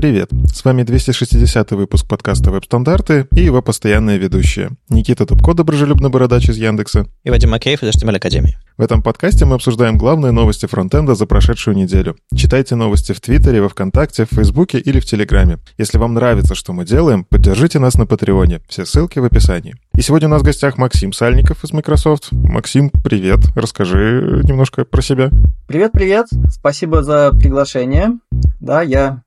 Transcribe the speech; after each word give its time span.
Привет! 0.00 0.30
С 0.46 0.64
вами 0.64 0.82
260 0.82 1.72
выпуск 1.72 2.08
подкаста 2.08 2.50
«Веб-стандарты» 2.50 3.26
и 3.34 3.42
его 3.42 3.60
постоянные 3.60 4.16
ведущие. 4.16 4.70
Никита 4.88 5.26
Тупко, 5.26 5.52
доброжелюбный 5.52 6.08
бородач 6.08 6.48
из 6.48 6.56
Яндекса. 6.56 7.06
И 7.22 7.28
Вадим 7.28 7.50
Макеев 7.50 7.82
из 7.82 7.94
HTML 7.94 8.16
Академии. 8.16 8.56
В 8.78 8.82
этом 8.82 9.02
подкасте 9.02 9.44
мы 9.44 9.56
обсуждаем 9.56 9.98
главные 9.98 10.32
новости 10.32 10.64
фронтенда 10.64 11.14
за 11.14 11.26
прошедшую 11.26 11.76
неделю. 11.76 12.16
Читайте 12.34 12.76
новости 12.76 13.12
в 13.12 13.20
Твиттере, 13.20 13.60
во 13.60 13.68
Вконтакте, 13.68 14.24
в 14.24 14.34
Фейсбуке 14.34 14.78
или 14.78 15.00
в 15.00 15.04
Телеграме. 15.04 15.58
Если 15.76 15.98
вам 15.98 16.14
нравится, 16.14 16.54
что 16.54 16.72
мы 16.72 16.86
делаем, 16.86 17.24
поддержите 17.24 17.78
нас 17.78 17.96
на 17.96 18.06
Патреоне. 18.06 18.62
Все 18.70 18.86
ссылки 18.86 19.18
в 19.18 19.24
описании. 19.26 19.74
И 19.94 20.00
сегодня 20.00 20.28
у 20.28 20.30
нас 20.30 20.40
в 20.40 20.46
гостях 20.46 20.78
Максим 20.78 21.12
Сальников 21.12 21.62
из 21.62 21.74
Microsoft. 21.74 22.32
Максим, 22.32 22.88
привет. 22.88 23.40
Расскажи 23.54 24.40
немножко 24.44 24.86
про 24.86 25.02
себя. 25.02 25.28
Привет-привет. 25.66 26.28
Спасибо 26.48 27.02
за 27.02 27.32
приглашение. 27.32 28.12
Да, 28.60 28.80
я 28.80 29.24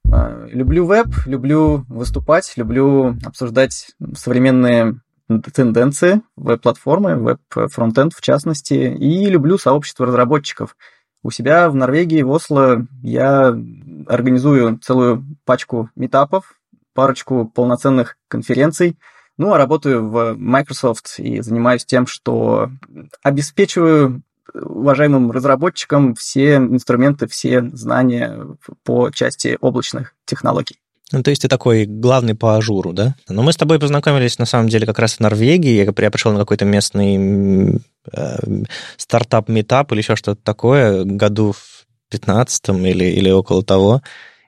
люблю 0.48 0.86
веб, 0.86 1.08
люблю 1.26 1.86
выступать, 1.88 2.54
люблю 2.56 3.16
обсуждать 3.26 3.92
современные 4.16 5.00
тенденции 5.54 6.22
веб-платформы, 6.36 7.16
веб-фронтенд 7.16 8.14
в 8.14 8.22
частности, 8.22 8.74
и 8.74 9.30
люблю 9.30 9.58
сообщество 9.58 10.06
разработчиков. 10.06 10.76
У 11.24 11.32
себя 11.32 11.70
в 11.70 11.76
Норвегии, 11.76 12.22
в 12.22 12.32
Осло, 12.32 12.86
я 13.02 13.56
организую 14.08 14.80
целую 14.80 15.26
пачку 15.46 15.90
метапов, 15.96 16.56
парочку 16.94 17.46
полноценных 17.46 18.18
конференций, 18.28 18.98
ну, 19.38 19.54
а 19.54 19.58
работаю 19.58 20.08
в 20.08 20.36
Microsoft 20.38 21.16
и 21.18 21.42
занимаюсь 21.42 21.86
тем, 21.86 22.06
что 22.06 22.70
обеспечиваю 23.24 24.22
уважаемым 24.54 25.32
разработчикам 25.32 26.16
все 26.16 26.56
инструменты, 26.56 27.28
все 27.28 27.62
знания 27.74 28.40
по 28.84 29.10
части 29.12 29.58
облачных 29.62 30.16
технологий. 30.26 30.78
Ну, 31.12 31.22
то 31.22 31.30
есть 31.30 31.44
ты 31.44 31.48
такой 31.48 31.86
главный 31.86 32.34
по 32.34 32.58
Azure 32.58 32.82
у, 32.82 32.92
да? 32.92 33.16
Но 33.30 33.36
ну, 33.36 33.44
мы 33.44 33.54
с 33.54 33.58
тобой 33.58 33.80
познакомились, 33.80 34.40
на 34.40 34.46
самом 34.46 34.70
деле, 34.70 34.88
как 34.88 34.98
раз 34.98 35.14
в 35.14 35.20
Норвегии. 35.20 35.84
Я, 35.84 35.92
пришел 35.92 36.32
на 36.32 36.40
какой-то 36.40 36.66
местный 36.66 37.82
э, 38.12 38.38
стартап-митап 38.98 39.92
или 39.92 40.00
еще 40.00 40.16
что-то 40.16 40.42
такое 40.42 41.04
году 41.04 41.52
в 41.52 41.86
15 42.10 42.70
или, 42.70 43.06
или 43.06 43.30
около 43.30 43.64
того 43.64 44.02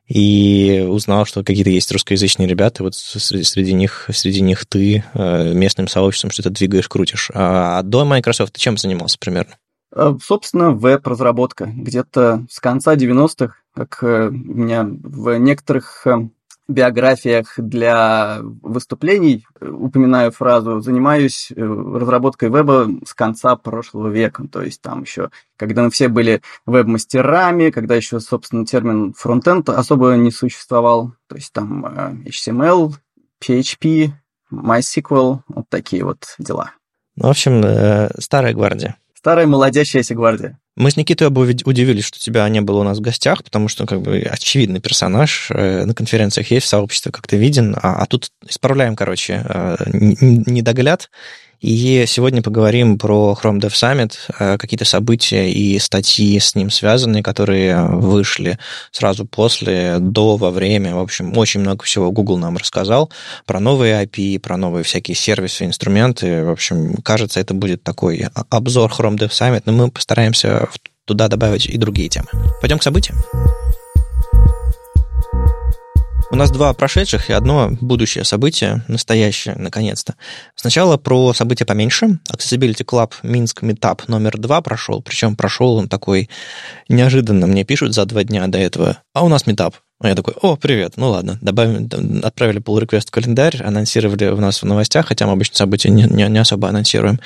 и 0.07 0.85
узнал, 0.87 1.25
что 1.25 1.43
какие-то 1.43 1.71
есть 1.71 1.91
русскоязычные 1.91 2.47
ребята, 2.47 2.83
вот 2.83 2.95
среди 2.95 3.73
них, 3.73 4.07
среди 4.11 4.41
них 4.41 4.65
ты 4.65 5.03
э, 5.13 5.53
местным 5.53 5.87
сообществом 5.87 6.31
что-то 6.31 6.52
двигаешь, 6.52 6.87
крутишь. 6.87 7.31
А 7.33 7.81
до 7.81 8.05
Microsoft 8.05 8.53
ты 8.53 8.59
чем 8.59 8.77
занимался 8.77 9.17
примерно? 9.19 9.55
Э, 9.91 10.14
собственно, 10.22 10.72
веб-разработка. 10.72 11.66
Где-то 11.73 12.45
с 12.50 12.59
конца 12.59 12.95
90-х, 12.95 13.55
как 13.73 14.03
э, 14.03 14.27
у 14.27 14.31
меня 14.31 14.83
в 14.83 15.38
некоторых 15.38 16.05
биографиях 16.67 17.53
для 17.58 18.39
выступлений 18.42 19.45
упоминаю 19.61 20.31
фразу 20.31 20.81
«занимаюсь 20.81 21.52
э, 21.52 21.61
разработкой 21.61 22.50
веба 22.50 22.89
с 23.05 23.14
конца 23.14 23.55
прошлого 23.55 24.09
века». 24.09 24.47
То 24.52 24.64
есть 24.64 24.81
там 24.81 25.03
еще, 25.03 25.30
когда 25.58 25.83
мы 25.83 25.92
все 25.92 26.08
были 26.08 26.42
веб-мастерами, 26.66 27.70
когда 27.70 27.95
еще, 27.95 28.20
собственно, 28.20 28.66
термин 28.66 29.14
фронтенд 29.14 29.70
особо 29.70 30.16
не 30.16 30.31
существовал. 30.31 31.14
То 31.27 31.36
есть 31.36 31.53
там 31.53 31.86
HTML, 32.25 32.94
PHP, 33.42 34.09
MySQL, 34.52 35.39
вот 35.47 35.70
такие 35.70 36.03
вот 36.03 36.36
дела. 36.39 36.72
Ну, 37.16 37.27
в 37.27 37.30
общем, 37.30 38.09
старая 38.20 38.53
гвардия. 38.53 38.97
Старая 39.25 39.47
молодящаяся 39.47 40.13
гвардия. 40.13 40.59
Мы 40.75 40.91
с 40.91 40.97
Никитой 40.97 41.29
оба 41.29 41.39
удивились, 41.39 42.05
что 42.05 42.19
тебя 42.19 42.47
не 42.47 42.61
было 42.61 42.81
у 42.81 42.83
нас 42.83 42.99
в 42.99 43.01
гостях, 43.01 43.43
потому 43.43 43.67
что 43.69 43.87
как 43.87 44.03
бы 44.03 44.19
очевидный 44.19 44.79
персонаж 44.79 45.47
э, 45.49 45.83
на 45.85 45.95
конференциях 45.95 46.51
есть, 46.51 46.67
в 46.67 46.69
сообществе 46.69 47.11
как-то 47.11 47.35
виден, 47.35 47.75
а, 47.81 48.03
а 48.03 48.05
тут 48.05 48.29
исправляем, 48.47 48.95
короче, 48.95 49.43
э, 49.43 49.77
недогляд 49.93 51.09
и 51.61 52.05
сегодня 52.08 52.42
поговорим 52.42 52.98
про 52.98 53.38
Chrome 53.42 53.60
Dev 53.60 53.71
Summit, 53.71 54.14
э, 54.39 54.58
какие-то 54.58 54.86
события 54.86 55.49
и 55.49 55.80
статьи 55.80 56.39
с 56.39 56.55
ним 56.55 56.70
связанные, 56.70 57.23
которые 57.23 57.86
вышли 57.86 58.58
сразу 58.92 59.26
после, 59.26 59.98
до, 59.99 60.38
во 60.38 60.52
время. 60.52 60.95
В 60.95 60.99
общем, 60.99 61.38
очень 61.38 61.61
много 61.61 61.83
всего 61.83 62.11
Google 62.11 62.38
нам 62.38 62.58
рассказал 62.58 63.11
про 63.45 63.60
новые 63.60 64.04
API, 64.04 64.39
про 64.39 64.58
новые 64.58 64.83
всякие 64.83 65.15
сервисы, 65.15 65.65
инструменты. 65.65 66.44
В 66.44 66.52
общем, 66.52 66.95
кажется, 67.04 67.39
это 67.39 67.54
будет 67.54 67.83
такой 67.83 68.27
обзор 68.49 68.92
Chrome 68.92 69.17
Dev 69.17 69.30
Summit, 69.30 69.64
но 69.65 69.71
мы 69.71 69.92
постараемся 69.92 70.67
туда 71.05 71.27
добавить 71.27 71.67
и 71.67 71.77
другие 71.77 72.10
темы. 72.10 72.27
Пойдем 72.61 72.80
к 72.80 72.83
событиям. 72.83 73.17
У 76.31 76.36
нас 76.36 76.49
два 76.49 76.73
прошедших 76.73 77.30
и 77.30 77.33
одно 77.33 77.69
будущее 77.81 78.23
событие, 78.23 78.83
настоящее, 78.87 79.55
наконец-то. 79.55 80.15
Сначала 80.55 80.97
про 80.97 81.33
события 81.33 81.65
поменьше. 81.65 82.19
Accessibility 82.31 82.83
Club 82.83 83.13
Минск 83.21 83.61
Meetup 83.61 84.02
номер 84.08 84.37
два 84.37 84.61
прошел, 84.61 85.02
причем 85.03 85.35
прошел 85.35 85.75
он 85.75 85.87
такой 85.87 86.30
неожиданно. 86.89 87.45
Мне 87.45 87.64
пишут 87.64 87.93
за 87.93 88.05
два 88.05 88.23
дня 88.23 88.47
до 88.47 88.58
этого, 88.58 88.97
а 89.14 89.23
у 89.23 89.30
нас 89.30 89.45
метап. 89.45 89.75
А 89.99 90.09
я 90.09 90.15
такой, 90.15 90.33
о, 90.41 90.58
привет, 90.58 90.93
ну 90.97 91.09
ладно, 91.09 91.37
добавим, 91.41 91.89
отправили 92.23 92.59
pull 92.59 92.81
request 92.81 93.08
в 93.08 93.11
календарь, 93.11 93.61
анонсировали 93.64 94.25
у 94.25 94.37
нас 94.37 94.61
в 94.61 94.65
новостях, 94.65 95.08
хотя 95.08 95.25
мы 95.25 95.33
обычно 95.33 95.55
события 95.55 95.89
не, 95.89 96.03
не, 96.03 96.27
не 96.27 96.39
особо 96.39 96.67
анонсируем. 96.67 97.19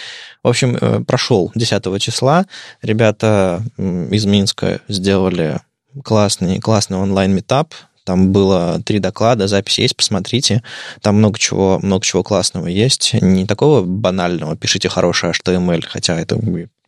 В 0.43 0.49
общем, 0.49 0.77
э, 0.79 0.99
прошел 1.05 1.51
10 1.55 2.01
числа, 2.01 2.45
ребята 2.83 3.63
из 3.77 4.25
Минска 4.25 4.81
сделали 4.87 5.61
классный, 6.03 6.59
классный 6.59 6.97
онлайн-метап, 6.97 7.73
там 8.09 8.31
было 8.31 8.81
три 8.83 8.97
доклада, 8.97 9.47
запись 9.47 9.77
есть, 9.77 9.95
посмотрите. 9.95 10.63
Там 11.03 11.17
много 11.17 11.37
чего, 11.37 11.77
много 11.83 12.03
чего 12.03 12.23
классного 12.23 12.65
есть. 12.65 13.13
Не 13.21 13.45
такого 13.45 13.83
банального, 13.83 14.57
пишите 14.57 14.89
хорошее 14.89 15.31
HTML, 15.31 15.83
хотя 15.87 16.19
это, 16.19 16.35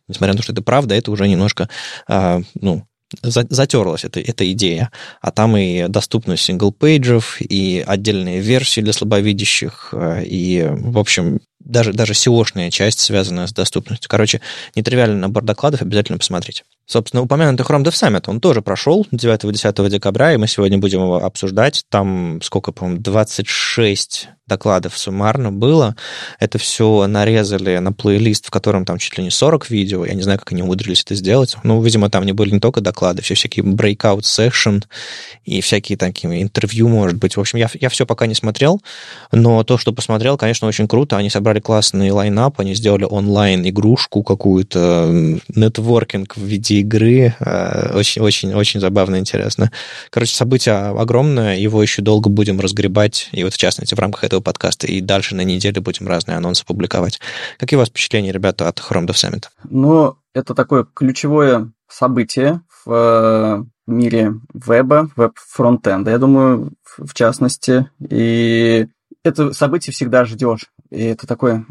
несмотря 0.08 0.32
на 0.32 0.38
то, 0.38 0.42
что 0.42 0.52
это 0.52 0.62
правда, 0.62 0.96
это 0.96 1.12
уже 1.12 1.28
немножко, 1.28 1.68
а, 2.08 2.40
ну, 2.60 2.84
затерлась 3.22 4.04
эта, 4.04 4.18
эта 4.18 4.50
идея. 4.50 4.90
А 5.20 5.30
там 5.30 5.56
и 5.56 5.86
доступность 5.86 6.42
single 6.42 6.85
page 6.85 7.14
ев, 7.14 7.36
и 7.40 7.84
отдельные 7.86 8.40
версии 8.40 8.80
для 8.80 8.92
слабовидящих, 8.92 9.90
а, 9.92 10.20
и, 10.22 10.66
в 10.72 10.98
общем, 10.98 11.38
даже, 11.60 11.92
даже 11.92 12.14
SEO 12.14 12.31
-шная 12.31 12.70
часть, 12.70 12.98
связанная 12.98 13.46
с 13.46 13.52
доступностью. 13.52 14.10
Короче, 14.10 14.40
нетривиальный 14.74 15.20
набор 15.20 15.44
докладов 15.44 15.82
обязательно 15.82 16.18
посмотрите. 16.18 16.64
Собственно, 16.86 17.22
упомянутый 17.22 17.64
Chrome 17.64 17.84
Dev 17.84 17.92
Summit, 17.92 18.24
он 18.26 18.40
тоже 18.40 18.60
прошел 18.60 19.06
9-10 19.12 19.88
декабря, 19.88 20.34
и 20.34 20.36
мы 20.36 20.48
сегодня 20.48 20.78
будем 20.78 21.00
его 21.00 21.24
обсуждать. 21.24 21.84
Там, 21.88 22.40
сколько, 22.42 22.72
по-моему, 22.72 23.00
26 23.00 24.28
докладов 24.48 24.98
суммарно 24.98 25.52
было. 25.52 25.96
Это 26.38 26.58
все 26.58 27.06
нарезали 27.06 27.78
на 27.78 27.92
плейлист, 27.92 28.46
в 28.46 28.50
котором 28.50 28.84
там 28.84 28.98
чуть 28.98 29.16
ли 29.16 29.24
не 29.24 29.30
40 29.30 29.70
видео. 29.70 30.04
Я 30.04 30.14
не 30.14 30.22
знаю, 30.22 30.38
как 30.38 30.52
они 30.52 30.62
умудрились 30.62 31.02
это 31.02 31.14
сделать. 31.14 31.56
Ну, 31.62 31.80
видимо, 31.80 32.10
там 32.10 32.26
не 32.26 32.32
были 32.32 32.50
не 32.50 32.60
только 32.60 32.80
доклады, 32.80 33.22
все 33.22 33.34
всякие 33.34 33.64
breakout 33.64 34.20
session 34.20 34.84
и 35.44 35.60
всякие 35.60 35.96
такие 35.96 36.42
интервью, 36.42 36.88
может 36.88 37.18
быть. 37.18 37.36
В 37.36 37.40
общем, 37.40 37.58
я, 37.58 37.70
я 37.80 37.88
все 37.88 38.04
пока 38.04 38.26
не 38.26 38.34
смотрел, 38.34 38.82
но 39.30 39.62
то, 39.62 39.78
что 39.78 39.92
посмотрел, 39.92 40.36
конечно, 40.36 40.66
очень 40.66 40.88
круто. 40.88 41.16
Они 41.16 41.30
собрали 41.30 41.60
классный 41.60 42.10
лайнап, 42.10 42.58
они 42.60 42.74
сделали 42.74 43.04
онлайн-игрушку 43.04 44.22
какую-то, 44.22 45.38
нетворкинг 45.54 46.36
в 46.36 46.44
виде 46.44 46.71
игры. 46.80 47.34
Очень-очень-очень 47.40 48.80
забавно, 48.80 49.16
интересно. 49.16 49.70
Короче, 50.10 50.34
событие 50.34 50.74
огромное, 50.74 51.56
его 51.56 51.82
еще 51.82 52.02
долго 52.02 52.28
будем 52.30 52.60
разгребать, 52.60 53.28
и 53.32 53.44
вот 53.44 53.52
в 53.52 53.58
частности 53.58 53.94
в 53.94 53.98
рамках 53.98 54.24
этого 54.24 54.40
подкаста, 54.40 54.86
и 54.86 55.00
дальше 55.00 55.34
на 55.34 55.42
неделе 55.42 55.80
будем 55.80 56.08
разные 56.08 56.36
анонсы 56.36 56.64
публиковать. 56.64 57.20
Какие 57.58 57.76
у 57.76 57.80
вас 57.80 57.88
впечатления, 57.88 58.32
ребята, 58.32 58.68
от 58.68 58.78
Chrome 58.78 59.06
Dev 59.06 59.14
Summit? 59.14 59.44
Ну, 59.68 60.16
это 60.34 60.54
такое 60.54 60.86
ключевое 60.94 61.72
событие 61.88 62.62
в 62.84 62.92
э, 62.92 63.64
мире 63.86 64.34
веба, 64.54 65.10
веб-фронтенда, 65.16 66.10
я 66.10 66.18
думаю, 66.18 66.72
в 66.96 67.14
частности. 67.14 67.90
И 68.00 68.86
это 69.24 69.52
событие 69.52 69.92
всегда 69.92 70.24
ждешь. 70.24 70.66
И 70.90 71.02
это 71.02 71.26
такое 71.26 71.64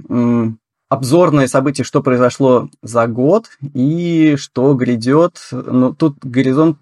обзорное 0.91 1.47
событие, 1.47 1.85
что 1.85 2.03
произошло 2.03 2.69
за 2.81 3.07
год 3.07 3.45
и 3.73 4.35
что 4.37 4.73
грядет. 4.73 5.39
Ну, 5.53 5.93
тут 5.93 6.17
горизонт 6.21 6.79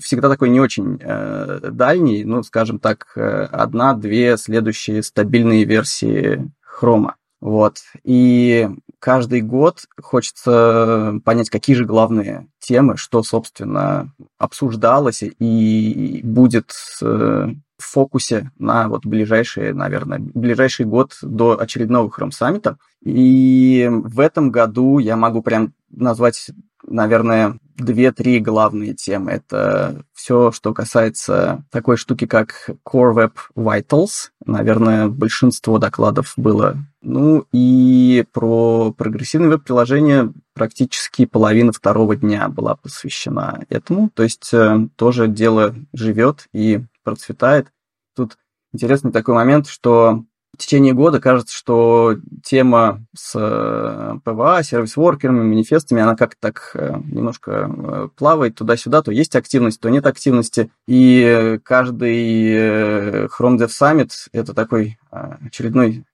всегда 0.00 0.30
такой 0.30 0.48
не 0.48 0.58
очень 0.58 0.98
э, 0.98 1.68
дальний, 1.70 2.24
ну, 2.24 2.42
скажем 2.42 2.78
так, 2.78 3.12
э, 3.14 3.44
одна-две 3.52 4.38
следующие 4.38 5.02
стабильные 5.02 5.64
версии 5.64 6.50
хрома. 6.62 7.16
Вот. 7.42 7.82
И 8.04 8.70
каждый 8.98 9.42
год 9.42 9.84
хочется 10.00 11.20
понять, 11.22 11.50
какие 11.50 11.76
же 11.76 11.84
главные 11.84 12.48
темы, 12.58 12.96
что, 12.96 13.22
собственно, 13.22 14.14
обсуждалось 14.38 15.22
и 15.22 16.20
будет 16.24 16.72
э, 17.02 17.48
фокусе 17.84 18.50
на 18.58 18.88
вот 18.88 19.06
ближайшие, 19.06 19.74
наверное, 19.74 20.18
ближайший 20.18 20.86
год 20.86 21.16
до 21.22 21.60
очередного 21.60 22.08
Chrome 22.08 22.30
саммита. 22.30 22.78
И 23.02 23.88
в 23.90 24.20
этом 24.20 24.50
году 24.50 24.98
я 24.98 25.16
могу 25.16 25.42
прям 25.42 25.72
назвать, 25.90 26.50
наверное, 26.86 27.58
две-три 27.76 28.40
главные 28.40 28.94
темы. 28.94 29.32
Это 29.32 30.04
все, 30.12 30.52
что 30.52 30.72
касается 30.72 31.64
такой 31.70 31.96
штуки, 31.96 32.26
как 32.26 32.70
Core 32.86 33.14
Web 33.14 33.32
Vitals. 33.56 34.30
Наверное, 34.44 35.08
большинство 35.08 35.78
докладов 35.78 36.34
было. 36.36 36.76
Ну 37.00 37.44
и 37.52 38.24
про 38.32 38.92
прогрессивное 38.92 39.48
веб-приложение 39.48 40.32
практически 40.54 41.26
половина 41.26 41.72
второго 41.72 42.14
дня 42.14 42.48
была 42.48 42.76
посвящена 42.76 43.64
этому. 43.68 44.10
То 44.14 44.22
есть 44.22 44.52
э, 44.52 44.86
тоже 44.96 45.26
дело 45.26 45.74
живет 45.92 46.46
и 46.52 46.82
процветает. 47.02 47.68
Тут 48.14 48.38
интересный 48.72 49.12
такой 49.12 49.34
момент, 49.34 49.66
что 49.66 50.24
в 50.54 50.58
течение 50.58 50.92
года 50.92 51.18
кажется, 51.18 51.56
что 51.56 52.16
тема 52.44 53.04
с 53.16 53.32
э, 53.34 54.18
PWA, 54.22 54.62
service 54.62 54.95
worker 54.95 55.23
ами, 55.23 55.42
манифестами, 55.42 56.02
она 56.02 56.14
как-то 56.14 56.36
так 56.40 56.72
э, 56.74 56.94
немножко 57.06 57.70
э, 57.72 58.08
плавает 58.14 58.54
туда-сюда, 58.54 59.02
то 59.02 59.10
есть 59.10 59.34
активность, 59.34 59.80
то 59.80 59.88
нет 59.88 60.04
активности. 60.06 60.70
И 60.86 61.58
каждый 61.64 63.26
Chrome 63.28 63.56
Dev 63.56 63.68
Summit— 63.68 64.10
это 64.32 64.52
такой 64.52 64.98
очередной 65.10 66.04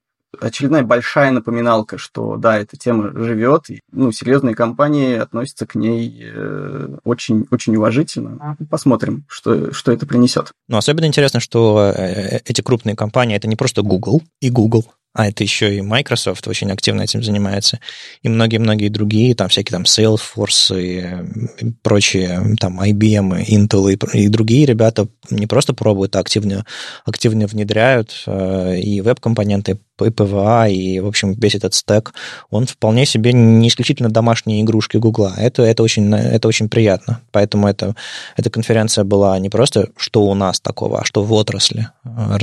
очередная 0.40 0.82
большая 0.82 1.30
напоминалка, 1.30 1.98
что 1.98 2.36
да, 2.36 2.58
эта 2.58 2.76
тема 2.76 3.10
живет, 3.12 3.70
и, 3.70 3.80
ну, 3.92 4.12
серьезные 4.12 4.54
компании 4.54 5.16
относятся 5.16 5.66
к 5.66 5.74
ней 5.74 6.22
э, 6.22 6.96
очень, 7.04 7.46
очень 7.50 7.76
уважительно. 7.76 8.56
Посмотрим, 8.70 9.24
что, 9.28 9.72
что 9.72 9.92
это 9.92 10.06
принесет. 10.06 10.52
Ну, 10.68 10.76
особенно 10.76 11.06
интересно, 11.06 11.40
что 11.40 11.92
э, 11.96 12.40
эти 12.44 12.60
крупные 12.60 12.96
компании 12.96 13.36
это 13.36 13.48
не 13.48 13.56
просто 13.56 13.82
Google 13.82 14.22
и 14.40 14.50
Google, 14.50 14.84
а 15.18 15.26
это 15.26 15.42
еще 15.42 15.76
и 15.76 15.80
Microsoft 15.80 16.46
очень 16.46 16.70
активно 16.70 17.02
этим 17.02 17.24
занимается, 17.24 17.80
и 18.22 18.28
многие-многие 18.28 18.88
другие, 18.88 19.34
там 19.34 19.48
всякие 19.48 19.72
там 19.72 19.82
Salesforce 19.82 20.80
и, 20.80 21.64
и 21.64 21.72
прочие, 21.82 22.54
там 22.60 22.80
IBM, 22.80 23.44
Intel 23.48 23.92
и, 23.92 24.16
и 24.16 24.28
другие 24.28 24.64
ребята 24.64 25.08
не 25.28 25.48
просто 25.48 25.74
пробуют, 25.74 26.14
а 26.14 26.20
активно, 26.20 26.64
активно 27.04 27.48
внедряют 27.48 28.22
э, 28.28 28.78
и 28.78 29.00
веб-компоненты, 29.00 29.80
и 30.00 30.10
PWA, 30.10 30.68
и, 30.68 31.00
в 31.00 31.08
общем, 31.08 31.32
весь 31.32 31.56
этот 31.56 31.74
стек, 31.74 32.14
он 32.50 32.66
вполне 32.66 33.04
себе 33.04 33.32
не 33.32 33.66
исключительно 33.66 34.10
домашние 34.10 34.62
игрушки 34.62 34.98
Гугла. 34.98 35.34
Это, 35.36 35.64
это, 35.64 35.82
очень, 35.82 36.14
это 36.14 36.46
очень 36.46 36.68
приятно. 36.68 37.22
Поэтому 37.32 37.66
это, 37.66 37.96
эта 38.36 38.50
конференция 38.50 39.02
была 39.02 39.36
не 39.40 39.48
просто, 39.48 39.88
что 39.96 40.22
у 40.22 40.34
нас 40.34 40.60
такого, 40.60 41.00
а 41.00 41.04
что 41.04 41.24
в 41.24 41.32
отрасли 41.32 41.88
э, 42.04 42.36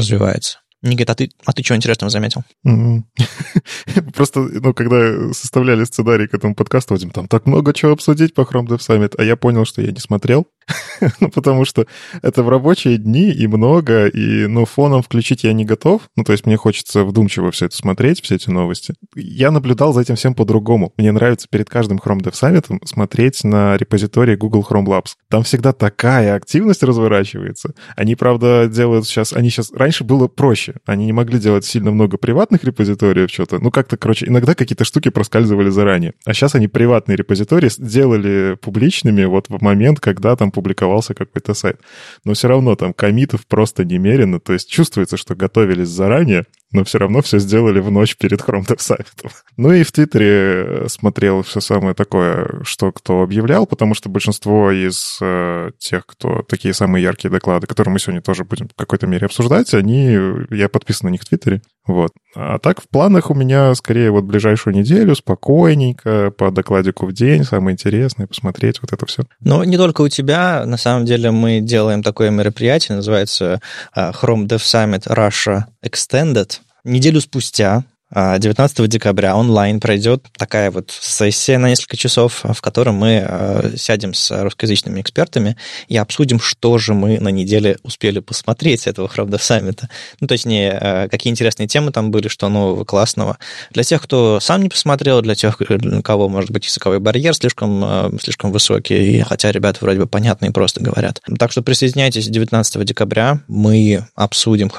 развивается. 0.82 0.96
Никита, 0.96 1.14
а 1.14 1.16
ты, 1.16 1.32
а 1.46 1.54
ты 1.54 1.64
что 1.64 1.76
интересного 1.76 2.10
заметил? 2.10 2.44
Просто, 4.14 4.40
ну, 4.40 4.74
когда 4.74 5.34
составляли 5.34 5.84
сценарий 5.84 6.28
к 6.28 6.34
этому 6.34 6.56
подкасту, 6.56 6.94
Вадим, 6.94 7.10
там 7.10 7.28
так 7.28 7.46
много 7.46 7.74
чего 7.74 7.92
обсудить 7.92 8.34
по 8.34 8.42
Chrome 8.42 8.68
Dev 8.68 8.80
Summit, 8.80 9.16
а 9.18 9.24
я 9.24 9.36
понял, 9.36 9.66
что 9.66 9.82
я 9.82 9.92
не 9.92 10.00
смотрел, 10.00 10.48
ну, 11.20 11.30
потому 11.30 11.66
что 11.66 11.86
это 12.22 12.44
в 12.44 12.50
рабочие 12.50 12.98
дни 12.98 13.32
и 13.32 13.48
много, 13.48 14.08
и, 14.08 14.48
ну, 14.48 14.66
фоном 14.66 15.02
включить 15.02 15.44
я 15.44 15.54
не 15.54 15.66
готов, 15.66 16.04
ну, 16.16 16.24
то 16.24 16.32
есть 16.32 16.46
мне 16.46 16.58
хочется 16.58 17.04
вдумчиво 17.04 17.52
все 17.52 17.66
это 17.66 17.76
смотреть, 17.76 18.22
все 18.22 18.36
эти 18.36 18.50
новости. 18.50 18.96
Я 19.16 19.52
наблюдал 19.52 19.94
за 19.94 20.02
этим 20.02 20.16
всем 20.16 20.34
по-другому. 20.34 20.94
Мне 20.98 21.12
нравится 21.12 21.48
перед 21.50 21.70
каждым 21.70 21.98
Chrome 21.98 22.20
Dev 22.20 22.34
Summit 22.34 22.86
смотреть 22.86 23.44
на 23.44 23.78
репозитории 23.78 24.36
Google 24.36 24.66
Chrome 24.68 24.86
Labs. 24.86 25.14
Там 25.30 25.44
всегда 25.44 25.74
такая 25.74 26.36
активность 26.36 26.84
разворачивается. 26.84 27.74
Они, 27.96 28.16
правда, 28.16 28.68
делают 28.68 29.06
сейчас, 29.06 29.34
они 29.34 29.50
сейчас, 29.50 29.72
раньше 29.72 30.04
было 30.04 30.28
проще, 30.28 30.75
они 30.86 31.06
не 31.06 31.14
могли 31.14 31.40
делать 31.40 31.66
сильно 31.66 31.92
много 31.92 32.18
приватных 32.18 32.64
репозиториев, 32.64 33.30
что-то. 33.30 33.60
Ну, 33.60 33.72
как-то, 33.72 33.98
короче, 33.98 34.28
иногда 34.28 34.56
какие-то 34.56 34.84
штуки 34.84 35.10
проскальзывали 35.10 35.70
заранее. 35.70 36.14
А 36.26 36.34
сейчас 36.34 36.56
они 36.56 36.68
приватные 36.68 37.16
репозитории 37.16 37.70
сделали 37.70 38.58
публичными 38.62 39.26
вот 39.26 39.48
в 39.50 39.62
момент, 39.62 40.00
когда 40.00 40.36
там 40.36 40.52
публиковался 40.52 41.14
какой-то 41.14 41.54
сайт. 41.54 41.80
Но 42.24 42.34
все 42.34 42.48
равно 42.48 42.76
там 42.76 42.94
комитов 42.94 43.46
просто 43.48 43.86
немерено. 43.86 44.40
То 44.40 44.54
есть 44.54 44.70
чувствуется, 44.70 45.18
что 45.18 45.36
готовились 45.36 45.88
заранее, 45.88 46.46
но 46.76 46.84
все 46.84 47.00
равно 47.00 47.22
все 47.22 47.40
сделали 47.40 47.80
в 47.80 47.90
ночь 47.90 48.16
перед 48.18 48.42
Chrome 48.42 48.68
Dev 48.68 48.78
Summit. 48.78 49.32
Ну 49.58 49.72
и 49.72 49.84
в 49.84 49.92
Твиттере 49.92 50.88
смотрел 50.88 51.42
все 51.44 51.62
самое 51.62 51.96
такое, 51.96 52.62
что 52.64 52.92
кто 52.92 53.22
объявлял, 53.22 53.66
потому 53.66 53.96
что 53.96 54.10
большинство 54.10 54.72
из 54.72 55.18
э, 55.22 55.72
тех, 55.80 56.06
кто 56.06 56.44
такие 56.44 56.74
самые 56.74 57.04
яркие 57.04 57.32
доклады, 57.32 57.68
которые 57.68 57.94
мы 57.94 58.00
сегодня 58.00 58.22
тоже 58.22 58.44
будем 58.44 58.68
в 58.68 58.76
какой-то 58.76 59.08
мере 59.08 59.26
обсуждать, 59.26 59.74
они, 59.74 60.18
я 60.52 60.70
подписан 60.70 61.08
на 61.08 61.12
них 61.12 61.22
в 61.22 61.26
Твиттере. 61.26 61.62
Вот. 61.88 62.12
А 62.36 62.58
так 62.58 62.82
в 62.82 62.90
планах 62.90 63.30
у 63.30 63.36
меня 63.36 63.74
скорее 63.76 64.12
вот 64.12 64.24
ближайшую 64.24 64.76
неделю 64.76 65.16
спокойненько, 65.16 66.32
по 66.32 66.52
докладику 66.52 67.06
в 67.06 67.14
день, 67.14 67.44
самое 67.44 67.74
интересное, 67.74 68.28
посмотреть 68.28 68.82
вот 68.82 68.92
это 68.92 69.06
все. 69.06 69.24
Но 69.40 69.64
не 69.64 69.78
только 69.78 70.02
у 70.02 70.10
тебя, 70.10 70.66
на 70.66 70.78
самом 70.78 71.06
деле 71.06 71.32
мы 71.32 71.60
делаем 71.62 72.02
такое 72.02 72.32
мероприятие, 72.32 72.96
называется 72.96 73.62
а, 73.94 74.12
Chrome 74.12 74.48
Dev 74.48 74.58
Summit 74.58 75.08
Russia 75.08 75.66
Extended. 75.84 76.60
Неделю 76.86 77.20
спустя 77.20 77.84
19 78.16 78.80
а, 78.80 78.88
декабря 78.88 79.36
онлайн 79.36 79.82
пройдет 79.82 80.26
такая 80.38 80.72
вот 80.72 80.90
сессия 80.90 81.58
на 81.58 81.68
несколько 81.68 81.98
часов, 81.98 82.46
в 82.46 82.62
которой 82.62 82.92
мы 82.92 83.18
а, 83.20 83.72
сядем 83.76 84.14
с 84.14 84.32
русскоязычными 84.42 85.02
экспертами 85.02 85.58
и 85.90 85.98
обсудим, 85.98 86.40
что 86.40 86.78
же 86.78 86.94
мы 86.94 87.20
на 87.20 87.28
неделе 87.28 87.78
успели 87.84 88.20
посмотреть 88.20 88.82
с 88.82 88.88
этого 88.88 89.10
Хравда 89.10 89.38
саммита. 89.38 89.90
Ну, 90.22 90.28
точнее, 90.28 90.72
а, 90.72 91.10
какие 91.10 91.30
интересные 91.30 91.68
темы 91.68 91.92
там 91.92 92.10
были, 92.10 92.30
что 92.30 92.48
нового, 92.48 92.86
классного. 92.86 93.38
Для 93.72 93.84
тех, 93.84 94.02
кто 94.02 94.40
сам 94.40 94.64
не 94.64 94.70
посмотрел, 94.70 95.22
для 95.22 95.36
тех, 95.36 95.62
для 95.68 96.02
кого, 96.02 96.30
может 96.30 96.52
быть, 96.52 96.66
языковой 96.66 97.00
барьер 97.02 97.34
слишком, 97.34 98.18
слишком 98.22 98.54
высокий, 98.54 99.22
хотя 99.28 99.52
ребята 99.52 99.80
вроде 99.82 100.00
бы 100.00 100.08
понятно 100.08 100.46
и 100.46 100.52
просто 100.52 100.82
говорят. 100.82 101.22
Так 101.38 101.52
что 101.52 101.62
присоединяйтесь 101.62 102.28
19 102.28 102.82
декабря, 102.86 103.42
мы 103.50 104.08
обсудим 104.16 104.70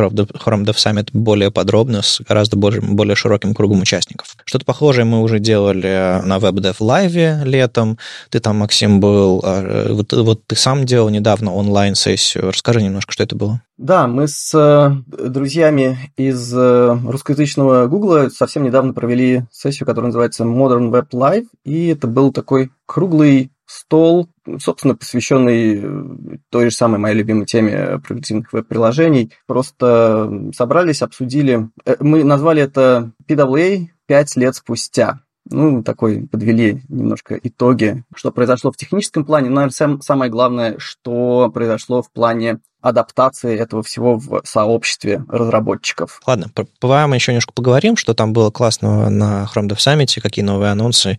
Dev 0.65 0.77
Summit 0.77 1.09
более 1.13 1.51
подробно, 1.51 2.01
с 2.01 2.21
гораздо 2.21 2.57
более, 2.57 2.81
более 2.81 3.15
широким 3.27 3.55
кругом 3.55 3.81
участников. 3.81 4.37
Что-то 4.45 4.65
похожее 4.65 5.05
мы 5.05 5.21
уже 5.21 5.41
делали 5.41 6.21
на 6.25 6.39
WebDev 6.39 6.77
Live 6.79 7.45
летом. 7.45 7.99
Ты 8.31 8.39
там, 8.39 8.59
Максим, 8.59 9.01
был. 9.01 9.43
А, 9.45 9.93
вот, 9.93 10.13
вот 10.13 10.47
ты 10.47 10.55
сам 10.55 10.85
делал 10.85 11.09
недавно 11.09 11.53
онлайн-сессию. 11.53 12.51
Расскажи 12.51 12.83
немножко, 12.83 13.13
что 13.13 13.25
это 13.25 13.35
было. 13.35 13.61
Да, 13.79 14.07
мы 14.07 14.27
с 14.27 14.55
э, 14.55 14.91
друзьями 15.29 15.99
из 16.17 16.55
э, 16.55 16.99
русскоязычного 17.05 17.87
Гугла 17.89 18.31
совсем 18.35 18.63
недавно 18.63 18.95
провели 18.95 19.43
сессию, 19.51 19.87
которая 19.87 20.07
называется 20.07 20.45
Modern 20.45 20.91
Web 20.91 21.09
Live, 21.13 21.47
и 21.65 21.89
это 21.89 22.07
был 22.07 22.33
такой 22.33 22.71
круглый 22.87 23.51
стол, 23.67 24.29
собственно, 24.59 24.95
посвященный 24.95 25.81
э, 25.83 26.37
той 26.51 26.71
же 26.71 26.77
самой 26.77 26.99
моей 26.99 27.17
любимой 27.17 27.47
теме 27.47 27.99
прогрессивных 27.99 28.53
веб-приложений. 28.53 29.33
Просто 29.47 30.51
собрались, 30.55 31.03
обсудили. 31.03 31.69
Э, 31.85 31.97
мы 32.01 32.25
назвали 32.25 32.63
это 32.63 33.13
PWA 33.29 33.87
«Пять 34.07 34.37
лет 34.37 34.55
спустя». 34.55 35.21
Ну, 35.49 35.85
такой 35.85 36.27
подвели 36.27 36.83
немножко 36.89 37.39
итоги, 37.41 38.05
что 38.17 38.33
произошло 38.33 38.73
в 38.73 38.77
техническом 38.77 39.25
плане, 39.25 39.49
но, 39.49 39.57
наверное, 39.57 40.01
самое 40.01 40.31
главное, 40.31 40.75
что 40.79 41.51
произошло 41.55 42.03
в 42.03 42.11
плане 42.11 42.59
адаптации 42.89 43.59
этого 43.59 43.83
всего 43.83 44.17
в 44.17 44.43
сообществе 44.45 45.25
разработчиков. 45.29 46.21
Ладно, 46.27 46.51
про 46.55 46.67
PWA 46.81 47.07
мы 47.07 47.17
еще 47.17 47.33
немножко 47.33 47.53
поговорим, 47.53 47.97
что 47.97 48.15
там 48.15 48.33
было 48.33 48.51
классного 48.51 49.09
на 49.09 49.49
Chrome 49.53 49.69
Dev 49.69 49.77
Summit, 49.77 50.21
какие 50.21 50.45
новые 50.45 50.71
анонсы 50.71 51.19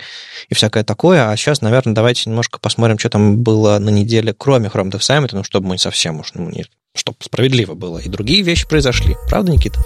и 0.50 0.56
всякое 0.56 0.84
такое. 0.84 1.30
А 1.30 1.36
сейчас, 1.36 1.62
наверное, 1.62 1.94
давайте 1.94 2.30
немножко 2.30 2.60
посмотрим, 2.60 2.98
что 2.98 3.10
там 3.10 3.38
было 3.38 3.80
на 3.80 3.90
неделе, 3.90 4.34
кроме 4.34 4.70
Chrome 4.70 4.92
Dev 4.92 5.00
Summit, 5.00 5.30
ну, 5.34 5.44
чтобы 5.44 5.68
мы 5.68 5.78
совсем 5.78 6.20
уж, 6.20 6.34
ну, 6.34 6.50
не, 6.50 6.66
чтобы 6.96 7.18
справедливо 7.22 7.74
было. 7.74 8.00
И 8.00 8.10
другие 8.10 8.42
вещи 8.42 8.68
произошли. 8.68 9.16
Правда, 9.30 9.52
Никита? 9.52 9.80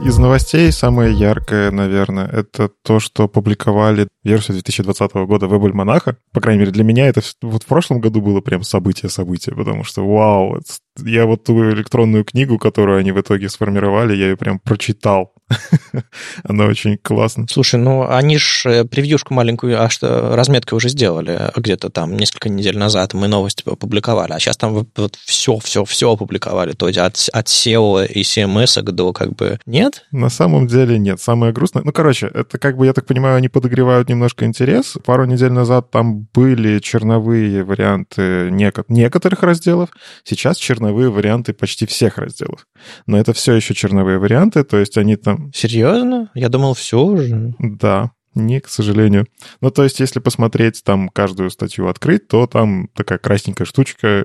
Из 0.00 0.16
новостей 0.16 0.70
самое 0.70 1.12
яркое, 1.12 1.72
наверное, 1.72 2.28
это 2.28 2.70
то, 2.84 3.00
что 3.00 3.26
публиковали 3.26 4.06
версию 4.22 4.54
2020 4.54 5.12
года 5.26 5.46
Web 5.46 5.65
Almanac. 5.65 6.16
По 6.32 6.40
крайней 6.40 6.60
мере, 6.60 6.70
для 6.70 6.84
меня 6.84 7.08
это 7.08 7.20
вот 7.42 7.64
в 7.64 7.66
прошлом 7.66 8.00
году 8.00 8.20
было 8.20 8.40
прям 8.40 8.62
событие-событие, 8.62 9.56
потому 9.56 9.82
что 9.82 10.06
вау, 10.06 10.60
я 11.04 11.26
вот 11.26 11.42
ту 11.42 11.70
электронную 11.70 12.24
книгу, 12.24 12.58
которую 12.58 13.00
они 13.00 13.10
в 13.10 13.20
итоге 13.20 13.48
сформировали, 13.48 14.14
я 14.14 14.28
ее 14.28 14.36
прям 14.36 14.60
прочитал. 14.60 15.32
Она 16.44 16.66
очень 16.66 16.98
классная. 16.98 17.46
Слушай, 17.50 17.80
ну 17.80 18.08
они 18.08 18.38
ж 18.38 18.62
э, 18.66 18.84
превьюшку 18.84 19.34
маленькую, 19.34 19.82
а 19.82 19.88
что 19.88 20.34
разметкой 20.36 20.76
уже 20.76 20.88
сделали 20.88 21.50
где-то 21.56 21.88
там 21.90 22.16
несколько 22.16 22.48
недель 22.48 22.76
назад. 22.76 23.14
Мы 23.14 23.28
новости 23.28 23.62
опубликовали, 23.66 24.32
а 24.32 24.38
сейчас 24.38 24.56
там 24.56 24.72
вот 24.72 25.18
все, 25.24 25.58
все, 25.58 25.84
все 25.84 26.12
опубликовали. 26.12 26.72
То 26.72 26.88
есть 26.88 26.98
от, 26.98 27.28
от 27.32 27.46
SEO 27.46 28.06
и 28.06 28.22
CMS 28.22 28.82
до 28.82 29.12
как 29.12 29.34
бы 29.34 29.58
нет? 29.66 30.06
На 30.10 30.28
самом 30.28 30.66
деле 30.66 30.98
нет. 30.98 31.20
Самое 31.20 31.52
грустное... 31.52 31.82
Ну, 31.84 31.92
короче, 31.92 32.30
это 32.32 32.58
как 32.58 32.76
бы, 32.76 32.86
я 32.86 32.92
так 32.92 33.06
понимаю, 33.06 33.36
они 33.36 33.48
подогревают 33.48 34.08
немножко 34.08 34.44
интерес. 34.44 34.96
Пару 35.04 35.24
недель 35.24 35.52
назад 35.52 35.90
там 35.90 36.28
были 36.34 36.78
черновые 36.80 37.64
варианты 37.64 38.50
некоторых 38.50 39.42
разделов. 39.42 39.90
Сейчас 40.24 40.58
черновые 40.58 41.10
варианты 41.10 41.52
почти 41.52 41.86
всех 41.86 42.18
разделов. 42.18 42.66
Но 43.06 43.18
это 43.18 43.32
все 43.32 43.54
еще 43.54 43.74
черновые 43.74 44.18
варианты, 44.18 44.64
то 44.64 44.78
есть 44.78 44.96
они 44.98 45.16
там... 45.16 45.37
Серьезно? 45.54 46.30
Я 46.34 46.48
думал, 46.48 46.74
все 46.74 47.00
уже. 47.00 47.54
Да. 47.58 48.12
не, 48.38 48.60
к 48.60 48.68
сожалению. 48.68 49.26
Ну, 49.60 49.70
то 49.70 49.84
есть, 49.84 50.00
если 50.00 50.20
посмотреть 50.20 50.82
там 50.84 51.08
каждую 51.08 51.50
статью 51.50 51.88
открыть, 51.88 52.28
то 52.28 52.46
там 52.46 52.88
такая 52.94 53.18
красненькая 53.18 53.66
штучка 53.66 54.24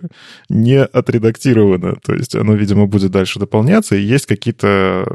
не 0.50 0.84
отредактирована. 0.84 1.96
То 1.96 2.14
есть, 2.14 2.36
оно, 2.36 2.54
видимо, 2.54 2.86
будет 2.86 3.12
дальше 3.12 3.40
дополняться, 3.40 3.96
и 3.96 4.02
есть 4.02 4.26
какие-то 4.26 5.06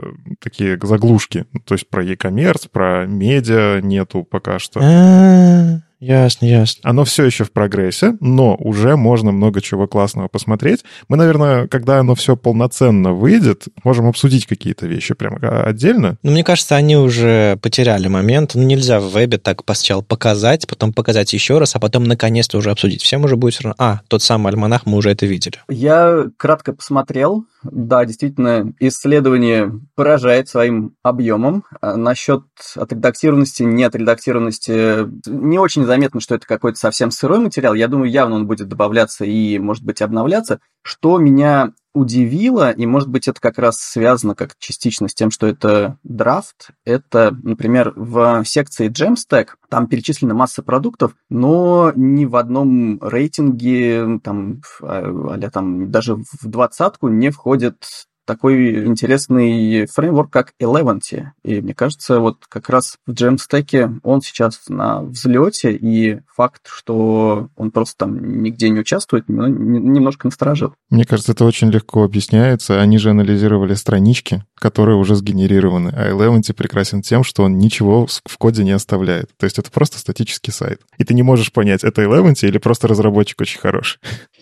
такие 0.40 0.78
заглушки. 0.82 1.46
То 1.64 1.74
есть, 1.74 1.88
про 1.88 2.04
e-commerce, 2.04 2.68
про 2.70 3.06
медиа 3.06 3.80
нету 3.80 4.24
пока 4.24 4.58
что. 4.58 4.80
А, 4.82 5.80
Ясно, 6.00 6.46
ясно. 6.46 6.88
Оно 6.88 7.04
все 7.04 7.24
еще 7.24 7.44
в 7.44 7.50
прогрессе, 7.50 8.16
но 8.20 8.54
уже 8.56 8.96
можно 8.96 9.32
много 9.32 9.60
чего 9.60 9.88
классного 9.88 10.28
посмотреть. 10.28 10.84
Мы, 11.08 11.16
наверное, 11.16 11.66
когда 11.66 11.98
оно 11.98 12.14
все 12.14 12.36
полноценно 12.36 13.12
выйдет, 13.12 13.64
можем 13.82 14.06
обсудить 14.06 14.46
какие-то 14.46 14.86
вещи 14.86 15.14
прямо 15.14 15.38
отдельно. 15.64 16.16
Ну, 16.22 16.30
мне 16.30 16.44
кажется, 16.44 16.76
они 16.76 16.96
уже 16.96 17.58
потеряли 17.62 18.06
момент. 18.06 18.54
Ну, 18.54 18.62
нельзя 18.62 19.00
в 19.00 19.12
вебе 19.12 19.38
так 19.38 19.62
сначала 19.66 20.02
показать, 20.02 20.66
потом 20.68 20.92
показать 20.92 21.32
еще 21.32 21.58
раз, 21.58 21.74
а 21.74 21.80
потом 21.80 22.04
наконец-то 22.04 22.58
уже 22.58 22.70
обсудить. 22.70 23.02
Всем 23.02 23.24
уже 23.24 23.36
будет 23.36 23.54
все 23.54 23.64
равно, 23.64 23.74
а, 23.78 24.00
тот 24.08 24.22
самый 24.22 24.48
альманах, 24.52 24.86
мы 24.86 24.96
уже 24.98 25.10
это 25.10 25.26
видели. 25.26 25.56
Я 25.68 26.26
кратко 26.36 26.72
посмотрел. 26.72 27.44
Да, 27.64 28.04
действительно, 28.04 28.72
исследование 28.78 29.72
поражает 29.96 30.48
своим 30.48 30.94
объемом. 31.02 31.64
А 31.80 31.96
насчет 31.96 32.42
отредактированности, 32.76 33.64
неотредактированности 33.64 35.06
не 35.28 35.58
очень 35.58 35.87
заметно, 35.88 36.20
что 36.20 36.36
это 36.36 36.46
какой-то 36.46 36.78
совсем 36.78 37.10
сырой 37.10 37.40
материал. 37.40 37.74
Я 37.74 37.88
думаю, 37.88 38.10
явно 38.10 38.36
он 38.36 38.46
будет 38.46 38.68
добавляться 38.68 39.24
и, 39.24 39.58
может 39.58 39.84
быть, 39.84 40.00
обновляться. 40.00 40.60
Что 40.82 41.18
меня 41.18 41.72
удивило, 41.94 42.70
и, 42.70 42.86
может 42.86 43.08
быть, 43.08 43.28
это 43.28 43.40
как 43.40 43.58
раз 43.58 43.78
связано 43.78 44.34
как 44.34 44.56
частично 44.58 45.08
с 45.08 45.14
тем, 45.14 45.30
что 45.30 45.46
это 45.46 45.98
драфт, 46.04 46.70
это, 46.84 47.36
например, 47.42 47.92
в 47.96 48.44
секции 48.44 48.88
Jamstack, 48.88 49.48
там 49.68 49.88
перечислена 49.88 50.34
масса 50.34 50.62
продуктов, 50.62 51.16
но 51.28 51.92
ни 51.96 52.24
в 52.24 52.36
одном 52.36 53.00
рейтинге, 53.02 54.20
там, 54.22 54.60
а 54.80 55.50
там 55.50 55.90
даже 55.90 56.14
в 56.16 56.44
двадцатку 56.44 57.08
не 57.08 57.30
входит 57.30 58.06
такой 58.28 58.84
интересный 58.84 59.86
фреймворк, 59.86 60.30
как 60.30 60.52
Eleventy. 60.60 61.28
И 61.44 61.62
мне 61.62 61.72
кажется, 61.72 62.20
вот 62.20 62.44
как 62.46 62.68
раз 62.68 62.98
в 63.06 63.12
Jamstack 63.12 64.00
он 64.02 64.20
сейчас 64.20 64.60
на 64.68 65.00
взлете, 65.00 65.72
и 65.72 66.20
факт, 66.36 66.68
что 66.68 67.48
он 67.56 67.70
просто 67.70 67.96
там 68.04 68.42
нигде 68.42 68.68
не 68.68 68.80
участвует, 68.80 69.28
немножко 69.28 70.26
насторожил. 70.26 70.74
Мне 70.90 71.04
кажется, 71.04 71.32
это 71.32 71.46
очень 71.46 71.70
легко 71.70 72.04
объясняется. 72.04 72.80
Они 72.80 72.98
же 72.98 73.10
анализировали 73.10 73.72
странички, 73.72 74.44
которые 74.54 74.98
уже 74.98 75.16
сгенерированы. 75.16 75.88
А 75.96 76.10
Eleventy 76.10 76.52
прекрасен 76.52 77.00
тем, 77.00 77.24
что 77.24 77.44
он 77.44 77.56
ничего 77.56 78.06
в 78.06 78.38
коде 78.38 78.62
не 78.62 78.72
оставляет. 78.72 79.30
То 79.38 79.44
есть 79.44 79.58
это 79.58 79.70
просто 79.70 79.98
статический 79.98 80.52
сайт. 80.52 80.82
И 80.98 81.04
ты 81.04 81.14
не 81.14 81.22
можешь 81.22 81.50
понять, 81.50 81.82
это 81.82 82.02
Eleventy 82.02 82.46
или 82.46 82.58
просто 82.58 82.88
разработчик 82.88 83.40
очень 83.40 83.58
хороший. 83.58 83.98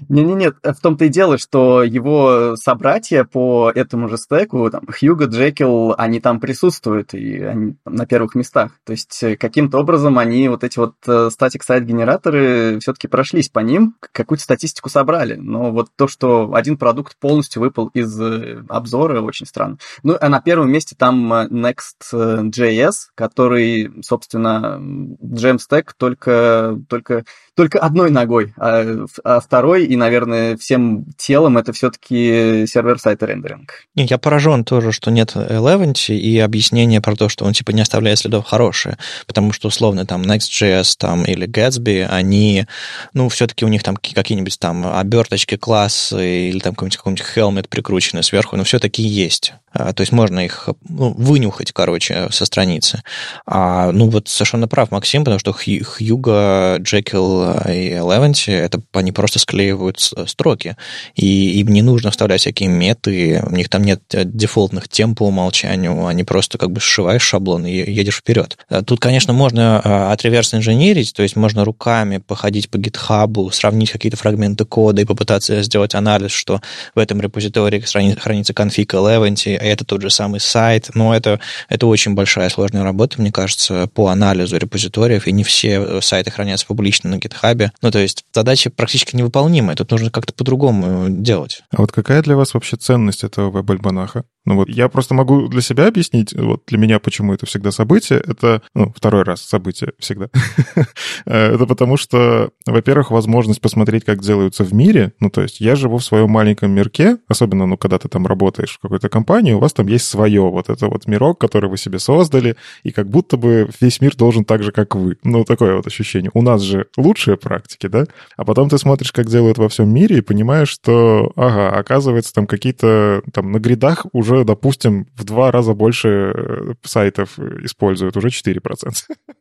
Не-не-не, 0.09 0.51
в 0.51 0.81
том-то 0.83 1.05
и 1.05 1.09
дело, 1.09 1.39
что 1.39 1.85
его 1.85 2.57
собратья 2.57 3.25
по 3.25 3.71
этому 3.77 4.09
же 4.09 4.17
стеку, 4.19 4.69
там, 4.71 4.87
Хьюго, 4.87 5.27
Джекил, 5.27 5.95
они 5.97 6.21
там 6.21 6.41
присутствуют, 6.41 7.15
и 7.15 7.43
они 7.43 7.77
там 7.85 7.95
на 7.95 8.07
первых 8.07 8.35
местах. 8.35 8.73
То 8.85 8.93
есть 8.93 9.23
э, 9.23 9.37
каким-то 9.37 9.79
образом 9.79 10.19
они, 10.19 10.49
вот 10.49 10.65
эти 10.65 10.79
вот 10.79 10.95
статик 11.33 11.63
сайт 11.63 11.85
генераторы 11.85 12.79
все-таки 12.81 13.09
прошлись 13.09 13.49
по 13.49 13.61
ним, 13.61 13.95
какую-то 14.13 14.45
статистику 14.45 14.89
собрали. 14.89 15.35
Но 15.35 15.71
вот 15.73 15.89
то, 15.97 16.09
что 16.09 16.55
один 16.55 16.77
продукт 16.77 17.17
полностью 17.19 17.63
выпал 17.63 17.89
из 17.89 18.21
э, 18.21 18.63
обзора, 18.69 19.21
очень 19.21 19.47
странно. 19.47 19.79
Ну, 20.03 20.17
а 20.21 20.29
на 20.29 20.41
первом 20.41 20.71
месте 20.71 20.95
там 20.99 21.33
э, 21.33 21.49
Next.js, 21.49 22.93
который, 23.15 23.93
собственно, 24.03 24.81
Jamstack 25.23 25.91
только, 25.97 26.79
только, 26.89 27.25
только 27.55 27.79
одной 27.79 28.11
ногой, 28.11 28.55
а, 28.57 29.07
а 29.25 29.41
второй 29.41 29.85
и, 29.85 29.97
наверное, 29.97 30.57
всем 30.57 31.07
телом 31.17 31.59
это 31.59 31.73
все-таки 31.73 32.67
сервер-сайт 32.67 33.23
рендеринг. 33.23 33.66
Я 33.95 34.19
поражен 34.19 34.65
тоже, 34.65 34.93
что 34.93 35.11
нет 35.11 35.35
Eleventy, 35.35 36.17
и 36.17 36.39
объяснение 36.39 37.01
про 37.01 37.17
то, 37.17 37.29
что 37.29 37.45
он 37.45 37.53
типа 37.53 37.71
не 37.71 37.81
оставляет 37.81 38.19
следов 38.19 38.47
хорошее, 38.47 38.99
потому 39.27 39.53
что 39.53 39.69
условно 39.69 40.07
там 40.07 40.23
Next.js 40.23 40.95
там, 40.99 41.25
или 41.25 41.47
Gatsby, 41.47 42.07
они, 42.07 42.67
ну, 43.15 43.29
все-таки 43.29 43.65
у 43.65 43.69
них 43.69 43.83
там 43.83 43.97
какие-нибудь 43.97 44.59
там 44.59 44.87
оберточки 44.87 45.57
классы 45.57 46.49
или 46.49 46.59
там 46.59 46.75
какой-нибудь, 46.75 46.97
какой-нибудь 46.97 47.27
helmet 47.35 47.69
прикрученный 47.69 48.23
сверху, 48.23 48.57
но 48.57 48.65
все-таки 48.65 49.03
есть. 49.03 49.55
А, 49.79 49.93
то 49.93 50.01
есть 50.01 50.13
можно 50.13 50.45
их 50.45 50.69
ну, 50.89 51.13
вынюхать, 51.13 51.73
короче, 51.73 52.29
со 52.31 52.45
страницы. 52.47 53.03
А, 53.47 53.93
ну, 53.93 54.09
вот 54.09 54.29
совершенно 54.29 54.69
прав 54.69 54.91
Максим, 54.91 55.25
потому 55.25 55.39
что 55.39 55.53
Хьюга, 55.53 56.79
Джекил 56.81 57.51
и 57.69 57.91
Eleventy, 57.91 58.53
это 58.53 58.81
они 58.93 59.13
просто 59.13 59.39
склеивают 59.39 60.01
строки, 60.01 60.77
и 61.15 61.61
им 61.61 61.69
не 61.69 61.83
нужно 61.83 62.11
вставлять 62.11 62.41
всякие 62.41 62.69
меты, 62.69 63.43
у 63.57 63.59
них 63.59 63.71
там 63.71 63.83
нет 63.83 64.03
дефолтных 64.13 64.89
тем 64.89 65.15
по 65.15 65.27
умолчанию, 65.27 66.07
они 66.07 66.25
просто 66.25 66.59
как 66.59 66.71
бы 66.71 66.81
сшиваешь 66.81 67.23
шаблон 67.23 67.65
и 67.67 67.91
едешь 67.91 68.19
вперед. 68.19 68.59
А 68.69 68.83
тут, 68.83 69.01
конечно, 69.01 69.33
можно 69.33 69.81
а, 69.83 70.13
отреверс 70.13 70.53
инженерить, 70.55 71.15
то 71.15 71.23
есть 71.23 71.37
можно 71.37 71.65
руками 71.65 72.19
походить 72.19 72.69
по 72.69 72.77
гитхабу, 72.77 73.51
сравнить 73.51 73.91
какие-то 73.91 74.19
фрагменты 74.19 74.67
кода 74.67 75.01
и 75.01 75.05
попытаться 75.07 75.63
сделать 75.63 75.95
анализ, 75.95 76.33
что 76.33 76.61
в 76.95 76.99
этом 76.99 77.21
репозитории 77.21 77.81
хранится 77.81 78.53
конфиг 78.53 78.93
Eleventy, 78.93 79.57
это 79.57 79.85
тот 79.85 80.03
же 80.03 80.11
самый 80.11 80.41
сайт, 80.41 80.91
но 80.95 81.17
это, 81.17 81.41
это 81.71 81.87
очень 81.87 82.13
большая 82.13 82.51
сложная 82.51 82.85
работа, 82.85 83.21
мне 83.21 83.33
кажется, 83.33 83.89
по 83.95 84.09
анализу 84.09 84.59
репозиториев, 84.59 85.27
и 85.27 85.33
не 85.33 85.45
все 85.45 85.81
э, 85.81 86.01
сайты 86.03 86.31
хранятся 86.31 86.67
публично 86.67 87.09
на 87.09 87.15
GitHub. 87.15 87.71
Ну, 87.81 87.91
то 87.91 87.99
есть 87.99 88.25
задача 88.35 88.69
практически 88.69 89.17
невыполнимая, 89.17 89.77
тут 89.77 89.91
нужно 89.91 90.11
как-то 90.11 90.35
по-другому 90.35 91.07
делать. 91.09 91.63
А 91.71 91.81
вот 91.81 91.93
какая 91.93 92.23
для 92.23 92.37
вас 92.37 92.53
вообще 92.53 92.77
ценность 92.77 93.25
этого 93.25 93.36
веб-альманаха? 93.37 94.25
Ну 94.47 94.55
вот 94.55 94.69
я 94.69 94.89
просто 94.89 95.13
могу 95.15 95.49
для 95.49 95.61
себя 95.61 95.89
объяснить, 95.89 96.33
вот 96.33 96.63
для 96.69 96.79
меня 96.79 97.01
почему 97.01 97.35
это 97.35 97.47
всегда 97.47 97.73
событие, 97.73 98.23
это, 98.25 98.63
ну, 98.75 98.93
второй 98.97 99.25
раз 99.25 99.43
событие 99.43 99.93
всегда. 99.99 100.29
Э, 101.25 101.55
это 101.55 101.67
потому 101.67 101.97
что, 101.97 102.51
во-первых, 102.67 103.11
возможность 103.11 103.61
посмотреть, 103.61 104.05
как 104.05 104.21
делаются 104.21 104.65
в 104.65 104.73
мире, 104.73 105.13
ну, 105.19 105.31
то 105.31 105.43
есть 105.43 105.61
я 105.61 105.75
живу 105.75 105.99
в 105.99 106.05
своем 106.05 106.31
маленьком 106.31 106.71
мирке, 106.71 107.19
особенно, 107.27 107.67
ну, 107.67 107.77
когда 107.77 107.99
ты 107.99 108.09
там 108.09 108.27
работаешь 108.27 108.77
в 108.77 108.81
какой-то 108.81 109.09
компании, 109.09 109.53
у 109.53 109.59
вас 109.59 109.73
там 109.73 109.87
есть 109.89 110.07
свое, 110.07 110.43
вот 110.43 110.69
это 110.69 110.87
вот 110.87 111.07
мирок, 111.07 111.41
который 111.41 111.69
вы 111.69 111.79
себе 111.79 111.99
создали, 111.99 112.57
и 112.85 112.93
как 112.93 113.09
будто 113.09 113.37
бы 113.37 113.69
весь 113.81 114.01
мир 114.01 114.15
должен 114.15 114.45
так 114.45 114.63
же, 114.63 114.73
как 114.73 114.95
вы. 114.95 115.17
Ну, 115.25 115.45
такое 115.45 115.77
вот 115.77 115.87
ощущение. 115.87 116.31
У 116.35 116.43
нас 116.43 116.63
же 116.63 116.87
лучшие 116.97 117.37
практики, 117.37 117.87
да? 117.89 118.07
А 118.37 118.45
потом 118.45 118.69
ты 118.69 118.79
смотришь, 118.79 119.13
как 119.13 119.27
делают 119.27 119.59
во 119.59 119.69
всем 119.69 119.93
мире, 119.93 120.19
и 120.19 120.21
понимаешь, 120.21 120.69
что, 120.69 121.33
ага, 121.35 121.71
оказывается, 121.71 122.33
там 122.33 122.47
какие-то, 122.47 123.23
там 123.33 123.51
на 123.53 123.59
гридах 123.59 124.07
уже, 124.13 124.36
допустим, 124.45 125.07
в 125.17 125.25
два 125.25 125.51
раза 125.51 125.75
больше 125.75 126.09
э, 126.09 126.75
сайтов 126.83 127.39
используют, 127.39 128.17
уже 128.17 128.29
4%. 128.29 128.59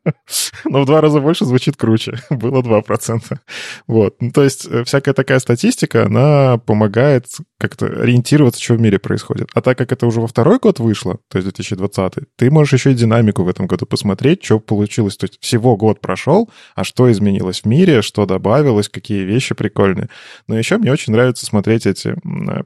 Но 0.66 0.82
в 0.82 0.86
два 0.86 1.02
раза 1.02 1.20
больше 1.20 1.46
звучит 1.46 1.78
круче. 1.78 2.18
Было 2.30 2.62
2%. 2.62 3.22
Вот. 3.88 4.16
Ну, 4.20 4.32
то 4.32 4.44
есть 4.44 4.66
э, 4.66 4.84
всякая 4.84 5.14
такая 5.14 5.40
статистика, 5.40 6.06
она 6.06 6.58
помогает 6.58 7.26
как-то 7.58 7.86
ориентироваться, 7.86 8.62
что 8.62 8.76
в 8.76 8.82
мире 8.82 9.00
происходит. 9.00 9.50
А 9.54 9.62
так 9.62 9.78
как 9.78 9.92
это 9.92 10.06
уже 10.06 10.20
во 10.20 10.28
второй 10.28 10.60
год 10.60 10.80
вышло, 10.80 11.20
то 11.30 11.38
есть 11.38 11.46
2020, 11.46 12.14
ты 12.36 12.52
можешь 12.52 12.74
еще 12.74 12.92
и 12.92 12.96
динамику 12.96 13.44
в 13.44 13.50
этом 13.50 13.66
году 13.68 13.86
посмотреть, 13.86 14.44
что 14.44 14.60
получилось. 14.60 15.16
То 15.16 15.26
есть 15.26 15.38
всего 15.40 15.78
год 15.78 16.02
прошел, 16.02 16.50
а 16.76 16.84
что 16.84 17.12
изменилось 17.12 17.62
в 17.62 17.66
мире, 17.66 18.02
что 18.02 18.26
добавилось, 18.26 18.90
какие 18.90 19.24
вещи 19.24 19.56
прикольные. 19.56 20.10
Но 20.48 20.58
еще 20.58 20.78
мне 20.78 20.92
очень 20.92 21.14
нравится 21.14 21.46
смотреть 21.46 21.86
эти 21.86 22.16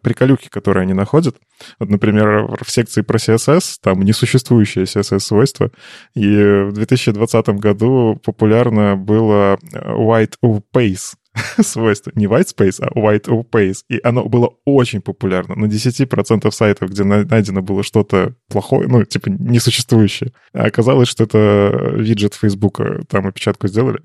приколюхи, 0.02 0.50
которые 0.50 0.84
они 0.84 0.94
находят. 0.94 1.38
Вот, 1.80 1.90
например, 1.90 2.48
в 2.62 2.72
секции 2.72 3.02
про 3.02 3.18
CSS, 3.18 3.76
там 3.82 4.02
несуществующее 4.02 4.86
CSS-свойство, 4.86 5.72
и 6.16 6.64
в 6.64 6.72
2020 6.72 7.50
году 7.50 8.20
популярно 8.24 8.96
было 8.96 9.60
white 9.74 10.36
pace, 10.74 11.14
свойство. 11.62 12.12
Не 12.16 12.26
white 12.26 12.48
space, 12.56 12.82
а 12.82 12.98
white 12.98 13.28
opace. 13.28 13.84
И 13.90 14.00
оно 14.04 14.26
было 14.26 14.54
очень 14.66 15.02
популярно. 15.02 15.56
На 15.56 15.66
10% 15.66 16.52
сайтов, 16.52 16.90
где 16.90 17.04
найдено 17.04 17.62
было 17.62 17.84
что-то 17.84 18.36
плохое, 18.48 18.88
ну, 18.88 19.04
типа 19.04 19.30
несуществующее. 19.30 20.32
А 20.54 20.66
оказалось, 20.66 21.08
что 21.08 21.24
это 21.24 21.94
виджет 21.96 22.34
Фейсбука. 22.34 23.02
Там 23.10 23.28
опечатку 23.28 23.68
сделали. 23.68 24.00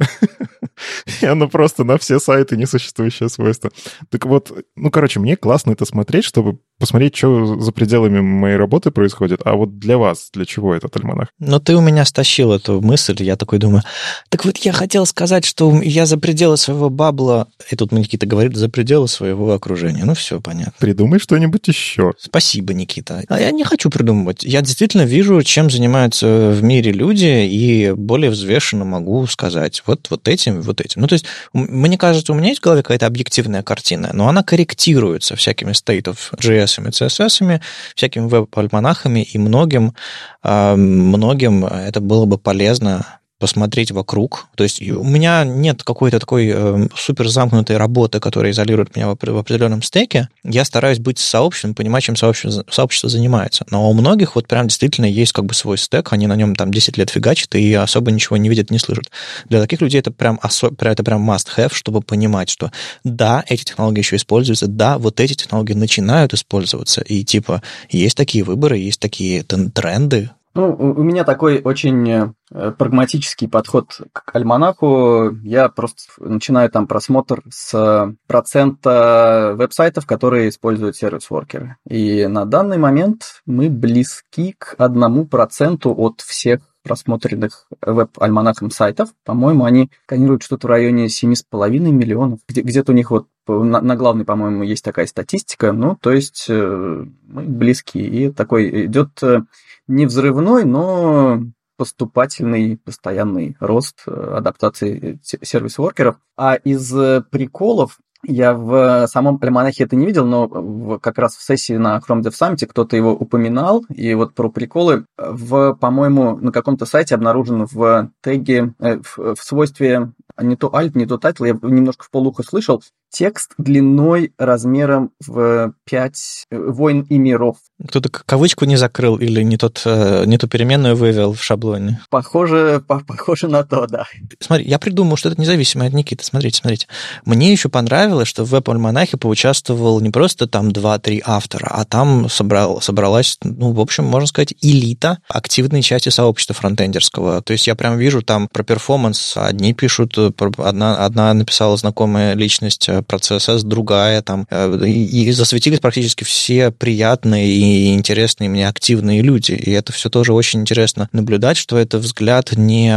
и 1.21 1.27
оно 1.27 1.49
просто 1.49 1.85
на 1.85 1.99
все 1.99 2.19
сайты 2.19 2.57
несуществующее 2.57 3.29
свойство. 3.29 3.71
Так 4.11 4.27
вот, 4.27 4.53
ну, 4.77 4.91
короче, 4.91 5.21
мне 5.21 5.37
классно 5.37 5.73
это 5.73 5.85
смотреть, 5.85 6.25
чтобы 6.25 6.59
посмотреть, 6.79 7.17
что 7.17 7.61
за 7.61 7.73
пределами 7.73 8.21
моей 8.21 8.57
работы 8.57 8.91
происходит. 8.91 9.41
А 9.45 9.55
вот 9.55 9.79
для 9.79 9.97
вас, 9.99 10.31
для 10.33 10.45
чего 10.45 10.75
этот 10.75 10.97
альманах? 10.97 11.29
Ну, 11.39 11.61
ты 11.61 11.77
у 11.77 11.81
меня 11.81 12.05
стащил 12.05 12.53
эту 12.53 12.81
мысль, 12.81 13.17
я 13.21 13.37
такой 13.37 13.59
думаю, 13.59 13.83
так 14.29 14.45
вот 14.45 14.57
я 14.59 14.73
хотел 14.73 15.07
сказать, 15.07 15.45
что 15.45 15.81
я 15.83 16.07
за 16.07 16.19
пределы 16.19 16.57
своего 16.57 16.91
бабла, 17.15 17.47
и 17.71 17.77
тут 17.77 17.93
Никита 17.93 18.27
говорит, 18.27 18.57
за 18.57 18.69
пределы 18.69 19.09
своего 19.09 19.53
окружения. 19.53 20.05
Ну, 20.05 20.15
все 20.15 20.41
понятно. 20.41 20.75
Придумай 20.79 21.19
что-нибудь 21.19 21.67
еще. 21.69 22.13
Спасибо, 22.19 22.75
Никита. 22.75 23.23
А 23.29 23.41
я 23.41 23.51
не 23.51 23.65
хочу 23.65 23.91
придумывать. 23.91 24.43
Я 24.45 24.61
действительно 24.61 25.03
вижу, 25.03 25.43
чем 25.43 25.71
занимаются 25.71 26.51
в 26.51 26.63
мире 26.63 26.93
люди, 26.93 27.47
и 27.47 27.93
более 27.93 28.31
взвешенно 28.31 28.85
могу 28.85 29.27
сказать 29.27 29.83
вот, 29.87 30.09
вот 30.11 30.29
этим, 30.29 30.61
вот 30.61 30.81
этим. 30.81 31.01
Ну, 31.03 31.07
то 31.07 31.15
есть, 31.15 31.27
мне 31.53 31.97
кажется, 31.97 32.33
у 32.33 32.35
меня 32.35 32.49
есть 32.49 32.61
в 32.61 32.65
голове 32.65 32.83
какая-то 32.83 33.07
объективная 33.07 33.63
картина, 33.63 34.11
но 34.13 34.29
она 34.29 34.43
корректируется 34.43 35.37
всякими 35.37 35.71
of 35.71 36.19
JS 36.37 36.87
и 36.87 36.91
CSS, 36.91 37.61
всякими 37.95 38.27
веб-альманахами, 38.27 39.23
и 39.23 39.39
многим, 39.39 39.95
а, 40.43 40.77
многим 40.77 41.65
это 41.65 42.01
было 42.01 42.25
бы 42.27 42.39
полезно 42.39 43.07
посмотреть 43.39 43.91
вокруг. 43.91 44.47
То 44.57 44.65
есть 44.65 44.81
у 44.81 45.05
меня 45.05 45.45
нет 45.45 45.83
какой-то 45.83 46.21
такой 46.21 46.51
э, 46.55 46.89
супер 46.97 47.29
замкнутой 47.29 47.77
работы, 47.77 48.21
которая 48.21 48.53
изолирует 48.53 48.95
меня 48.95 49.09
в, 49.09 49.11
определенном 49.13 49.83
стеке. 49.83 50.29
Я 50.45 50.65
стараюсь 50.65 50.99
быть 50.99 51.19
сообществом, 51.19 51.75
понимать, 51.75 52.05
чем 52.05 52.17
сообщество, 52.17 52.65
сообщество 52.71 53.11
занимается. 53.11 53.67
Но 53.71 53.91
у 53.91 53.93
многих 53.93 54.37
вот 54.37 54.47
прям 54.47 54.69
действительно 54.69 55.07
есть 55.07 55.33
как 55.33 55.45
бы 55.47 55.55
свой 55.55 55.79
стек, 55.79 56.13
они 56.13 56.27
на 56.27 56.37
нем 56.37 56.55
там 56.55 56.73
10 56.73 56.97
лет 56.97 57.11
фигачат 57.11 57.55
и 57.57 57.75
особо 57.75 58.13
ничего 58.13 58.37
не 58.37 58.49
видят, 58.49 58.71
не 58.71 58.79
слышат. 58.79 59.11
Для 59.49 59.61
таких 59.61 59.81
людей 59.81 60.01
это 60.01 60.11
прям, 60.11 60.39
осо- 60.43 60.75
это 60.79 61.03
прям 61.03 61.29
must-have, 61.29 61.75
чтобы 61.75 62.03
понимать, 62.03 62.49
что 62.49 62.71
да, 63.03 63.45
эти 63.49 63.65
технологии 63.65 63.99
еще 63.99 64.17
используются, 64.17 64.69
да, 64.69 64.99
вот 64.99 65.21
эти 65.21 65.35
технологии 65.35 65.75
начинают 65.75 66.35
использоваться, 66.35 67.01
и 67.01 67.25
типа 67.25 67.63
есть 67.91 68.17
такие 68.17 68.45
выборы, 68.45 68.79
есть 68.79 69.01
такие 69.01 69.43
тренды, 69.43 70.31
ну, 70.55 70.75
у 70.75 71.03
меня 71.03 71.25
такой 71.25 71.61
очень 71.63 72.09
э, 72.51 72.71
прагматический 72.73 73.49
подход 73.49 74.01
к 74.13 74.35
альманаху. 74.35 75.31
Я 75.43 75.69
просто 75.69 76.03
начинаю 76.19 76.71
там 76.71 76.87
просмотр 76.87 77.43
с 77.51 78.15
процента 78.27 79.55
веб-сайтов, 79.57 80.07
которые 80.07 80.49
используют 80.49 80.97
сервис-воркеры. 80.97 81.77
И 81.89 82.27
на 82.27 82.45
данный 82.45 82.79
момент 82.79 83.43
мы 83.47 83.69
близки 83.69 84.55
к 84.57 84.75
одному 84.79 85.27
проценту 85.27 85.95
от 85.97 86.21
всех 86.21 86.61
просмотренных 86.85 87.67
веб-альманахом 87.81 88.71
сайтов. 88.71 89.09
По-моему, 89.25 89.65
они 89.65 89.91
сканируют 90.05 90.43
что-то 90.43 90.67
в 90.67 90.71
районе 90.71 91.09
7,5 91.09 91.91
миллионов. 91.91 92.41
Где- 92.47 92.61
где-то 92.61 92.93
у 92.93 92.95
них 92.95 93.11
вот 93.11 93.27
на, 93.47 93.81
на 93.81 93.97
главной, 93.97 94.25
по-моему, 94.25 94.63
есть 94.63 94.85
такая 94.85 95.07
статистика. 95.07 95.73
Ну, 95.73 95.97
то 96.01 96.13
есть 96.13 96.47
э, 96.49 97.05
мы 97.23 97.43
близки. 97.43 98.01
И 98.01 98.31
такой 98.31 98.87
идет 98.87 99.23
э, 99.23 99.43
не 99.87 100.07
взрывной, 100.07 100.65
но 100.65 101.41
поступательный, 101.77 102.77
постоянный 102.77 103.57
рост 103.61 104.03
э, 104.07 104.35
адаптации 104.37 105.21
сервис-воркеров. 105.23 106.17
А 106.37 106.55
из 106.55 106.95
э, 106.97 107.23
приколов 107.31 107.99
я 108.27 108.55
в 108.55 109.07
самом 109.07 109.39
альманахе 109.43 109.85
это 109.85 109.97
не 109.97 110.07
видел, 110.07 110.25
но 110.25 110.47
в, 110.47 110.99
как 110.99 111.19
раз 111.19 111.37
в 111.37 111.43
сессии 111.43 111.75
на 111.75 111.99
Chrome 111.99 112.23
Dev 112.23 112.31
Summit 112.31 112.67
кто-то 112.67 112.97
его 112.97 113.13
упоминал, 113.13 113.85
и 113.95 114.15
вот 114.15 114.35
про 114.35 114.49
приколы 114.49 115.05
в, 115.19 115.75
по-моему, 115.75 116.37
на 116.37 116.53
каком-то 116.53 116.87
сайте 116.87 117.15
обнаружен 117.15 117.67
в 117.67 118.11
теге, 118.23 118.75
э, 118.79 118.99
в, 119.03 119.35
в 119.35 119.43
свойстве 119.43 120.13
не 120.41 120.57
то 120.57 120.69
alt, 120.69 120.93
не 120.95 121.07
то 121.07 121.17
title, 121.17 121.47
я 121.47 121.59
немножко 121.63 122.05
в 122.05 122.11
полухо 122.11 122.43
слышал, 122.43 122.83
текст 123.15 123.53
длиной 123.59 124.33
размером 124.39 125.13
в 125.25 125.73
5 125.85 126.47
э, 126.51 126.59
войн 126.59 127.03
и 127.09 127.17
миров. 127.17 127.59
Кто-то 127.89 128.09
кавычку 128.09 128.65
не 128.65 128.77
закрыл 128.77 129.17
или 129.17 129.43
не, 129.43 129.57
тот, 129.57 129.83
э, 129.85 130.25
не 130.27 130.37
ту 130.37 130.49
переменную 130.49 130.97
вывел 130.97 131.33
в 131.33 131.43
шаблоне? 131.43 132.01
Похоже, 132.11 132.83
по 132.87 132.99
похоже 133.01 133.47
на 133.47 133.63
то, 133.63 133.87
да. 133.87 134.07
Смотри, 134.41 134.67
я 134.67 134.81
придумал, 134.81 135.17
что 135.17 135.29
это 135.29 135.41
независимо 135.41 135.87
от 135.87 135.93
Никиты. 135.93 136.25
Смотрите, 136.25 136.59
смотрите. 136.59 136.89
Мне 137.25 137.53
еще 137.53 137.69
понравилось, 137.69 138.27
что 138.27 138.45
в 138.45 138.51
веб-альманахе 138.51 139.17
поучаствовал 139.17 140.01
не 140.01 140.11
просто 140.11 140.49
там 140.49 140.71
2-3 140.71 141.23
автора, 141.25 141.69
а 141.71 141.85
там 141.85 142.29
собрал, 142.29 142.81
собралась, 142.81 143.39
ну, 143.45 143.73
в 143.73 143.81
общем, 143.81 144.05
можно 144.05 144.27
сказать, 144.27 144.55
элита 144.61 145.19
активной 145.29 145.83
части 145.83 146.09
сообщества 146.09 146.55
фронтендерского. 146.55 147.43
То 147.43 147.53
есть 147.53 147.69
я 147.69 147.77
прям 147.77 147.97
вижу 147.97 148.23
там 148.23 148.49
про 148.49 148.65
перформанс. 148.65 149.37
Одни 149.37 149.73
пишут, 149.73 150.14
э, 150.17 150.31
одна, 150.59 151.05
одна 151.05 151.33
написала 151.35 151.77
знакомая 151.77 152.35
личность 152.35 152.89
про 153.07 153.19
CSS 153.19 153.63
другая, 153.65 154.23
там, 154.23 154.47
э, 154.51 154.79
и, 154.87 155.25
и 155.25 155.33
засветились 155.33 155.81
практически 155.81 156.25
все 156.25 156.71
приятные 156.71 157.49
и 157.49 157.95
интересные 157.95 158.49
мне 158.49 158.69
активные 158.69 159.23
люди, 159.23 159.53
и 159.53 159.71
это 159.71 159.93
все 159.93 160.11
тоже 160.11 160.33
очень 160.33 160.61
интересно 160.61 161.09
наблюдать, 161.13 161.57
что 161.57 161.79
это 161.79 161.99
взгляд 161.99 162.53
не 162.53 162.95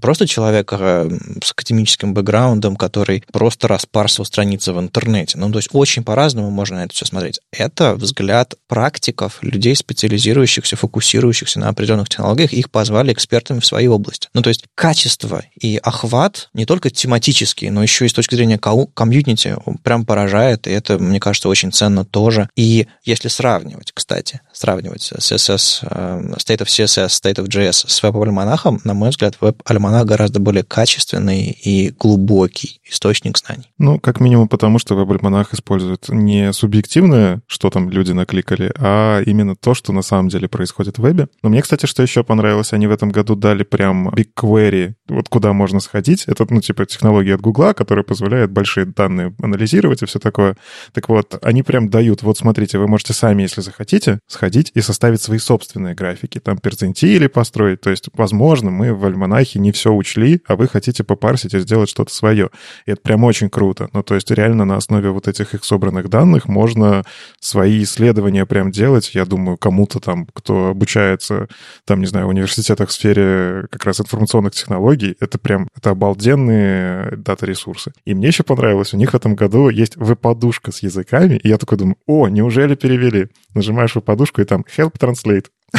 просто 0.00 0.26
человека 0.26 0.76
э, 0.80 1.10
с 1.42 1.52
академическим 1.52 2.14
бэкграундом, 2.14 2.76
который 2.76 3.24
просто 3.32 3.68
распарсил 3.68 4.24
страницы 4.24 4.72
в 4.72 4.80
интернете, 4.80 5.38
ну, 5.38 5.50
то 5.50 5.58
есть 5.58 5.68
очень 5.72 6.04
по-разному 6.04 6.50
можно 6.50 6.76
на 6.76 6.84
это 6.84 6.94
все 6.94 7.06
смотреть. 7.06 7.40
Это 7.52 7.94
взгляд 7.94 8.54
практиков, 8.68 9.38
людей, 9.42 9.74
специализирующихся, 9.74 10.76
фокусирующихся 10.76 11.58
на 11.58 11.68
определенных 11.68 12.08
технологиях, 12.08 12.52
их 12.52 12.70
позвали 12.70 13.12
экспертами 13.12 13.60
в 13.60 13.66
своей 13.66 13.88
области. 13.88 14.28
Ну, 14.34 14.42
то 14.42 14.48
есть 14.48 14.64
качество 14.74 15.42
и 15.60 15.78
охват 15.82 16.37
не 16.54 16.66
только 16.66 16.90
тематический, 16.90 17.70
но 17.70 17.82
еще 17.82 18.06
и 18.06 18.08
с 18.08 18.12
точки 18.12 18.34
зрения 18.34 18.58
комьюнити 18.58 19.56
прям 19.82 20.04
поражает, 20.04 20.66
и 20.66 20.70
это, 20.70 20.98
мне 20.98 21.20
кажется, 21.20 21.48
очень 21.48 21.72
ценно 21.72 22.04
тоже. 22.04 22.48
И 22.56 22.86
если 23.04 23.28
сравнивать, 23.28 23.92
кстати, 23.92 24.40
сравнивать 24.58 25.12
CSS, 25.12 25.80
э, 25.82 26.34
State 26.36 26.58
of 26.58 26.66
CSS, 26.66 27.08
State 27.08 27.36
of 27.36 27.46
JS 27.46 27.88
с 27.88 28.02
веб-альманахом, 28.02 28.80
на 28.84 28.94
мой 28.94 29.10
взгляд, 29.10 29.36
веб-альманах 29.40 30.04
гораздо 30.04 30.40
более 30.40 30.64
качественный 30.64 31.50
и 31.50 31.90
глубокий 31.90 32.80
источник 32.84 33.38
знаний. 33.38 33.70
Ну, 33.78 34.00
как 34.00 34.20
минимум 34.20 34.48
потому, 34.48 34.78
что 34.78 34.96
веб-альманах 34.96 35.54
использует 35.54 36.08
не 36.08 36.52
субъективное, 36.52 37.40
что 37.46 37.70
там 37.70 37.88
люди 37.90 38.12
накликали, 38.12 38.72
а 38.78 39.22
именно 39.22 39.54
то, 39.54 39.74
что 39.74 39.92
на 39.92 40.02
самом 40.02 40.28
деле 40.28 40.48
происходит 40.48 40.98
в 40.98 41.02
вебе. 41.02 41.28
Но 41.42 41.50
мне, 41.50 41.62
кстати, 41.62 41.86
что 41.86 42.02
еще 42.02 42.24
понравилось, 42.24 42.72
они 42.72 42.86
в 42.88 42.90
этом 42.90 43.10
году 43.10 43.36
дали 43.36 43.62
прям 43.62 44.08
BigQuery, 44.08 44.94
вот 45.08 45.28
куда 45.28 45.52
можно 45.52 45.78
сходить. 45.78 46.24
Это, 46.26 46.46
ну, 46.50 46.60
типа 46.60 46.84
технология 46.86 47.36
от 47.36 47.40
Гугла, 47.40 47.74
которая 47.74 48.04
позволяет 48.04 48.50
большие 48.50 48.86
данные 48.86 49.34
анализировать 49.40 50.02
и 50.02 50.06
все 50.06 50.18
такое. 50.18 50.56
Так 50.92 51.08
вот, 51.08 51.38
они 51.42 51.62
прям 51.62 51.90
дают, 51.90 52.22
вот 52.22 52.38
смотрите, 52.38 52.78
вы 52.78 52.88
можете 52.88 53.12
сами, 53.12 53.42
если 53.42 53.60
захотите, 53.60 54.18
сходить 54.26 54.47
и 54.56 54.80
составить 54.80 55.22
свои 55.22 55.38
собственные 55.38 55.94
графики, 55.94 56.38
там 56.38 56.58
перцентили 56.58 57.26
построить. 57.26 57.80
То 57.80 57.90
есть, 57.90 58.08
возможно, 58.14 58.70
мы 58.70 58.94
в 58.94 59.04
альманахе 59.04 59.58
не 59.58 59.72
все 59.72 59.92
учли, 59.92 60.40
а 60.46 60.56
вы 60.56 60.68
хотите 60.68 61.04
попарсить 61.04 61.54
и 61.54 61.60
сделать 61.60 61.88
что-то 61.88 62.12
свое. 62.12 62.50
И 62.86 62.92
это 62.92 63.00
прям 63.00 63.24
очень 63.24 63.50
круто. 63.50 63.88
Ну, 63.92 64.02
то 64.02 64.14
есть 64.14 64.30
реально 64.30 64.64
на 64.64 64.76
основе 64.76 65.10
вот 65.10 65.28
этих 65.28 65.54
их 65.54 65.64
собранных 65.64 66.08
данных 66.08 66.48
можно 66.48 67.04
свои 67.40 67.82
исследования 67.82 68.46
прям 68.46 68.70
делать. 68.70 69.14
Я 69.14 69.24
думаю, 69.24 69.56
кому-то 69.56 70.00
там, 70.00 70.26
кто 70.32 70.68
обучается, 70.68 71.48
там, 71.84 72.00
не 72.00 72.06
знаю, 72.06 72.26
в 72.26 72.30
университетах 72.30 72.88
в 72.88 72.92
сфере 72.92 73.66
как 73.70 73.84
раз 73.84 74.00
информационных 74.00 74.54
технологий, 74.54 75.16
это 75.20 75.38
прям, 75.38 75.68
это 75.76 75.90
обалденные 75.90 77.16
дата-ресурсы. 77.16 77.92
И 78.04 78.14
мне 78.14 78.28
еще 78.28 78.42
понравилось, 78.42 78.94
у 78.94 78.96
них 78.96 79.12
в 79.12 79.16
этом 79.16 79.34
году 79.34 79.68
есть 79.68 79.96
выпадушка 79.96 80.72
с 80.72 80.82
языками, 80.82 81.36
и 81.36 81.48
я 81.48 81.58
такой 81.58 81.78
думаю, 81.78 81.96
о, 82.06 82.28
неужели 82.28 82.74
перевели? 82.74 83.28
Нажимаешь 83.54 83.94
выпадушку, 83.94 84.37
и 84.38 84.44
там 84.44 84.64
help 84.76 84.98
translate. 84.98 85.46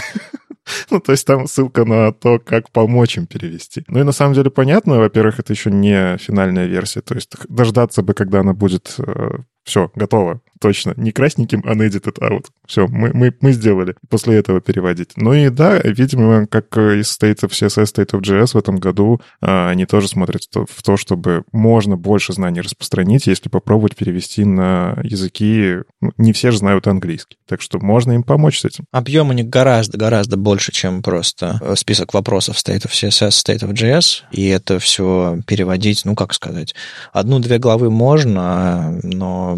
Ну, 0.91 0.99
то 0.99 1.13
есть 1.13 1.25
там 1.25 1.47
ссылка 1.47 1.83
на 1.83 2.13
то, 2.13 2.37
как 2.39 2.71
помочь 2.71 3.17
им 3.17 3.25
перевести. 3.25 3.83
Ну 3.87 3.99
и 3.99 4.03
на 4.03 4.11
самом 4.11 4.35
деле 4.35 4.51
понятно, 4.51 4.99
во-первых, 4.99 5.39
это 5.39 5.51
еще 5.51 5.71
не 5.71 6.17
финальная 6.17 6.67
версия, 6.67 7.01
то 7.01 7.15
есть 7.15 7.31
дождаться 7.47 8.01
бы, 8.03 8.13
когда 8.13 8.41
она 8.41 8.53
будет 8.53 8.95
э, 8.99 9.39
все, 9.63 9.91
готово. 9.95 10.41
Точно. 10.59 10.93
Не 10.97 11.11
красненьким 11.11 11.61
unedited 11.61 12.19
out. 12.19 12.45
Все, 12.67 12.87
мы, 12.87 13.11
мы, 13.13 13.33
мы 13.39 13.53
сделали. 13.53 13.95
После 14.09 14.37
этого 14.37 14.59
переводить. 14.59 15.11
Ну 15.15 15.33
и 15.33 15.49
да, 15.49 15.79
видимо, 15.79 16.47
как 16.47 16.75
из 16.77 17.17
State 17.17 17.41
of 17.41 17.51
CSS, 17.51 17.95
State 17.95 18.11
of 18.11 18.21
JS 18.21 18.53
в 18.53 18.57
этом 18.57 18.77
году, 18.77 19.21
а, 19.41 19.69
они 19.69 19.85
тоже 19.85 20.07
смотрят 20.07 20.41
в 20.53 20.83
то, 20.83 20.97
чтобы 20.97 21.43
можно 21.51 21.95
больше 21.95 22.33
знаний 22.33 22.61
распространить, 22.61 23.27
если 23.27 23.49
попробовать 23.49 23.95
перевести 23.95 24.43
на 24.43 24.99
языки. 25.03 25.77
Ну, 26.01 26.11
не 26.17 26.33
все 26.33 26.51
же 26.51 26.57
знают 26.57 26.87
английский. 26.87 27.37
Так 27.47 27.61
что 27.61 27.79
можно 27.79 28.11
им 28.11 28.23
помочь 28.23 28.59
с 28.59 28.65
этим. 28.65 28.85
Объем 28.91 29.29
у 29.29 29.33
них 29.33 29.47
гораздо-гораздо 29.47 30.35
больше, 30.37 30.71
чем 30.71 31.01
просто 31.01 31.59
э, 31.61 31.75
список 31.75 32.13
вопросов 32.13 32.57
State 32.57 32.85
of 32.85 32.91
CSS, 32.91 33.29
State 33.29 33.67
of 33.67 33.73
JS. 33.73 34.23
И 34.31 34.47
это 34.47 34.79
все 34.79 35.39
переводить, 35.47 36.03
ну, 36.03 36.15
как 36.15 36.33
сказать, 36.33 36.75
одну-две 37.13 37.59
главы 37.59 37.89
можно, 37.89 38.99
но 39.03 39.57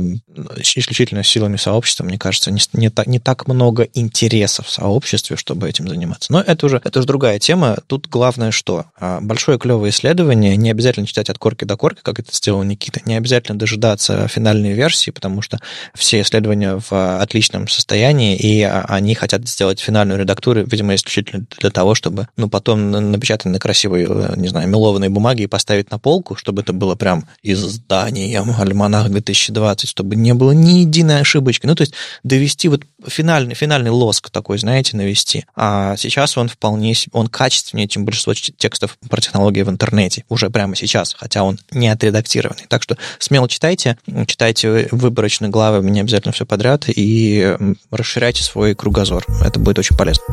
исключительно 0.92 1.24
силами 1.24 1.56
сообщества, 1.56 2.04
мне 2.04 2.18
кажется, 2.18 2.52
не, 2.52 2.60
не, 2.74 2.90
так, 2.90 3.08
не 3.08 3.20
так 3.20 3.48
много 3.48 3.84
интересов 3.94 4.68
в 4.68 4.72
сообществе, 4.72 5.38
чтобы 5.38 5.70
этим 5.70 5.88
заниматься. 5.88 6.32
Но 6.32 6.42
это 6.42 6.66
уже, 6.66 6.82
это 6.84 7.00
уже 7.00 7.08
другая 7.08 7.40
тема. 7.40 7.78
Тут 7.88 8.08
главное 8.10 8.52
что? 8.52 8.86
А, 9.00 9.22
большое 9.22 9.58
клевое 9.58 9.92
исследование, 9.92 10.58
не 10.58 10.70
обязательно 10.70 11.08
читать 11.08 11.30
от 11.30 11.38
корки 11.38 11.64
до 11.64 11.78
корки, 11.78 12.02
как 12.04 12.20
это 12.20 12.36
сделал 12.36 12.64
Никита, 12.64 13.00
не 13.06 13.16
обязательно 13.16 13.58
дожидаться 13.58 14.28
финальной 14.28 14.74
версии, 14.74 15.12
потому 15.12 15.42
что 15.42 15.60
все 15.96 16.22
исследования 16.22 16.82
в 16.90 17.22
отличном 17.22 17.70
состоянии, 17.70 18.36
и 18.36 18.62
они 18.64 19.16
хотят 19.16 19.48
сделать 19.48 19.80
финальную 19.80 20.20
редактуру, 20.20 20.66
видимо, 20.66 20.96
исключительно 20.96 21.46
для 21.60 21.70
того, 21.70 21.96
чтобы, 21.96 22.28
ну, 22.36 22.50
потом 22.50 22.92
напечатать 22.92 23.46
на 23.46 23.60
красивой, 23.60 24.08
не 24.36 24.50
знаю, 24.50 24.68
мелованной 24.68 25.10
бумаге 25.10 25.46
и 25.46 25.48
поставить 25.48 25.90
на 25.90 26.00
полку, 26.00 26.36
чтобы 26.36 26.62
это 26.64 26.74
было 26.74 26.96
прям 26.96 27.26
изданием 27.44 28.54
Альманах 28.60 29.10
2020, 29.10 29.90
чтобы 29.90 30.16
не 30.16 30.34
было 30.34 30.52
ни 30.52 30.81
единой 30.82 31.22
ошибочки. 31.22 31.66
Ну, 31.66 31.76
то 31.76 31.82
есть 31.82 31.94
довести 32.24 32.68
вот 32.68 32.84
финальный, 33.08 33.56
финальный 33.56 33.92
лоск 33.92 34.30
такой, 34.30 34.58
знаете, 34.58 34.98
навести. 34.98 35.46
А 35.56 35.96
сейчас 35.98 36.38
он 36.38 36.50
вполне, 36.50 36.94
он 37.12 37.28
качественнее, 37.28 37.88
чем 37.88 38.06
большинство 38.06 38.34
текстов 38.34 38.98
про 39.10 39.22
технологии 39.22 39.62
в 39.64 39.70
интернете. 39.70 40.26
Уже 40.30 40.50
прямо 40.50 40.76
сейчас, 40.76 41.16
хотя 41.18 41.44
он 41.44 41.60
не 41.72 41.88
отредактированный. 41.88 42.66
Так 42.68 42.84
что 42.84 42.98
смело 43.20 43.48
читайте, 43.50 43.98
читайте 44.28 44.88
выборочные 44.92 45.50
главы, 45.50 45.84
не 45.90 46.02
обязательно 46.02 46.32
все 46.32 46.46
подряд, 46.46 46.86
и 46.88 47.58
расширяйте 47.90 48.44
свой 48.44 48.76
кругозор. 48.76 49.26
Это 49.44 49.60
будет 49.60 49.80
очень 49.80 49.96
полезно. 49.96 50.24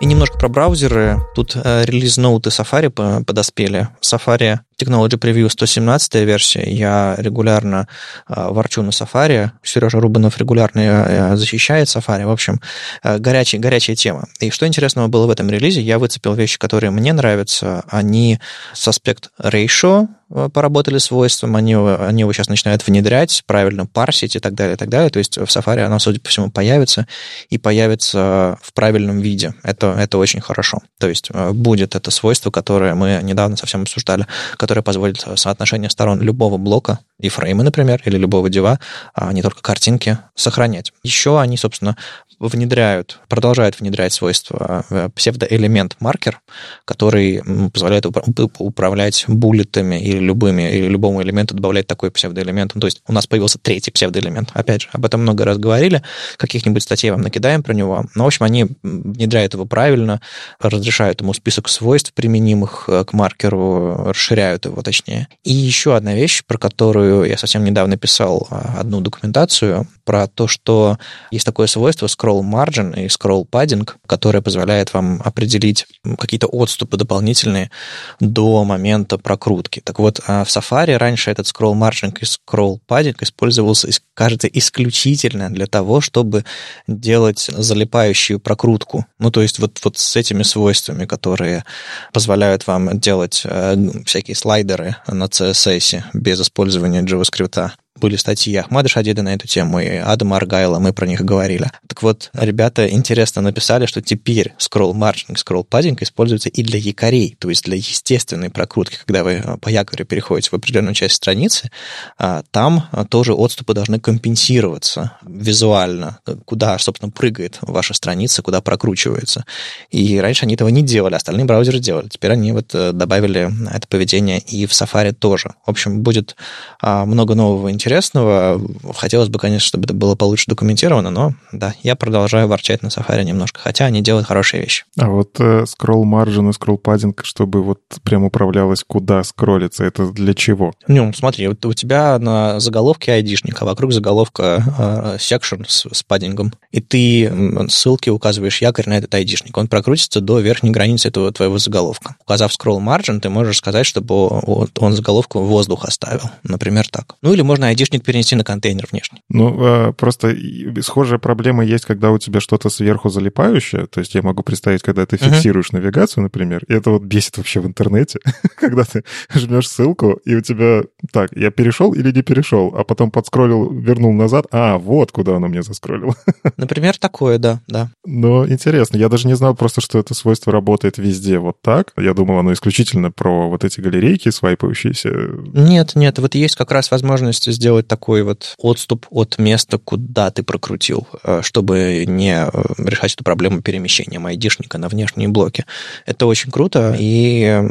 И 0.00 0.06
немножко 0.06 0.38
про 0.38 0.48
браузеры. 0.48 1.20
Тут 1.34 1.56
э, 1.56 1.84
релиз-ноуты 1.84 2.50
Safari 2.50 3.24
подоспели. 3.24 3.88
Safari 4.00 4.60
Technology 4.78 5.18
Preview 5.18 5.48
117 5.48 6.14
версия. 6.14 6.62
Я 6.70 7.16
регулярно 7.18 7.88
э, 8.28 8.48
ворчу 8.48 8.82
на 8.82 8.90
Safari. 8.90 9.50
Сережа 9.62 10.00
Рубанов 10.00 10.38
регулярно 10.38 10.80
э, 10.80 11.36
защищает 11.36 11.88
Safari. 11.88 12.24
В 12.26 12.30
общем, 12.30 12.60
э, 13.02 13.18
горячая, 13.18 13.60
горячая 13.60 13.96
тема. 13.96 14.28
И 14.40 14.50
что 14.50 14.66
интересного 14.66 15.08
было 15.08 15.26
в 15.26 15.30
этом 15.30 15.50
релизе, 15.50 15.80
я 15.80 15.98
выцепил 15.98 16.34
вещи, 16.34 16.58
которые 16.58 16.90
мне 16.90 17.12
нравятся. 17.12 17.84
Они 17.88 18.38
с 18.72 18.86
аспект 18.86 19.30
ratio 19.42 20.08
Э, 20.30 20.48
поработали 20.52 20.98
свойством, 20.98 21.56
они, 21.56 21.74
они 21.74 22.20
его 22.20 22.32
сейчас 22.32 22.48
начинают 22.48 22.86
внедрять, 22.86 23.42
правильно 23.46 23.86
парсить 23.86 24.36
и 24.36 24.40
так 24.40 24.54
далее, 24.54 24.74
и 24.74 24.76
так 24.76 24.88
далее. 24.88 25.10
То 25.10 25.18
есть 25.18 25.38
в 25.38 25.44
Safari 25.44 25.80
оно, 25.80 25.98
судя 25.98 26.20
по 26.20 26.28
всему, 26.28 26.50
появится 26.50 27.06
и 27.48 27.56
появится 27.56 28.58
в 28.60 28.72
правильном 28.74 29.20
виде. 29.20 29.54
Это, 29.62 29.96
это 29.98 30.18
очень 30.18 30.40
хорошо. 30.40 30.80
То 30.98 31.08
есть 31.08 31.30
э, 31.32 31.52
будет 31.52 31.94
это 31.94 32.10
свойство, 32.10 32.50
которое 32.50 32.94
мы 32.94 33.20
недавно 33.22 33.56
совсем 33.56 33.82
обсуждали, 33.82 34.26
которое 34.68 34.82
позволит 34.82 35.24
соотношение 35.36 35.88
сторон 35.88 36.20
любого 36.20 36.58
блока, 36.58 36.98
и 37.20 37.28
фреймы, 37.28 37.64
например, 37.64 38.00
или 38.04 38.16
любого 38.16 38.48
дива, 38.48 38.78
а 39.14 39.32
не 39.32 39.42
только 39.42 39.60
картинки, 39.60 40.18
сохранять. 40.34 40.92
Еще 41.02 41.40
они, 41.40 41.56
собственно, 41.56 41.96
внедряют, 42.38 43.20
продолжают 43.28 43.80
внедрять 43.80 44.12
свойства 44.12 44.84
э, 44.90 45.08
псевдоэлемент 45.14 45.96
маркер, 45.98 46.40
который 46.84 47.42
позволяет 47.72 48.06
управлять 48.06 49.24
буллетами 49.26 50.00
или 50.00 50.18
любыми, 50.18 50.70
или 50.70 50.86
любому 50.86 51.22
элементу 51.22 51.54
добавлять 51.54 51.86
такой 51.86 52.10
псевдоэлемент. 52.10 52.74
Ну, 52.74 52.80
то 52.80 52.86
есть 52.86 53.02
у 53.06 53.12
нас 53.12 53.26
появился 53.26 53.58
третий 53.58 53.90
псевдоэлемент. 53.90 54.50
Опять 54.54 54.82
же, 54.82 54.88
об 54.92 55.04
этом 55.04 55.22
много 55.22 55.44
раз 55.44 55.58
говорили, 55.58 56.02
каких-нибудь 56.36 56.82
статей 56.82 57.10
вам 57.10 57.22
накидаем 57.22 57.62
про 57.64 57.74
него. 57.74 58.04
Но, 58.14 58.24
в 58.24 58.26
общем, 58.28 58.44
они 58.44 58.66
внедряют 58.82 59.54
его 59.54 59.64
правильно, 59.64 60.20
разрешают 60.60 61.20
ему 61.20 61.34
список 61.34 61.68
свойств, 61.68 62.12
применимых 62.12 62.84
э, 62.86 63.04
к 63.04 63.12
маркеру, 63.12 64.04
расширяют 64.08 64.66
его 64.66 64.82
точнее. 64.82 65.26
И 65.42 65.52
еще 65.52 65.96
одна 65.96 66.14
вещь, 66.14 66.42
про 66.46 66.58
которую 66.58 67.07
я 67.08 67.36
совсем 67.36 67.64
недавно 67.64 67.96
писал 67.96 68.46
а, 68.50 68.76
одну 68.80 69.00
документацию, 69.00 69.86
про 70.08 70.26
то, 70.26 70.48
что 70.48 70.96
есть 71.30 71.44
такое 71.44 71.66
свойство 71.66 72.06
scroll 72.06 72.40
margin 72.40 72.98
и 72.98 73.08
scroll 73.08 73.46
padding, 73.46 73.86
которое 74.06 74.40
позволяет 74.40 74.94
вам 74.94 75.20
определить 75.22 75.86
какие-то 76.18 76.46
отступы 76.46 76.96
дополнительные 76.96 77.70
до 78.18 78.64
момента 78.64 79.18
прокрутки. 79.18 79.82
Так 79.84 79.98
вот, 79.98 80.22
а 80.26 80.44
в 80.44 80.48
Safari 80.48 80.96
раньше 80.96 81.30
этот 81.30 81.46
scroll 81.46 81.74
margin 81.74 82.16
и 82.18 82.24
scroll 82.24 82.78
padding 82.88 83.16
использовался, 83.20 83.90
кажется, 84.14 84.48
исключительно 84.48 85.50
для 85.50 85.66
того, 85.66 86.00
чтобы 86.00 86.46
делать 86.86 87.50
залипающую 87.54 88.40
прокрутку. 88.40 89.04
Ну, 89.18 89.30
то 89.30 89.42
есть 89.42 89.58
вот, 89.58 89.78
вот 89.84 89.98
с 89.98 90.16
этими 90.16 90.42
свойствами, 90.42 91.04
которые 91.04 91.66
позволяют 92.14 92.66
вам 92.66 92.98
делать 92.98 93.42
э, 93.44 93.76
всякие 94.06 94.36
слайдеры 94.36 94.96
на 95.06 95.24
CSS 95.24 96.02
без 96.14 96.40
использования 96.40 96.97
JavaScript 97.06 97.58
были 97.98 98.16
статьи 98.16 98.54
Ахмада 98.56 98.88
Шадида 98.88 99.22
на 99.22 99.34
эту 99.34 99.46
тему, 99.46 99.80
и 99.80 99.96
Адама 99.96 100.36
Аргайла, 100.36 100.78
мы 100.78 100.92
про 100.92 101.06
них 101.06 101.20
говорили. 101.22 101.70
Так 101.86 102.02
вот, 102.02 102.30
ребята 102.32 102.88
интересно 102.88 103.42
написали, 103.42 103.86
что 103.86 104.00
теперь 104.00 104.54
scroll 104.58 104.92
margin, 104.92 105.34
scroll 105.34 105.66
padding 105.68 105.96
используется 106.00 106.48
и 106.48 106.62
для 106.62 106.78
якорей, 106.78 107.36
то 107.38 107.48
есть 107.48 107.64
для 107.64 107.76
естественной 107.76 108.50
прокрутки, 108.50 108.98
когда 109.04 109.24
вы 109.24 109.42
э, 109.44 109.56
по 109.58 109.68
якорю 109.68 110.04
переходите 110.04 110.50
в 110.50 110.54
определенную 110.54 110.94
часть 110.94 111.16
страницы, 111.16 111.70
а, 112.16 112.42
там 112.50 112.88
э, 112.92 113.04
тоже 113.08 113.34
отступы 113.34 113.74
должны 113.74 113.98
компенсироваться 113.98 115.18
визуально, 115.26 116.20
куда, 116.44 116.78
собственно, 116.78 117.10
прыгает 117.10 117.58
ваша 117.62 117.94
страница, 117.94 118.42
куда 118.42 118.60
прокручивается. 118.60 119.44
И 119.90 120.18
раньше 120.18 120.44
они 120.44 120.54
этого 120.54 120.68
не 120.68 120.82
делали, 120.82 121.14
остальные 121.14 121.46
браузеры 121.46 121.80
делали. 121.80 122.08
Теперь 122.08 122.32
они 122.32 122.52
вот 122.52 122.74
э, 122.74 122.92
добавили 122.92 123.50
это 123.74 123.88
поведение 123.88 124.38
и 124.38 124.66
в 124.66 124.70
Safari 124.70 125.12
тоже. 125.12 125.54
В 125.66 125.70
общем, 125.70 126.02
будет 126.02 126.36
а, 126.80 127.04
много 127.04 127.34
нового 127.34 127.70
интересного 127.70 127.87
интересного. 127.88 128.60
Хотелось 128.94 129.28
бы, 129.28 129.38
конечно, 129.38 129.66
чтобы 129.66 129.84
это 129.84 129.94
было 129.94 130.14
получше 130.14 130.44
документировано, 130.48 131.10
но 131.10 131.34
да, 131.52 131.74
я 131.82 131.96
продолжаю 131.96 132.46
ворчать 132.46 132.82
на 132.82 132.88
Safari 132.88 133.24
немножко, 133.24 133.60
хотя 133.60 133.86
они 133.86 134.02
делают 134.02 134.26
хорошие 134.26 134.62
вещи. 134.62 134.84
А 134.98 135.08
вот 135.08 135.40
э, 135.40 135.64
scroll 135.64 136.04
margin 136.04 136.50
и 136.50 136.52
scroll 136.52 136.80
padding, 136.80 137.18
чтобы 137.22 137.62
вот 137.62 137.80
прям 138.02 138.24
управлялось, 138.24 138.84
куда 138.86 139.24
скроллиться, 139.24 139.84
это 139.84 140.10
для 140.12 140.34
чего? 140.34 140.72
Ну, 140.86 141.12
смотри, 141.14 141.48
вот 141.48 141.64
у 141.64 141.72
тебя 141.72 142.18
на 142.18 142.60
заголовке 142.60 143.12
айдишник, 143.12 143.60
а 143.62 143.64
вокруг 143.64 143.92
заголовка 143.92 144.62
э, 144.78 145.16
section 145.18 145.64
с, 145.66 145.86
с 145.90 146.02
паддингом, 146.02 146.52
и 146.70 146.80
ты 146.80 147.32
ссылки 147.70 148.10
указываешь 148.10 148.60
якорь 148.60 148.88
на 148.88 148.98
этот 148.98 149.14
айдишник, 149.14 149.56
он 149.56 149.68
прокрутится 149.68 150.20
до 150.20 150.40
верхней 150.40 150.70
границы 150.70 151.08
этого 151.08 151.32
твоего 151.32 151.58
заголовка. 151.58 152.16
Указав 152.20 152.52
scroll 152.52 152.80
margin, 152.80 153.20
ты 153.20 153.30
можешь 153.30 153.58
сказать, 153.58 153.86
чтобы 153.86 154.68
он 154.76 154.92
заголовку 154.92 155.40
воздух 155.40 155.86
оставил, 155.86 156.30
например, 156.42 156.86
так. 156.88 157.14
Ну, 157.22 157.32
или 157.32 157.42
можно 157.42 157.68
айдишник 157.78 158.04
перенести 158.04 158.34
на 158.36 158.44
контейнер 158.44 158.86
внешний. 158.90 159.22
Ну, 159.28 159.56
а, 159.60 159.92
просто 159.92 160.34
схожая 160.80 161.18
проблема 161.18 161.64
есть, 161.64 161.84
когда 161.84 162.10
у 162.10 162.18
тебя 162.18 162.40
что-то 162.40 162.70
сверху 162.70 163.08
залипающее. 163.08 163.86
То 163.86 164.00
есть 164.00 164.14
я 164.14 164.22
могу 164.22 164.42
представить, 164.42 164.82
когда 164.82 165.06
ты 165.06 165.16
фиксируешь 165.16 165.70
uh-huh. 165.70 165.80
навигацию, 165.80 166.22
например, 166.24 166.64
и 166.68 166.72
это 166.72 166.90
вот 166.90 167.02
бесит 167.02 167.36
вообще 167.36 167.60
в 167.60 167.66
интернете, 167.66 168.18
когда 168.56 168.84
ты 168.84 169.04
жмешь 169.32 169.68
ссылку, 169.68 170.20
и 170.24 170.34
у 170.34 170.40
тебя 170.40 170.82
так, 171.12 171.30
я 171.36 171.50
перешел 171.50 171.92
или 171.92 172.10
не 172.10 172.22
перешел, 172.22 172.74
а 172.76 172.84
потом 172.84 173.10
подскроллил, 173.10 173.70
вернул 173.70 174.12
назад, 174.12 174.46
а, 174.50 174.78
вот 174.78 175.12
куда 175.12 175.36
оно 175.36 175.48
мне 175.48 175.62
заскроллило. 175.62 176.14
Например, 176.56 176.96
такое, 176.96 177.38
да, 177.38 177.60
да. 177.68 177.90
Но 178.04 178.48
интересно, 178.48 178.96
я 178.96 179.08
даже 179.08 179.28
не 179.28 179.36
знал 179.36 179.54
просто, 179.54 179.80
что 179.80 179.98
это 179.98 180.14
свойство 180.14 180.52
работает 180.52 180.98
везде 180.98 181.38
вот 181.38 181.62
так. 181.62 181.92
Я 181.96 182.14
думал, 182.14 182.38
оно 182.38 182.52
исключительно 182.52 183.10
про 183.10 183.48
вот 183.48 183.64
эти 183.64 183.80
галерейки 183.80 184.30
свайпающиеся. 184.30 185.10
Нет, 185.54 185.94
нет, 185.94 186.18
вот 186.18 186.34
есть 186.34 186.56
как 186.56 186.72
раз 186.72 186.90
возможность 186.90 187.50
сделать 187.52 187.67
сделать 187.68 187.86
такой 187.86 188.22
вот 188.22 188.54
отступ 188.56 189.06
от 189.10 189.36
места, 189.36 189.76
куда 189.76 190.30
ты 190.30 190.42
прокрутил, 190.42 191.06
э, 191.22 191.42
чтобы 191.42 192.06
не 192.06 192.34
э, 192.34 192.50
решать 192.78 193.12
эту 193.12 193.24
проблему 193.24 193.60
перемещения 193.60 194.18
айдишника 194.18 194.78
на 194.78 194.88
внешние 194.88 195.28
блоки. 195.28 195.66
Это 196.06 196.24
очень 196.24 196.50
круто, 196.50 196.96
и 196.98 197.62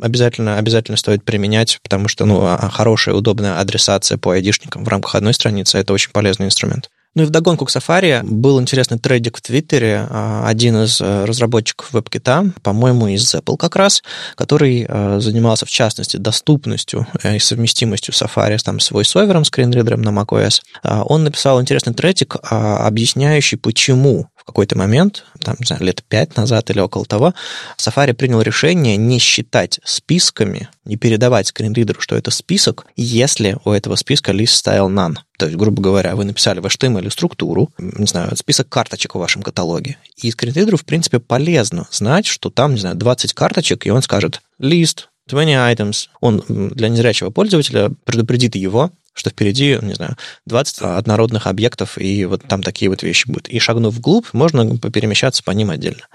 обязательно, 0.00 0.58
обязательно 0.58 0.96
стоит 0.96 1.22
применять, 1.22 1.78
потому 1.84 2.08
что 2.08 2.24
ну, 2.24 2.40
а, 2.42 2.68
хорошая, 2.68 3.14
удобная 3.14 3.60
адресация 3.60 4.18
по 4.18 4.32
айдишникам 4.32 4.84
в 4.84 4.88
рамках 4.88 5.14
одной 5.14 5.34
страницы– 5.34 5.78
это 5.78 5.92
очень 5.92 6.10
полезный 6.10 6.46
инструмент. 6.46 6.90
Ну 7.18 7.24
и 7.24 7.26
вдогонку 7.26 7.64
к 7.64 7.70
Safari 7.70 8.22
был 8.22 8.60
интересный 8.60 8.96
трейдик 8.96 9.38
в 9.38 9.40
Твиттере. 9.40 10.06
А, 10.08 10.44
один 10.46 10.84
из 10.84 11.00
э, 11.00 11.24
разработчиков 11.24 11.92
WebKit, 11.92 12.52
по-моему, 12.62 13.08
из 13.08 13.34
Apple 13.34 13.56
как 13.56 13.74
раз, 13.74 14.04
который 14.36 14.86
э, 14.88 15.18
занимался, 15.18 15.66
в 15.66 15.68
частности, 15.68 16.16
доступностью 16.16 17.08
э, 17.24 17.34
и 17.34 17.38
совместимостью 17.40 18.14
Safari 18.14 18.56
там, 18.62 18.78
с 18.78 18.92
VoiceOver, 18.92 19.42
скринридером 19.42 20.00
на 20.02 20.10
macOS. 20.10 20.60
А, 20.84 21.02
он 21.02 21.24
написал 21.24 21.60
интересный 21.60 21.92
трейдик, 21.92 22.36
а, 22.48 22.86
объясняющий, 22.86 23.58
почему 23.58 24.28
какой-то 24.48 24.76
момент, 24.76 25.24
там, 25.40 25.56
не 25.58 25.66
знаю, 25.66 25.84
лет 25.84 26.02
пять 26.02 26.36
назад 26.36 26.70
или 26.70 26.80
около 26.80 27.04
того, 27.04 27.34
Safari 27.76 28.14
принял 28.14 28.40
решение 28.40 28.96
не 28.96 29.18
считать 29.18 29.78
списками, 29.84 30.68
не 30.84 30.96
передавать 30.96 31.48
скринридеру, 31.48 32.00
что 32.00 32.16
это 32.16 32.30
список, 32.30 32.86
если 32.96 33.58
у 33.64 33.70
этого 33.70 33.96
списка 33.96 34.32
list 34.32 34.64
style 34.64 34.88
none. 34.88 35.16
То 35.38 35.46
есть, 35.46 35.56
грубо 35.56 35.82
говоря, 35.82 36.16
вы 36.16 36.24
написали 36.24 36.60
в 36.60 36.66
HTML 36.66 37.10
структуру, 37.10 37.70
не 37.78 38.06
знаю, 38.06 38.36
список 38.36 38.68
карточек 38.68 39.14
в 39.14 39.18
вашем 39.18 39.42
каталоге. 39.42 39.98
И 40.16 40.30
скринридеру, 40.30 40.78
в 40.78 40.84
принципе, 40.84 41.20
полезно 41.20 41.86
знать, 41.90 42.26
что 42.26 42.50
там, 42.50 42.74
не 42.74 42.80
знаю, 42.80 42.96
20 42.96 43.34
карточек, 43.34 43.86
и 43.86 43.90
он 43.90 44.02
скажет 44.02 44.40
list, 44.60 45.04
20 45.28 45.78
items. 45.78 46.08
Он 46.20 46.42
для 46.48 46.88
незрячего 46.88 47.30
пользователя 47.30 47.90
предупредит 48.04 48.56
его 48.56 48.90
что 49.14 49.30
впереди, 49.30 49.78
не 49.82 49.94
знаю, 49.94 50.16
20 50.46 50.82
однородных 50.82 51.46
объектов, 51.46 51.98
и 51.98 52.24
вот 52.24 52.42
там 52.46 52.62
такие 52.62 52.88
вот 52.88 53.02
вещи 53.02 53.26
будут. 53.26 53.48
И 53.48 53.58
шагнув 53.58 53.94
вглубь, 53.94 54.26
можно 54.32 54.78
перемещаться 54.78 55.42
по 55.42 55.50
ним 55.50 55.70
отдельно. 55.70 56.06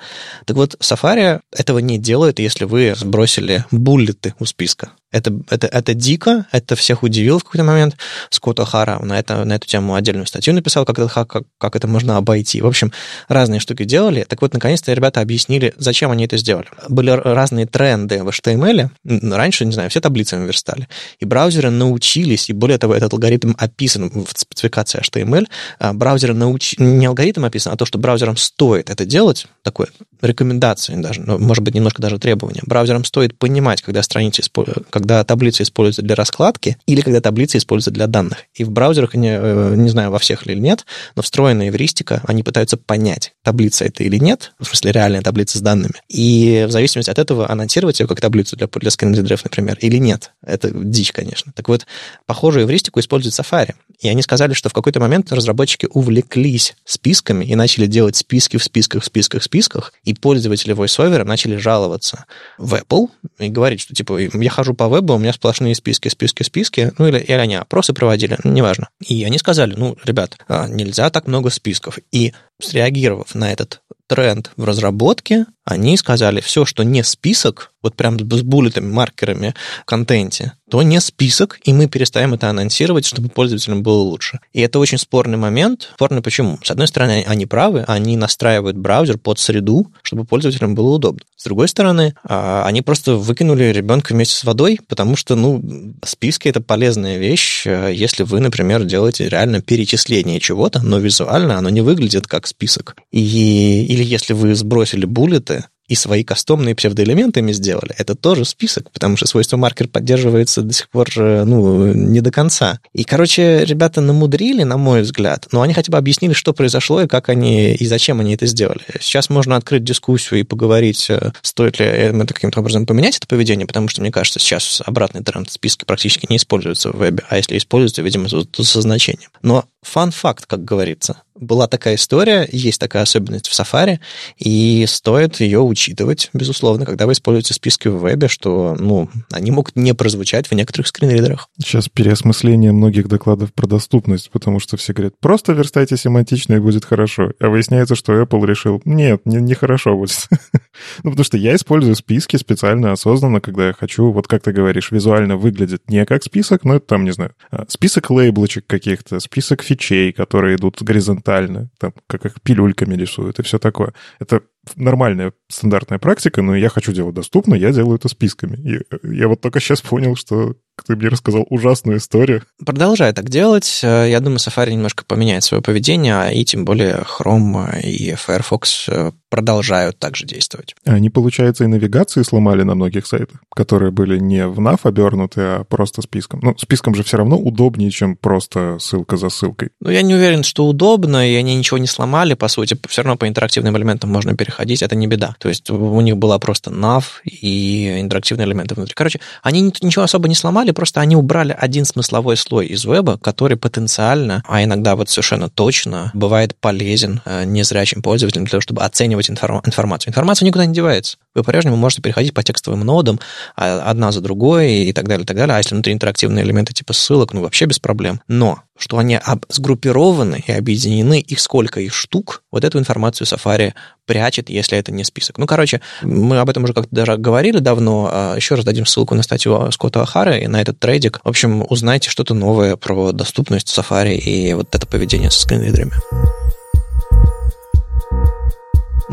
Так 0.45 0.55
вот, 0.57 0.75
Safari 0.79 1.41
этого 1.51 1.79
не 1.79 1.97
делает, 1.97 2.39
если 2.39 2.65
вы 2.65 2.93
сбросили 2.95 3.65
буллеты 3.71 4.33
у 4.39 4.45
списка. 4.45 4.91
Это, 5.13 5.31
это, 5.51 5.67
это 5.67 5.93
дико, 5.93 6.47
это 6.51 6.75
всех 6.75 7.03
удивило 7.03 7.37
в 7.37 7.43
какой-то 7.43 7.63
момент. 7.63 7.95
Скотт 8.31 8.59
О'Хара 8.59 9.03
на, 9.05 9.19
это, 9.19 9.45
на 9.45 9.53
эту 9.53 9.67
тему 9.67 9.93
отдельную 9.93 10.25
статью 10.25 10.55
написал, 10.55 10.85
как 10.85 10.97
это, 10.97 11.07
как, 11.07 11.43
как 11.59 11.75
это 11.75 11.87
можно 11.87 12.17
обойти. 12.17 12.61
В 12.61 12.65
общем, 12.65 12.91
разные 13.27 13.59
штуки 13.59 13.83
делали. 13.83 14.25
Так 14.27 14.41
вот, 14.41 14.53
наконец-то 14.53 14.91
ребята 14.91 15.21
объяснили, 15.21 15.75
зачем 15.77 16.09
они 16.09 16.25
это 16.25 16.37
сделали. 16.37 16.65
Были 16.89 17.11
разные 17.11 17.67
тренды 17.67 18.23
в 18.23 18.29
HTML. 18.29 18.89
Раньше, 19.35 19.65
не 19.65 19.71
знаю, 19.71 19.91
все 19.91 20.01
таблицами 20.01 20.47
верстали. 20.47 20.87
И 21.19 21.25
браузеры 21.25 21.69
научились, 21.69 22.49
и 22.49 22.53
более 22.53 22.79
того, 22.83 22.95
этот 22.95 23.13
алгоритм 23.13 23.53
описан 23.57 24.09
в 24.09 24.37
спецификации 24.37 24.99
HTML. 24.99 25.47
А 25.79 25.93
браузеры 25.93 26.33
научились, 26.33 26.79
не 26.79 27.05
алгоритм 27.05 27.45
описан, 27.45 27.71
а 27.73 27.77
то, 27.77 27.85
что 27.85 27.97
браузерам 27.97 28.35
стоит 28.35 28.89
это 28.89 29.05
делать, 29.05 29.47
такое 29.61 29.87
рекомендации 30.21 30.95
даже, 30.95 31.21
ну, 31.21 31.37
может 31.37 31.63
быть, 31.63 31.75
немножко 31.75 32.01
даже 32.01 32.19
требования. 32.19 32.61
Браузерам 32.65 33.03
стоит 33.05 33.37
понимать, 33.37 33.81
когда 33.81 34.03
страницы, 34.03 34.41
когда 34.89 35.23
таблица 35.23 35.63
используется 35.63 36.01
для 36.01 36.15
раскладки 36.15 36.77
или 36.85 37.01
когда 37.01 37.21
таблица 37.21 37.57
используется 37.57 37.91
для 37.91 38.07
данных. 38.07 38.39
И 38.53 38.63
в 38.63 38.71
браузерах, 38.71 39.15
не, 39.15 39.31
э, 39.33 39.75
не 39.75 39.89
знаю, 39.89 40.11
во 40.11 40.19
всех 40.19 40.47
или 40.47 40.59
нет, 40.59 40.85
но 41.15 41.21
встроенная 41.21 41.69
эвристика, 41.69 42.21
они 42.25 42.43
пытаются 42.43 42.77
понять, 42.77 43.33
таблица 43.43 43.85
это 43.85 44.03
или 44.03 44.17
нет, 44.17 44.53
в 44.59 44.65
смысле 44.65 44.91
реальная 44.91 45.21
таблица 45.21 45.57
с 45.57 45.61
данными. 45.61 45.95
И 46.09 46.65
в 46.67 46.71
зависимости 46.71 47.09
от 47.09 47.19
этого 47.19 47.49
аннотировать 47.49 47.99
ее 47.99 48.07
как 48.07 48.19
таблицу 48.19 48.55
для, 48.55 48.67
для 48.67 48.91
скринридеров, 48.91 49.43
например, 49.43 49.77
или 49.79 49.97
нет. 49.97 50.31
Это 50.45 50.69
дичь, 50.73 51.11
конечно. 51.11 51.51
Так 51.55 51.69
вот, 51.69 51.85
похожую 52.25 52.65
эвристику 52.73 52.99
использует 52.99 53.35
Safari. 53.35 53.75
И 53.99 54.09
они 54.09 54.21
сказали, 54.21 54.53
что 54.53 54.69
в 54.69 54.73
какой-то 54.73 54.99
момент 54.99 55.31
разработчики 55.31 55.87
увлеклись 55.89 56.75
списками 56.83 57.45
и 57.45 57.55
начали 57.55 57.85
делать 57.85 58.15
списки 58.15 58.57
в 58.57 58.63
списках, 58.63 59.03
в 59.03 59.05
списках, 59.05 59.41
в 59.41 59.45
списках, 59.45 59.93
и 60.03 60.13
пользователи 60.13 60.75
VoiceOver 60.75 61.23
начали 61.23 61.55
жаловаться 61.55 62.25
в 62.57 62.73
Apple 62.73 63.09
и 63.39 63.49
говорить, 63.49 63.81
что, 63.81 63.93
типа, 63.93 64.19
я 64.19 64.49
хожу 64.49 64.73
по 64.73 64.89
вебу, 64.89 65.13
у 65.13 65.17
меня 65.19 65.31
сплошные 65.31 65.75
списки, 65.75 66.09
списки, 66.09 66.43
списки, 66.43 66.91
ну, 66.97 67.07
или, 67.07 67.19
или 67.19 67.33
они 67.33 67.55
опросы 67.55 67.93
проводили, 67.93 68.37
ну, 68.43 68.51
неважно. 68.51 68.89
И 68.99 69.23
они 69.23 69.37
сказали, 69.37 69.75
ну, 69.75 69.95
ребят, 70.03 70.37
а, 70.47 70.67
нельзя 70.67 71.09
так 71.09 71.27
много 71.27 71.49
списков. 71.49 71.99
И 72.11 72.33
среагировав 72.59 73.35
на 73.35 73.51
этот 73.51 73.81
тренд 74.07 74.51
в 74.57 74.65
разработке, 74.65 75.45
они 75.65 75.97
сказали, 75.97 76.41
все, 76.41 76.65
что 76.65 76.83
не 76.83 77.03
список, 77.03 77.71
вот 77.81 77.95
прям 77.95 78.17
с 78.19 78.41
буллетами, 78.41 78.91
маркерами 78.91 79.53
в 79.81 79.85
контенте, 79.85 80.53
то 80.69 80.81
не 80.81 80.99
список, 80.99 81.59
и 81.65 81.73
мы 81.73 81.87
перестаем 81.87 82.33
это 82.33 82.49
анонсировать, 82.49 83.05
чтобы 83.05 83.29
пользователям 83.29 83.83
было 83.83 83.99
лучше. 83.99 84.39
И 84.53 84.61
это 84.61 84.79
очень 84.79 84.97
спорный 84.97 85.37
момент. 85.37 85.91
Спорный 85.95 86.21
почему? 86.21 86.57
С 86.63 86.71
одной 86.71 86.87
стороны, 86.87 87.23
они 87.27 87.45
правы, 87.45 87.83
они 87.87 88.17
настраивают 88.17 88.77
браузер 88.77 89.17
под 89.17 89.37
среду, 89.37 89.91
чтобы 90.01 90.23
пользователям 90.23 90.73
было 90.73 90.95
удобно. 90.95 91.21
С 91.35 91.43
другой 91.43 91.67
стороны, 91.67 92.15
а, 92.23 92.63
они 92.65 92.81
просто 92.81 93.15
выкинули 93.15 93.65
ребенка 93.65 94.13
вместе 94.13 94.35
с 94.35 94.45
водой, 94.45 94.79
потому 94.87 95.17
что, 95.17 95.35
ну, 95.35 95.61
списки— 96.03 96.47
это 96.49 96.61
полезная 96.61 97.17
вещь, 97.17 97.65
а, 97.67 97.89
если 97.89 98.23
вы, 98.23 98.39
например, 98.39 98.85
делаете 98.85 99.27
реально 99.27 99.61
перечисление 99.61 100.39
чего-то, 100.39 100.81
но 100.81 100.99
визуально 100.99 101.57
оно 101.57 101.69
не 101.69 101.81
выглядит 101.81 102.27
как 102.27 102.47
список. 102.47 102.95
И, 103.11 103.85
или 103.85 104.03
если 104.03 104.33
вы 104.33 104.55
сбросили 104.55 105.05
буллеты, 105.05 105.62
и 105.87 105.95
свои 105.95 106.23
кастомные 106.23 106.75
псевдоэлементами 106.75 107.51
сделали, 107.51 107.93
это 107.97 108.15
тоже 108.15 108.45
список, 108.45 108.91
потому 108.91 109.17
что 109.17 109.27
свойство 109.27 109.57
маркер 109.57 109.87
поддерживается 109.87 110.61
до 110.61 110.73
сих 110.73 110.89
пор, 110.89 111.09
э, 111.15 111.43
ну, 111.43 111.93
не 111.93 112.21
до 112.21 112.31
конца. 112.31 112.79
И, 112.93 113.03
короче, 113.03 113.65
ребята 113.65 114.01
намудрили, 114.01 114.63
на 114.63 114.77
мой 114.77 115.01
взгляд, 115.01 115.47
но 115.51 115.61
они 115.61 115.73
хотя 115.73 115.91
бы 115.91 115.97
объяснили, 115.97 116.33
что 116.33 116.53
произошло 116.53 117.01
и 117.01 117.07
как 117.07 117.29
они, 117.29 117.73
и 117.73 117.85
зачем 117.85 118.19
они 118.19 118.33
это 118.35 118.45
сделали. 118.45 118.81
Сейчас 118.99 119.29
можно 119.29 119.55
открыть 119.55 119.83
дискуссию 119.83 120.39
и 120.39 120.43
поговорить, 120.43 121.09
э, 121.09 121.31
стоит 121.41 121.79
ли 121.79 121.85
это 121.85 122.33
каким-то 122.33 122.59
образом 122.61 122.85
поменять 122.85 123.17
это 123.17 123.27
поведение, 123.27 123.67
потому 123.67 123.87
что, 123.89 124.01
мне 124.01 124.11
кажется, 124.11 124.39
сейчас 124.39 124.81
обратный 124.85 125.23
тренд 125.23 125.51
списки 125.51 125.85
практически 125.85 126.27
не 126.29 126.37
используются 126.37 126.91
в 126.91 126.97
вебе, 126.97 127.23
а 127.29 127.37
если 127.37 127.57
используются, 127.57 128.01
видимо, 128.01 128.29
то 128.29 128.63
со 128.63 128.81
значением. 128.81 129.29
Но 129.41 129.65
фан-факт, 129.81 130.45
как 130.45 130.63
говорится 130.63 131.22
была 131.35 131.67
такая 131.67 131.95
история, 131.95 132.47
есть 132.51 132.79
такая 132.79 133.03
особенность 133.03 133.47
в 133.47 133.59
Safari, 133.59 133.99
и 134.37 134.85
стоит 134.87 135.39
ее 135.39 135.61
учитывать, 135.61 136.29
безусловно, 136.33 136.85
когда 136.85 137.05
вы 137.05 137.13
используете 137.13 137.53
списки 137.53 137.87
в 137.87 137.99
вебе, 137.99 138.27
что, 138.27 138.75
ну, 138.79 139.09
они 139.31 139.51
могут 139.51 139.75
не 139.75 139.93
прозвучать 139.93 140.47
в 140.49 140.53
некоторых 140.53 140.87
скринридерах. 140.87 141.49
Сейчас 141.59 141.89
переосмысление 141.89 142.71
многих 142.71 143.07
докладов 143.07 143.53
про 143.53 143.67
доступность, 143.67 144.29
потому 144.31 144.59
что 144.59 144.77
все 144.77 144.93
говорят, 144.93 145.13
просто 145.19 145.53
верстайте 145.53 145.97
семантично 145.97 146.55
и 146.55 146.59
будет 146.59 146.85
хорошо. 146.85 147.31
А 147.39 147.49
выясняется, 147.49 147.95
что 147.95 148.21
Apple 148.21 148.45
решил, 148.45 148.81
нет, 148.85 149.21
не, 149.25 149.37
не 149.37 149.53
хорошо 149.53 149.95
будет. 149.97 150.27
ну, 151.03 151.11
потому 151.11 151.23
что 151.23 151.37
я 151.37 151.55
использую 151.55 151.95
списки 151.95 152.37
специально, 152.37 152.91
осознанно, 152.91 153.41
когда 153.41 153.67
я 153.67 153.73
хочу, 153.73 154.11
вот 154.11 154.27
как 154.27 154.43
ты 154.43 154.51
говоришь, 154.51 154.91
визуально 154.91 155.37
выглядит 155.37 155.89
не 155.89 156.05
как 156.05 156.23
список, 156.23 156.63
но 156.63 156.75
это 156.75 156.87
там, 156.87 157.03
не 157.03 157.11
знаю, 157.11 157.33
а, 157.51 157.65
список 157.67 158.09
лейблочек 158.09 158.65
каких-то, 158.67 159.19
список 159.19 159.63
фичей, 159.63 160.11
которые 160.11 160.57
идут 160.57 160.81
горизонтально, 160.81 161.69
там, 161.79 161.93
как 162.07 162.25
их 162.25 162.41
пилюльками 162.41 162.95
рисуют 162.95 163.39
и 163.39 163.43
все 163.43 163.59
такое. 163.59 163.93
Это 164.19 164.41
нормальная 164.75 165.33
стандартная 165.49 165.99
практика, 165.99 166.41
но 166.41 166.55
я 166.55 166.69
хочу 166.69 166.91
делать 166.93 167.15
доступно, 167.15 167.55
я 167.55 167.71
делаю 167.71 167.95
это 167.95 168.07
списками. 168.07 168.57
И 168.57 168.75
э, 168.77 169.13
я 169.13 169.27
вот 169.27 169.41
только 169.41 169.59
сейчас 169.59 169.81
понял, 169.81 170.15
что 170.15 170.55
ты 170.85 170.95
мне 170.95 171.09
рассказал 171.09 171.45
ужасную 171.49 171.97
историю. 171.97 172.43
Продолжай 172.65 173.13
так 173.13 173.29
делать. 173.29 173.81
Э, 173.83 174.09
я 174.09 174.19
думаю, 174.19 174.39
Safari 174.39 174.71
немножко 174.71 175.03
поменяет 175.05 175.43
свое 175.43 175.61
поведение, 175.61 176.33
и 176.33 176.45
тем 176.45 176.65
более 176.65 177.03
Chrome 177.03 177.81
и 177.81 178.13
Firefox 178.15 178.85
э, 178.89 179.11
продолжают 179.33 179.97
также 179.97 180.27
действовать. 180.27 180.75
Они, 180.85 181.09
получается, 181.09 181.63
и 181.63 181.67
навигации 181.67 182.21
сломали 182.21 182.61
на 182.61 182.75
многих 182.75 183.07
сайтах, 183.07 183.39
которые 183.55 183.89
были 183.89 184.19
не 184.19 184.45
в 184.45 184.59
NAV 184.59 184.79
обернуты, 184.83 185.41
а 185.41 185.63
просто 185.63 186.03
списком. 186.03 186.39
Ну, 186.43 186.55
списком 186.55 186.93
же 186.93 187.03
все 187.03 187.17
равно 187.17 187.35
удобнее, 187.35 187.89
чем 187.89 188.15
просто 188.15 188.77
ссылка 188.79 189.17
за 189.17 189.29
ссылкой. 189.29 189.69
Ну, 189.79 189.89
я 189.89 190.03
не 190.03 190.13
уверен, 190.13 190.43
что 190.43 190.67
удобно, 190.67 191.27
и 191.27 191.33
они 191.33 191.55
ничего 191.55 191.79
не 191.79 191.87
сломали, 191.87 192.35
по 192.35 192.47
сути. 192.47 192.77
Все 192.87 193.01
равно 193.01 193.17
по 193.17 193.27
интерактивным 193.27 193.75
элементам 193.75 194.11
можно 194.11 194.35
переходить 194.35 194.83
это 194.83 194.95
не 194.95 195.07
беда. 195.07 195.35
То 195.39 195.49
есть 195.49 195.67
у 195.71 196.01
них 196.01 196.17
была 196.17 196.37
просто 196.37 196.69
nav 196.69 197.05
и 197.23 198.01
интерактивные 198.01 198.45
элементы 198.45 198.75
внутри. 198.75 198.93
Короче, 198.93 199.19
они 199.41 199.61
ничего 199.61 200.03
особо 200.03 200.27
не 200.27 200.35
сломали, 200.35 200.69
просто 200.69 201.01
они 201.01 201.15
убрали 201.15 201.57
один 201.57 201.85
смысловой 201.85 202.37
слой 202.37 202.67
из 202.67 202.85
веба, 202.85 203.17
который 203.17 203.57
потенциально, 203.57 204.43
а 204.47 204.63
иногда 204.63 204.95
вот 204.95 205.09
совершенно 205.09 205.49
точно, 205.49 206.11
бывает 206.13 206.55
полезен 206.55 207.21
э, 207.25 207.45
незрячим 207.45 208.03
пользователям 208.03 208.45
для 208.45 208.51
того, 208.51 208.61
чтобы 208.61 208.83
оценивать 208.83 209.22
информацию. 209.29 210.09
Информация 210.09 210.45
никуда 210.45 210.65
не 210.65 210.73
девается. 210.73 211.17
Вы 211.35 211.43
по-прежнему 211.43 211.75
можете 211.75 212.01
переходить 212.01 212.33
по 212.33 212.43
текстовым 212.43 212.81
нодам 212.81 213.19
а, 213.55 213.81
одна 213.89 214.11
за 214.11 214.21
другой 214.21 214.71
и 214.71 214.93
так 214.93 215.07
далее, 215.07 215.23
и 215.23 215.27
так 215.27 215.37
далее. 215.37 215.55
А 215.55 215.57
если 215.57 215.75
внутри 215.75 215.93
интерактивные 215.93 216.43
элементы 216.43 216.73
типа 216.73 216.93
ссылок, 216.93 217.33
ну 217.33 217.41
вообще 217.41 217.65
без 217.65 217.79
проблем. 217.79 218.21
Но 218.27 218.59
что 218.77 218.97
они 218.97 219.19
сгруппированы 219.49 220.43
и 220.45 220.51
объединены, 220.51 221.19
их 221.19 221.39
сколько 221.39 221.79
их 221.79 221.93
штук, 221.93 222.43
вот 222.51 222.63
эту 222.63 222.79
информацию 222.79 223.27
Safari 223.27 223.73
прячет, 224.05 224.49
если 224.49 224.77
это 224.77 224.91
не 224.91 225.03
список. 225.03 225.37
Ну, 225.37 225.45
короче, 225.45 225.81
мы 226.01 226.39
об 226.39 226.49
этом 226.49 226.63
уже 226.63 226.73
как-то 226.73 226.93
даже 226.93 227.17
говорили 227.17 227.59
давно. 227.59 228.09
А 228.11 228.35
Еще 228.35 228.55
раз 228.55 228.65
дадим 228.65 228.85
ссылку 228.85 229.15
на 229.15 229.23
статью 229.23 229.71
Скотта 229.71 230.01
Ахары 230.01 230.39
и 230.41 230.47
на 230.47 230.61
этот 230.61 230.79
трейдик. 230.79 231.21
В 231.23 231.29
общем, 231.29 231.65
узнайте 231.69 232.09
что-то 232.09 232.33
новое 232.33 232.75
про 232.75 233.11
доступность 233.11 233.67
Safari 233.77 234.15
и 234.15 234.53
вот 234.53 234.73
это 234.73 234.85
поведение 234.87 235.31
со 235.31 235.41
скринридерами. 235.41 235.93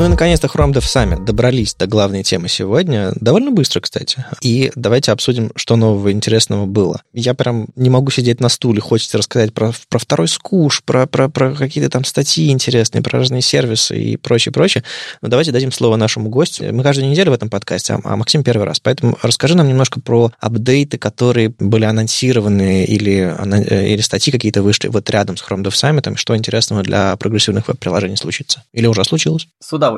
Ну 0.01 0.07
и, 0.07 0.09
наконец-то, 0.09 0.47
Chrome 0.47 0.73
Dev 0.73 0.79
Summit 0.79 1.27
добрались 1.27 1.75
до 1.75 1.87
главной 1.87 2.23
темы 2.23 2.49
сегодня. 2.49 3.13
Довольно 3.17 3.51
быстро, 3.51 3.81
кстати. 3.81 4.25
И 4.41 4.73
давайте 4.75 5.13
обсудим, 5.13 5.53
что 5.57 5.77
нового 5.77 6.11
интересного 6.11 6.65
было. 6.65 7.03
Я 7.13 7.35
прям 7.35 7.67
не 7.77 7.91
могу 7.91 8.11
сидеть 8.11 8.41
на 8.41 8.49
стуле. 8.49 8.81
Хочется 8.81 9.19
рассказать 9.19 9.53
про, 9.53 9.73
про 9.91 9.99
второй 9.99 10.27
скуш, 10.29 10.83
про, 10.85 11.07
про, 11.07 11.29
про 11.29 11.55
какие-то 11.55 11.91
там 11.91 12.07
статьи 12.07 12.49
интересные, 12.49 13.03
про 13.03 13.19
разные 13.19 13.43
сервисы 13.43 13.95
и 14.01 14.17
прочее, 14.17 14.55
прочее. 14.55 14.85
Но 15.21 15.29
давайте 15.29 15.53
дадим 15.53 15.71
слово 15.71 15.97
нашему 15.97 16.31
гостю. 16.31 16.73
Мы 16.73 16.83
каждую 16.83 17.11
неделю 17.11 17.33
в 17.33 17.35
этом 17.35 17.51
подкасте, 17.51 17.99
а 18.03 18.17
Максим 18.17 18.43
первый 18.43 18.65
раз. 18.65 18.81
Поэтому 18.81 19.19
расскажи 19.21 19.55
нам 19.55 19.69
немножко 19.69 20.01
про 20.01 20.33
апдейты, 20.41 20.97
которые 20.97 21.53
были 21.59 21.85
анонсированы 21.85 22.87
или, 22.87 23.37
э, 23.69 23.89
или 23.89 24.01
статьи 24.01 24.33
какие-то 24.33 24.63
вышли 24.63 24.89
вот 24.89 25.11
рядом 25.11 25.37
с 25.37 25.43
Chrome 25.43 25.63
Dev 25.63 25.73
Summit, 25.73 26.17
что 26.17 26.35
интересного 26.35 26.83
для 26.83 27.15
прогрессивных 27.19 27.69
веб-приложений 27.69 28.17
случится. 28.17 28.63
Или 28.73 28.87
уже 28.87 29.05
случилось? 29.05 29.47
С. 29.61 29.90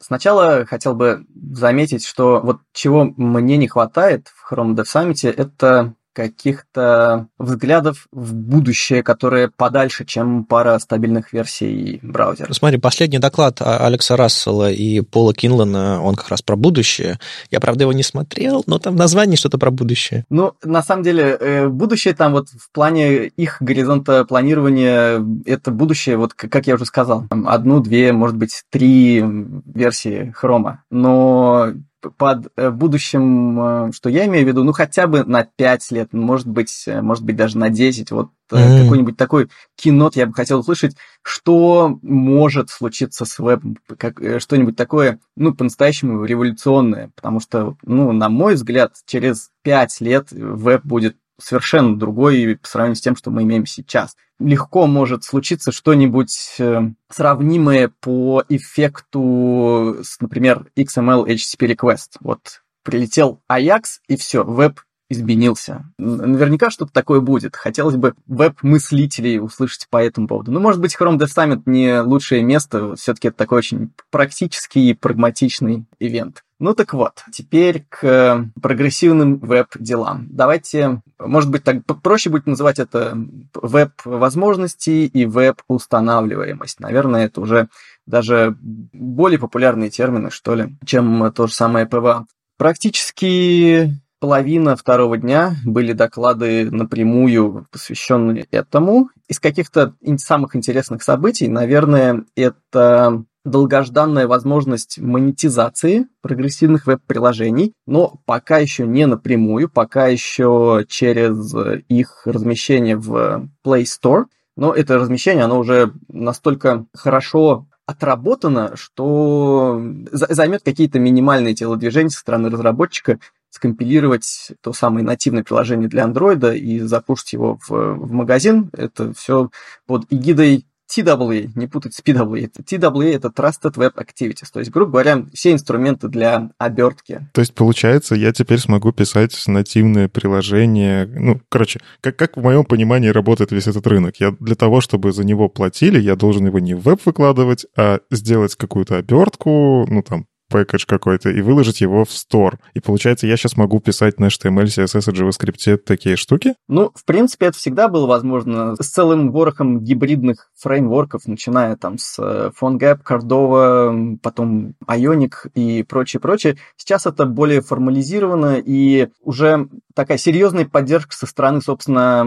Сначала 0.00 0.64
хотел 0.66 0.94
бы 0.94 1.26
заметить, 1.52 2.04
что 2.04 2.40
вот 2.40 2.60
чего 2.72 3.04
мне 3.16 3.56
не 3.56 3.68
хватает 3.68 4.28
в 4.28 4.52
Chrome 4.52 4.74
Dev 4.74 4.84
Summit, 4.84 5.28
это 5.28 5.94
каких-то 6.12 7.28
взглядов 7.38 8.06
в 8.12 8.34
будущее, 8.34 9.02
которые 9.02 9.50
подальше, 9.50 10.04
чем 10.04 10.44
пара 10.44 10.78
стабильных 10.78 11.32
версий 11.32 12.00
браузера. 12.02 12.52
Смотри, 12.52 12.78
последний 12.78 13.18
доклад 13.18 13.60
Алекса 13.60 14.16
Рассела 14.16 14.70
и 14.70 15.00
Пола 15.00 15.34
Кинлана, 15.34 16.02
он 16.02 16.14
как 16.14 16.28
раз 16.28 16.42
про 16.42 16.56
будущее. 16.56 17.18
Я, 17.50 17.60
правда, 17.60 17.84
его 17.84 17.92
не 17.92 18.02
смотрел, 18.02 18.62
но 18.66 18.78
там 18.78 18.94
в 18.94 18.98
названии 18.98 19.36
что-то 19.36 19.58
про 19.58 19.70
будущее. 19.70 20.24
Ну, 20.30 20.54
на 20.64 20.82
самом 20.82 21.02
деле, 21.02 21.36
э, 21.38 21.68
будущее 21.68 22.14
там 22.14 22.32
вот 22.32 22.48
в 22.48 22.70
плане 22.72 23.26
их 23.26 23.58
горизонта 23.60 24.24
планирования, 24.24 25.24
это 25.46 25.70
будущее, 25.70 26.16
вот 26.16 26.34
как 26.34 26.66
я 26.66 26.74
уже 26.74 26.84
сказал, 26.84 27.26
одну, 27.30 27.80
две, 27.80 28.12
может 28.12 28.36
быть, 28.36 28.62
три 28.70 29.22
версии 29.64 30.32
хрома. 30.34 30.82
Но 30.90 31.72
под 32.16 32.52
э, 32.56 32.70
будущим, 32.70 33.88
э, 33.88 33.92
что 33.92 34.08
я 34.08 34.26
имею 34.26 34.44
в 34.44 34.48
виду, 34.48 34.64
ну 34.64 34.72
хотя 34.72 35.06
бы 35.06 35.24
на 35.24 35.44
5 35.44 35.90
лет, 35.90 36.12
может 36.12 36.46
быть, 36.46 36.84
э, 36.86 37.00
может 37.02 37.24
быть 37.24 37.36
даже 37.36 37.58
на 37.58 37.70
10, 37.70 38.10
вот 38.10 38.30
mm-hmm. 38.50 38.82
какой-нибудь 38.84 39.16
такой 39.16 39.48
кинот 39.76 40.16
я 40.16 40.26
бы 40.26 40.32
хотел 40.32 40.60
услышать, 40.60 40.96
что 41.22 41.98
может 42.02 42.70
случиться 42.70 43.24
с 43.24 43.38
вебом, 43.38 43.76
как, 43.98 44.20
что-нибудь 44.40 44.76
такое, 44.76 45.20
ну, 45.36 45.54
по-настоящему 45.54 46.24
революционное, 46.24 47.10
потому 47.14 47.40
что, 47.40 47.76
ну, 47.82 48.12
на 48.12 48.28
мой 48.28 48.54
взгляд, 48.54 48.94
через 49.06 49.50
5 49.62 50.00
лет 50.00 50.28
веб 50.30 50.84
будет 50.84 51.16
совершенно 51.40 51.98
другой 51.98 52.58
по 52.60 52.68
сравнению 52.68 52.96
с 52.96 53.00
тем, 53.00 53.16
что 53.16 53.30
мы 53.30 53.42
имеем 53.42 53.66
сейчас. 53.66 54.16
Легко 54.40 54.86
может 54.86 55.22
случиться 55.22 55.70
что-нибудь 55.70 56.56
э, 56.58 56.80
сравнимое 57.10 57.92
по 58.00 58.42
эффекту 58.48 59.98
с, 60.02 60.18
например, 60.20 60.66
XML 60.76 61.26
HTTP 61.26 61.76
request. 61.76 62.16
Вот 62.20 62.62
прилетел 62.82 63.40
Ajax, 63.50 64.00
и 64.08 64.16
все, 64.16 64.42
веб 64.42 64.80
изменился. 65.10 65.92
Наверняка 65.98 66.70
что-то 66.70 66.92
такое 66.92 67.20
будет. 67.20 67.56
Хотелось 67.56 67.96
бы 67.96 68.14
веб-мыслителей 68.26 69.40
услышать 69.40 69.88
по 69.90 70.02
этому 70.02 70.28
поводу. 70.28 70.52
Ну, 70.52 70.60
может 70.60 70.80
быть, 70.80 70.96
Chrome 70.98 71.18
Dev 71.18 71.26
Summit 71.26 71.62
не 71.66 72.00
лучшее 72.00 72.42
место. 72.42 72.94
Все-таки 72.94 73.28
это 73.28 73.36
такой 73.36 73.58
очень 73.58 73.92
практический 74.10 74.90
и 74.90 74.94
прагматичный 74.94 75.84
ивент. 75.98 76.44
Ну 76.60 76.74
так 76.74 76.92
вот, 76.92 77.24
теперь 77.32 77.86
к 77.88 78.44
прогрессивным 78.60 79.38
веб-делам. 79.38 80.26
Давайте, 80.30 81.00
может 81.18 81.50
быть, 81.50 81.64
так 81.64 81.78
проще 82.02 82.28
будет 82.28 82.46
называть 82.46 82.78
это 82.78 83.16
веб-возможности 83.54 84.90
и 85.06 85.24
веб-устанавливаемость. 85.24 86.78
Наверное, 86.78 87.24
это 87.24 87.40
уже 87.40 87.68
даже 88.06 88.58
более 88.60 89.38
популярные 89.38 89.88
термины, 89.88 90.30
что 90.30 90.54
ли, 90.54 90.76
чем 90.84 91.32
то 91.32 91.46
же 91.46 91.54
самое 91.54 91.86
PWA. 91.86 92.26
Практически 92.58 93.94
половина 94.18 94.76
второго 94.76 95.16
дня 95.16 95.54
были 95.64 95.94
доклады 95.94 96.70
напрямую 96.70 97.66
посвященные 97.72 98.46
этому. 98.50 99.08
Из 99.28 99.40
каких-то 99.40 99.94
самых 100.18 100.54
интересных 100.54 101.02
событий, 101.02 101.48
наверное, 101.48 102.24
это 102.36 103.24
долгожданная 103.44 104.26
возможность 104.26 104.98
монетизации 104.98 106.08
прогрессивных 106.22 106.86
веб-приложений, 106.86 107.74
но 107.86 108.20
пока 108.26 108.58
еще 108.58 108.86
не 108.86 109.06
напрямую, 109.06 109.68
пока 109.68 110.08
еще 110.08 110.84
через 110.88 111.54
их 111.88 112.22
размещение 112.26 112.96
в 112.96 113.48
Play 113.64 113.84
Store. 113.84 114.24
Но 114.56 114.74
это 114.74 114.98
размещение, 114.98 115.44
оно 115.44 115.58
уже 115.58 115.92
настолько 116.08 116.84
хорошо 116.94 117.66
отработано, 117.86 118.76
что 118.76 119.82
займет 120.12 120.62
какие-то 120.62 120.98
минимальные 121.00 121.54
телодвижения 121.54 122.10
со 122.10 122.20
стороны 122.20 122.48
разработчика, 122.48 123.18
скомпилировать 123.50 124.52
то 124.62 124.72
самое 124.72 125.04
нативное 125.04 125.42
приложение 125.42 125.88
для 125.88 126.04
андроида 126.04 126.52
и 126.52 126.78
запустить 126.80 127.32
его 127.32 127.58
в, 127.66 127.70
в 127.70 128.12
магазин. 128.12 128.70
Это 128.72 129.12
все 129.12 129.50
под 129.86 130.04
эгидой 130.10 130.66
TWA, 130.90 131.50
не 131.54 131.66
путать 131.66 131.94
с 131.94 132.02
PWA. 132.02 132.50
TWA– 132.50 133.14
это 133.14 133.28
Trusted 133.28 133.74
Web 133.74 133.94
Activities, 133.94 134.48
то 134.52 134.58
есть, 134.58 134.70
грубо 134.70 134.92
говоря, 134.92 135.24
все 135.32 135.52
инструменты 135.52 136.08
для 136.08 136.50
обертки. 136.58 137.28
То 137.32 137.40
есть, 137.40 137.54
получается, 137.54 138.14
я 138.14 138.32
теперь 138.32 138.58
смогу 138.58 138.92
писать 138.92 139.40
нативное 139.46 140.08
приложение. 140.08 141.06
Ну, 141.06 141.40
короче, 141.48 141.80
как, 142.00 142.16
как 142.16 142.36
в 142.36 142.42
моем 142.42 142.64
понимании 142.64 143.08
работает 143.08 143.52
весь 143.52 143.66
этот 143.66 143.86
рынок? 143.86 144.16
Я 144.18 144.34
для 144.40 144.54
того, 144.54 144.80
чтобы 144.80 145.12
за 145.12 145.24
него 145.24 145.48
платили, 145.48 146.00
я 146.00 146.16
должен 146.16 146.46
его 146.46 146.58
не 146.58 146.74
в 146.74 146.80
веб 146.80 147.00
выкладывать, 147.04 147.66
а 147.76 148.00
сделать 148.10 148.56
какую-то 148.56 148.96
обертку, 148.96 149.86
ну, 149.88 150.02
там, 150.02 150.26
пэкэдж 150.50 150.84
какой-то 150.86 151.30
и 151.30 151.40
выложить 151.40 151.80
его 151.80 152.04
в 152.04 152.10
стор. 152.10 152.58
И 152.74 152.80
получается, 152.80 153.26
я 153.26 153.36
сейчас 153.36 153.56
могу 153.56 153.80
писать 153.80 154.20
на 154.20 154.26
HTML, 154.26 154.64
CSS 154.64 155.10
и 155.10 155.16
JavaScript 155.16 155.78
такие 155.78 156.16
штуки? 156.16 156.54
Ну, 156.68 156.90
в 156.94 157.04
принципе, 157.04 157.46
это 157.46 157.56
всегда 157.56 157.88
было 157.88 158.06
возможно 158.06 158.74
с 158.78 158.88
целым 158.88 159.30
ворохом 159.32 159.80
гибридных 159.80 160.50
фреймворков, 160.58 161.26
начиная 161.26 161.76
там 161.76 161.98
с 161.98 162.18
э, 162.18 162.50
PhoneGap, 162.60 163.00
Cordova, 163.08 164.18
потом 164.22 164.74
Ionic 164.86 165.50
и 165.54 165.82
прочее-прочее. 165.82 166.58
Сейчас 166.76 167.06
это 167.06 167.24
более 167.24 167.62
формализировано 167.62 168.60
и 168.64 169.08
уже 169.22 169.68
такая 169.94 170.18
серьезная 170.18 170.66
поддержка 170.66 171.14
со 171.14 171.26
стороны, 171.26 171.60
собственно, 171.60 172.24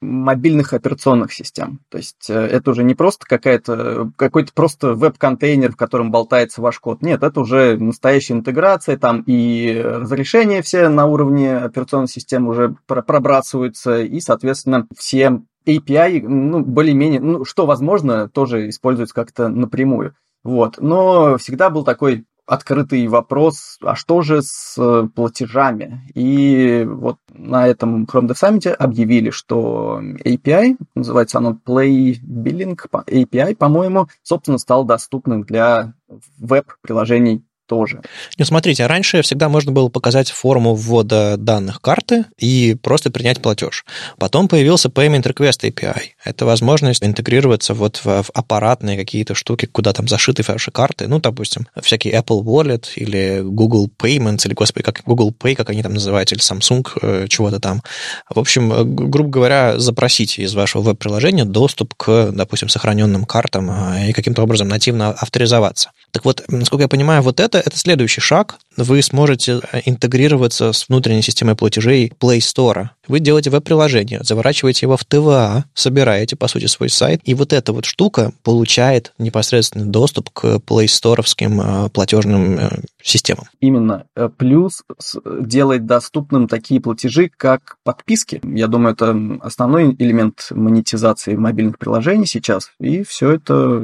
мобильных 0.00 0.72
операционных 0.72 1.32
систем. 1.32 1.80
То 1.88 1.98
есть 1.98 2.28
э, 2.28 2.34
это 2.34 2.70
уже 2.70 2.84
не 2.84 2.94
просто 2.94 3.26
какая-то, 3.26 4.10
какой-то 4.16 4.52
просто 4.52 4.94
веб-контейнер, 4.94 5.72
в 5.72 5.76
котором 5.76 6.10
болтается 6.10 6.60
ваш 6.60 6.78
код. 6.78 7.02
Нет, 7.02 7.22
это 7.22 7.40
уже 7.40 7.61
настоящая 7.78 8.34
интеграция, 8.34 8.96
там 8.96 9.22
и 9.26 9.80
разрешения 9.82 10.62
все 10.62 10.88
на 10.88 11.06
уровне 11.06 11.56
операционной 11.56 12.08
системы 12.08 12.50
уже 12.50 12.76
пробрасываются, 12.86 14.02
и, 14.02 14.20
соответственно, 14.20 14.86
все 14.96 15.42
API, 15.66 16.26
ну, 16.26 16.60
более-менее, 16.60 17.20
ну, 17.20 17.44
что 17.44 17.66
возможно, 17.66 18.28
тоже 18.28 18.68
используется 18.68 19.14
как-то 19.14 19.48
напрямую. 19.48 20.14
Вот. 20.44 20.78
Но 20.78 21.38
всегда 21.38 21.70
был 21.70 21.84
такой 21.84 22.24
открытый 22.46 23.06
вопрос, 23.06 23.78
а 23.82 23.94
что 23.94 24.22
же 24.22 24.42
с 24.42 24.76
э, 24.76 25.08
платежами? 25.14 26.02
И 26.14 26.84
вот 26.88 27.18
на 27.32 27.68
этом 27.68 28.04
Chrome 28.04 28.28
Dev 28.28 28.34
Summit 28.34 28.72
объявили, 28.72 29.30
что 29.30 30.00
API, 30.02 30.76
называется 30.94 31.38
оно 31.38 31.58
Play 31.64 32.16
Billing 32.20 32.78
API, 32.92 33.56
по-моему, 33.56 34.08
собственно, 34.22 34.58
стал 34.58 34.84
доступным 34.84 35.44
для 35.44 35.94
веб-приложений 36.38 37.44
тоже. 37.72 38.02
Ну, 38.36 38.44
смотрите, 38.44 38.86
раньше 38.86 39.22
всегда 39.22 39.48
можно 39.48 39.72
было 39.72 39.88
показать 39.88 40.30
форму 40.30 40.74
ввода 40.74 41.38
данных 41.38 41.80
карты 41.80 42.26
и 42.38 42.76
просто 42.82 43.10
принять 43.10 43.40
платеж. 43.40 43.86
Потом 44.18 44.46
появился 44.46 44.90
Payment 44.90 45.22
Request 45.22 45.70
API. 45.70 46.02
Это 46.22 46.44
возможность 46.44 47.02
интегрироваться 47.02 47.72
вот 47.72 47.96
в, 48.04 48.24
в 48.24 48.30
аппаратные 48.34 48.98
какие-то 48.98 49.34
штуки, 49.34 49.64
куда 49.64 49.94
там 49.94 50.06
зашиты 50.06 50.42
ваши 50.46 50.70
карты. 50.70 51.08
Ну, 51.08 51.18
допустим, 51.18 51.66
всякий 51.80 52.10
Apple 52.10 52.42
Wallet 52.42 52.88
или 52.96 53.40
Google 53.42 53.88
Payments, 53.88 54.46
или, 54.46 54.52
господи, 54.52 54.84
как 54.84 55.00
Google 55.06 55.32
Pay, 55.32 55.54
как 55.54 55.70
они 55.70 55.82
там 55.82 55.94
называют, 55.94 56.30
или 56.30 56.40
Samsung, 56.40 56.86
э, 57.00 57.26
чего-то 57.28 57.58
там. 57.58 57.82
В 58.28 58.38
общем, 58.38 58.70
э, 58.70 58.84
грубо 58.84 59.30
говоря, 59.30 59.78
запросить 59.78 60.38
из 60.38 60.54
вашего 60.54 60.82
веб-приложения 60.82 61.46
доступ 61.46 61.94
к, 61.94 62.32
допустим, 62.32 62.68
сохраненным 62.68 63.24
картам 63.24 63.70
э, 63.70 64.10
и 64.10 64.12
каким-то 64.12 64.42
образом 64.42 64.68
нативно 64.68 65.08
авторизоваться. 65.08 65.90
Так 66.10 66.26
вот, 66.26 66.44
насколько 66.48 66.82
я 66.82 66.88
понимаю, 66.88 67.22
вот 67.22 67.40
это, 67.40 67.61
это 67.64 67.76
следующий 67.76 68.20
шаг. 68.20 68.58
Вы 68.76 69.02
сможете 69.02 69.60
э, 69.72 69.80
интегрироваться 69.86 70.72
с 70.72 70.88
внутренней 70.88 71.22
системой 71.22 71.54
платежей 71.54 72.12
Play 72.20 72.38
Store. 72.38 72.88
Вы 73.08 73.20
делаете 73.20 73.50
веб-приложение, 73.50 74.20
заворачиваете 74.22 74.86
его 74.86 74.96
в 74.96 75.04
ТВА, 75.04 75.64
собираете, 75.74 76.36
по 76.36 76.48
сути, 76.48 76.66
свой 76.66 76.88
сайт, 76.88 77.20
и 77.24 77.34
вот 77.34 77.52
эта 77.52 77.72
вот 77.72 77.84
штука 77.84 78.32
получает 78.42 79.12
непосредственный 79.18 79.86
доступ 79.86 80.30
к 80.30 80.44
Play 80.66 80.86
Store 80.86 81.90
платежным 81.90 82.58
э, 82.58 82.70
системам. 83.02 83.44
Именно. 83.60 84.06
Э, 84.16 84.28
плюс 84.28 84.82
делает 85.24 85.86
доступным 85.86 86.48
такие 86.48 86.80
платежи, 86.80 87.30
как 87.36 87.76
подписки. 87.84 88.40
Я 88.42 88.68
думаю, 88.68 88.94
это 88.94 89.16
основной 89.42 89.94
элемент 89.98 90.48
монетизации 90.50 91.34
мобильных 91.34 91.78
приложений 91.78 92.26
сейчас, 92.26 92.70
и 92.80 93.02
все 93.04 93.32
это 93.32 93.82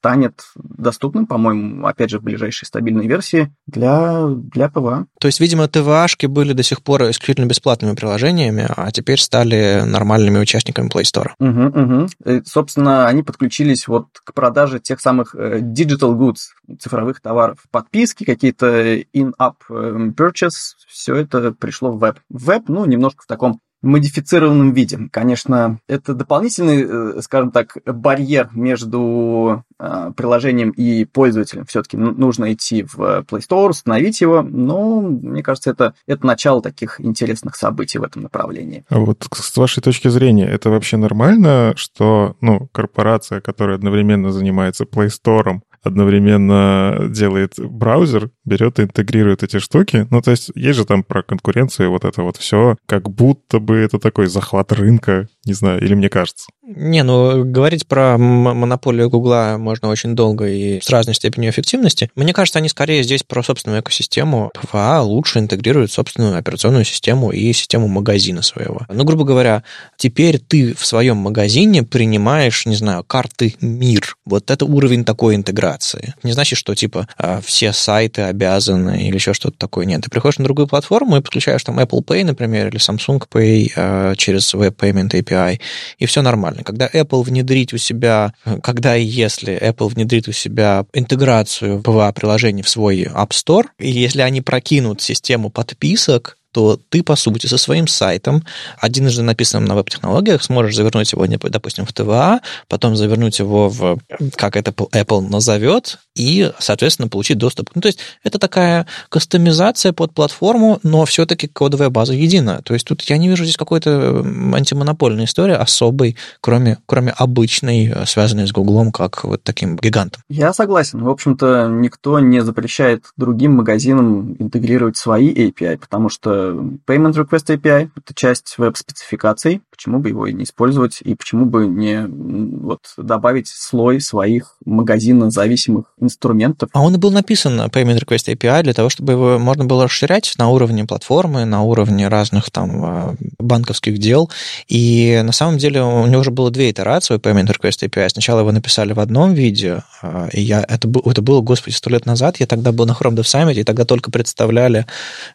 станет 0.00 0.42
доступным, 0.54 1.26
по-моему, 1.26 1.86
опять 1.86 2.10
же, 2.10 2.18
в 2.18 2.22
ближайшей 2.22 2.66
стабильной 2.66 3.06
версии 3.06 3.52
для, 3.66 4.17
для 4.26 4.68
PWA. 4.68 5.06
То 5.20 5.26
есть, 5.28 5.40
видимо, 5.40 5.68
TWA 5.68 5.93
шки 5.93 6.26
были 6.26 6.52
до 6.52 6.62
сих 6.62 6.82
пор 6.82 7.02
исключительно 7.10 7.46
бесплатными 7.46 7.94
приложениями, 7.94 8.66
а 8.68 8.90
теперь 8.90 9.18
стали 9.18 9.82
нормальными 9.84 10.38
участниками 10.38 10.88
Play 10.88 11.02
Store. 11.02 11.30
Угу, 11.38 11.80
угу. 11.80 12.08
И, 12.24 12.42
собственно, 12.44 13.06
они 13.06 13.22
подключились 13.22 13.88
вот 13.88 14.06
к 14.24 14.32
продаже 14.32 14.80
тех 14.80 15.00
самых 15.00 15.34
э, 15.34 15.60
digital 15.60 16.16
goods, 16.16 16.76
цифровых 16.78 17.20
товаров. 17.20 17.58
Подписки, 17.70 18.24
какие-то 18.24 18.96
in-app 18.96 19.56
э, 19.70 20.10
purchase, 20.16 20.74
все 20.88 21.14
это 21.14 21.52
пришло 21.52 21.90
в 21.92 21.98
веб. 21.98 22.18
Веб, 22.28 22.64
ну, 22.68 22.84
немножко 22.86 23.22
в 23.22 23.26
таком 23.26 23.60
модифицированном 23.82 24.72
виде. 24.72 24.98
Конечно, 25.12 25.78
это 25.86 26.14
дополнительный, 26.14 26.84
э, 27.18 27.22
скажем 27.22 27.50
так, 27.50 27.76
барьер 27.86 28.50
между 28.52 29.64
э, 29.78 30.12
приложением 30.16 30.70
и 30.70 31.04
пользователем. 31.04 31.64
Все-таки 31.66 31.96
нужно 31.96 32.52
идти 32.52 32.82
в 32.82 32.98
Play 32.98 33.40
Store, 33.48 33.70
установить 33.70 34.20
его, 34.20 34.42
но 34.42 35.00
мне 35.00 35.42
кажется, 35.42 35.70
это, 35.70 35.94
это 36.06 36.26
начало 36.26 36.62
таких 36.62 37.00
интересных 37.00 37.56
событий 37.56 37.98
в 37.98 38.02
этом 38.02 38.22
направлении. 38.22 38.84
А 38.88 38.98
вот 38.98 39.26
с 39.32 39.56
вашей 39.56 39.80
точки 39.80 40.08
зрения, 40.08 40.46
это 40.46 40.70
вообще 40.70 40.96
нормально, 40.96 41.72
что 41.76 42.36
ну, 42.40 42.68
корпорация, 42.72 43.40
которая 43.40 43.76
одновременно 43.76 44.32
занимается 44.32 44.84
Play 44.84 45.08
Store, 45.08 45.60
одновременно 45.82 47.08
делает 47.10 47.54
браузер, 47.58 48.30
берет 48.44 48.78
и 48.78 48.82
интегрирует 48.82 49.42
эти 49.42 49.58
штуки. 49.58 50.06
Ну, 50.10 50.20
то 50.22 50.30
есть 50.30 50.50
есть 50.54 50.78
же 50.78 50.84
там 50.84 51.02
про 51.02 51.22
конкуренцию 51.22 51.90
вот 51.90 52.04
это 52.04 52.22
вот 52.22 52.36
все, 52.36 52.76
как 52.86 53.10
будто 53.10 53.58
бы 53.58 53.76
это 53.76 53.98
такой 53.98 54.26
захват 54.26 54.72
рынка, 54.72 55.28
не 55.44 55.52
знаю, 55.52 55.82
или 55.82 55.94
мне 55.94 56.08
кажется. 56.08 56.48
Не, 56.70 57.02
ну, 57.02 57.46
говорить 57.46 57.86
про 57.86 58.18
монополию 58.18 59.08
Гугла 59.08 59.56
можно 59.58 59.88
очень 59.88 60.14
долго 60.14 60.46
и 60.46 60.82
с 60.82 60.90
разной 60.90 61.14
степенью 61.14 61.50
эффективности. 61.50 62.10
Мне 62.14 62.34
кажется, 62.34 62.58
они 62.58 62.68
скорее 62.68 63.02
здесь 63.02 63.22
про 63.22 63.42
собственную 63.42 63.80
экосистему. 63.80 64.50
PWA 64.52 65.00
лучше 65.00 65.38
интегрирует 65.38 65.90
собственную 65.90 66.36
операционную 66.36 66.84
систему 66.84 67.30
и 67.30 67.54
систему 67.54 67.88
магазина 67.88 68.42
своего. 68.42 68.82
Ну, 68.90 69.04
грубо 69.04 69.24
говоря, 69.24 69.62
теперь 69.96 70.38
ты 70.38 70.74
в 70.74 70.84
своем 70.84 71.16
магазине 71.16 71.84
принимаешь, 71.84 72.66
не 72.66 72.76
знаю, 72.76 73.02
карты 73.02 73.56
МИР. 73.62 74.18
Вот 74.26 74.50
это 74.50 74.66
уровень 74.66 75.06
такой 75.06 75.36
интеграции. 75.36 76.12
Не 76.22 76.32
значит, 76.32 76.58
что, 76.58 76.74
типа, 76.74 77.08
а, 77.16 77.40
все 77.42 77.72
сайты 77.72 78.22
обязаны 78.22 79.06
или 79.08 79.14
еще 79.14 79.32
что-то 79.32 79.56
такое. 79.56 79.86
Нет, 79.86 80.02
ты 80.02 80.10
приходишь 80.10 80.36
на 80.36 80.44
другую 80.44 80.66
платформу 80.66 81.16
и 81.16 81.22
подключаешь 81.22 81.64
там 81.64 81.80
Apple 81.80 82.04
Pay, 82.04 82.26
например, 82.26 82.68
или 82.68 82.78
Samsung 82.78 83.22
Pay 83.26 83.70
а, 83.74 84.14
через 84.16 84.54
Web 84.54 84.76
Payment 84.76 85.12
API, 85.12 85.60
и 85.96 86.04
все 86.04 86.20
нормально 86.20 86.57
нормально. 86.58 86.64
Когда 86.64 86.88
Apple 86.88 87.22
внедрит 87.22 87.72
у 87.72 87.78
себя, 87.78 88.32
когда 88.62 88.96
и 88.96 89.04
если 89.04 89.58
Apple 89.60 89.88
внедрит 89.88 90.28
у 90.28 90.32
себя 90.32 90.86
интеграцию 90.92 91.80
PWA-приложений 91.80 92.62
в 92.62 92.68
свой 92.68 93.02
App 93.04 93.30
Store, 93.30 93.66
и 93.78 93.90
если 93.90 94.22
они 94.22 94.40
прокинут 94.40 95.00
систему 95.00 95.50
подписок, 95.50 96.37
то 96.52 96.78
ты, 96.88 97.02
по 97.02 97.16
сути, 97.16 97.46
со 97.46 97.58
своим 97.58 97.86
сайтом, 97.86 98.44
одинжды 98.78 99.22
написанным 99.22 99.66
на 99.66 99.74
веб-технологиях, 99.74 100.42
сможешь 100.42 100.76
завернуть 100.76 101.12
его, 101.12 101.26
допустим, 101.26 101.84
в 101.84 101.92
ТВА, 101.92 102.40
потом 102.68 102.96
завернуть 102.96 103.38
его 103.38 103.68
в, 103.68 103.98
как 104.34 104.56
это 104.56 104.70
Apple 104.70 105.28
назовет, 105.28 105.98
и, 106.14 106.50
соответственно, 106.58 107.08
получить 107.08 107.38
доступ. 107.38 107.70
Ну, 107.74 107.80
то 107.80 107.88
есть 107.88 108.00
это 108.24 108.38
такая 108.38 108.86
кастомизация 109.08 109.92
под 109.92 110.12
платформу, 110.12 110.80
но 110.82 111.04
все-таки 111.04 111.46
кодовая 111.46 111.90
база 111.90 112.14
едина. 112.14 112.60
То 112.64 112.74
есть 112.74 112.86
тут 112.86 113.02
я 113.02 113.18
не 113.18 113.28
вижу 113.28 113.44
здесь 113.44 113.56
какой-то 113.56 114.24
антимонопольной 114.54 115.24
истории 115.24 115.54
особой, 115.54 116.16
кроме, 116.40 116.78
кроме 116.86 117.12
обычной, 117.12 117.94
связанной 118.06 118.46
с 118.46 118.52
Гуглом, 118.52 118.90
как 118.90 119.24
вот 119.24 119.42
таким 119.42 119.76
гигантом. 119.76 120.22
Я 120.28 120.52
согласен. 120.52 121.02
В 121.02 121.08
общем-то, 121.08 121.68
никто 121.68 122.18
не 122.18 122.42
запрещает 122.42 123.04
другим 123.16 123.52
магазинам 123.52 124.34
интегрировать 124.38 124.96
свои 124.96 125.32
API, 125.32 125.78
потому 125.78 126.08
что 126.08 126.37
Payment 126.86 127.14
Request 127.14 127.56
API— 127.56 127.90
это 127.96 128.14
часть 128.14 128.56
веб-спецификаций. 128.58 129.62
Почему 129.70 129.98
бы 129.98 130.08
его 130.08 130.26
и 130.26 130.32
не 130.32 130.44
использовать, 130.44 131.00
и 131.02 131.14
почему 131.14 131.46
бы 131.46 131.66
не 131.66 132.06
вот, 132.06 132.80
добавить 132.96 133.48
слой 133.48 134.00
своих 134.00 134.56
магазинно 134.64 135.30
зависимых 135.30 135.86
инструментов. 136.00 136.70
А 136.72 136.82
он 136.82 136.94
и 136.94 136.98
был 136.98 137.10
написан 137.10 137.60
Payment 137.60 138.04
Request 138.04 138.34
API 138.34 138.62
для 138.62 138.74
того, 138.74 138.88
чтобы 138.88 139.12
его 139.12 139.38
можно 139.38 139.64
было 139.64 139.84
расширять 139.84 140.34
на 140.38 140.48
уровне 140.48 140.84
платформы, 140.84 141.44
на 141.44 141.62
уровне 141.62 142.08
разных 142.08 142.50
там 142.50 142.84
а, 142.84 143.14
банковских 143.38 143.98
дел. 143.98 144.30
И 144.68 145.20
на 145.24 145.32
самом 145.32 145.58
деле 145.58 145.82
у 145.82 146.06
него 146.06 146.20
уже 146.20 146.30
было 146.30 146.50
две 146.50 146.70
итерации 146.70 147.16
Payment 147.18 147.48
Request 147.48 147.88
API. 147.88 148.08
Сначала 148.08 148.40
его 148.40 148.52
написали 148.52 148.92
в 148.92 149.00
одном 149.00 149.34
виде, 149.34 149.82
а, 150.02 150.28
и 150.32 150.40
я, 150.40 150.64
это, 150.68 150.90
это 151.04 151.22
было, 151.22 151.40
господи, 151.40 151.74
сто 151.74 151.90
лет 151.90 152.06
назад. 152.06 152.38
Я 152.40 152.46
тогда 152.46 152.72
был 152.72 152.86
на 152.86 152.92
Chrome 152.92 153.14
Dev 153.14 153.22
Summit, 153.22 153.54
и 153.54 153.64
тогда 153.64 153.84
только 153.84 154.10
представляли 154.10 154.86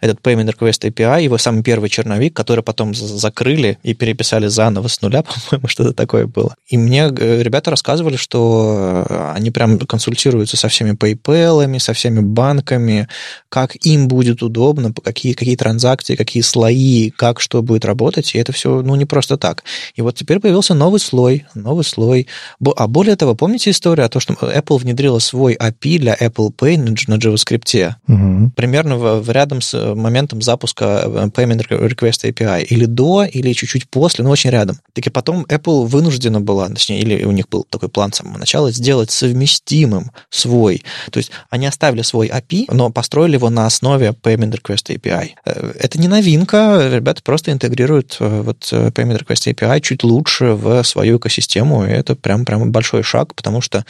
этот 0.02 0.20
Payment 0.22 0.54
Request 0.54 0.90
API, 0.90 0.93
его 1.00 1.38
самый 1.38 1.64
первый 1.64 1.90
черновик, 1.90 2.36
который 2.36 2.64
потом 2.64 2.94
закрыли 2.94 3.78
и 3.84 3.94
переписали 3.94 4.48
заново 4.48 4.88
с 4.88 5.02
нуля, 5.02 5.24
по-моему, 5.50 5.68
что-то 5.68 5.94
такое 5.94 6.28
было. 6.28 6.56
И 6.68 6.78
мне 6.78 7.12
э, 7.16 7.42
ребята 7.42 7.72
рассказывали, 7.72 8.16
что 8.16 9.06
э, 9.10 9.32
они 9.36 9.52
прям 9.52 9.80
консультируются 9.80 10.58
со 10.58 10.68
всеми 10.68 10.92
PayPal, 10.92 11.80
со 11.80 11.94
всеми 11.94 12.20
банками, 12.20 13.08
как 13.50 13.76
им 13.86 14.08
будет 14.08 14.42
удобно, 14.42 14.94
какие, 15.04 15.34
какие 15.34 15.56
транзакции, 15.56 16.16
какие 16.16 16.44
слои, 16.44 17.10
как 17.12 17.40
что 17.40 17.62
будет 17.62 17.86
работать, 17.86 18.36
и 18.36 18.38
это 18.40 18.52
все, 18.52 18.82
ну, 18.82 18.96
не 18.96 19.06
просто 19.06 19.38
так. 19.38 19.64
И 19.96 20.02
вот 20.02 20.16
теперь 20.16 20.40
появился 20.40 20.74
новый 20.74 21.00
слой, 21.00 21.46
новый 21.56 21.84
слой. 21.84 22.28
А 22.76 22.88
более 22.88 23.16
того, 23.16 23.36
помните 23.36 23.72
историю 23.72 24.06
о 24.06 24.10
том, 24.10 24.22
что 24.22 24.34
Apple 24.34 24.78
внедрила 24.78 25.20
свой 25.20 25.56
API 25.56 26.00
для 26.00 26.16
Apple 26.16 26.54
Pay 26.56 26.78
на 27.08 27.16
JavaScript? 27.16 27.96
Угу. 28.08 28.52
Примерно 28.56 28.98
в, 28.98 29.22
в 29.22 29.30
рядом 29.32 29.62
с 29.62 29.96
моментом 29.96 30.42
запуска 30.42 30.83
э, 30.83 30.83
Payment 30.84 31.68
Request 31.68 32.32
API. 32.32 32.64
Или 32.64 32.86
до, 32.86 33.24
или 33.24 33.54
чуть-чуть 33.54 33.90
после, 33.90 34.24
но 34.24 34.30
очень 34.30 34.50
рядом. 34.50 34.80
Так 34.94 35.08
и 35.08 35.10
потом 35.10 35.46
Apple 35.46 35.86
вынуждена 35.86 36.42
была, 36.42 36.70
точнее, 36.70 37.00
или 37.00 37.24
у 37.24 37.32
них 37.32 37.50
был 37.50 37.66
такой 37.70 37.90
план 37.90 38.12
с 38.12 38.18
самого 38.18 38.38
начала, 38.38 38.72
сделать 38.72 39.12
совместимым 39.12 40.12
свой. 40.30 40.84
То 41.12 41.18
есть 41.18 41.32
они 41.50 41.68
оставили 41.68 42.02
свой 42.02 42.28
API, 42.28 42.66
но 42.70 42.90
построили 42.90 43.34
его 43.34 43.50
на 43.50 43.66
основе 43.66 44.10
Payment 44.10 44.60
Request 44.60 44.96
API. 44.96 45.32
Э, 45.46 45.74
это 45.80 46.00
не 46.00 46.08
новинка, 46.08 46.90
ребята 46.92 47.22
просто 47.24 47.52
интегрируют 47.52 48.18
э, 48.20 48.42
вот 48.42 48.70
э, 48.72 48.90
Payment 48.90 49.24
Request 49.24 49.54
API 49.54 49.82
чуть 49.82 50.04
лучше 50.04 50.54
в 50.54 50.84
свою 50.84 51.18
экосистему, 51.18 51.86
и 51.86 51.90
это 51.90 52.16
прям, 52.16 52.46
прям 52.46 52.72
большой 52.72 53.04
шаг, 53.04 53.36
потому 53.36 53.62
что 53.62 53.86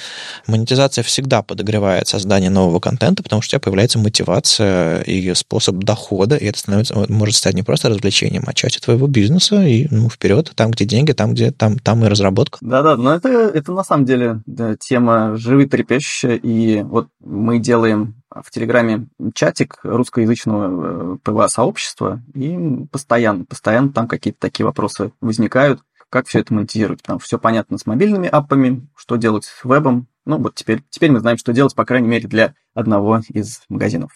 монетизация 0.47 1.03
всегда 1.03 1.41
подогревает 1.41 2.07
создание 2.07 2.49
нового 2.49 2.79
контента, 2.79 3.23
потому 3.23 3.41
что 3.41 3.49
у 3.49 3.51
тебя 3.51 3.59
появляется 3.59 3.99
мотивация 3.99 5.01
и 5.01 5.33
способ 5.33 5.77
дохода, 5.77 6.35
и 6.35 6.45
это 6.45 6.59
становится, 6.59 6.82
может 7.09 7.35
стать 7.35 7.53
не 7.55 7.63
просто 7.63 7.89
развлечением, 7.89 8.43
а 8.45 8.53
частью 8.53 8.81
твоего 8.81 9.07
бизнеса, 9.07 9.61
и 9.63 9.87
ну, 9.91 10.09
вперед, 10.09 10.51
там, 10.55 10.71
где 10.71 10.85
деньги, 10.85 11.11
там, 11.11 11.33
где 11.33 11.51
там, 11.51 11.79
там 11.79 12.03
и 12.03 12.07
разработка. 12.07 12.57
Да-да, 12.61 12.97
но 12.97 13.13
это, 13.13 13.29
это 13.29 13.71
на 13.71 13.83
самом 13.83 14.05
деле 14.05 14.41
да, 14.45 14.75
тема 14.75 15.35
животрепещущая, 15.35 16.35
и 16.35 16.83
вот 16.83 17.07
мы 17.19 17.59
делаем 17.59 18.15
в 18.29 18.49
Телеграме 18.49 19.07
чатик 19.35 19.79
русскоязычного 19.83 21.15
э, 21.15 21.17
ПВА-сообщества, 21.23 22.21
и 22.33 22.57
постоянно, 22.91 23.45
постоянно 23.45 23.91
там 23.91 24.07
какие-то 24.07 24.39
такие 24.39 24.65
вопросы 24.65 25.11
возникают, 25.21 25.81
как 26.09 26.27
все 26.27 26.39
это 26.39 26.53
монетизировать. 26.53 27.01
Там 27.01 27.19
все 27.19 27.39
понятно 27.39 27.77
с 27.77 27.85
мобильными 27.85 28.27
аппами, 28.27 28.87
что 28.95 29.15
делать 29.15 29.45
с 29.45 29.63
вебом. 29.63 30.07
Ну 30.25 30.37
вот 30.37 30.55
теперь, 30.55 30.83
теперь 30.89 31.11
мы 31.11 31.19
знаем, 31.19 31.37
что 31.37 31.53
делать, 31.53 31.75
по 31.75 31.85
крайней 31.85 32.07
мере, 32.07 32.27
для 32.27 32.53
одного 32.73 33.21
из 33.29 33.61
магазинов. 33.67 34.11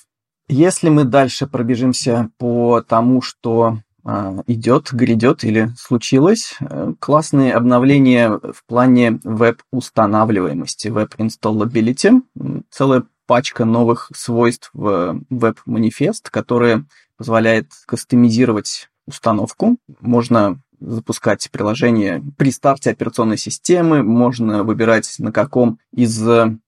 Если 0.50 0.90
мы 0.90 1.04
дальше 1.04 1.48
пробежимся 1.48 2.30
по 2.38 2.82
тому, 2.82 3.22
что 3.22 3.80
а, 4.10 4.42
идет, 4.48 4.94
грядет 4.94 5.44
или 5.44 5.70
случилось. 5.78 6.56
Э, 6.62 6.94
классные 6.98 7.54
обновления 7.54 8.30
в 8.30 8.64
плане 8.66 9.20
веб-устанавливаемости, 9.26 10.88
веб-installability. 10.88 12.22
Целая 12.70 13.04
пачка 13.26 13.66
новых 13.66 14.10
свойств 14.16 14.70
в 14.72 15.20
веб-манифест, 15.30 16.30
которые 16.30 16.86
позволяет 17.18 17.72
кастомизировать 17.86 18.88
установку. 19.06 19.76
Можно 20.00 20.62
запускать 20.80 21.50
приложение 21.52 22.24
при 22.38 22.52
старте 22.52 22.92
операционной 22.92 23.38
системы, 23.38 24.04
можно 24.04 24.64
выбирать, 24.64 25.16
на 25.20 25.32
каком 25.32 25.80
из 25.94 26.22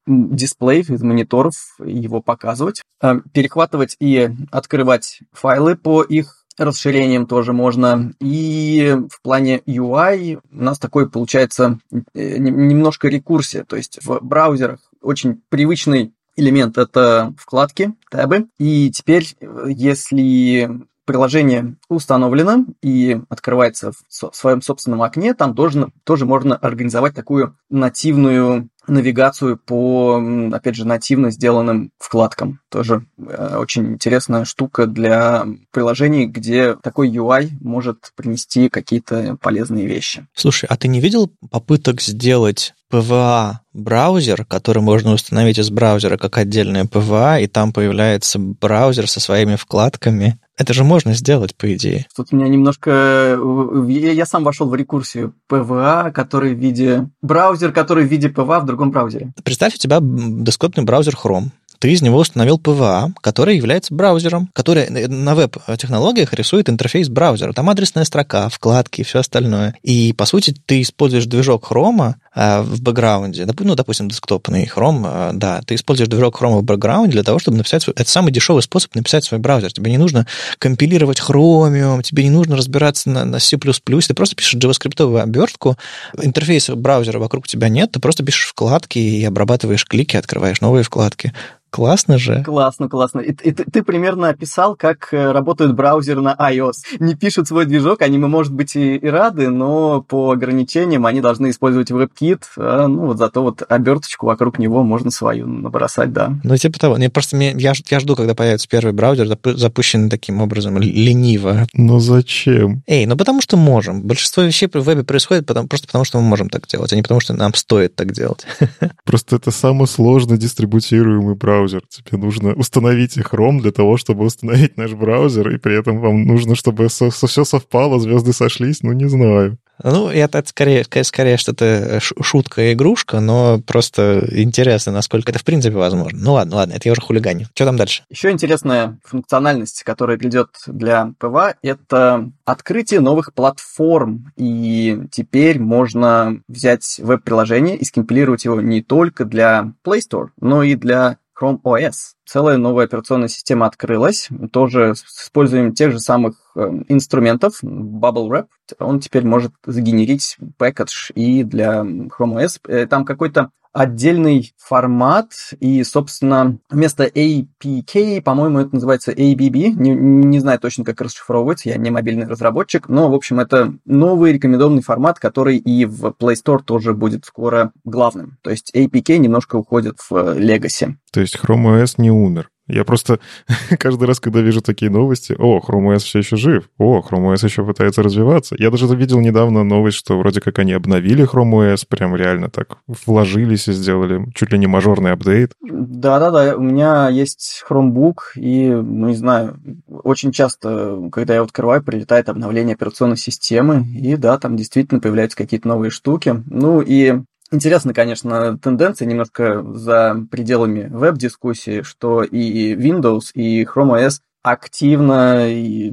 дисплеев, 0.07 0.89
из 0.89 1.01
мониторов 1.01 1.53
его 1.83 2.21
показывать, 2.21 2.81
э, 3.01 3.21
перехватывать 3.33 3.95
и 3.99 4.29
открывать 4.51 5.19
файлы 5.31 5.75
по 5.75 6.01
их 6.01 6.45
расширением 6.57 7.25
тоже 7.25 7.53
можно. 7.53 8.13
И 8.19 8.95
в 9.09 9.21
плане 9.21 9.61
UI 9.65 10.39
у 10.51 10.63
нас 10.63 10.77
такой 10.79 11.09
получается 11.09 11.79
э, 12.13 12.37
немножко 12.37 13.07
рекурсия. 13.07 13.63
То 13.63 13.75
есть 13.75 13.99
в 14.03 14.19
браузерах 14.21 14.79
очень 15.01 15.41
привычный 15.49 16.13
элемент– 16.35 16.77
это 16.77 17.33
вкладки, 17.37 17.93
табы. 18.09 18.47
И 18.57 18.91
теперь, 18.91 19.35
если 19.67 20.69
приложение 21.09 21.75
установлено 21.87 22.65
и 22.83 23.19
открывается 23.29 23.93
в 24.09 24.29
своем 24.31 24.61
собственном 24.61 25.01
окне, 25.01 25.33
там 25.33 25.55
тоже, 25.55 25.87
тоже 26.03 26.27
можно 26.27 26.55
организовать 26.55 27.15
такую 27.15 27.57
нативную 27.71 28.69
навигацию 28.87 29.57
по, 29.57 30.21
опять 30.53 30.75
же, 30.75 30.85
нативно 30.85 31.31
сделанным 31.31 31.91
вкладкам. 31.97 32.59
Тоже 32.69 33.05
э, 33.17 33.55
очень 33.57 33.93
интересная 33.93 34.45
штука 34.45 34.85
для 34.85 35.47
приложений, 35.71 36.27
где 36.27 36.75
такой 36.75 37.09
UI 37.09 37.49
может 37.59 38.11
принести 38.15 38.69
какие-то 38.69 39.37
полезные 39.41 39.87
вещи. 39.87 40.27
Слушай, 40.35 40.67
а 40.69 40.77
ты 40.77 40.87
не 40.87 40.99
видел 40.99 41.31
попыток 41.49 42.01
сделать 42.01 42.73
PVA 42.91 43.57
браузер, 43.73 44.45
который 44.45 44.81
можно 44.81 45.13
установить 45.13 45.59
из 45.59 45.69
браузера 45.69 46.17
как 46.17 46.37
отдельное 46.37 46.85
PVA, 46.85 47.41
и 47.41 47.47
там 47.47 47.71
появляется 47.71 48.39
браузер 48.39 49.07
со 49.07 49.19
своими 49.19 49.55
вкладками. 49.55 50.39
Это 50.59 50.73
же 50.73 50.83
можно 50.83 51.13
сделать, 51.13 51.55
по 51.55 51.73
идее. 51.73 52.05
Тут 52.13 52.27
у 52.31 52.35
меня 52.35 52.49
немножко... 52.49 53.39
Я 53.87 54.25
сам 54.25 54.43
вошел 54.43 54.67
в 54.67 54.75
рекурсию 54.75 55.33
PVA, 55.49 56.11
который 56.11 56.53
в 56.53 56.59
виде... 56.59 57.07
Браузер, 57.21 57.71
который 57.71 58.05
в 58.05 58.11
виде 58.11 58.27
PVA 58.27 58.59
в 58.59 58.65
другом 58.65 58.91
браузере. 58.91 59.31
Представь, 59.43 59.75
у 59.75 59.77
тебя 59.77 59.99
десктопный 60.01 60.83
браузер 60.83 61.15
Chrome 61.15 61.51
ты 61.79 61.93
из 61.93 62.01
него 62.01 62.17
установил 62.17 62.57
PVA, 62.57 63.11
который 63.21 63.55
является 63.55 63.93
браузером, 63.93 64.49
который 64.53 64.89
на 64.89 65.33
веб-технологиях 65.33 66.33
рисует 66.33 66.69
интерфейс 66.69 67.07
браузера. 67.07 67.53
Там 67.53 67.69
адресная 67.69 68.03
строка, 68.03 68.49
вкладки 68.49 69.01
и 69.01 69.03
все 69.05 69.19
остальное. 69.19 69.75
И, 69.81 70.13
по 70.13 70.25
сути, 70.25 70.53
ты 70.65 70.81
используешь 70.81 71.25
движок 71.25 71.71
Chrome 71.71 72.15
в 72.39 72.81
бэкграунде, 72.81 73.45
ну, 73.45 73.75
допустим, 73.75 74.07
десктопный 74.07 74.63
Chrome, 74.73 75.31
э, 75.31 75.31
да, 75.33 75.61
ты 75.65 75.75
используешь 75.75 76.09
движок 76.09 76.41
Chrome 76.41 76.59
в 76.59 76.63
бэкграунде 76.63 77.11
для 77.11 77.23
того, 77.23 77.37
чтобы 77.37 77.57
написать 77.57 77.83
свой... 77.83 77.93
Это 77.97 78.09
самый 78.09 78.31
дешевый 78.31 78.63
способ 78.63 78.95
написать 78.95 79.25
свой 79.25 79.41
браузер. 79.41 79.73
Тебе 79.73 79.91
не 79.91 79.97
нужно 79.97 80.25
компилировать 80.57 81.19
Chromium, 81.19 82.01
тебе 82.01 82.23
не 82.23 82.29
нужно 82.29 82.55
разбираться 82.55 83.09
на, 83.09 83.25
на 83.25 83.39
C++, 83.39 83.57
ты 83.57 84.13
просто 84.13 84.35
пишешь 84.35 84.55
JavaScript 84.55 85.21
обертку, 85.21 85.77
интерфейса 86.21 86.75
браузера 86.75 87.19
вокруг 87.19 87.45
тебя 87.45 87.67
нет, 87.67 87.91
ты 87.91 87.99
просто 87.99 88.23
пишешь 88.23 88.47
вкладки 88.47 88.99
и 88.99 89.25
обрабатываешь 89.25 89.85
клики, 89.85 90.15
открываешь 90.15 90.61
новые 90.61 90.83
вкладки. 90.83 91.33
Классно 91.69 92.17
же. 92.17 92.43
Классно, 92.43 92.89
классно. 92.89 93.19
И, 93.19 93.31
и 93.31 93.51
ты, 93.51 93.63
ты 93.63 93.83
примерно 93.83 94.29
описал, 94.29 94.75
как 94.75 95.09
э, 95.13 95.31
работают 95.31 95.75
браузеры 95.75 96.19
на 96.19 96.35
iOS. 96.35 96.97
Не 96.99 97.13
пишут 97.13 97.47
свой 97.47 97.65
движок, 97.65 98.01
они, 98.01 98.17
может 98.17 98.53
быть, 98.53 98.75
и, 98.75 98.95
и 98.95 99.07
рады, 99.07 99.49
но 99.49 100.01
по 100.01 100.31
ограничениям 100.31 101.05
они 101.05 101.21
должны 101.21 101.51
использовать 101.51 101.91
WebKit, 101.91 102.28
а, 102.57 102.87
ну 102.87 103.07
вот 103.07 103.17
зато 103.17 103.41
вот 103.41 103.63
оберточку 103.67 104.25
вокруг 104.25 104.59
него 104.59 104.83
можно 104.83 105.11
свою 105.11 105.47
набросать, 105.47 106.11
да. 106.13 106.37
Ну, 106.43 106.57
типа 106.57 106.79
того. 106.79 106.95
Мне 106.95 107.09
просто, 107.09 107.35
мне, 107.35 107.53
я, 107.57 107.73
я 107.89 107.99
жду, 107.99 108.15
когда 108.15 108.35
появится 108.35 108.67
первый 108.67 108.93
браузер, 108.93 109.27
запущенный 109.43 110.09
таким 110.09 110.41
образом, 110.41 110.77
лениво. 110.77 111.67
Но 111.73 111.99
зачем? 111.99 112.83
Эй, 112.87 113.05
ну 113.05 113.15
потому 113.15 113.41
что 113.41 113.57
можем. 113.57 114.03
Большинство 114.03 114.43
вещей 114.43 114.67
в 114.71 114.75
вебе 114.75 115.03
происходит 115.03 115.45
потому, 115.45 115.67
просто 115.67 115.87
потому, 115.87 116.05
что 116.05 116.19
мы 116.19 116.27
можем 116.27 116.49
так 116.49 116.67
делать, 116.67 116.93
а 116.93 116.95
не 116.95 117.01
потому, 117.01 117.19
что 117.19 117.33
нам 117.33 117.53
стоит 117.53 117.95
так 117.95 118.11
делать. 118.11 118.45
Просто 119.03 119.35
это 119.35 119.51
самый 119.51 119.87
сложно 119.87 120.37
дистрибутируемый 120.37 121.35
браузер 121.35 121.49
браузер. 121.59 121.81
Тебе 121.89 122.17
нужно 122.17 122.53
установить 122.53 123.17
Chrome 123.17 123.61
для 123.61 123.71
того, 123.71 123.97
чтобы 123.97 124.25
установить 124.25 124.77
наш 124.77 124.93
браузер, 124.93 125.49
и 125.49 125.57
при 125.57 125.77
этом 125.77 125.99
вам 125.99 126.23
нужно, 126.23 126.55
чтобы 126.55 126.89
со- 126.89 127.11
со- 127.11 127.27
все 127.27 127.43
совпало, 127.43 127.99
звезды 127.99 128.33
сошлись, 128.33 128.83
ну, 128.83 128.93
не 128.93 129.09
знаю. 129.09 129.57
Ну, 129.83 130.09
это, 130.09 130.43
скорее, 130.45 130.85
скорее 131.03 131.37
что-то 131.37 131.99
шутка 132.01 132.73
игрушка, 132.73 133.19
но 133.19 133.59
просто 133.65 134.27
интересно, 134.31 134.91
насколько 134.91 135.31
это 135.31 135.39
в 135.39 135.43
принципе 135.43 135.75
возможно. 135.75 136.19
Ну 136.21 136.33
ладно, 136.33 136.57
ладно, 136.57 136.73
это 136.73 136.87
я 136.87 136.91
уже 136.91 137.01
хулиганю. 137.01 137.47
Что 137.53 137.65
там 137.65 137.77
дальше? 137.77 138.03
Еще 138.09 138.31
интересная 138.31 138.99
функциональность, 139.03 139.83
которая 139.83 140.17
придет 140.17 140.49
для 140.67 141.13
PWA, 141.19 141.55
это 141.61 142.29
открытие 142.45 142.99
новых 142.99 143.33
платформ. 143.33 144.31
И 144.35 144.99
теперь 145.11 145.59
можно 145.59 146.41
взять 146.47 146.99
веб-приложение 147.01 147.77
и 147.77 147.85
скомпилировать 147.85 148.45
его 148.45 148.61
не 148.61 148.81
только 148.81 149.25
для 149.25 149.73
Play 149.85 149.99
Store, 149.99 150.27
но 150.39 150.63
и 150.63 150.75
для 150.75 151.17
Chrome 151.39 151.61
OS. 151.63 152.13
Целая 152.25 152.57
новая 152.57 152.85
операционная 152.85 153.27
система 153.27 153.65
открылась, 153.65 154.29
тоже 154.51 154.95
с 154.95 155.23
использованием 155.23 155.73
тех 155.73 155.91
же 155.91 155.99
самых 155.99 156.35
э, 156.55 156.61
инструментов, 156.87 157.63
Bubblewrap. 157.63 158.47
Он 158.79 158.99
теперь 158.99 159.25
может 159.25 159.53
сгенерить 159.65 160.37
пэкэдж 160.57 161.11
и 161.15 161.43
для 161.43 161.81
Chrome 161.81 162.43
OS. 162.43 162.59
Э, 162.67 162.87
там 162.87 163.05
какой-то 163.05 163.51
отдельный 163.73 164.53
формат, 164.57 165.31
и, 165.59 165.83
собственно, 165.83 166.57
вместо 166.69 167.05
APK, 167.05 168.21
по-моему, 168.21 168.59
это 168.59 168.73
называется 168.73 169.11
ABB, 169.11 169.71
не, 169.75 169.91
не 169.91 170.39
знаю 170.39 170.59
точно, 170.59 170.83
как 170.83 171.01
расшифровывается, 171.01 171.69
я 171.69 171.77
не 171.77 171.91
мобильный 171.91 172.27
разработчик, 172.27 172.89
но, 172.89 173.09
в 173.09 173.13
общем, 173.13 173.39
это 173.39 173.73
новый 173.85 174.33
рекомендованный 174.33 174.81
формат, 174.81 175.19
который 175.19 175.57
и 175.57 175.85
в 175.85 176.15
Play 176.19 176.35
Store 176.35 176.59
тоже 176.63 176.93
будет 176.93 177.25
скоро 177.25 177.71
главным. 177.83 178.37
То 178.41 178.49
есть 178.49 178.71
APK 178.75 179.17
немножко 179.17 179.55
уходит 179.55 179.99
в 179.99 180.11
Legacy. 180.11 180.95
То 181.11 181.21
есть 181.21 181.37
Chrome 181.37 181.81
OS 181.81 181.95
не 181.97 182.11
умер. 182.11 182.49
Я 182.69 182.85
просто 182.85 183.19
каждый 183.79 184.07
раз, 184.07 184.19
когда 184.19 184.41
вижу 184.41 184.61
такие 184.61 184.91
новости, 184.91 185.35
о, 185.37 185.59
Chrome 185.59 185.95
OS 185.95 185.99
все 185.99 186.19
еще 186.19 186.37
жив, 186.37 186.69
о, 186.77 186.99
Chrome 186.99 187.33
OS 187.33 187.43
еще 187.43 187.65
пытается 187.65 188.03
развиваться. 188.03 188.55
Я 188.57 188.69
даже 188.69 188.87
видел 188.95 189.19
недавно 189.19 189.63
новость, 189.63 189.97
что 189.97 190.17
вроде 190.17 190.39
как 190.39 190.59
они 190.59 190.73
обновили 190.73 191.27
Chrome 191.27 191.73
OS, 191.73 191.85
прям 191.87 192.15
реально 192.15 192.49
так 192.49 192.77
вложились 193.05 193.67
и 193.67 193.73
сделали 193.73 194.25
чуть 194.35 194.51
ли 194.51 194.59
не 194.59 194.67
мажорный 194.67 195.11
апдейт. 195.11 195.53
Да-да-да, 195.61 196.55
у 196.55 196.61
меня 196.61 197.09
есть 197.09 197.63
Chromebook, 197.67 198.15
и, 198.35 198.69
ну, 198.69 199.09
не 199.09 199.15
знаю, 199.15 199.59
очень 199.87 200.31
часто, 200.31 201.09
когда 201.11 201.35
я 201.35 201.41
открываю, 201.41 201.83
прилетает 201.83 202.29
обновление 202.29 202.75
операционной 202.75 203.17
системы, 203.17 203.85
и 203.95 204.15
да, 204.15 204.37
там 204.37 204.55
действительно 204.55 205.01
появляются 205.01 205.37
какие-то 205.37 205.67
новые 205.67 205.89
штуки. 205.89 206.43
Ну 206.45 206.81
и 206.81 207.21
Интересно, 207.51 207.93
конечно, 207.93 208.57
тенденция 208.59 209.07
немножко 209.07 209.63
за 209.73 210.23
пределами 210.29 210.87
веб-дискуссии, 210.91 211.81
что 211.81 212.23
и 212.23 212.75
Windows, 212.75 213.31
и 213.33 213.63
Chrome 213.63 213.99
OS 213.99 214.19
активно 214.41 215.47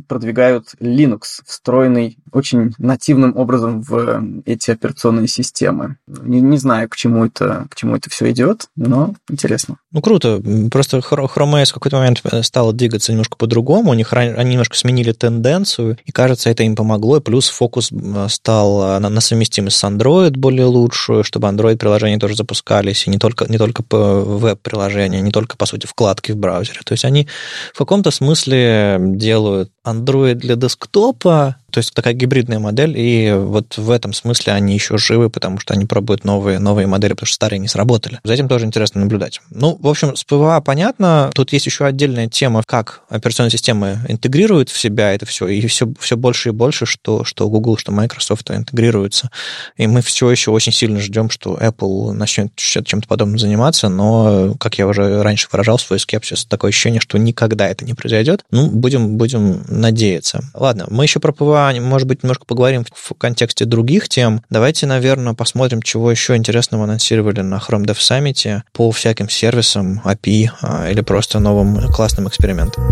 продвигают 0.06 0.74
Linux, 0.80 1.42
встроенный 1.44 2.18
очень 2.32 2.74
нативным 2.78 3.36
образом 3.36 3.82
в 3.82 4.22
эти 4.44 4.70
операционные 4.70 5.28
системы. 5.28 5.96
Не, 6.06 6.40
не 6.40 6.58
знаю, 6.58 6.88
к 6.88 6.96
чему 6.96 7.24
это, 7.24 7.66
к 7.70 7.74
чему 7.74 7.96
это 7.96 8.08
все 8.10 8.30
идет, 8.30 8.68
но 8.76 9.14
интересно. 9.28 9.78
Ну, 9.96 10.02
круто. 10.02 10.42
Просто 10.70 10.98
Chrome 10.98 11.54
OS 11.54 11.70
в 11.70 11.72
какой-то 11.72 11.96
момент 11.96 12.22
стал 12.42 12.74
двигаться 12.74 13.12
немножко 13.12 13.38
по-другому. 13.38 13.92
У 13.92 13.94
них 13.94 14.12
они 14.12 14.50
немножко 14.50 14.76
сменили 14.76 15.12
тенденцию, 15.12 15.96
и, 16.04 16.12
кажется, 16.12 16.50
это 16.50 16.64
им 16.64 16.76
помогло. 16.76 17.16
И 17.16 17.20
плюс 17.20 17.48
фокус 17.48 17.90
стал 18.28 19.00
на, 19.00 19.08
на 19.08 19.20
совместимость 19.22 19.78
с 19.78 19.84
Android 19.84 20.32
более 20.32 20.66
лучшую, 20.66 21.24
чтобы 21.24 21.48
Android-приложения 21.48 22.18
тоже 22.18 22.36
запускались, 22.36 23.06
и 23.06 23.10
не 23.10 23.16
только, 23.16 23.50
не 23.50 23.56
только 23.56 23.82
веб-приложения, 23.90 25.22
не 25.22 25.30
только, 25.30 25.56
по 25.56 25.64
сути, 25.64 25.86
вкладки 25.86 26.32
в 26.32 26.36
браузере. 26.36 26.80
То 26.84 26.92
есть 26.92 27.06
они 27.06 27.26
в 27.72 27.78
каком-то 27.78 28.10
смысле 28.10 28.98
делают 29.00 29.70
Android 29.82 30.34
для 30.34 30.56
десктопа, 30.56 31.56
то 31.76 31.80
есть 31.80 31.92
такая 31.92 32.14
гибридная 32.14 32.58
модель, 32.58 32.94
и 32.96 33.34
вот 33.36 33.76
в 33.76 33.90
этом 33.90 34.14
смысле 34.14 34.54
они 34.54 34.72
еще 34.72 34.96
живы, 34.96 35.28
потому 35.28 35.58
что 35.58 35.74
они 35.74 35.84
пробуют 35.84 36.24
новые, 36.24 36.58
новые 36.58 36.86
модели, 36.86 37.12
потому 37.12 37.26
что 37.26 37.34
старые 37.34 37.58
не 37.58 37.68
сработали. 37.68 38.18
За 38.24 38.32
этим 38.32 38.48
тоже 38.48 38.64
интересно 38.64 39.02
наблюдать. 39.02 39.42
Ну, 39.50 39.76
в 39.78 39.86
общем, 39.86 40.16
с 40.16 40.24
ПВА 40.24 40.62
понятно. 40.62 41.30
Тут 41.34 41.52
есть 41.52 41.66
еще 41.66 41.84
отдельная 41.84 42.28
тема, 42.28 42.62
как 42.64 43.02
операционные 43.10 43.50
системы 43.50 43.98
интегрируют 44.08 44.70
в 44.70 44.78
себя 44.78 45.12
это 45.12 45.26
все, 45.26 45.48
и 45.48 45.66
все, 45.66 45.86
все 46.00 46.16
больше 46.16 46.48
и 46.48 46.52
больше, 46.52 46.86
что, 46.86 47.24
что 47.24 47.46
Google, 47.50 47.76
что 47.76 47.92
Microsoft 47.92 48.50
интегрируются. 48.50 49.30
И 49.76 49.86
мы 49.86 50.00
все 50.00 50.30
еще 50.30 50.52
очень 50.52 50.72
сильно 50.72 50.98
ждем, 50.98 51.28
что 51.28 51.58
Apple 51.60 52.12
начнет 52.12 52.56
чем-то 52.56 53.06
подобным 53.06 53.38
заниматься, 53.38 53.90
но, 53.90 54.54
как 54.58 54.78
я 54.78 54.86
уже 54.86 55.22
раньше 55.22 55.48
выражал 55.52 55.78
свой 55.78 56.00
скепсис, 56.00 56.46
такое 56.46 56.70
ощущение, 56.70 57.02
что 57.02 57.18
никогда 57.18 57.68
это 57.68 57.84
не 57.84 57.92
произойдет. 57.92 58.46
Ну, 58.50 58.70
будем, 58.70 59.18
будем 59.18 59.62
надеяться. 59.68 60.40
Ладно, 60.54 60.86
мы 60.88 61.04
еще 61.04 61.20
про 61.20 61.32
PWA 61.32 61.65
может 61.74 62.08
быть, 62.08 62.22
немножко 62.22 62.44
поговорим 62.44 62.84
в 62.92 63.14
контексте 63.14 63.64
других 63.64 64.08
тем. 64.08 64.42
Давайте, 64.50 64.86
наверное, 64.86 65.34
посмотрим, 65.34 65.82
чего 65.82 66.10
еще 66.10 66.36
интересного 66.36 66.84
анонсировали 66.84 67.40
на 67.40 67.56
Chrome 67.56 67.84
Dev 67.84 67.96
Summit 67.96 68.62
по 68.72 68.90
всяким 68.90 69.28
сервисам, 69.28 70.00
API 70.04 70.50
а, 70.62 70.90
или 70.90 71.00
просто 71.00 71.38
новым 71.38 71.90
классным 71.92 72.28
экспериментам. 72.28 72.90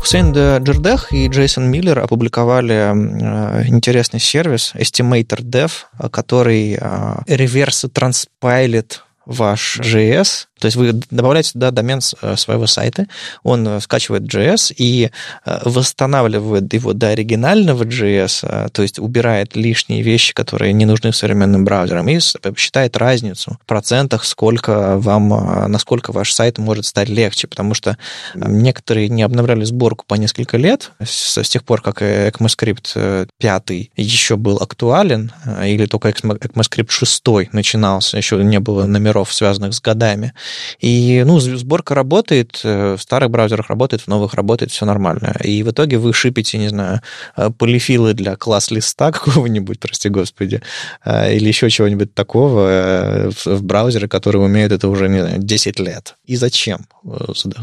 Хусейн 0.00 0.32
Джердех 0.32 1.12
и 1.12 1.28
Джейсон 1.28 1.70
Миллер 1.70 1.98
опубликовали 1.98 2.74
э, 2.74 3.66
интересный 3.66 4.18
сервис 4.18 4.72
Estimator 4.74 5.42
Dev, 5.42 5.70
который 6.10 6.78
э, 6.80 7.14
реверс 7.26 7.84
транспайлит 7.92 9.04
ваш 9.30 9.78
JS 9.80 10.48
то 10.60 10.66
есть 10.66 10.76
вы 10.76 10.92
добавляете 11.10 11.52
туда 11.52 11.70
домен 11.70 12.00
э, 12.20 12.36
своего 12.36 12.66
сайта, 12.66 13.06
он 13.42 13.66
э, 13.66 13.80
скачивает 13.80 14.22
JS 14.22 14.74
и 14.76 15.10
э, 15.46 15.58
восстанавливает 15.64 16.72
его 16.74 16.92
до 16.92 17.08
оригинального 17.08 17.84
JS, 17.84 18.70
то 18.70 18.82
есть 18.82 18.98
убирает 18.98 19.56
лишние 19.56 20.02
вещи, 20.02 20.34
которые 20.34 20.72
не 20.74 20.84
нужны 20.84 21.12
современным 21.12 21.64
браузерам, 21.64 22.08
и 22.08 22.20
считает 22.56 22.96
разницу 22.98 23.58
в 23.62 23.66
процентах, 23.66 24.24
сколько 24.24 24.98
вам, 24.98 25.70
насколько 25.70 26.12
ваш 26.12 26.32
сайт 26.32 26.58
может 26.58 26.84
стать 26.84 27.08
легче, 27.08 27.46
потому 27.46 27.72
что 27.72 27.96
некоторые 28.34 29.08
не 29.08 29.22
обновляли 29.22 29.64
сборку 29.64 30.04
по 30.06 30.14
несколько 30.14 30.58
лет, 30.58 30.90
с, 31.02 31.38
с 31.38 31.48
тех 31.48 31.64
пор, 31.64 31.80
как 31.80 32.02
ECMAScript 32.02 33.28
5 33.38 33.70
еще 33.96 34.36
был 34.36 34.58
актуален, 34.58 35.32
или 35.64 35.86
только 35.86 36.10
ECMAScript 36.10 36.90
6 36.90 37.52
начинался, 37.52 38.18
еще 38.18 38.42
не 38.44 38.60
было 38.60 38.84
номеров 38.84 39.19
браузеров, 39.20 39.32
связанных 39.32 39.74
с 39.74 39.80
годами. 39.80 40.32
И, 40.80 41.22
ну, 41.26 41.40
сборка 41.40 41.94
работает, 41.94 42.60
в 42.64 42.98
старых 42.98 43.30
браузерах 43.30 43.68
работает, 43.68 44.02
в 44.02 44.08
новых 44.08 44.34
работает, 44.34 44.70
все 44.70 44.86
нормально. 44.86 45.36
И 45.44 45.62
в 45.62 45.70
итоге 45.70 45.98
вы 45.98 46.12
шипите, 46.12 46.58
не 46.58 46.68
знаю, 46.68 47.00
полифилы 47.58 48.14
для 48.14 48.36
класс-листа 48.36 49.12
какого-нибудь, 49.12 49.78
прости 49.80 50.08
господи, 50.08 50.60
или 51.06 51.48
еще 51.48 51.70
чего-нибудь 51.70 52.14
такого 52.14 53.30
в 53.44 53.62
браузеры, 53.62 54.08
которые 54.08 54.42
умеют 54.42 54.72
это 54.72 54.88
уже, 54.88 55.08
не 55.08 55.20
знаю, 55.20 55.38
10 55.38 55.80
лет. 55.80 56.16
И 56.26 56.36
зачем? 56.36 56.86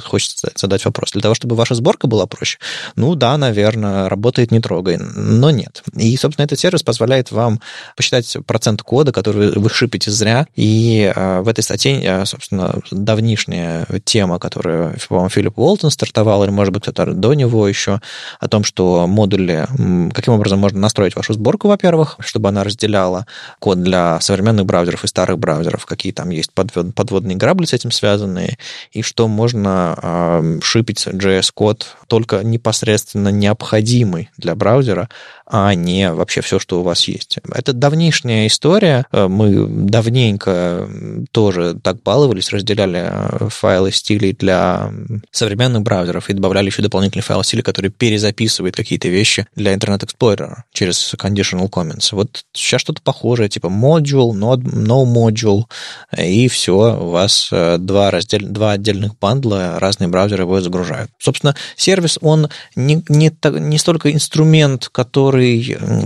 Хочется 0.04 0.52
задать 0.56 0.86
вопрос. 0.86 1.12
Для 1.12 1.22
того, 1.22 1.36
чтобы 1.36 1.56
ваша 1.56 1.76
сборка 1.76 2.08
была 2.08 2.26
проще? 2.26 2.58
Ну 2.96 3.16
да, 3.16 3.38
наверное, 3.38 4.10
работает 4.10 4.52
не 4.52 4.60
трогай, 4.60 4.98
но 4.98 5.52
нет. 5.52 5.84
И, 5.96 6.18
собственно, 6.18 6.46
этот 6.46 6.60
сервис 6.60 6.84
позволяет 6.84 7.32
вам 7.32 7.60
посчитать 7.96 8.38
процент 8.46 8.82
кода, 8.82 9.12
который 9.12 9.52
вы 9.52 9.70
шипите 9.70 10.12
зря. 10.12 10.48
И 10.56 11.12
э, 11.16 11.42
в 11.48 11.50
этой 11.50 11.62
статье, 11.62 12.02
э, 12.04 12.26
собственно, 12.26 12.82
давнишняя 12.92 13.88
тема, 14.04 14.38
которую, 14.38 14.96
по-моему, 15.08 15.30
Филипп 15.30 15.58
Уолтон 15.58 15.90
стартовал, 15.92 16.44
или, 16.44 16.52
может 16.52 16.74
быть, 16.74 16.84
кто-то 16.84 17.14
до 17.14 17.34
него 17.34 17.68
еще, 17.68 18.02
о 18.40 18.48
том, 18.50 18.66
что 18.66 19.08
модули, 19.08 19.66
каким 20.14 20.34
образом 20.34 20.60
можно 20.60 20.80
настроить 20.80 21.16
вашу 21.16 21.34
сборку, 21.34 21.70
во-первых, 21.70 22.18
чтобы 22.20 22.50
она 22.50 22.66
разделяла 22.66 23.26
код 23.60 23.82
для 23.82 24.20
современных 24.20 24.66
браузеров 24.66 25.06
и 25.06 25.08
старых 25.08 25.40
браузеров, 25.40 25.86
какие 25.86 26.12
там 26.12 26.30
есть 26.30 26.52
подводные 26.52 27.38
грабли 27.38 27.66
с 27.66 27.74
этим 27.74 27.92
связанные, 27.92 28.58
и 28.92 29.02
что 29.02 29.30
можно 29.30 29.98
э, 30.02 30.60
шипить 30.62 31.08
JS-код 31.08 31.88
только 32.08 32.44
непосредственно 32.44 33.30
необходимый 33.30 34.30
для 34.38 34.54
браузера, 34.54 35.08
а 35.50 35.74
не 35.76 36.12
вообще 36.12 36.42
все, 36.42 36.60
что 36.60 36.80
у 36.80 36.84
вас 36.84 37.08
есть. 37.08 37.38
Это 37.54 37.74
давнишняя 37.74 38.48
история. 38.48 39.06
Э, 39.12 39.28
мы 39.28 39.66
давненько 39.68 40.90
тоже 41.32 41.80
так 41.82 42.04
баловались, 42.04 42.52
разделяли 42.52 43.10
э, 43.10 43.50
файлы 43.50 43.92
стилей 43.92 44.34
для 44.34 44.92
современных 45.32 45.84
браузеров 45.84 46.30
и 46.30 46.34
добавляли 46.34 46.68
еще 46.68 46.82
дополнительный 46.82 47.24
файл 47.24 47.44
стиля, 47.44 47.62
который 47.64 47.92
перезаписывает 47.92 48.76
какие-то 48.76 49.08
вещи 49.08 49.48
для 49.56 49.74
Internet 49.74 50.06
Explorer 50.06 50.58
через 50.74 51.14
conditional 51.14 51.70
comments. 51.70 52.10
Вот 52.12 52.44
сейчас 52.54 52.82
что-то 52.82 53.02
похожее, 53.02 53.48
типа 53.48 53.68
module, 53.68 54.32
no, 54.34 54.58
no 54.58 55.06
module, 55.06 55.64
и 56.18 56.48
все, 56.50 56.98
у 57.00 57.10
вас 57.10 57.50
э, 57.52 57.78
два, 57.78 58.12
раздел... 58.12 58.42
два 58.42 58.74
отдельных 58.74 59.18
бандла, 59.18 59.80
разные 59.80 60.10
браузеры 60.10 60.44
его 60.44 60.60
загружают. 60.60 61.10
Собственно, 61.20 61.56
сервис, 61.78 62.18
он 62.22 62.50
не, 62.76 63.04
не, 63.08 63.32
не 63.60 63.78
столько 63.78 64.12
инструмент, 64.12 64.90
который 64.92 65.37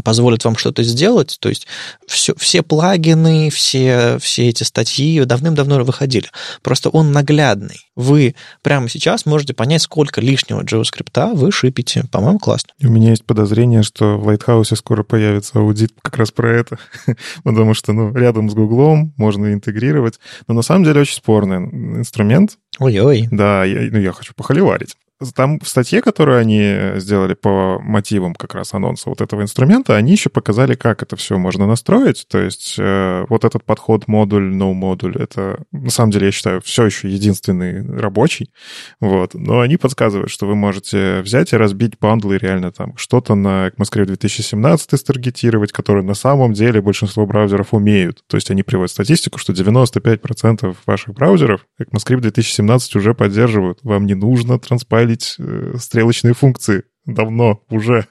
позволит 0.04 0.44
вам 0.46 0.58
что-то 0.58 0.84
сделать, 0.84 1.38
то 1.40 1.50
есть 1.50 1.68
все, 2.08 2.34
все 2.38 2.62
плагины, 2.62 3.50
все, 3.50 4.18
все 4.20 4.50
эти 4.50 4.64
статьи 4.64 5.24
давным-давно 5.24 5.84
выходили. 5.84 6.28
Просто 6.62 6.90
он 6.90 7.12
наглядный. 7.12 7.80
Вы 7.96 8.36
прямо 8.62 8.90
сейчас 8.90 9.26
можете 9.26 9.54
понять, 9.54 9.82
сколько 9.82 10.22
лишнего 10.22 10.64
JavaScript 10.64 11.36
вы 11.36 11.52
шипите. 11.52 12.06
По-моему, 12.12 12.40
классно. 12.40 12.70
У 12.82 12.88
меня 12.88 13.12
есть 13.12 13.26
подозрение, 13.26 13.84
что 13.84 14.18
в 14.18 14.28
Lighthouse 14.28 14.76
скоро 14.76 15.04
появится 15.04 15.60
аудит 15.60 15.94
как 16.02 16.18
раз 16.18 16.32
про 16.32 16.52
это, 16.52 16.80
потому 17.44 17.74
что 17.74 17.94
ну, 17.94 18.14
рядом 18.14 18.50
с 18.50 18.54
Гуглом 18.54 19.14
можно 19.18 19.54
интегрировать. 19.54 20.20
Но 20.48 20.54
на 20.54 20.62
самом 20.62 20.84
деле 20.84 21.02
очень 21.02 21.16
спорный 21.16 21.58
инструмент. 21.58 22.58
Ой-ой. 22.80 23.28
Да, 23.32 23.64
я, 23.66 23.90
ну, 23.92 24.00
я 24.00 24.12
хочу 24.12 24.34
похоливарить. 24.34 24.96
Там 25.36 25.60
в 25.60 25.68
статье, 25.68 26.02
которую 26.02 26.40
они 26.40 27.00
сделали 27.00 27.34
по 27.34 27.80
мотивам 27.80 28.34
как 28.34 28.56
раз 28.56 28.74
анонса 28.74 29.10
вот 29.10 29.22
этого 29.22 29.42
инструмента, 29.42 29.96
они 29.96 30.14
еще 30.14 30.30
показали, 30.30 30.76
как 30.76 31.04
это 31.04 31.16
все 31.16 31.38
можно 31.38 31.68
настроить. 31.68 32.26
То 32.30 32.40
есть 32.40 32.76
э, 32.78 33.26
вот 33.30 33.46
этот 33.46 33.64
подход 33.64 34.08
модуль, 34.08 34.54
no 34.54 34.74
модуль, 34.74 35.16
это 35.18 35.64
на 35.72 35.90
самом 35.90 36.12
деле, 36.12 36.28
я 36.28 36.32
считаю, 36.32 36.62
все 36.62 36.86
еще 36.86 37.10
единственный 37.10 37.86
рабочий. 38.00 38.52
Вот. 39.00 39.34
Но 39.34 39.60
они 39.60 39.78
подсказывают, 39.78 40.32
что 40.32 40.48
вы 40.48 40.56
можете 40.56 41.22
взять 41.22 41.54
и 41.54 41.58
разбить 41.58 42.00
бандлы 42.00 42.38
реально 42.38 42.72
там 42.72 42.98
что-то 42.98 43.36
на 43.36 43.68
ECMAScript 43.68 44.06
2017 44.06 45.00
старгетировать, 45.00 45.72
которые 45.72 46.04
на 46.04 46.14
самом 46.14 46.54
деле 46.54 46.82
большинство 46.82 47.26
браузеров 47.26 47.74
умеют. 47.74 48.24
То 48.28 48.38
есть 48.38 48.50
они 48.52 48.64
приводят 48.64 48.92
статистику, 48.92 49.40
что 49.40 49.54
95% 49.54 50.76
ваших 50.86 51.14
браузеров 51.14 51.66
ECMAScript 51.80 52.22
2017 52.22 52.96
уже 52.96 53.14
поддерживают. 53.14 53.80
Вам 53.84 54.06
не 54.06 54.14
нужно 54.14 54.60
транспайлить 54.60 55.11
пилить 55.12 55.36
э, 55.40 55.78
стрелочные 55.80 56.34
функции 56.34 56.84
давно 57.06 57.64
уже. 57.70 58.06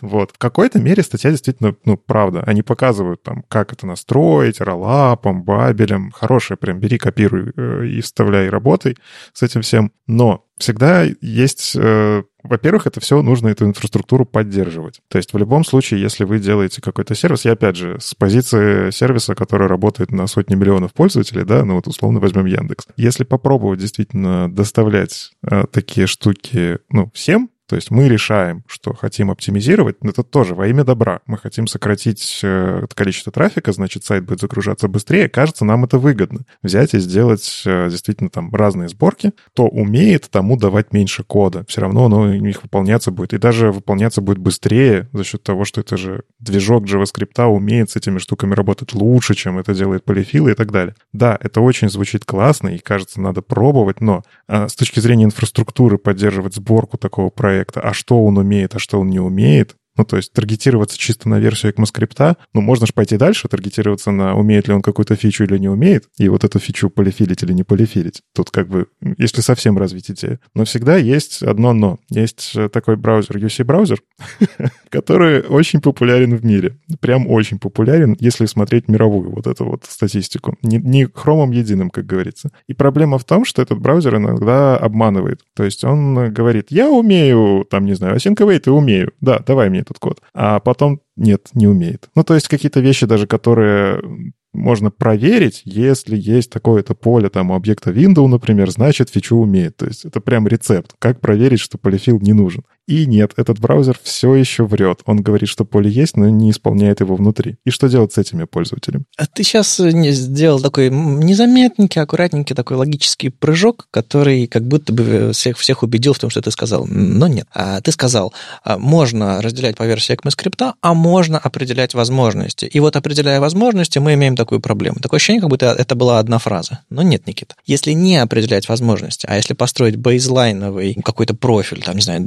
Вот. 0.00 0.32
В 0.32 0.38
какой-то 0.38 0.78
мере 0.80 1.02
статья 1.02 1.30
действительно, 1.30 1.74
ну, 1.84 1.96
правда. 1.96 2.42
Они 2.46 2.62
показывают 2.62 3.22
там, 3.22 3.44
как 3.48 3.72
это 3.72 3.86
настроить, 3.86 4.60
роллапом, 4.60 5.42
бабелем. 5.42 6.10
Хорошая 6.12 6.56
прям 6.56 6.78
бери, 6.78 6.98
копируй 6.98 7.52
э, 7.56 7.86
и 7.86 8.00
вставляй, 8.00 8.48
работай 8.48 8.96
с 9.32 9.42
этим 9.42 9.62
всем. 9.62 9.92
Но 10.06 10.44
всегда 10.58 11.04
есть... 11.20 11.74
Э, 11.76 12.22
во-первых, 12.42 12.86
это 12.86 13.00
все 13.00 13.20
нужно 13.22 13.48
эту 13.48 13.66
инфраструктуру 13.66 14.24
поддерживать. 14.24 15.00
То 15.08 15.18
есть 15.18 15.32
в 15.32 15.38
любом 15.38 15.64
случае, 15.64 16.00
если 16.00 16.24
вы 16.24 16.38
делаете 16.38 16.80
какой-то 16.80 17.14
сервис, 17.14 17.44
я 17.44 17.52
опять 17.52 17.76
же 17.76 17.98
с 18.00 18.14
позиции 18.14 18.90
сервиса, 18.90 19.34
который 19.34 19.66
работает 19.66 20.12
на 20.12 20.26
сотни 20.26 20.54
миллионов 20.54 20.94
пользователей, 20.94 21.44
да, 21.44 21.64
ну 21.64 21.74
вот 21.74 21.86
условно 21.86 22.20
возьмем 22.20 22.46
Яндекс. 22.46 22.86
Если 22.96 23.24
попробовать 23.24 23.80
действительно 23.80 24.50
доставлять 24.50 25.32
э, 25.42 25.64
такие 25.70 26.06
штуки, 26.06 26.78
ну, 26.90 27.10
всем, 27.12 27.50
то 27.68 27.76
есть 27.76 27.90
мы 27.90 28.08
решаем, 28.08 28.64
что 28.66 28.94
хотим 28.94 29.30
оптимизировать, 29.30 29.96
это 30.02 30.22
тоже 30.22 30.54
во 30.54 30.66
имя 30.68 30.84
добра. 30.84 31.20
Мы 31.26 31.36
хотим 31.36 31.66
сократить 31.66 32.40
э, 32.42 32.86
количество 32.94 33.30
трафика, 33.30 33.72
значит, 33.72 34.04
сайт 34.04 34.24
будет 34.24 34.40
загружаться 34.40 34.88
быстрее. 34.88 35.28
Кажется, 35.28 35.66
нам 35.66 35.84
это 35.84 35.98
выгодно. 35.98 36.40
Взять 36.62 36.94
и 36.94 36.98
сделать 36.98 37.62
э, 37.66 37.88
действительно 37.90 38.30
там 38.30 38.54
разные 38.54 38.88
сборки. 38.88 39.32
То 39.52 39.68
умеет, 39.68 40.30
тому 40.30 40.56
давать 40.56 40.94
меньше 40.94 41.24
кода. 41.24 41.66
Все 41.68 41.82
равно 41.82 42.06
оно 42.06 42.22
у 42.22 42.32
них 42.32 42.62
выполняться 42.62 43.10
будет. 43.10 43.34
И 43.34 43.38
даже 43.38 43.70
выполняться 43.70 44.22
будет 44.22 44.38
быстрее 44.38 45.10
за 45.12 45.22
счет 45.24 45.42
того, 45.42 45.66
что 45.66 45.82
это 45.82 45.98
же 45.98 46.22
движок 46.40 46.84
JavaScript 46.84 47.44
умеет 47.44 47.90
с 47.90 47.96
этими 47.96 48.16
штуками 48.16 48.54
работать 48.54 48.94
лучше, 48.94 49.34
чем 49.34 49.58
это 49.58 49.74
делает 49.74 50.06
полифилы 50.06 50.52
и 50.52 50.54
так 50.54 50.72
далее. 50.72 50.94
Да, 51.12 51.36
это 51.38 51.60
очень 51.60 51.90
звучит 51.90 52.24
классно, 52.24 52.68
и 52.68 52.78
кажется, 52.78 53.20
надо 53.20 53.42
пробовать, 53.42 54.00
но 54.00 54.22
а, 54.46 54.68
с 54.68 54.74
точки 54.74 55.00
зрения 55.00 55.24
инфраструктуры 55.24 55.98
поддерживать 55.98 56.54
сборку 56.54 56.96
такого 56.96 57.28
проекта 57.28 57.57
проекта, 57.58 57.80
а 57.80 57.92
что 57.92 58.24
он 58.24 58.38
умеет, 58.38 58.74
а 58.74 58.78
что 58.78 59.00
он 59.00 59.08
не 59.08 59.20
умеет, 59.20 59.76
ну, 59.98 60.04
то 60.04 60.16
есть 60.16 60.32
таргетироваться 60.32 60.96
чисто 60.96 61.28
на 61.28 61.40
версию 61.40 61.72
ECMAScript, 61.72 62.36
ну, 62.54 62.60
можно 62.60 62.86
же 62.86 62.92
пойти 62.92 63.16
дальше, 63.16 63.48
таргетироваться 63.48 64.12
на 64.12 64.36
умеет 64.36 64.68
ли 64.68 64.74
он 64.74 64.80
какую-то 64.80 65.16
фичу 65.16 65.44
или 65.44 65.58
не 65.58 65.68
умеет, 65.68 66.04
и 66.18 66.28
вот 66.28 66.44
эту 66.44 66.60
фичу 66.60 66.88
полифилить 66.88 67.42
или 67.42 67.52
не 67.52 67.64
полифилить. 67.64 68.22
Тут 68.34 68.50
как 68.50 68.68
бы, 68.68 68.86
если 69.18 69.40
совсем 69.40 69.76
развить 69.76 70.10
идею. 70.10 70.38
Но 70.54 70.64
всегда 70.64 70.96
есть 70.96 71.42
одно 71.42 71.72
но. 71.72 71.98
Есть 72.10 72.54
такой 72.72 72.96
браузер, 72.96 73.36
UC-браузер, 73.36 73.98
который 74.88 75.42
очень 75.42 75.80
популярен 75.80 76.36
в 76.36 76.44
мире. 76.44 76.78
Прям 77.00 77.28
очень 77.28 77.58
популярен, 77.58 78.16
если 78.20 78.46
смотреть 78.46 78.88
мировую 78.88 79.30
вот 79.30 79.46
эту 79.46 79.64
вот 79.64 79.84
статистику. 79.88 80.56
Не, 80.62 80.78
не 80.78 81.06
хромом 81.12 81.50
единым, 81.50 81.90
как 81.90 82.06
говорится. 82.06 82.50
И 82.68 82.74
проблема 82.74 83.18
в 83.18 83.24
том, 83.24 83.44
что 83.44 83.62
этот 83.62 83.80
браузер 83.80 84.16
иногда 84.16 84.76
обманывает. 84.76 85.40
То 85.56 85.64
есть 85.64 85.82
он 85.82 86.32
говорит, 86.32 86.66
я 86.70 86.88
умею, 86.88 87.66
там, 87.68 87.84
не 87.84 87.94
знаю, 87.94 88.16
async 88.16 88.36
await 88.36 88.62
и 88.66 88.70
умею. 88.70 89.12
Да, 89.20 89.40
давай 89.44 89.70
мне 89.70 89.82
этот 89.88 89.98
код. 89.98 90.20
А 90.34 90.60
потом 90.60 91.00
нет, 91.16 91.48
не 91.54 91.66
умеет. 91.66 92.08
Ну, 92.14 92.24
то 92.24 92.34
есть 92.34 92.48
какие-то 92.48 92.80
вещи 92.80 93.06
даже, 93.06 93.26
которые 93.26 94.32
можно 94.52 94.90
проверить, 94.90 95.62
если 95.64 96.16
есть 96.16 96.50
такое-то 96.50 96.94
поле 96.94 97.28
там 97.28 97.50
у 97.50 97.54
объекта 97.54 97.90
window, 97.90 98.26
например, 98.26 98.70
значит 98.70 99.10
фичу 99.10 99.36
умеет. 99.36 99.76
То 99.76 99.86
есть 99.86 100.04
это 100.04 100.20
прям 100.20 100.48
рецепт, 100.48 100.94
как 100.98 101.20
проверить, 101.20 101.60
что 101.60 101.78
полифил 101.78 102.18
не 102.20 102.32
нужен. 102.32 102.64
И 102.88 103.04
нет, 103.04 103.32
этот 103.36 103.60
браузер 103.60 104.00
все 104.02 104.34
еще 104.34 104.64
врет. 104.64 105.00
Он 105.04 105.20
говорит, 105.20 105.50
что 105.50 105.66
поле 105.66 105.90
есть, 105.90 106.16
но 106.16 106.30
не 106.30 106.50
исполняет 106.50 107.00
его 107.00 107.16
внутри. 107.16 107.58
И 107.66 107.70
что 107.70 107.86
делать 107.86 108.14
с 108.14 108.18
этими 108.18 108.44
пользователями? 108.44 109.04
А 109.18 109.26
ты 109.26 109.42
сейчас 109.42 109.78
э, 109.78 109.90
сделал 110.12 110.58
такой 110.58 110.88
незаметненький, 110.88 112.00
аккуратненький 112.00 112.56
такой 112.56 112.78
логический 112.78 113.28
прыжок, 113.28 113.88
который 113.90 114.46
как 114.46 114.66
будто 114.66 114.94
бы 114.94 115.32
всех, 115.34 115.58
всех 115.58 115.82
убедил 115.82 116.14
в 116.14 116.18
том, 116.18 116.30
что 116.30 116.40
ты 116.40 116.50
сказал. 116.50 116.86
Но 116.86 117.28
нет. 117.28 117.46
А 117.52 117.82
ты 117.82 117.92
сказал, 117.92 118.32
а, 118.64 118.78
можно 118.78 119.42
разделять 119.42 119.76
по 119.76 119.82
версии 119.82 120.14
ECMAScript, 120.14 120.72
а 120.80 120.94
можно 120.94 121.36
определять 121.38 121.92
возможности. 121.92 122.64
И 122.64 122.80
вот 122.80 122.96
определяя 122.96 123.38
возможности, 123.38 123.98
мы 123.98 124.14
имеем 124.14 124.34
такую 124.34 124.60
проблему. 124.60 124.96
Такое 125.02 125.18
ощущение, 125.18 125.42
как 125.42 125.50
будто 125.50 125.66
это 125.66 125.94
была 125.94 126.20
одна 126.20 126.38
фраза. 126.38 126.80
Но 126.88 127.02
нет, 127.02 127.26
Никита. 127.26 127.54
Если 127.66 127.92
не 127.92 128.16
определять 128.16 128.66
возможности, 128.66 129.26
а 129.28 129.36
если 129.36 129.52
построить 129.52 129.96
бейзлайновый 129.96 130.94
какой-то 131.04 131.34
профиль, 131.34 131.82
там, 131.82 131.96
не 131.96 132.02
знаю, 132.02 132.22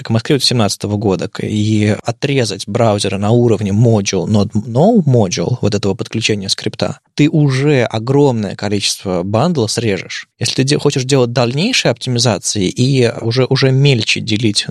ECMAScript 0.00 0.40
2017 0.40 0.82
года 0.84 1.30
и 1.42 1.96
отрезать 2.04 2.66
браузеры 2.66 3.18
на 3.18 3.30
уровне 3.30 3.70
module, 3.70 4.26
not 4.26 4.50
no 4.52 5.02
module, 5.04 5.58
вот 5.60 5.74
этого 5.74 5.94
подключения 5.94 6.48
скрипта, 6.48 7.00
ты 7.14 7.28
уже 7.28 7.84
огромное 7.84 8.56
количество 8.56 9.22
бандла 9.22 9.66
срежешь. 9.66 10.29
Если 10.40 10.64
ты 10.64 10.78
хочешь 10.78 11.04
делать 11.04 11.32
дальнейшие 11.32 11.92
оптимизации 11.92 12.68
и 12.68 13.12
уже, 13.20 13.44
уже 13.44 13.70
мельче 13.70 14.20
делить 14.20 14.66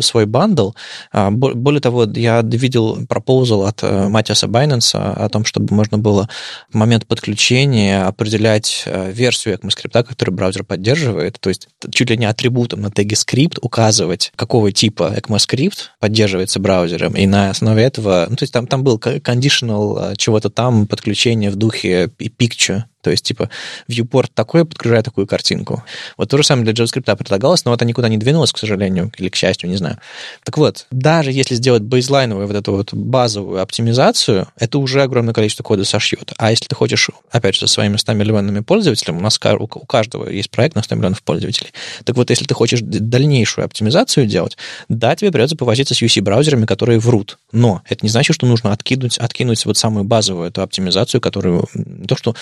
свой 0.00 0.26
бандл, 0.26 0.70
более 1.12 1.80
того, 1.80 2.04
я 2.04 2.40
видел 2.42 3.06
proposal 3.06 3.66
от 3.66 3.82
Матиаса 3.82 4.48
Байненса 4.48 5.12
о 5.12 5.28
том, 5.28 5.44
чтобы 5.44 5.74
можно 5.74 5.98
было 5.98 6.28
в 6.70 6.74
момент 6.74 7.06
подключения 7.06 8.02
определять 8.02 8.84
версию 8.86 9.56
ECMAScript, 9.56 10.04
который 10.04 10.30
браузер 10.30 10.64
поддерживает, 10.64 11.38
то 11.38 11.50
есть 11.50 11.68
чуть 11.92 12.10
ли 12.10 12.16
не 12.16 12.24
атрибутом 12.24 12.80
на 12.80 12.90
теге 12.90 13.14
скрипт 13.14 13.58
указывать, 13.60 14.32
какого 14.36 14.72
типа 14.72 15.14
ECMAScript 15.18 15.90
поддерживается 15.98 16.60
браузером, 16.60 17.14
и 17.14 17.26
на 17.26 17.50
основе 17.50 17.82
этого, 17.82 18.26
ну, 18.30 18.36
то 18.36 18.44
есть 18.44 18.52
там, 18.52 18.66
там 18.66 18.82
был 18.82 18.98
conditional 18.98 20.16
чего-то 20.16 20.48
там, 20.48 20.86
подключение 20.86 21.50
в 21.50 21.56
духе 21.56 22.10
picture, 22.18 22.84
то 23.02 23.10
есть, 23.10 23.24
типа, 23.24 23.50
viewport 23.88 24.28
такой, 24.34 24.64
подгружаю 24.64 25.02
такую 25.02 25.26
картинку. 25.26 25.84
Вот 26.16 26.28
то 26.28 26.36
же 26.36 26.44
самое 26.44 26.64
для 26.64 26.84
JavaScript 26.84 27.16
предлагалось, 27.16 27.64
но 27.64 27.72
она 27.72 27.86
никуда 27.86 28.08
не 28.08 28.18
двинулась, 28.18 28.52
к 28.52 28.58
сожалению, 28.58 29.12
или 29.16 29.28
к 29.28 29.36
счастью, 29.36 29.70
не 29.70 29.76
знаю. 29.76 29.98
Так 30.44 30.58
вот, 30.58 30.86
даже 30.90 31.32
если 31.32 31.54
сделать 31.54 31.82
бейзлайновую 31.82 32.46
вот 32.46 32.56
эту 32.56 32.72
вот 32.72 32.92
базовую 32.92 33.62
оптимизацию, 33.62 34.48
это 34.56 34.78
уже 34.78 35.02
огромное 35.02 35.34
количество 35.34 35.62
кода 35.62 35.84
сошьет. 35.84 36.32
А 36.36 36.50
если 36.50 36.66
ты 36.66 36.74
хочешь, 36.74 37.10
опять 37.30 37.54
же, 37.54 37.60
со 37.60 37.66
своими 37.66 37.96
100 37.96 38.12
миллионами 38.14 38.60
пользователями, 38.60 39.18
у 39.18 39.22
нас 39.22 39.38
у 39.42 39.86
каждого 39.86 40.28
есть 40.28 40.50
проект 40.50 40.76
на 40.76 40.82
100 40.82 40.94
миллионов 40.94 41.22
пользователей, 41.22 41.70
так 42.04 42.16
вот, 42.16 42.30
если 42.30 42.44
ты 42.44 42.54
хочешь 42.54 42.80
дальнейшую 42.82 43.64
оптимизацию 43.64 44.26
делать, 44.26 44.56
да, 44.88 45.14
тебе 45.16 45.30
придется 45.30 45.56
повозиться 45.56 45.94
с 45.94 46.02
UC-браузерами, 46.02 46.66
которые 46.66 46.98
врут. 46.98 47.38
Но 47.52 47.82
это 47.88 48.04
не 48.04 48.10
значит, 48.10 48.34
что 48.34 48.46
нужно 48.46 48.72
откинуть, 48.72 49.18
откинуть 49.18 49.64
вот 49.64 49.76
самую 49.76 50.04
базовую 50.04 50.48
эту 50.48 50.62
оптимизацию, 50.62 51.20
которую 51.20 51.68
то, 52.06 52.16
что 52.16 52.34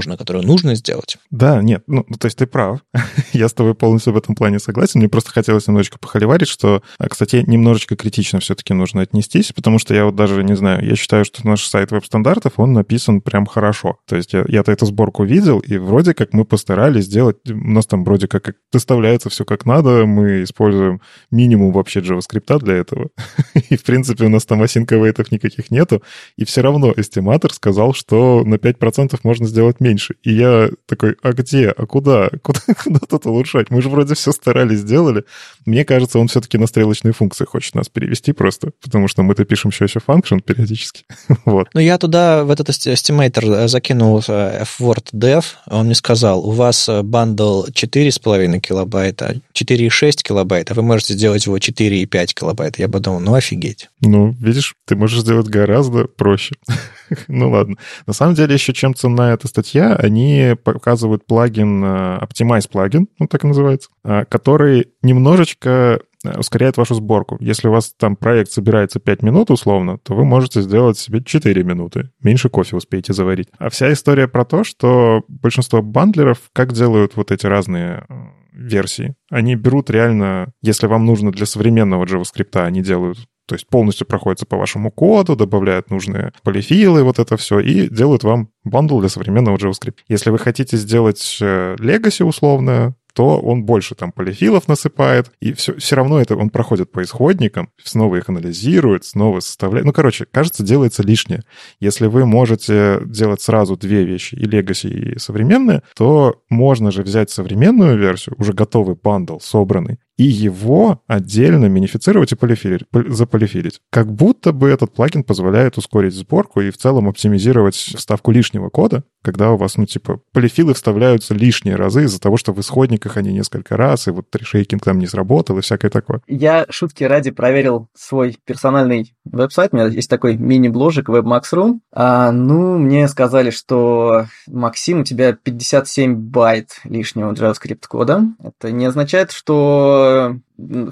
которую 0.00 0.46
нужно 0.46 0.74
сделать. 0.74 1.18
Да, 1.30 1.62
нет, 1.62 1.84
ну, 1.86 2.04
то 2.04 2.26
есть 2.26 2.38
ты 2.38 2.46
прав. 2.46 2.80
я 3.32 3.48
с 3.48 3.52
тобой 3.52 3.74
полностью 3.74 4.12
в 4.12 4.16
этом 4.16 4.34
плане 4.34 4.58
согласен. 4.58 5.00
Мне 5.00 5.08
просто 5.08 5.30
хотелось 5.30 5.66
немножечко 5.66 5.98
похоливарить, 5.98 6.48
что, 6.48 6.82
а, 6.98 7.08
кстати, 7.08 7.44
немножечко 7.46 7.96
критично 7.96 8.40
все-таки 8.40 8.74
нужно 8.74 9.02
отнестись, 9.02 9.52
потому 9.52 9.78
что 9.78 9.94
я 9.94 10.04
вот 10.04 10.16
даже 10.16 10.42
не 10.44 10.56
знаю, 10.56 10.84
я 10.84 10.96
считаю, 10.96 11.24
что 11.24 11.46
наш 11.46 11.66
сайт 11.66 11.90
веб-стандартов, 11.90 12.54
он 12.56 12.72
написан 12.72 13.20
прям 13.20 13.46
хорошо. 13.46 13.98
То 14.06 14.16
есть 14.16 14.32
я, 14.32 14.44
я-то 14.48 14.72
эту 14.72 14.86
сборку 14.86 15.24
видел, 15.24 15.60
и 15.60 15.76
вроде 15.76 16.14
как 16.14 16.32
мы 16.32 16.44
постарались 16.44 17.04
сделать, 17.04 17.36
у 17.48 17.54
нас 17.54 17.86
там 17.86 18.04
вроде 18.04 18.28
как 18.28 18.54
доставляется 18.72 19.30
все 19.30 19.44
как 19.44 19.66
надо, 19.66 20.06
мы 20.06 20.42
используем 20.42 21.00
минимум 21.30 21.72
вообще 21.72 22.00
JavaScript 22.00 22.58
для 22.60 22.74
этого. 22.74 23.10
и, 23.70 23.76
в 23.76 23.82
принципе, 23.82 24.24
у 24.24 24.28
нас 24.28 24.44
там 24.44 24.62
async 24.62 24.90
await 24.90 25.19
ов 25.19 25.30
никаких 25.30 25.70
нету, 25.70 26.02
и 26.36 26.44
все 26.44 26.62
равно 26.62 26.92
estimator 26.96 27.52
сказал, 27.52 27.94
что 27.94 28.42
на 28.44 28.54
5% 28.54 29.18
можно 29.22 29.46
сделать 29.46 29.80
меньше. 29.82 30.14
И 30.22 30.32
я 30.32 30.70
такой, 30.86 31.16
а 31.22 31.32
где? 31.32 31.70
А 31.70 31.86
куда? 31.86 32.30
Куда, 32.42 32.60
куда 32.82 32.98
тут 33.00 33.26
улучшать? 33.26 33.70
Мы 33.70 33.82
же 33.82 33.88
вроде 33.88 34.14
все 34.14 34.32
старались, 34.32 34.80
сделали. 34.80 35.24
Мне 35.66 35.84
кажется, 35.84 36.18
он 36.18 36.28
все-таки 36.28 36.58
на 36.58 36.66
стрелочные 36.66 37.12
функции 37.12 37.44
хочет 37.44 37.74
нас 37.74 37.88
перевести 37.88 38.32
просто, 38.32 38.70
потому 38.82 39.08
что 39.08 39.22
мы-то 39.22 39.44
пишем 39.44 39.70
еще 39.70 39.84
еще 39.84 40.00
function 40.00 40.40
периодически. 40.40 41.04
вот. 41.44 41.68
Ну, 41.74 41.80
я 41.80 41.98
туда, 41.98 42.44
в 42.44 42.50
этот 42.50 42.68
estimator 42.70 43.68
закинул 43.68 44.22
э, 44.26 44.62
Forward 44.62 45.06
dev, 45.12 45.44
он 45.66 45.86
мне 45.86 45.94
сказал, 45.94 46.46
у 46.46 46.50
вас 46.52 46.88
бандл 47.02 47.66
4,5 47.66 48.60
килобайта, 48.60 49.40
4,6 49.54 50.22
килобайт, 50.22 50.70
а 50.70 50.74
вы 50.74 50.82
можете 50.82 51.14
сделать 51.14 51.46
его 51.46 51.56
4,5 51.56 52.26
килобайт. 52.34 52.78
Я 52.78 52.88
подумал, 52.88 53.20
ну 53.20 53.34
офигеть. 53.34 53.88
Ну, 54.00 54.34
видишь, 54.40 54.74
ты 54.86 54.96
можешь 54.96 55.20
сделать 55.20 55.48
гораздо 55.48 56.04
проще. 56.04 56.54
ну 57.28 57.50
ладно. 57.50 57.76
На 58.06 58.12
самом 58.12 58.34
деле 58.34 58.54
еще 58.54 58.72
чем 58.72 58.94
ценна 58.94 59.32
эта 59.32 59.48
статья, 59.48 59.94
они 59.94 60.54
показывают 60.62 61.26
плагин, 61.26 61.82
э, 61.84 62.18
Optimize 62.22 62.68
плагин, 62.70 63.08
он 63.18 63.28
так 63.28 63.44
и 63.44 63.46
называется, 63.46 63.90
э, 64.04 64.24
который 64.28 64.88
немножечко 65.02 66.00
э, 66.24 66.38
ускоряет 66.38 66.76
вашу 66.76 66.94
сборку. 66.94 67.36
Если 67.40 67.68
у 67.68 67.72
вас 67.72 67.94
там 67.98 68.16
проект 68.16 68.50
собирается 68.50 69.00
5 69.00 69.22
минут 69.22 69.50
условно, 69.50 69.98
то 69.98 70.14
вы 70.14 70.24
можете 70.24 70.62
сделать 70.62 70.98
себе 70.98 71.22
4 71.22 71.62
минуты. 71.64 72.10
Меньше 72.22 72.48
кофе 72.48 72.76
успеете 72.76 73.12
заварить. 73.12 73.48
А 73.58 73.70
вся 73.70 73.92
история 73.92 74.28
про 74.28 74.44
то, 74.44 74.64
что 74.64 75.22
большинство 75.28 75.82
бандлеров 75.82 76.38
как 76.52 76.72
делают 76.72 77.16
вот 77.16 77.30
эти 77.30 77.46
разные 77.46 78.06
версии. 78.52 79.14
Они 79.30 79.54
берут 79.54 79.90
реально, 79.90 80.52
если 80.60 80.86
вам 80.86 81.06
нужно 81.06 81.32
для 81.32 81.46
современного 81.46 82.04
JavaScript, 82.04 82.60
они 82.62 82.82
делают 82.82 83.18
то 83.46 83.54
есть 83.54 83.66
полностью 83.66 84.06
проходится 84.06 84.46
по 84.46 84.56
вашему 84.56 84.90
коду, 84.90 85.36
добавляют 85.36 85.90
нужные 85.90 86.32
полифилы, 86.42 87.02
вот 87.02 87.18
это 87.18 87.36
все, 87.36 87.58
и 87.60 87.88
делают 87.88 88.24
вам 88.24 88.50
бандл 88.64 89.00
для 89.00 89.08
современного 89.08 89.56
JavaScript. 89.56 89.98
Если 90.08 90.30
вы 90.30 90.38
хотите 90.38 90.76
сделать 90.76 91.38
э, 91.40 91.76
Legacy 91.78 92.24
условно, 92.24 92.94
то 93.12 93.40
он 93.40 93.64
больше 93.64 93.94
там 93.94 94.12
полифилов 94.12 94.68
насыпает, 94.68 95.30
и 95.40 95.52
все, 95.52 95.74
все 95.76 95.96
равно 95.96 96.20
это 96.20 96.36
он 96.36 96.50
проходит 96.50 96.90
по 96.90 97.02
исходникам, 97.02 97.70
снова 97.82 98.16
их 98.16 98.28
анализирует, 98.28 99.04
снова 99.04 99.40
составляет. 99.40 99.86
Ну, 99.86 99.92
короче, 99.92 100.26
кажется, 100.30 100.62
делается 100.62 101.02
лишнее. 101.02 101.42
Если 101.80 102.06
вы 102.06 102.26
можете 102.26 103.00
делать 103.04 103.42
сразу 103.42 103.76
две 103.76 104.04
вещи, 104.04 104.34
и 104.34 104.46
Legacy, 104.46 105.14
и 105.14 105.18
современные, 105.18 105.82
то 105.96 106.42
можно 106.48 106.90
же 106.90 107.02
взять 107.02 107.30
современную 107.30 107.98
версию, 107.98 108.36
уже 108.38 108.52
готовый 108.52 108.96
бандл, 109.00 109.38
собранный, 109.40 109.98
и 110.16 110.24
его 110.24 111.02
отдельно 111.06 111.66
минифицировать 111.66 112.32
и 112.32 112.36
полифилить, 112.36 112.82
заполифилить. 113.08 113.80
Как 113.90 114.12
будто 114.12 114.52
бы 114.52 114.68
этот 114.68 114.92
плагин 114.94 115.24
позволяет 115.24 115.78
ускорить 115.78 116.14
сборку 116.14 116.60
и 116.60 116.70
в 116.70 116.76
целом 116.76 117.08
оптимизировать 117.08 117.74
вставку 117.74 118.30
лишнего 118.30 118.68
кода, 118.68 119.04
когда 119.22 119.50
у 119.52 119.56
вас, 119.56 119.76
ну, 119.76 119.86
типа, 119.86 120.20
полифилы 120.32 120.74
вставляются 120.74 121.34
лишние 121.34 121.76
разы 121.76 122.04
из-за 122.04 122.20
того, 122.20 122.36
что 122.36 122.52
в 122.52 122.60
исходниках 123.02 123.16
они 123.16 123.32
несколько 123.32 123.76
раз, 123.76 124.08
и 124.08 124.10
вот 124.10 124.30
трешейкинг 124.30 124.82
там 124.82 124.98
не 124.98 125.06
сработал, 125.06 125.58
и 125.58 125.60
всякое 125.60 125.90
такое. 125.90 126.20
Я 126.26 126.66
шутки 126.70 127.04
ради 127.04 127.30
проверил 127.30 127.88
свой 127.94 128.38
персональный 128.44 129.14
веб-сайт. 129.24 129.72
У 129.72 129.76
меня 129.76 129.86
есть 129.88 130.10
такой 130.10 130.36
мини-бложик 130.36 131.08
WebMax.ru. 131.08 131.80
А, 131.92 132.32
ну, 132.32 132.78
мне 132.78 133.08
сказали, 133.08 133.50
что, 133.50 134.26
Максим, 134.46 135.00
у 135.00 135.04
тебя 135.04 135.32
57 135.32 136.14
байт 136.14 136.80
лишнего 136.84 137.32
JavaScript 137.32 137.84
кода. 137.88 138.22
Это 138.42 138.70
не 138.70 138.86
означает, 138.86 139.32
что 139.32 140.36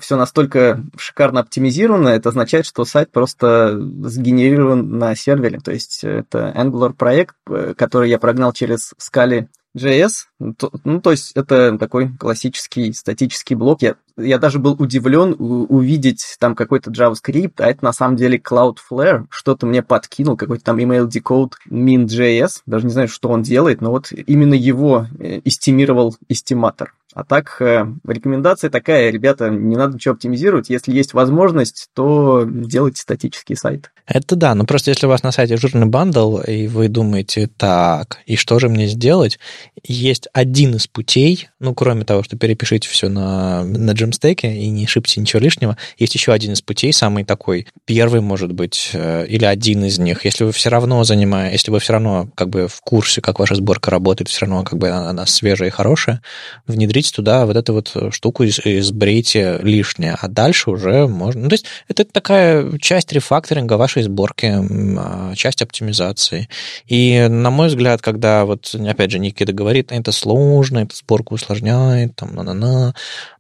все 0.01 0.17
настолько 0.17 0.83
шикарно 0.97 1.41
оптимизировано, 1.41 2.09
это 2.09 2.31
означает, 2.31 2.67
что 2.67 2.85
сайт 2.85 3.13
просто 3.13 3.79
сгенерирован 3.79 4.99
на 4.99 5.15
сервере. 5.15 5.61
То 5.61 5.71
есть 5.71 6.03
это 6.03 6.53
Angular 6.57 6.93
проект, 6.93 7.37
э, 7.49 7.75
который 7.77 8.11
я 8.11 8.19
прогнал 8.19 8.53
через 8.53 8.95
Scala 8.99 9.47
JS. 9.77 10.11
Ну, 10.39 11.01
то 11.01 11.11
есть 11.11 11.33
это 11.35 11.79
такой 11.79 12.11
классический 12.17 12.93
статический 12.93 13.55
блок. 13.55 13.83
Я, 13.83 13.97
я 14.17 14.39
даже 14.39 14.59
был 14.59 14.75
удивлен 14.79 15.37
увидеть 15.39 16.37
там 16.39 16.55
какой-то 16.55 16.91
JavaScript, 16.91 17.55
а 17.59 17.71
это 17.71 17.85
на 17.85 17.93
самом 17.93 18.17
деле 18.17 18.39
Cloudflare. 18.39 19.27
Что-то 19.31 19.67
мне 19.67 19.83
подкинул, 19.83 20.37
какой-то 20.37 20.65
там 20.65 20.79
email 20.79 21.09
decode 21.09 21.53
min.js. 21.69 22.63
Даже 22.67 22.87
не 22.87 22.93
знаю, 22.93 23.09
что 23.09 23.29
он 23.29 23.43
делает, 23.43 23.81
но 23.81 23.91
вот 23.91 24.13
именно 24.13 24.55
его 24.55 25.07
э, 25.19 25.41
эстимировал 25.45 26.17
эстиматор. 26.29 26.95
А 27.15 27.25
так, 27.25 27.57
э, 27.61 27.87
рекомендация 28.07 28.71
такая, 28.71 29.11
ребята, 29.11 29.51
не 29.51 29.77
надо 29.77 29.95
ничего 29.95 30.15
оптимизировать. 30.15 30.71
Если 30.71 30.93
есть 30.93 31.13
возможность, 31.13 31.89
то 31.95 32.45
делайте 32.47 33.03
статический 33.03 33.57
сайт. 33.57 33.91
Это 34.07 34.37
да, 34.37 34.55
но 34.55 34.65
просто 34.65 34.91
если 34.91 35.07
у 35.07 35.09
вас 35.09 35.23
на 35.23 35.33
сайте 35.33 35.57
жирный 35.57 35.87
бандл, 35.87 36.39
и 36.39 36.69
вы 36.69 36.89
думаете, 36.89 37.49
так, 37.57 38.19
и 38.27 38.37
что 38.37 38.59
же 38.59 38.69
мне 38.69 38.87
сделать? 38.87 39.39
Есть 39.83 40.29
один 40.33 40.77
из 40.77 40.87
путей, 40.87 41.49
ну, 41.59 41.75
кроме 41.75 42.05
того, 42.05 42.23
что 42.23 42.37
перепишите 42.37 42.89
все 42.89 43.09
на, 43.09 43.65
на 43.65 43.93
джемстеке 43.93 44.53
и 44.53 44.69
не 44.69 44.87
шибте 44.87 45.21
ничего 45.21 45.41
лишнего, 45.41 45.77
есть 45.99 46.15
еще 46.15 46.33
один 46.33 46.53
из 46.53 46.63
путей, 46.63 46.93
самый 46.93 47.25
такой 47.25 47.67
первый, 47.87 48.21
может 48.21 48.53
быть, 48.53 48.91
э, 48.95 49.27
или 49.27 49.45
один 49.45 49.85
из 49.85 49.99
них. 49.99 50.25
Если 50.25 50.45
вы 50.45 50.53
все 50.53 50.71
равно 50.71 51.03
занимаете, 51.05 51.55
если 51.55 51.71
вы 51.71 51.81
все 51.81 51.95
равно 51.95 52.29
как 52.37 52.51
бы 52.51 52.69
в 52.69 52.81
курсе, 52.81 53.21
как 53.21 53.39
ваша 53.39 53.57
сборка 53.57 53.91
работает, 53.91 54.29
все 54.29 54.47
равно 54.47 54.63
как 54.63 54.79
бы 54.79 54.89
она, 54.89 55.11
она 55.11 55.27
свежая 55.27 55.69
и 55.69 55.73
хорошая, 55.73 56.23
внедрите 56.67 57.00
внедрите 57.01 57.13
туда 57.13 57.47
вот 57.47 57.57
эту 57.57 57.73
вот 57.75 58.15
штуку 58.15 58.45
из, 58.45 58.59
изберите 58.61 59.59
лишнее, 59.63 60.17
а 60.21 60.29
дальше 60.29 60.71
уже 60.71 61.07
можно... 61.07 61.43
Ну, 61.43 61.49
то 61.49 61.55
есть 61.55 61.67
это 61.89 62.05
такая 62.05 62.79
часть 62.79 63.13
рефакторинга 63.13 63.75
вашей 63.75 64.03
сборки, 64.03 64.53
а, 64.99 65.35
часть 65.35 65.63
оптимизации. 65.63 66.49
И, 66.87 67.27
на 67.29 67.51
мой 67.51 67.69
взгляд, 67.69 68.03
когда 68.03 68.45
вот, 68.45 68.75
опять 68.75 69.11
же, 69.11 69.19
Никита 69.19 69.53
говорит, 69.53 69.93
это 69.93 70.13
сложно, 70.13 70.81
это 70.81 70.95
сборку 70.97 71.35
усложняет, 71.35 72.17
там, 72.17 72.35
на-на-на. 72.35 72.95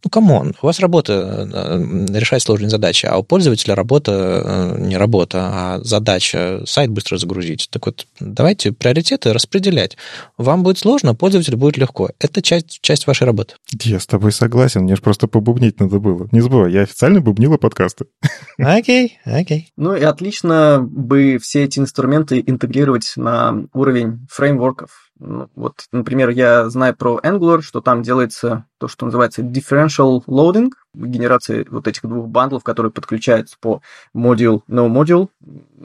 Ну, 0.05 0.11
come 0.11 0.36
on, 0.36 0.55
у 0.63 0.67
вас 0.67 0.81
работа 0.81 1.49
э, 1.53 2.07
решать 2.19 2.43
сложные 2.43 2.71
задачи, 2.71 3.07
а 3.07 3.19
у 3.19 3.23
пользователя 3.23 3.75
работа 3.75 4.13
э, 4.45 4.77
не 4.79 4.97
работа, 4.97 5.39
а 5.53 5.81
задача 5.83 6.63
сайт 6.67 6.91
быстро 6.91 7.19
загрузить. 7.19 7.69
Так 7.71 7.87
вот, 7.87 8.07
давайте 8.19 8.73
приоритеты 8.73 9.33
распределять. 9.33 9.97
Вам 10.39 10.63
будет 10.63 10.79
сложно, 10.79 11.15
пользователю 11.15 11.59
будет 11.59 11.77
легко. 11.77 12.11
Это 12.19 12.41
часть, 12.41 12.81
часть 12.81 13.07
вашей 13.07 13.25
работы. 13.25 13.49
Вот. 13.51 13.82
Я 13.82 14.01
с 14.01 14.07
тобой 14.07 14.32
согласен, 14.32 14.82
мне 14.82 14.96
же 14.96 15.03
просто 15.03 15.26
побубнить 15.26 15.80
надо 15.80 15.98
было. 15.98 16.28
Не 16.32 16.40
забывай, 16.40 16.72
я 16.72 16.82
официальный 16.83 17.20
бубнила 17.20 17.57
подкасты. 17.57 18.07
Окей, 18.59 19.18
окей. 19.24 19.72
Ну 19.76 19.94
и 19.94 20.03
отлично 20.03 20.80
бы 20.82 21.38
все 21.40 21.64
эти 21.64 21.78
инструменты 21.78 22.42
интегрировать 22.46 23.12
на 23.16 23.64
уровень 23.72 24.26
фреймворков. 24.30 25.11
Ну, 25.20 25.51
вот, 25.55 25.84
например, 25.92 26.30
я 26.30 26.70
знаю 26.70 26.96
про 26.96 27.20
Angular, 27.22 27.61
что 27.61 27.82
там 27.82 28.03
делается 28.03 28.64
то, 28.78 28.88
что 28.88 29.05
называется 29.05 29.42
differential 29.42 30.22
loading, 30.26 30.70
генерация 30.94 31.66
вот 31.68 31.86
этих 31.86 32.03
двух 32.03 32.26
бандлов, 32.28 32.64
которые 32.64 32.90
подключаются 32.90 33.57
по 33.61 33.82
module, 34.16 34.62
no 34.66 34.88
module, 34.88 35.28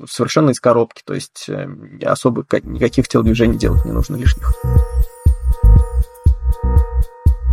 совершенно 0.09 0.51
из 0.51 0.61
коробки, 0.61 1.01
то 1.05 1.13
есть 1.13 1.49
э, 1.49 1.67
особо 2.03 2.45
никаких 2.63 3.09
телодвижений 3.09 3.57
делать 3.57 3.83
не 3.83 3.91
нужно 3.91 4.15
лишних. 4.15 4.53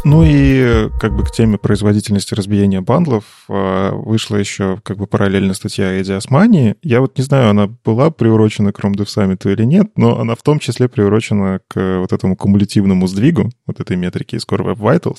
Ну 0.05 0.25
и 0.25 0.91
как 0.99 1.15
бы 1.15 1.25
к 1.25 1.31
теме 1.31 1.59
производительности 1.59 2.35
разбиения 2.35 2.81
бандлов 2.81 3.25
а, 3.49 3.93
вышла 3.93 4.37
еще 4.37 4.81
как 4.83 4.97
бы 4.97 5.07
параллельно 5.07 5.55
статья 5.55 5.93
Эдди 5.93 6.11
Османи. 6.11 6.75
Я 6.83 7.01
вот 7.01 7.17
не 7.17 7.23
знаю, 7.23 7.51
она 7.51 7.69
была 7.85 8.11
приурочена 8.11 8.73
к 8.73 8.81
Dev 8.81 9.07
Summit 9.07 9.49
или 9.51 9.65
нет, 9.65 9.93
но 9.97 10.19
она 10.19 10.35
в 10.35 10.43
том 10.43 10.59
числе 10.59 10.89
приурочена 10.89 11.61
к 11.69 12.01
вот 12.01 12.13
этому 12.13 12.37
кумулятивному 12.37 13.07
сдвигу, 13.07 13.51
вот 13.67 13.79
этой 13.79 13.97
метрики 13.97 14.35
из 14.35 14.43
Core 14.45 14.75
Web 14.75 14.79
Vitals. 14.79 15.19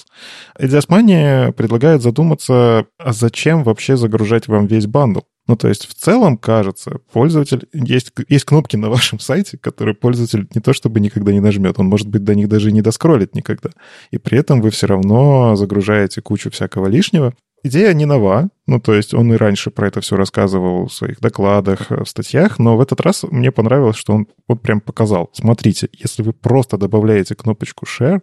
Эдди 0.59 0.75
Османи 0.75 1.53
предлагает 1.53 2.01
задуматься, 2.01 2.85
а 2.97 3.13
зачем 3.13 3.63
вообще 3.63 3.95
загружать 3.95 4.49
вам 4.49 4.67
весь 4.67 4.85
бандл? 4.87 5.21
Ну, 5.47 5.57
то 5.57 5.67
есть 5.67 5.87
в 5.87 5.93
целом, 5.93 6.37
кажется, 6.37 6.99
пользователь... 7.11 7.67
Есть, 7.73 8.13
есть 8.29 8.45
кнопки 8.45 8.77
на 8.77 8.89
вашем 8.89 9.19
сайте, 9.19 9.57
которые 9.57 9.93
пользователь 9.93 10.47
не 10.55 10.61
то 10.61 10.73
чтобы 10.73 10.99
никогда 10.99 11.33
не 11.33 11.41
нажмет, 11.41 11.79
он, 11.79 11.87
может 11.87 12.07
быть, 12.07 12.23
до 12.23 12.33
них 12.33 12.47
даже 12.47 12.71
не 12.71 12.81
доскроллит 12.81 13.35
никогда. 13.35 13.71
И 14.11 14.17
при 14.17 14.37
этом 14.37 14.61
вы 14.61 14.69
все 14.69 14.87
равно 14.87 15.55
загружаете 15.55 16.21
кучу 16.21 16.49
всякого 16.49 16.87
лишнего. 16.87 17.33
Идея 17.65 17.93
не 17.93 18.05
нова, 18.05 18.49
ну, 18.67 18.79
то 18.79 18.93
есть 18.93 19.13
он 19.13 19.33
и 19.33 19.37
раньше 19.37 19.71
про 19.71 19.87
это 19.87 20.01
все 20.01 20.17
рассказывал 20.17 20.87
в 20.87 20.93
своих 20.93 21.21
докладах, 21.21 21.89
в 21.91 22.05
статьях, 22.05 22.59
но 22.59 22.75
в 22.75 22.81
этот 22.81 22.99
раз 22.99 23.23
мне 23.23 23.53
понравилось, 23.53 23.95
что 23.95 24.13
он 24.13 24.27
вот 24.49 24.61
прям 24.61 24.81
показал. 24.81 25.29
Смотрите, 25.31 25.87
если 25.93 26.23
вы 26.23 26.33
просто 26.33 26.77
добавляете 26.77 27.35
кнопочку 27.35 27.85
Share, 27.85 28.21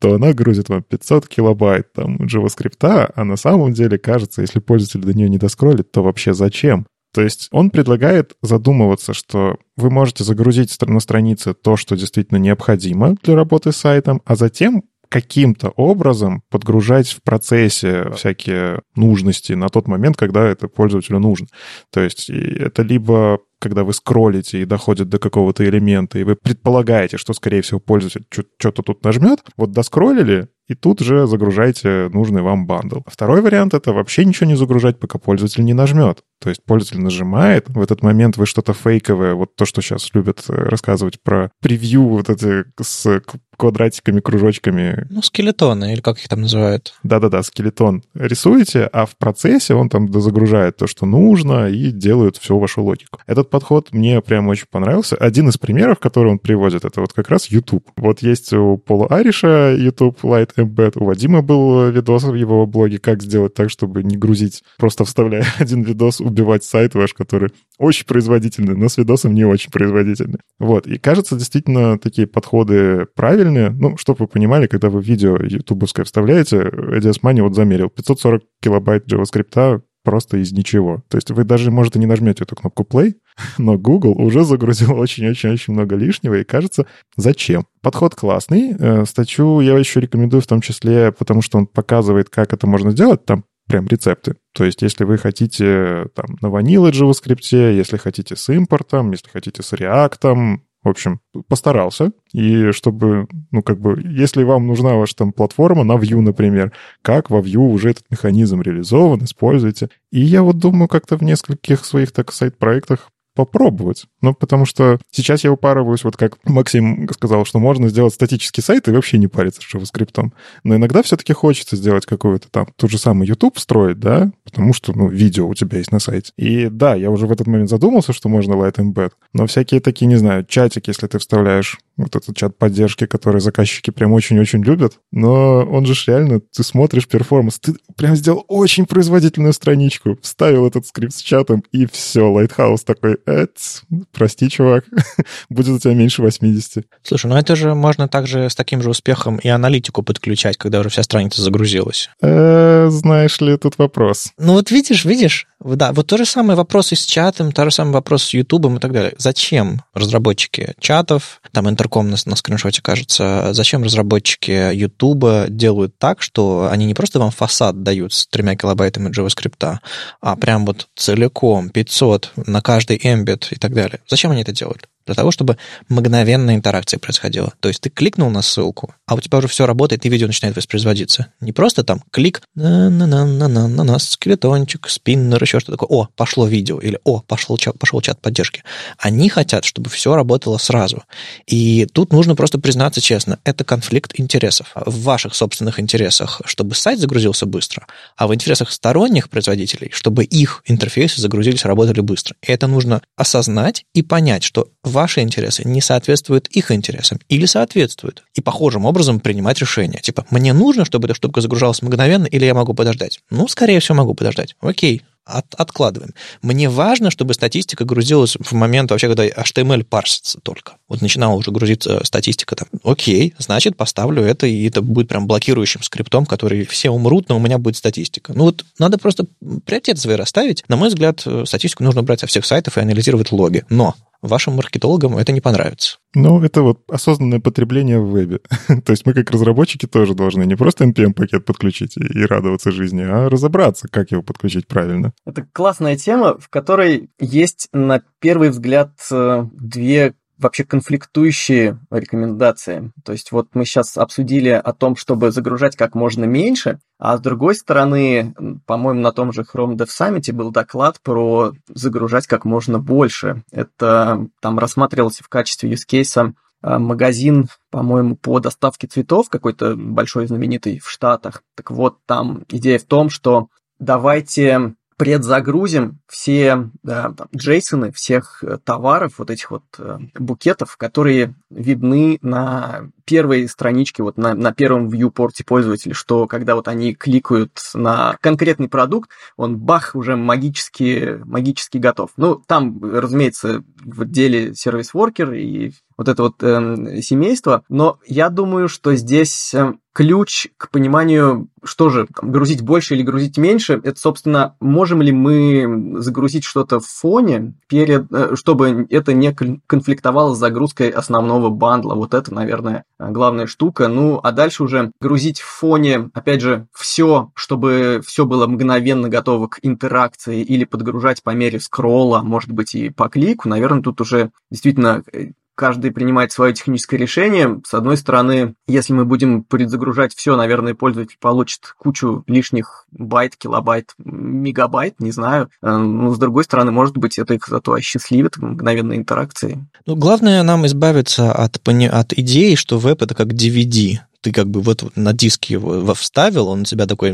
то 0.00 0.14
она 0.14 0.32
грузит 0.32 0.68
вам 0.68 0.82
500 0.82 1.28
килобайт 1.28 1.92
там 1.92 2.16
JavaScript, 2.16 3.12
а 3.14 3.24
на 3.24 3.36
самом 3.36 3.72
деле 3.72 3.98
кажется, 3.98 4.40
если 4.40 4.58
пользователь 4.58 5.00
до 5.00 5.14
нее 5.14 5.28
не 5.28 5.38
доскролит, 5.38 5.92
то 5.92 6.02
вообще 6.02 6.32
зачем? 6.32 6.86
То 7.12 7.22
есть 7.22 7.48
он 7.50 7.70
предлагает 7.70 8.34
задумываться, 8.40 9.14
что 9.14 9.56
вы 9.76 9.90
можете 9.90 10.24
загрузить 10.24 10.76
на 10.80 11.00
странице 11.00 11.54
то, 11.54 11.76
что 11.76 11.96
действительно 11.96 12.38
необходимо 12.38 13.16
для 13.22 13.34
работы 13.34 13.72
с 13.72 13.76
сайтом, 13.76 14.22
а 14.24 14.36
затем 14.36 14.84
каким-то 15.10 15.70
образом 15.70 16.42
подгружать 16.50 17.08
в 17.10 17.22
процессе 17.22 18.10
всякие 18.14 18.80
нужности 18.94 19.52
на 19.52 19.68
тот 19.68 19.88
момент, 19.88 20.16
когда 20.16 20.46
это 20.46 20.68
пользователю 20.68 21.18
нужно. 21.18 21.48
То 21.92 22.00
есть 22.00 22.30
это 22.30 22.82
либо 22.82 23.40
когда 23.60 23.84
вы 23.84 23.92
скроллите 23.92 24.62
и 24.62 24.64
доходит 24.64 25.10
до 25.10 25.18
какого-то 25.18 25.68
элемента, 25.68 26.18
и 26.18 26.24
вы 26.24 26.34
предполагаете, 26.34 27.18
что, 27.18 27.34
скорее 27.34 27.60
всего, 27.60 27.78
пользователь 27.78 28.24
что-то 28.58 28.82
тут 28.82 29.04
нажмет, 29.04 29.40
вот 29.58 29.72
доскроллили, 29.72 30.48
и 30.66 30.74
тут 30.74 31.00
же 31.00 31.26
загружайте 31.26 32.08
нужный 32.12 32.40
вам 32.40 32.66
бандл. 32.66 33.00
Второй 33.06 33.42
вариант— 33.42 33.74
это 33.74 33.92
вообще 33.92 34.24
ничего 34.24 34.48
не 34.48 34.56
загружать, 34.56 34.98
пока 34.98 35.18
пользователь 35.18 35.64
не 35.64 35.74
нажмет. 35.74 36.22
То 36.40 36.48
есть 36.48 36.64
пользователь 36.64 37.00
нажимает, 37.02 37.68
в 37.68 37.80
этот 37.80 38.02
момент 38.02 38.36
вы 38.36 38.46
что-то 38.46 38.72
фейковое, 38.72 39.34
вот 39.34 39.54
то, 39.56 39.66
что 39.66 39.82
сейчас 39.82 40.10
любят 40.14 40.42
э, 40.48 40.52
рассказывать 40.52 41.20
про 41.20 41.50
превью 41.60 42.08
вот 42.08 42.30
эти 42.30 42.64
с 42.80 43.22
квадратиками, 43.60 44.20
кружочками. 44.20 45.06
Ну, 45.10 45.20
скелетоны, 45.20 45.92
или 45.92 46.00
как 46.00 46.18
их 46.18 46.28
там 46.28 46.40
называют. 46.40 46.94
Да-да-да, 47.02 47.42
скелетон 47.42 48.02
рисуете, 48.14 48.84
а 48.84 49.04
в 49.04 49.16
процессе 49.16 49.74
он 49.74 49.90
там 49.90 50.08
дозагружает 50.08 50.78
то, 50.78 50.86
что 50.86 51.04
нужно, 51.04 51.68
и 51.68 51.90
делает 51.90 52.38
всю 52.38 52.58
вашу 52.58 52.82
логику. 52.82 53.20
Этот 53.26 53.50
подход 53.50 53.92
мне 53.92 54.22
прям 54.22 54.48
очень 54.48 54.64
понравился. 54.70 55.16
Один 55.16 55.50
из 55.50 55.58
примеров, 55.58 55.98
который 55.98 56.32
он 56.32 56.38
приводит, 56.38 56.86
это 56.86 57.02
вот 57.02 57.12
как 57.12 57.28
раз 57.28 57.50
YouTube. 57.50 57.86
Вот 57.98 58.22
есть 58.22 58.50
у 58.54 58.78
Пола 58.78 59.08
Айриша 59.08 59.76
YouTube 59.76 60.24
Lite 60.24 60.54
Embed, 60.56 60.92
у 60.96 61.04
Вадима 61.04 61.42
был 61.42 61.90
видос 61.90 62.24
в 62.24 62.34
его 62.34 62.64
блоге, 62.64 62.98
как 62.98 63.22
сделать 63.22 63.52
так, 63.52 63.68
чтобы 63.68 64.02
не 64.02 64.16
грузить, 64.16 64.62
просто 64.78 65.04
вставляя 65.04 65.44
один 65.58 65.82
видос, 65.82 66.20
убивать 66.30 66.64
сайт 66.64 66.94
ваш, 66.94 67.14
который 67.14 67.50
очень 67.78 68.06
производительный, 68.06 68.76
но 68.76 68.88
с 68.88 68.96
видосом 68.96 69.34
не 69.34 69.44
очень 69.44 69.70
производительный. 69.70 70.40
Вот, 70.58 70.86
и 70.86 70.98
кажется, 70.98 71.36
действительно, 71.36 71.98
такие 71.98 72.26
подходы 72.26 73.06
правильные. 73.14 73.70
Ну, 73.70 73.96
чтобы 73.96 74.20
вы 74.20 74.26
понимали, 74.28 74.66
когда 74.66 74.90
вы 74.90 75.02
видео 75.02 75.36
ютубовское 75.36 76.04
вставляете, 76.04 76.56
Edias 76.58 77.20
Money 77.22 77.42
вот 77.42 77.54
замерил 77.54 77.88
540 77.88 78.42
килобайт 78.60 79.06
JavaScript 79.06 79.82
просто 80.02 80.38
из 80.38 80.52
ничего. 80.52 81.02
То 81.08 81.16
есть 81.16 81.30
вы 81.30 81.44
даже, 81.44 81.70
может, 81.70 81.96
и 81.96 81.98
не 81.98 82.06
нажмете 82.06 82.44
эту 82.44 82.56
кнопку 82.56 82.86
play, 82.88 83.14
но 83.58 83.78
Google 83.78 84.12
уже 84.12 84.44
загрузил 84.44 84.94
очень-очень-очень 84.98 85.74
много 85.74 85.96
лишнего, 85.96 86.34
и 86.34 86.44
кажется, 86.44 86.86
зачем? 87.16 87.66
Подход 87.82 88.14
классный. 88.14 88.74
Э, 88.78 89.04
статью 89.04 89.60
я 89.60 89.78
еще 89.78 90.00
рекомендую 90.00 90.40
в 90.40 90.46
том 90.46 90.60
числе, 90.60 91.12
потому 91.12 91.42
что 91.42 91.58
он 91.58 91.66
показывает, 91.66 92.30
как 92.30 92.52
это 92.52 92.66
можно 92.66 92.90
сделать. 92.90 93.24
Там 93.24 93.44
прям 93.70 93.86
рецепты. 93.86 94.34
То 94.52 94.64
есть, 94.64 94.82
если 94.82 95.04
вы 95.04 95.16
хотите 95.16 96.06
там 96.16 96.36
на 96.42 96.50
ваниле 96.50 96.90
JavaScript, 96.90 97.52
если 97.52 97.98
хотите 97.98 98.34
с 98.34 98.48
импортом, 98.48 99.12
если 99.12 99.30
хотите 99.30 99.62
с 99.62 99.72
React, 99.72 100.58
в 100.82 100.88
общем, 100.88 101.20
постарался. 101.46 102.10
И 102.32 102.72
чтобы, 102.72 103.28
ну, 103.52 103.62
как 103.62 103.78
бы, 103.78 104.02
если 104.02 104.42
вам 104.42 104.66
нужна 104.66 104.94
ваша 104.94 105.14
там 105.14 105.32
платформа 105.32 105.84
на 105.84 105.92
Vue, 105.92 106.20
например, 106.20 106.72
как 107.02 107.30
во 107.30 107.40
Vue 107.40 107.58
уже 107.58 107.90
этот 107.90 108.06
механизм 108.10 108.60
реализован, 108.60 109.22
используйте. 109.22 109.90
И 110.10 110.20
я 110.20 110.42
вот 110.42 110.58
думаю, 110.58 110.88
как-то 110.88 111.16
в 111.16 111.22
нескольких 111.22 111.84
своих 111.84 112.10
так 112.10 112.32
сайт-проектах 112.32 113.10
попробовать. 113.44 114.06
Ну, 114.20 114.34
потому 114.34 114.66
что 114.66 114.98
сейчас 115.10 115.44
я 115.44 115.52
упарываюсь, 115.52 116.04
вот 116.04 116.16
как 116.16 116.36
Максим 116.44 117.08
сказал, 117.12 117.44
что 117.44 117.58
можно 117.58 117.88
сделать 117.88 118.14
статический 118.14 118.62
сайт 118.62 118.86
и 118.88 118.90
вообще 118.90 119.18
не 119.18 119.28
париться 119.28 119.62
с 119.62 119.74
JavaScript. 119.74 120.30
Но 120.64 120.76
иногда 120.76 121.02
все-таки 121.02 121.32
хочется 121.32 121.76
сделать 121.76 122.06
какой-то 122.06 122.50
там 122.50 122.66
тот 122.76 122.90
же 122.90 122.98
самый 122.98 123.26
YouTube 123.26 123.58
строить, 123.58 123.98
да, 123.98 124.30
потому 124.50 124.72
что, 124.72 124.92
ну, 124.92 125.08
видео 125.08 125.48
у 125.48 125.54
тебя 125.54 125.78
есть 125.78 125.92
на 125.92 126.00
сайте. 126.00 126.32
И 126.36 126.68
да, 126.68 126.94
я 126.94 127.10
уже 127.10 127.26
в 127.26 127.32
этот 127.32 127.46
момент 127.46 127.70
задумался, 127.70 128.12
что 128.12 128.28
можно 128.28 128.54
Light 128.54 128.76
Embed, 128.76 129.12
но 129.32 129.46
всякие 129.46 129.80
такие, 129.80 130.06
не 130.06 130.16
знаю, 130.16 130.44
чатики, 130.44 130.90
если 130.90 131.06
ты 131.06 131.18
вставляешь 131.18 131.78
вот 131.96 132.16
этот 132.16 132.36
чат 132.36 132.56
поддержки, 132.56 133.06
который 133.06 133.40
заказчики 133.40 133.90
прям 133.90 134.12
очень-очень 134.12 134.62
любят, 134.62 134.94
но 135.12 135.64
он 135.64 135.86
же 135.86 135.94
реально, 136.06 136.40
ты 136.40 136.62
смотришь 136.62 137.06
перформанс, 137.06 137.58
ты 137.58 137.74
прям 137.96 138.16
сделал 138.16 138.44
очень 138.48 138.86
производительную 138.86 139.52
страничку, 139.52 140.18
вставил 140.22 140.66
этот 140.66 140.86
скрипт 140.86 141.14
с 141.14 141.20
чатом, 141.20 141.62
и 141.72 141.86
все, 141.86 142.22
Lighthouse 142.22 142.84
такой, 142.84 143.18
Эц, 143.26 143.82
прости, 144.12 144.48
чувак, 144.48 144.84
будет 145.50 145.68
у 145.68 145.78
тебя 145.78 145.94
меньше 145.94 146.22
80. 146.22 146.84
Слушай, 147.02 147.26
ну 147.26 147.36
это 147.36 147.54
же 147.54 147.74
можно 147.74 148.08
также 148.08 148.48
с 148.48 148.54
таким 148.54 148.82
же 148.82 148.90
успехом 148.90 149.36
и 149.36 149.48
аналитику 149.48 150.02
подключать, 150.02 150.56
когда 150.56 150.80
уже 150.80 150.88
вся 150.88 151.02
страница 151.02 151.42
загрузилась. 151.42 152.08
Э, 152.22 152.88
знаешь 152.90 153.40
ли, 153.40 153.56
тут 153.56 153.78
вопрос. 153.78 154.32
Ну 154.42 154.54
вот 154.54 154.70
видишь, 154.70 155.04
видишь, 155.04 155.46
да, 155.62 155.92
вот 155.92 156.06
то 156.06 156.16
же 156.16 156.24
самое 156.24 156.56
вопрос 156.56 156.92
и 156.92 156.94
с 156.94 157.04
чатом, 157.04 157.52
то 157.52 157.62
же 157.66 157.70
самое 157.70 157.92
вопрос 157.92 158.22
с 158.24 158.32
Ютубом 158.32 158.78
и 158.78 158.80
так 158.80 158.90
далее. 158.90 159.12
Зачем 159.18 159.82
разработчики 159.92 160.72
чатов, 160.80 161.42
там 161.52 161.68
интерком 161.68 162.08
на, 162.08 162.16
на 162.24 162.36
скриншоте 162.36 162.80
кажется, 162.80 163.50
зачем 163.52 163.82
разработчики 163.82 164.74
Ютуба 164.74 165.44
делают 165.50 165.98
так, 165.98 166.22
что 166.22 166.70
они 166.72 166.86
не 166.86 166.94
просто 166.94 167.18
вам 167.18 167.32
фасад 167.32 167.82
дают 167.82 168.14
с 168.14 168.26
тремя 168.28 168.56
килобайтами 168.56 169.10
JavaScript, 169.10 169.78
а 170.22 170.36
прям 170.36 170.64
вот 170.64 170.88
целиком 170.96 171.68
500 171.68 172.32
на 172.46 172.62
каждый 172.62 172.98
эмбит 173.02 173.48
и 173.50 173.56
так 173.56 173.74
далее. 173.74 174.00
Зачем 174.08 174.30
они 174.30 174.40
это 174.40 174.52
делают? 174.52 174.88
Для 175.10 175.16
того, 175.16 175.32
чтобы 175.32 175.58
мгновенная 175.88 176.54
интеракция 176.54 177.00
происходила. 177.00 177.52
То 177.58 177.68
есть 177.68 177.80
ты 177.80 177.90
кликнул 177.90 178.30
на 178.30 178.42
ссылку, 178.42 178.94
а 179.06 179.16
у 179.16 179.20
тебя 179.20 179.38
уже 179.38 179.48
все 179.48 179.66
работает, 179.66 180.06
и 180.06 180.08
видео 180.08 180.28
начинает 180.28 180.54
воспроизводиться. 180.54 181.32
Не 181.40 181.50
просто 181.50 181.82
там 181.82 182.00
клик, 182.12 182.42
на-на-на-на-на-на, 182.54 183.98
скелетончик, 183.98 184.88
спиннер, 184.88 185.42
еще 185.42 185.58
что-то 185.58 185.72
такое. 185.72 185.88
О, 185.88 186.08
пошло 186.14 186.46
видео, 186.46 186.78
или 186.78 187.00
о, 187.02 187.22
пошел 187.22 187.58
пошел 187.80 188.00
чат 188.00 188.20
поддержки. 188.20 188.62
Они 188.98 189.28
хотят, 189.28 189.64
чтобы 189.64 189.90
все 189.90 190.14
работало 190.14 190.58
сразу. 190.58 191.02
И 191.48 191.86
тут 191.92 192.12
нужно 192.12 192.36
просто 192.36 192.60
признаться 192.60 193.00
честно, 193.00 193.40
это 193.42 193.64
конфликт 193.64 194.12
интересов. 194.14 194.70
В 194.74 195.02
ваших 195.02 195.34
собственных 195.34 195.80
интересах, 195.80 196.40
чтобы 196.44 196.76
сайт 196.76 197.00
загрузился 197.00 197.46
быстро, 197.46 197.88
а 198.16 198.28
в 198.28 198.34
интересах 198.34 198.70
сторонних 198.70 199.28
производителей, 199.28 199.90
чтобы 199.92 200.22
их 200.22 200.62
интерфейсы 200.66 201.20
загрузились, 201.20 201.64
работали 201.64 202.00
быстро. 202.00 202.36
И 202.46 202.52
это 202.52 202.68
нужно 202.68 203.02
осознать 203.16 203.84
и 203.92 204.02
понять, 204.02 204.44
что 204.44 204.68
ваши 205.00 205.22
интересы 205.22 205.62
не 205.64 205.80
соответствуют 205.80 206.48
их 206.48 206.70
интересам 206.70 207.20
или 207.30 207.46
соответствуют. 207.46 208.22
И 208.34 208.42
похожим 208.42 208.84
образом 208.84 209.18
принимать 209.18 209.58
решение. 209.58 210.00
Типа, 210.02 210.26
мне 210.30 210.52
нужно, 210.52 210.84
чтобы 210.84 211.06
эта 211.06 211.14
штука 211.14 211.40
загружалась 211.40 211.80
мгновенно, 211.80 212.26
или 212.26 212.44
я 212.44 212.52
могу 212.52 212.74
подождать? 212.74 213.20
Ну, 213.30 213.48
скорее 213.48 213.80
всего, 213.80 213.96
могу 213.96 214.12
подождать. 214.14 214.56
Окей, 214.60 215.00
от, 215.24 215.54
откладываем. 215.54 216.12
Мне 216.42 216.68
важно, 216.68 217.10
чтобы 217.10 217.32
статистика 217.32 217.86
грузилась 217.86 218.36
в 218.38 218.52
момент 218.52 218.90
вообще, 218.90 219.06
когда 219.06 219.26
HTML 219.26 219.84
парсится 219.84 220.38
только. 220.42 220.74
Вот 220.86 221.00
начинала 221.00 221.34
уже 221.34 221.50
грузиться 221.50 222.00
статистика 222.04 222.56
там. 222.56 222.68
Окей, 222.84 223.34
значит, 223.38 223.78
поставлю 223.78 224.22
это, 224.22 224.46
и 224.46 224.68
это 224.68 224.82
будет 224.82 225.08
прям 225.08 225.26
блокирующим 225.26 225.82
скриптом, 225.82 226.26
который 226.26 226.66
все 226.66 226.90
умрут, 226.90 227.30
но 227.30 227.36
у 227.36 227.40
меня 227.40 227.56
будет 227.56 227.76
статистика. 227.76 228.34
Ну 228.34 228.44
вот 228.44 228.66
надо 228.78 228.98
просто 228.98 229.24
приоритеты 229.64 229.98
свои 229.98 230.16
расставить. 230.16 230.62
На 230.68 230.76
мой 230.76 230.88
взгляд, 230.88 231.24
статистику 231.44 231.84
нужно 231.84 232.02
брать 232.02 232.20
со 232.20 232.26
всех 232.26 232.44
сайтов 232.44 232.76
и 232.76 232.80
анализировать 232.80 233.32
логи. 233.32 233.64
Но 233.70 233.94
вашим 234.22 234.54
маркетологам 234.54 235.16
это 235.16 235.32
не 235.32 235.40
понравится. 235.40 235.98
Ну, 236.14 236.42
это 236.42 236.62
вот 236.62 236.80
осознанное 236.88 237.40
потребление 237.40 238.00
в 238.00 238.10
вебе. 238.10 238.40
То 238.84 238.92
есть 238.92 239.06
мы 239.06 239.14
как 239.14 239.30
разработчики 239.30 239.86
тоже 239.86 240.14
должны 240.14 240.44
не 240.44 240.56
просто 240.56 240.84
NPM-пакет 240.84 241.44
подключить 241.44 241.96
и 241.96 242.24
радоваться 242.24 242.70
жизни, 242.70 243.02
а 243.02 243.28
разобраться, 243.28 243.88
как 243.88 244.10
его 244.10 244.22
подключить 244.22 244.66
правильно. 244.66 245.12
Это 245.24 245.46
классная 245.52 245.96
тема, 245.96 246.38
в 246.38 246.48
которой 246.48 247.10
есть 247.18 247.68
на 247.72 248.02
первый 248.20 248.50
взгляд 248.50 248.92
э, 249.10 249.46
две 249.52 250.14
вообще 250.40 250.64
конфликтующие 250.64 251.78
рекомендации. 251.90 252.92
То 253.04 253.12
есть 253.12 253.32
вот 253.32 253.48
мы 253.54 253.64
сейчас 253.64 253.96
обсудили 253.96 254.48
о 254.48 254.72
том, 254.72 254.96
чтобы 254.96 255.30
загружать 255.30 255.76
как 255.76 255.94
можно 255.94 256.24
меньше, 256.24 256.80
а 256.98 257.16
с 257.16 257.20
другой 257.20 257.54
стороны, 257.54 258.34
по-моему, 258.66 259.00
на 259.00 259.12
том 259.12 259.32
же 259.32 259.42
Chrome 259.42 259.76
Dev 259.76 259.88
Summit 259.88 260.32
был 260.32 260.50
доклад 260.50 261.00
про 261.02 261.52
загружать 261.68 262.26
как 262.26 262.44
можно 262.44 262.78
больше. 262.78 263.42
Это 263.52 264.26
там 264.40 264.58
рассматривался 264.58 265.22
в 265.22 265.28
качестве 265.28 265.70
use 265.72 265.86
case 265.90 266.32
а, 266.62 266.78
магазин, 266.78 267.48
по-моему, 267.70 268.16
по 268.16 268.38
доставке 268.40 268.86
цветов, 268.86 269.28
какой-то 269.30 269.76
большой 269.76 270.26
знаменитый 270.26 270.78
в 270.78 270.90
Штатах. 270.90 271.42
Так 271.54 271.70
вот, 271.70 271.98
там 272.06 272.44
идея 272.50 272.78
в 272.78 272.84
том, 272.84 273.08
что 273.08 273.48
давайте 273.78 274.74
предзагрузим 275.00 275.98
все 276.08 276.68
да, 276.82 277.14
джейсоны 277.34 277.90
всех 277.90 278.44
э, 278.44 278.58
товаров, 278.62 279.14
вот 279.16 279.30
этих 279.30 279.50
вот 279.50 279.62
э, 279.78 279.96
букетов, 280.18 280.76
которые 280.76 281.34
видны 281.48 282.18
на 282.20 282.90
первой 283.06 283.48
страничке, 283.48 284.02
вот 284.02 284.18
на, 284.18 284.34
на 284.34 284.52
первом 284.52 284.90
viewport 284.90 285.30
пользователя, 285.46 285.94
что 285.94 286.26
когда 286.26 286.54
вот 286.54 286.68
они 286.68 286.94
кликают 286.94 287.58
на 287.72 288.18
конкретный 288.20 288.68
продукт, 288.68 289.08
он 289.38 289.56
бах, 289.56 289.94
уже 289.94 290.16
магически, 290.16 291.18
магически 291.24 291.78
готов. 291.78 292.10
Ну, 292.18 292.34
там, 292.46 292.78
разумеется, 292.84 293.64
в 293.82 294.02
отделе 294.02 294.54
сервис-воркер 294.54 295.32
и 295.32 295.72
вот 295.96 296.08
это 296.08 296.24
вот 296.24 296.42
э, 296.42 297.00
семейство, 297.00 297.64
но 297.70 297.98
я 298.06 298.28
думаю, 298.28 298.68
что 298.68 298.94
здесь 298.94 299.54
э, 299.54 299.72
ключ 299.92 300.48
к 300.56 300.70
пониманию, 300.70 301.48
что 301.64 301.88
же, 301.88 302.06
там, 302.14 302.30
грузить 302.30 302.62
больше 302.62 302.94
или 302.94 303.02
грузить 303.02 303.38
меньше, 303.38 303.80
это, 303.82 303.98
собственно, 303.98 304.56
можем 304.60 305.02
ли 305.02 305.12
мы 305.12 306.00
загрузить 306.00 306.44
что-то 306.44 306.80
в 306.80 306.86
фоне, 306.86 307.54
перед, 307.68 308.12
э, 308.12 308.36
чтобы 308.36 308.86
это 308.88 309.12
не 309.12 309.34
конфликтовало 309.66 310.34
с 310.34 310.38
загрузкой 310.38 310.90
основного 310.90 311.50
бандла. 311.50 311.94
Вот 311.94 312.14
это, 312.14 312.32
наверное, 312.32 312.84
главная 312.98 313.46
штука. 313.46 313.88
Ну, 313.88 314.20
а 314.22 314.32
дальше 314.32 314.62
уже 314.62 314.92
грузить 315.00 315.40
в 315.40 315.46
фоне, 315.46 316.10
опять 316.14 316.40
же, 316.40 316.66
все, 316.72 317.30
чтобы 317.34 318.00
все 318.06 318.24
было 318.24 318.46
мгновенно 318.46 319.08
готово 319.08 319.48
к 319.48 319.58
интеракции 319.62 320.42
или 320.42 320.64
подгружать 320.64 321.22
по 321.22 321.30
мере 321.30 321.58
скролла, 321.58 322.20
может 322.22 322.52
быть, 322.52 322.74
и 322.74 322.90
по 322.90 323.08
клику. 323.08 323.48
Наверное, 323.48 323.82
тут 323.82 324.00
уже 324.00 324.30
действительно 324.50 325.02
э, 325.12 325.32
каждый 325.60 325.90
принимает 325.90 326.32
свое 326.32 326.54
техническое 326.54 326.96
решение. 326.96 327.60
С 327.66 327.74
одной 327.74 327.98
стороны, 327.98 328.54
если 328.66 328.94
мы 328.94 329.04
будем 329.04 329.44
предзагружать 329.44 330.14
все, 330.14 330.34
наверное, 330.34 330.74
пользователь 330.74 331.18
получит 331.20 331.74
кучу 331.76 332.24
лишних 332.26 332.86
байт, 332.90 333.36
килобайт, 333.36 333.92
мегабайт, 333.98 335.00
не 335.00 335.12
знаю. 335.12 335.50
Э, 335.62 335.76
но 335.76 336.14
с 336.14 336.18
другой 336.18 336.44
стороны, 336.44 336.72
может 336.72 336.96
быть, 336.96 337.18
это 337.18 337.34
их 337.34 337.46
зато 337.46 337.74
осчастливит 337.74 338.38
мгновенной 338.38 338.96
интеракции. 338.96 339.68
Ну, 339.84 339.96
главное 339.96 340.42
нам 340.42 340.64
избавиться 340.64 341.30
от, 341.30 341.58
от 341.58 342.12
идеи, 342.14 342.54
что 342.54 342.78
веб 342.78 343.02
это 343.02 343.14
как 343.14 343.34
DVD 343.34 343.98
ты 344.22 344.32
как 344.32 344.48
бы 344.48 344.60
вот 344.60 344.96
на 344.96 345.12
диске 345.12 345.54
его 345.54 345.94
вставил, 345.94 346.48
он 346.48 346.62
у 346.62 346.64
тебя 346.64 346.86
такой 346.86 347.12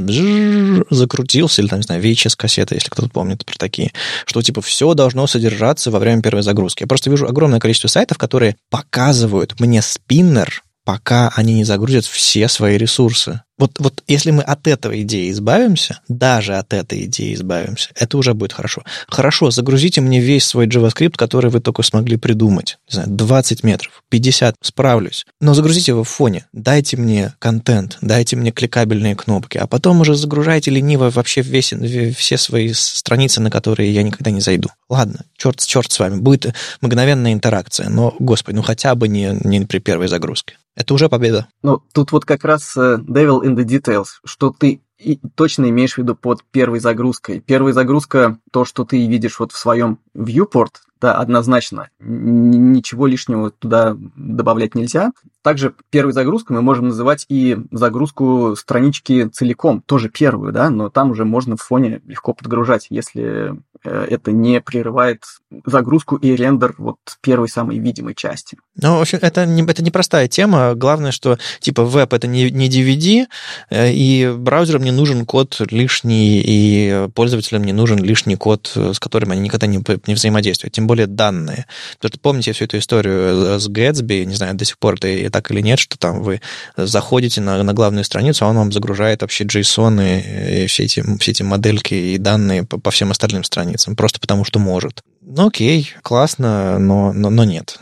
закрутился, 0.90 1.62
или 1.62 1.68
там, 1.68 1.78
не 1.80 1.84
знаю, 1.84 2.02
VHS-кассета, 2.02 2.74
если 2.74 2.88
кто-то 2.88 3.08
помнит 3.08 3.44
про 3.44 3.56
такие, 3.56 3.92
что 4.26 4.42
типа 4.42 4.60
все 4.60 4.94
должно 4.94 5.26
содержаться 5.26 5.90
во 5.90 5.98
время 5.98 6.22
первой 6.22 6.42
загрузки. 6.42 6.82
Я 6.82 6.86
просто 6.86 7.10
вижу 7.10 7.26
огромное 7.26 7.60
количество 7.60 7.88
сайтов, 7.88 8.18
которые 8.18 8.56
показывают 8.70 9.58
мне 9.60 9.82
спиннер, 9.82 10.62
пока 10.84 11.32
они 11.34 11.54
не 11.54 11.64
загрузят 11.64 12.04
все 12.04 12.48
свои 12.48 12.76
ресурсы. 12.76 13.42
Вот, 13.58 13.78
вот 13.78 14.02
если 14.06 14.30
мы 14.30 14.42
от 14.42 14.66
этой 14.66 15.02
идеи 15.02 15.30
избавимся, 15.30 16.00
даже 16.08 16.56
от 16.56 16.74
этой 16.74 17.04
идеи 17.04 17.34
избавимся, 17.34 17.90
это 17.94 18.18
уже 18.18 18.34
будет 18.34 18.52
хорошо. 18.52 18.82
Хорошо, 19.08 19.50
загрузите 19.50 20.00
мне 20.00 20.20
весь 20.20 20.44
свой 20.44 20.66
JavaScript, 20.66 21.14
который 21.16 21.50
вы 21.50 21.60
только 21.60 21.82
смогли 21.82 22.16
придумать. 22.16 22.78
Не 22.90 22.94
знаю, 22.94 23.08
20 23.10 23.64
метров, 23.64 24.02
50, 24.10 24.56
справлюсь. 24.60 25.24
Но 25.40 25.54
загрузите 25.54 25.92
его 25.92 26.04
в 26.04 26.08
фоне. 26.08 26.46
Дайте 26.52 26.96
мне 26.98 27.34
контент, 27.38 27.96
дайте 28.02 28.36
мне 28.36 28.50
кликабельные 28.50 29.16
кнопки, 29.16 29.56
а 29.56 29.66
потом 29.66 30.00
уже 30.02 30.14
загружайте 30.14 30.70
лениво 30.70 31.10
вообще 31.10 31.40
весь, 31.40 31.72
все 32.16 32.36
свои 32.36 32.72
страницы, 32.74 33.40
на 33.40 33.50
которые 33.50 33.92
я 33.92 34.02
никогда 34.02 34.30
не 34.30 34.40
зайду. 34.40 34.68
Ладно, 34.88 35.24
черт, 35.36 35.64
черт 35.64 35.90
с 35.90 35.98
вами, 35.98 36.16
будет 36.16 36.54
мгновенная 36.82 37.32
интеракция, 37.32 37.88
но, 37.88 38.14
господи, 38.18 38.56
ну 38.56 38.62
хотя 38.62 38.94
бы 38.94 39.08
не, 39.08 39.38
не 39.44 39.64
при 39.64 39.78
первой 39.78 40.08
загрузке. 40.08 40.56
Это 40.76 40.92
уже 40.92 41.08
победа. 41.08 41.46
Ну, 41.62 41.80
тут 41.92 42.12
вот 42.12 42.26
как 42.26 42.44
раз 42.44 42.76
uh, 42.76 42.98
devil 42.98 43.45
in 43.46 43.54
the 43.54 43.64
details, 43.64 44.20
что 44.24 44.50
ты 44.50 44.80
и 44.98 45.20
точно 45.34 45.68
имеешь 45.68 45.94
в 45.94 45.98
виду 45.98 46.14
под 46.14 46.42
первой 46.44 46.80
загрузкой. 46.80 47.40
Первая 47.40 47.72
загрузка, 47.72 48.38
то, 48.50 48.64
что 48.64 48.84
ты 48.84 49.06
видишь 49.06 49.38
вот 49.38 49.52
в 49.52 49.58
своем 49.58 49.98
viewport, 50.14 50.72
да, 51.00 51.14
однозначно. 51.14 51.90
Ничего 52.00 53.06
лишнего 53.06 53.50
туда 53.50 53.96
добавлять 54.16 54.74
нельзя. 54.74 55.12
Также 55.42 55.74
первой 55.90 56.12
загрузкой 56.12 56.56
мы 56.56 56.62
можем 56.62 56.88
называть 56.88 57.26
и 57.28 57.56
загрузку 57.70 58.56
странички 58.56 59.28
целиком, 59.28 59.82
тоже 59.82 60.08
первую, 60.08 60.52
да, 60.52 60.70
но 60.70 60.88
там 60.88 61.10
уже 61.10 61.24
можно 61.24 61.56
в 61.56 61.62
фоне 61.62 62.00
легко 62.06 62.32
подгружать, 62.32 62.86
если 62.90 63.54
э, 63.84 64.06
это 64.10 64.32
не 64.32 64.60
прерывает 64.60 65.22
загрузку 65.64 66.16
и 66.16 66.34
рендер 66.34 66.74
вот 66.78 66.96
первой 67.20 67.48
самой 67.48 67.78
видимой 67.78 68.14
части. 68.14 68.58
Ну, 68.80 68.98
в 68.98 69.00
общем, 69.02 69.18
это, 69.22 69.46
не, 69.46 69.62
это 69.62 69.84
непростая 69.84 70.28
тема. 70.28 70.74
Главное, 70.74 71.12
что 71.12 71.38
типа 71.60 71.84
веб 71.84 72.12
это 72.12 72.26
не, 72.26 72.50
не 72.50 72.68
DVD, 72.68 73.26
э, 73.70 73.92
и 73.92 74.34
браузерам 74.36 74.82
не 74.82 74.92
нужен 74.92 75.26
код 75.26 75.60
лишний, 75.70 76.42
и 76.44 77.08
пользователям 77.14 77.64
не 77.64 77.72
нужен 77.72 78.02
лишний 78.02 78.36
код, 78.36 78.72
с 78.74 78.98
которым 78.98 79.32
они 79.32 79.42
никогда 79.42 79.66
не, 79.66 79.84
не 80.06 80.14
взаимодействуют. 80.14 80.74
Тем 80.74 80.85
более 80.86 81.06
данные. 81.06 81.66
Потому 82.00 82.20
помните 82.20 82.52
всю 82.52 82.64
эту 82.64 82.78
историю 82.78 83.58
с 83.58 83.68
Gatsby, 83.68 84.24
не 84.24 84.34
знаю, 84.34 84.54
до 84.54 84.64
сих 84.64 84.78
пор 84.78 84.94
это 84.94 85.30
так 85.30 85.50
или 85.50 85.60
нет, 85.60 85.78
что 85.78 85.98
там 85.98 86.22
вы 86.22 86.40
заходите 86.76 87.40
на, 87.40 87.62
на 87.62 87.72
главную 87.72 88.04
страницу, 88.04 88.44
а 88.44 88.48
он 88.48 88.56
вам 88.56 88.72
загружает 88.72 89.22
вообще 89.22 89.44
JSON 89.44 90.02
и, 90.02 90.64
и 90.64 90.66
все, 90.66 90.84
эти, 90.84 91.02
все 91.18 91.30
эти 91.30 91.42
модельки 91.42 91.94
и 91.94 92.18
данные 92.18 92.64
по, 92.64 92.78
по 92.78 92.90
всем 92.90 93.10
остальным 93.10 93.44
страницам, 93.44 93.96
просто 93.96 94.20
потому 94.20 94.44
что 94.44 94.58
может. 94.58 95.02
Ну 95.22 95.48
окей, 95.48 95.92
классно, 96.02 96.78
но, 96.78 97.12
но, 97.12 97.30
но 97.30 97.44
нет. 97.44 97.78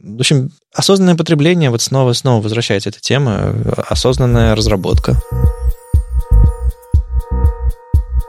В 0.00 0.20
общем, 0.20 0.50
осознанное 0.74 1.16
потребление, 1.16 1.70
вот 1.70 1.82
снова 1.82 2.12
снова 2.14 2.42
возвращается 2.42 2.88
эта 2.88 3.00
тема, 3.00 3.54
осознанная 3.88 4.54
разработка. 4.54 5.20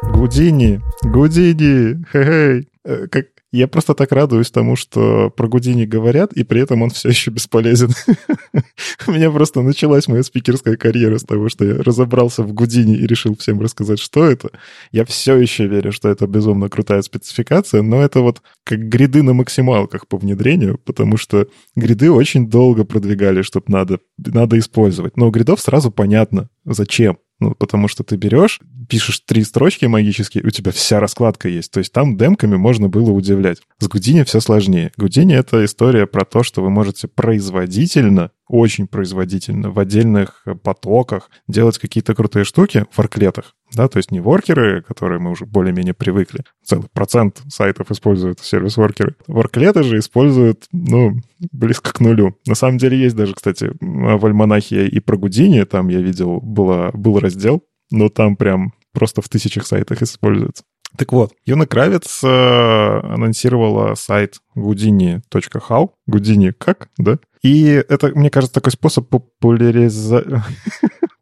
Гудини, 0.01 0.81
Гудини, 1.03 2.03
хе-хей. 2.11 2.67
Э, 2.83 3.07
как, 3.07 3.27
я 3.51 3.67
просто 3.67 3.95
так 3.95 4.11
радуюсь 4.11 4.51
тому, 4.51 4.75
что 4.75 5.31
про 5.31 5.47
Гудини 5.47 5.85
говорят, 5.85 6.33
и 6.33 6.43
при 6.43 6.61
этом 6.61 6.83
он 6.83 6.91
все 6.91 7.09
еще 7.09 7.31
бесполезен. 7.31 7.89
У 9.07 9.11
меня 9.11 9.31
просто 9.31 9.61
началась 9.61 10.07
моя 10.07 10.21
спикерская 10.23 10.75
карьера 10.75 11.17
с 11.17 11.23
того, 11.23 11.49
что 11.49 11.65
я 11.65 11.81
разобрался 11.81 12.43
в 12.43 12.53
Гудини 12.53 12.95
и 12.95 13.07
решил 13.07 13.35
всем 13.35 13.59
рассказать, 13.59 13.99
что 13.99 14.25
это. 14.25 14.51
Я 14.91 15.03
все 15.05 15.35
еще 15.35 15.65
верю, 15.65 15.91
что 15.91 16.09
это 16.09 16.27
безумно 16.27 16.69
крутая 16.69 17.01
спецификация, 17.01 17.81
но 17.81 18.01
это 18.03 18.19
вот 18.21 18.41
как 18.63 18.79
гриды 18.87 19.23
на 19.23 19.33
максималках 19.33 20.07
по 20.07 20.17
внедрению, 20.17 20.77
потому 20.85 21.17
что 21.17 21.47
гриды 21.75 22.11
очень 22.11 22.49
долго 22.49 22.83
продвигали, 22.83 23.41
чтобы 23.41 23.65
надо, 23.69 23.99
надо 24.17 24.59
использовать. 24.59 25.17
Но 25.17 25.27
у 25.27 25.31
гридов 25.31 25.59
сразу 25.59 25.91
понятно, 25.91 26.49
зачем. 26.65 27.17
Ну, 27.39 27.55
потому 27.55 27.87
что 27.87 28.03
ты 28.03 28.17
берешь, 28.17 28.59
пишешь 28.89 29.21
три 29.21 29.43
строчки 29.43 29.85
магические, 29.85 30.43
у 30.43 30.49
тебя 30.49 30.71
вся 30.71 30.99
раскладка 30.99 31.47
есть. 31.47 31.71
То 31.71 31.79
есть 31.79 31.93
там 31.93 32.17
демками 32.17 32.57
можно 32.57 32.89
было 32.89 33.11
удивлять. 33.11 33.59
С 33.79 33.87
Гудини 33.87 34.23
все 34.23 34.41
сложнее. 34.41 34.91
Гудини— 34.97 35.35
это 35.35 35.63
история 35.63 36.05
про 36.05 36.25
то, 36.25 36.43
что 36.43 36.61
вы 36.61 36.69
можете 36.69 37.07
производительно, 37.07 38.31
очень 38.49 38.87
производительно 38.87 39.69
в 39.69 39.79
отдельных 39.79 40.43
потоках 40.63 41.29
делать 41.47 41.77
какие-то 41.77 42.15
крутые 42.15 42.43
штуки 42.43 42.85
в 42.91 42.99
арклетах. 42.99 43.55
Да, 43.73 43.87
то 43.87 43.97
есть 43.97 44.11
не 44.11 44.19
воркеры, 44.19 44.81
которые 44.81 45.19
мы 45.19 45.29
уже 45.29 45.45
более-менее 45.45 45.93
привыкли. 45.93 46.43
Целый 46.65 46.89
процент 46.91 47.41
сайтов 47.47 47.91
используют 47.91 48.39
сервис-воркеры. 48.39 49.15
Ворклеты 49.27 49.83
же 49.83 49.99
используют, 49.99 50.65
ну, 50.71 51.13
близко 51.51 51.93
к 51.93 51.99
нулю. 51.99 52.35
На 52.47 52.55
самом 52.55 52.79
деле 52.79 52.97
есть 52.99 53.15
даже, 53.15 53.35
кстати, 53.35 53.71
в 53.79 54.25
Альманахе 54.25 54.87
и 54.87 54.99
про 54.99 55.15
Гудини, 55.17 55.63
там 55.63 55.89
я 55.89 56.01
видел, 56.01 56.39
было, 56.41 56.89
был 56.93 57.19
раздел, 57.19 57.63
но 57.91 58.09
там 58.09 58.35
прям 58.35 58.73
просто 58.91 59.21
в 59.21 59.29
тысячах 59.29 59.67
сайтах 59.67 60.01
используется. 60.01 60.63
Так 60.97 61.13
вот, 61.13 61.33
Юна 61.45 61.65
Кравец 61.67 62.23
э, 62.23 62.27
анонсировала 62.27 63.93
сайт 63.93 64.39
goudini.how. 64.57 65.91
Гудини 66.07 66.51
как, 66.51 66.89
да? 66.97 67.19
И 67.41 67.83
это, 67.87 68.11
мне 68.15 68.29
кажется, 68.29 68.53
такой 68.53 68.71
способ 68.71 69.09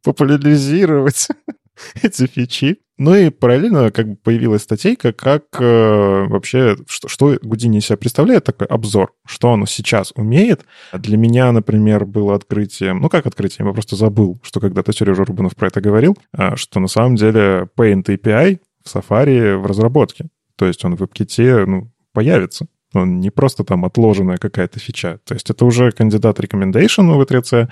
популяризировать 0.03 1.27
эти 2.01 2.27
фичи. 2.27 2.79
Ну 2.97 3.13
и 3.13 3.29
параллельно 3.29 3.91
как 3.91 4.07
бы 4.07 4.15
появилась 4.15 4.63
статейка, 4.63 5.13
как 5.13 5.43
э, 5.59 6.25
вообще, 6.27 6.77
что, 6.87 7.07
что 7.07 7.37
Гудини 7.43 7.79
себя 7.79 7.97
представляет, 7.97 8.45
такой 8.45 8.65
обзор, 8.67 9.13
что 9.25 9.53
оно 9.53 9.67
сейчас 9.67 10.11
умеет. 10.15 10.65
Для 10.93 11.17
меня, 11.17 11.51
например, 11.51 12.05
было 12.05 12.33
открытием, 12.33 12.99
ну 12.99 13.09
как 13.09 13.27
открытием, 13.27 13.67
я 13.67 13.73
просто 13.73 13.95
забыл, 13.95 14.39
что 14.41 14.59
когда-то 14.59 14.93
Сережа 14.93 15.25
Рубанов 15.25 15.55
про 15.55 15.67
это 15.67 15.79
говорил, 15.79 16.17
э, 16.35 16.55
что 16.55 16.79
на 16.79 16.87
самом 16.87 17.15
деле 17.15 17.69
Paint 17.77 18.05
API 18.05 18.59
в 18.83 18.95
Safari 18.95 19.57
в 19.57 19.65
разработке. 19.67 20.29
То 20.55 20.65
есть 20.65 20.83
он 20.83 20.95
в 20.95 21.03
WebKit 21.03 21.65
ну, 21.67 21.91
появится. 22.13 22.65
Он 22.93 23.19
не 23.19 23.29
просто 23.29 23.63
там 23.63 23.85
отложенная 23.85 24.37
какая-то 24.37 24.79
фича. 24.79 25.19
То 25.25 25.33
есть 25.33 25.49
это 25.49 25.65
уже 25.65 25.91
candidate 25.91 26.39
recommendation 26.39 27.11
в 27.11 27.21
W3C, 27.21 27.69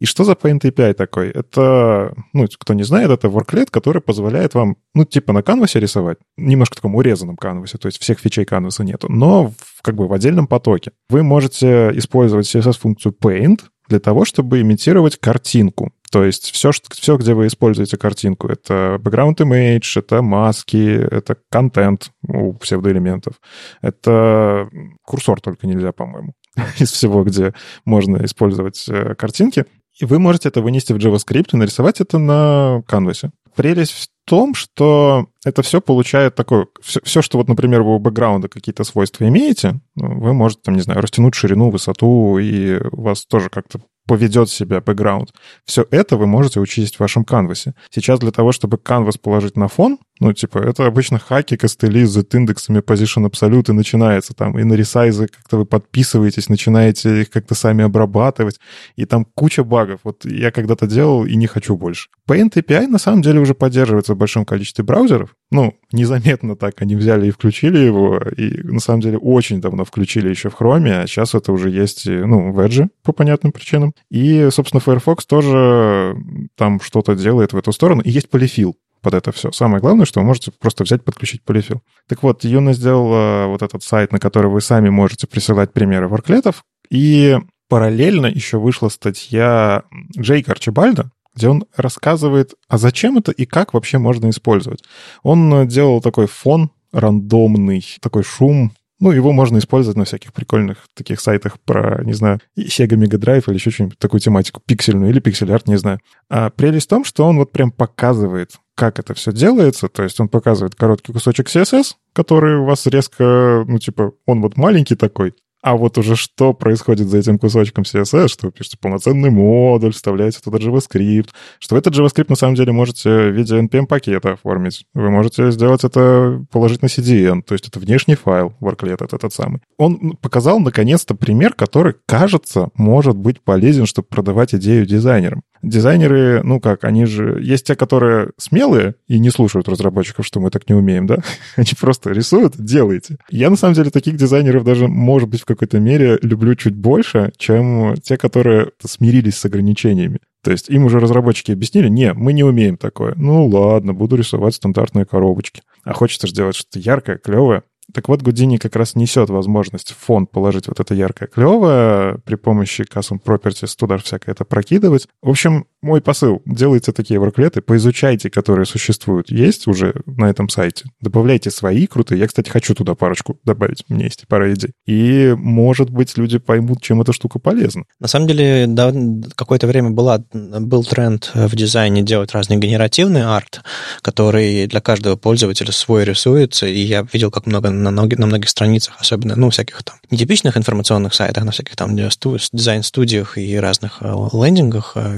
и 0.00 0.06
что 0.06 0.24
за 0.24 0.32
Paint 0.32 0.62
API 0.62 0.94
такой? 0.94 1.28
Это, 1.28 2.14
ну, 2.32 2.46
кто 2.58 2.72
не 2.72 2.84
знает, 2.84 3.10
это 3.10 3.28
worklet, 3.28 3.68
который 3.70 4.00
позволяет 4.00 4.54
вам, 4.54 4.76
ну, 4.94 5.04
типа 5.04 5.34
на 5.34 5.42
канвасе 5.42 5.78
рисовать, 5.78 6.16
немножко 6.38 6.76
таком 6.76 6.94
урезанном 6.94 7.36
канвасе, 7.36 7.76
то 7.76 7.86
есть 7.86 8.00
всех 8.00 8.18
фичей 8.18 8.46
канваса 8.46 8.82
нету, 8.82 9.12
но 9.12 9.48
в, 9.48 9.82
как 9.82 9.96
бы 9.96 10.08
в 10.08 10.12
отдельном 10.14 10.46
потоке. 10.46 10.92
Вы 11.10 11.22
можете 11.22 11.90
использовать 11.94 12.46
CSS-функцию 12.46 13.14
paint 13.22 13.60
для 13.88 14.00
того, 14.00 14.24
чтобы 14.24 14.62
имитировать 14.62 15.18
картинку. 15.18 15.92
То 16.10 16.24
есть 16.24 16.50
все, 16.50 16.72
что, 16.72 16.88
все, 16.92 17.16
где 17.16 17.34
вы 17.34 17.46
используете 17.46 17.96
картинку, 17.96 18.48
это 18.48 18.98
background 19.00 19.36
image, 19.36 19.96
это 19.96 20.22
маски, 20.22 20.76
это 20.76 21.36
контент 21.50 22.10
у 22.26 22.54
псевдоэлементов, 22.54 23.34
это 23.80 24.68
курсор 25.02 25.40
только 25.40 25.68
нельзя, 25.68 25.92
по-моему, 25.92 26.34
из 26.78 26.90
всего, 26.90 27.22
где 27.22 27.54
можно 27.84 28.24
использовать 28.24 28.84
э, 28.88 29.14
картинки. 29.14 29.66
И 30.00 30.04
вы 30.04 30.18
можете 30.18 30.48
это 30.48 30.62
вынести 30.62 30.92
в 30.92 30.96
JavaScript 30.96 31.50
и 31.52 31.56
нарисовать 31.56 32.00
это 32.00 32.18
на 32.18 32.82
канвасе. 32.88 33.30
Прелесть 33.54 33.92
в 33.92 34.08
том, 34.24 34.54
что 34.54 35.26
это 35.44 35.62
все 35.62 35.80
получает 35.80 36.34
такое... 36.34 36.66
Все, 36.80 37.00
все, 37.04 37.20
что 37.22 37.38
вот, 37.38 37.48
например, 37.48 37.82
вы 37.82 37.96
у 37.96 37.98
бэкграунда 37.98 38.48
какие-то 38.48 38.84
свойства 38.84 39.28
имеете, 39.28 39.80
ну, 39.96 40.20
вы 40.20 40.32
можете, 40.32 40.62
там, 40.64 40.74
не 40.74 40.80
знаю, 40.80 41.00
растянуть 41.02 41.34
ширину, 41.34 41.70
высоту, 41.70 42.38
и 42.38 42.80
у 42.92 43.02
вас 43.02 43.26
тоже 43.26 43.50
как-то 43.50 43.80
поведет 44.10 44.50
себя 44.50 44.80
бэкграунд. 44.80 45.32
Все 45.64 45.86
это 45.92 46.16
вы 46.16 46.26
можете 46.26 46.58
учесть 46.58 46.96
в 46.96 47.00
вашем 47.00 47.24
канвасе. 47.24 47.74
Сейчас 47.90 48.18
для 48.18 48.32
того, 48.32 48.50
чтобы 48.50 48.76
канвас 48.76 49.16
положить 49.16 49.56
на 49.56 49.68
фон, 49.68 50.00
ну, 50.20 50.34
типа, 50.34 50.58
это 50.58 50.84
обычно 50.84 51.18
хаки, 51.18 51.56
костыли 51.56 52.04
с 52.04 52.22
индексами 52.34 52.80
position 52.80 53.28
absolute 53.28 53.70
и 53.70 53.72
начинается 53.72 54.34
там. 54.34 54.58
И 54.58 54.64
на 54.64 54.74
ресайзы 54.74 55.28
как-то 55.28 55.56
вы 55.56 55.64
подписываетесь, 55.64 56.50
начинаете 56.50 57.22
их 57.22 57.30
как-то 57.30 57.54
сами 57.54 57.84
обрабатывать. 57.84 58.60
И 58.96 59.06
там 59.06 59.24
куча 59.24 59.64
багов. 59.64 60.00
Вот 60.04 60.26
я 60.26 60.50
когда-то 60.50 60.86
делал 60.86 61.24
и 61.24 61.34
не 61.36 61.46
хочу 61.46 61.74
больше. 61.74 62.08
Paint 62.28 62.52
API 62.52 62.86
на 62.86 62.98
самом 62.98 63.22
деле 63.22 63.40
уже 63.40 63.54
поддерживается 63.54 64.12
в 64.12 64.18
большом 64.18 64.44
количестве 64.44 64.84
браузеров. 64.84 65.34
Ну, 65.50 65.74
незаметно 65.90 66.54
так 66.54 66.82
они 66.82 66.96
взяли 66.96 67.28
и 67.28 67.30
включили 67.30 67.78
его. 67.78 68.18
И 68.36 68.62
на 68.62 68.80
самом 68.80 69.00
деле 69.00 69.16
очень 69.16 69.62
давно 69.62 69.86
включили 69.86 70.28
еще 70.28 70.50
в 70.50 70.60
Chrome, 70.60 71.02
а 71.02 71.06
сейчас 71.06 71.34
это 71.34 71.50
уже 71.50 71.70
есть, 71.70 72.06
ну, 72.06 72.52
в 72.52 72.60
Edge 72.60 72.90
по 73.02 73.12
понятным 73.12 73.52
причинам. 73.52 73.94
И, 74.10 74.48
собственно, 74.50 74.80
Firefox 74.80 75.24
тоже 75.24 76.14
там 76.56 76.78
что-то 76.80 77.14
делает 77.14 77.54
в 77.54 77.56
эту 77.56 77.72
сторону. 77.72 78.02
И 78.02 78.10
есть 78.10 78.28
полифил 78.28 78.76
под 79.00 79.14
это 79.14 79.32
все. 79.32 79.52
Самое 79.52 79.80
главное, 79.80 80.06
что 80.06 80.20
вы 80.20 80.26
можете 80.26 80.50
просто 80.52 80.84
взять, 80.84 81.04
подключить 81.04 81.42
полифил. 81.42 81.82
Так 82.08 82.22
вот, 82.22 82.44
Юна 82.44 82.72
сделала 82.72 83.46
вот 83.46 83.62
этот 83.62 83.82
сайт, 83.82 84.12
на 84.12 84.18
который 84.18 84.50
вы 84.50 84.60
сами 84.60 84.90
можете 84.90 85.26
присылать 85.26 85.72
примеры 85.72 86.08
ворклетов, 86.08 86.64
и 86.90 87.38
параллельно 87.68 88.26
еще 88.26 88.58
вышла 88.58 88.88
статья 88.88 89.84
Джейка 90.18 90.52
Арчибальда, 90.52 91.10
где 91.34 91.48
он 91.48 91.64
рассказывает, 91.76 92.54
а 92.68 92.78
зачем 92.78 93.18
это 93.18 93.32
и 93.32 93.46
как 93.46 93.74
вообще 93.74 93.98
можно 93.98 94.28
использовать. 94.30 94.82
Он 95.22 95.66
делал 95.68 96.00
такой 96.00 96.26
фон 96.26 96.70
рандомный, 96.92 97.84
такой 98.00 98.24
шум, 98.24 98.72
ну, 99.00 99.12
его 99.12 99.32
можно 99.32 99.56
использовать 99.56 99.96
на 99.96 100.04
всяких 100.04 100.32
прикольных 100.34 100.86
таких 100.94 101.20
сайтах 101.20 101.58
про, 101.60 102.04
не 102.04 102.12
знаю, 102.12 102.38
Sega 102.58 102.96
Mega 102.96 103.18
Drive 103.18 103.44
или 103.46 103.54
еще 103.54 103.70
что-нибудь, 103.70 103.98
такую 103.98 104.20
тематику, 104.20 104.60
пиксельную 104.64 105.10
или 105.10 105.20
пиксель-арт, 105.20 105.68
не 105.68 105.78
знаю. 105.78 106.00
А 106.28 106.50
прелесть 106.50 106.86
в 106.86 106.90
том, 106.90 107.04
что 107.04 107.26
он 107.26 107.38
вот 107.38 107.50
прям 107.50 107.70
показывает, 107.72 108.58
как 108.80 108.98
это 108.98 109.12
все 109.12 109.30
делается. 109.30 109.88
То 109.88 110.04
есть 110.04 110.18
он 110.20 110.28
показывает 110.30 110.74
короткий 110.74 111.12
кусочек 111.12 111.48
CSS, 111.48 111.96
который 112.14 112.56
у 112.56 112.64
вас 112.64 112.86
резко, 112.86 113.62
ну, 113.68 113.78
типа, 113.78 114.12
он 114.24 114.40
вот 114.40 114.56
маленький 114.56 114.94
такой, 114.94 115.34
а 115.62 115.76
вот 115.76 115.98
уже 115.98 116.16
что 116.16 116.54
происходит 116.54 117.08
за 117.08 117.18
этим 117.18 117.38
кусочком 117.38 117.84
CSS, 117.84 118.28
что 118.28 118.46
вы 118.46 118.52
пишете 118.52 118.78
полноценный 118.80 119.28
модуль, 119.28 119.92
вставляете 119.92 120.38
туда 120.42 120.56
JavaScript, 120.56 121.28
что 121.58 121.76
этот 121.76 121.94
JavaScript 121.94 122.26
на 122.30 122.36
самом 122.36 122.54
деле 122.54 122.72
можете 122.72 123.10
в 123.10 123.32
виде 123.32 123.60
NPM-пакета 123.60 124.32
оформить. 124.32 124.86
Вы 124.94 125.10
можете 125.10 125.50
сделать 125.50 125.84
это, 125.84 126.42
положить 126.50 126.80
на 126.80 126.86
CDN, 126.86 127.42
то 127.42 127.52
есть 127.52 127.68
это 127.68 127.78
внешний 127.78 128.14
файл, 128.14 128.54
worklet 128.62 129.04
это 129.04 129.16
этот 129.16 129.34
самый. 129.34 129.60
Он 129.76 130.16
показал, 130.22 130.58
наконец-то, 130.58 131.14
пример, 131.14 131.52
который, 131.52 131.96
кажется, 132.06 132.70
может 132.76 133.16
быть 133.16 133.42
полезен, 133.42 133.84
чтобы 133.84 134.08
продавать 134.08 134.54
идею 134.54 134.86
дизайнерам. 134.86 135.42
Дизайнеры, 135.62 136.42
ну 136.42 136.60
как, 136.60 136.84
они 136.84 137.04
же... 137.04 137.38
Есть 137.42 137.66
те, 137.66 137.76
которые 137.76 138.30
смелые 138.38 138.94
и 139.08 139.18
не 139.18 139.30
слушают 139.30 139.68
разработчиков, 139.68 140.24
что 140.24 140.40
мы 140.40 140.50
так 140.50 140.68
не 140.68 140.74
умеем, 140.74 141.06
да? 141.06 141.18
Они 141.56 141.68
просто 141.78 142.10
рисуют, 142.10 142.54
делайте. 142.56 143.18
Я, 143.30 143.50
на 143.50 143.56
самом 143.56 143.74
деле, 143.74 143.90
таких 143.90 144.16
дизайнеров 144.16 144.64
даже, 144.64 144.88
может 144.88 145.28
быть, 145.28 145.42
в 145.42 145.44
какой-то 145.44 145.78
мере 145.78 146.18
люблю 146.22 146.54
чуть 146.54 146.74
больше, 146.74 147.32
чем 147.36 147.94
те, 148.02 148.16
которые 148.16 148.70
смирились 148.82 149.36
с 149.36 149.44
ограничениями. 149.44 150.20
То 150.42 150.50
есть 150.50 150.70
им 150.70 150.86
уже 150.86 150.98
разработчики 150.98 151.52
объяснили, 151.52 151.88
не, 151.88 152.14
мы 152.14 152.32
не 152.32 152.42
умеем 152.42 152.78
такое. 152.78 153.14
Ну 153.16 153.46
ладно, 153.46 153.92
буду 153.92 154.16
рисовать 154.16 154.54
стандартные 154.54 155.04
коробочки. 155.04 155.62
А 155.84 155.92
хочется 155.92 156.26
сделать 156.26 156.56
что-то 156.56 156.78
яркое, 156.78 157.18
клевое. 157.18 157.62
Так 157.92 158.08
вот, 158.08 158.22
Гудини 158.22 158.56
как 158.56 158.76
раз 158.76 158.94
несет 158.94 159.30
возможность 159.30 159.92
в 159.92 159.96
фонд 159.96 160.30
положить 160.30 160.68
вот 160.68 160.80
это 160.80 160.94
яркое 160.94 161.28
клевое, 161.28 162.18
при 162.24 162.36
помощи 162.36 162.82
Custom 162.82 163.20
Properties 163.22 163.74
туда 163.76 163.98
всякое 163.98 164.32
это 164.32 164.44
прокидывать. 164.44 165.08
В 165.22 165.30
общем, 165.30 165.66
мой 165.82 166.00
посыл. 166.00 166.42
Делайте 166.44 166.92
такие 166.92 167.18
ворклеты, 167.18 167.60
поизучайте, 167.60 168.30
которые 168.30 168.66
существуют. 168.66 169.30
Есть 169.30 169.66
уже 169.66 169.94
на 170.06 170.28
этом 170.28 170.48
сайте. 170.48 170.84
Добавляйте 171.00 171.50
свои 171.50 171.86
крутые. 171.86 172.20
Я, 172.20 172.26
кстати, 172.26 172.50
хочу 172.50 172.74
туда 172.74 172.94
парочку 172.94 173.38
добавить. 173.44 173.84
У 173.88 173.94
меня 173.94 174.04
есть 174.04 174.24
пара 174.28 174.52
идей. 174.52 174.72
И, 174.86 175.34
может 175.36 175.90
быть, 175.90 176.16
люди 176.18 176.38
поймут, 176.38 176.82
чем 176.82 177.00
эта 177.00 177.12
штука 177.12 177.38
полезна. 177.38 177.84
На 177.98 178.08
самом 178.08 178.28
деле, 178.28 178.66
да, 178.66 178.92
какое-то 179.34 179.66
время 179.66 179.90
была, 179.90 180.22
был 180.32 180.84
тренд 180.84 181.30
в 181.34 181.56
дизайне 181.56 182.02
делать 182.02 182.32
разный 182.32 182.56
генеративный 182.56 183.22
арт, 183.22 183.62
который 184.02 184.66
для 184.66 184.80
каждого 184.80 185.16
пользователя 185.16 185.72
свой 185.72 186.04
рисуется. 186.04 186.66
И 186.66 186.80
я 186.80 187.06
видел, 187.12 187.30
как 187.30 187.46
много 187.46 187.70
на, 187.70 187.90
многих, 187.90 188.18
на 188.18 188.26
многих 188.26 188.48
страницах, 188.48 188.96
особенно, 188.98 189.36
ну, 189.36 189.50
всяких 189.50 189.82
там 189.82 189.96
нетипичных 190.10 190.56
информационных 190.56 191.14
сайтах, 191.14 191.44
на 191.44 191.52
всяких 191.52 191.76
там 191.76 191.96
дизайн-студиях 191.96 193.38
и 193.38 193.56
разных 193.56 193.98
э, 194.00 194.12
лендингах 194.32 194.92
э, 194.94 195.16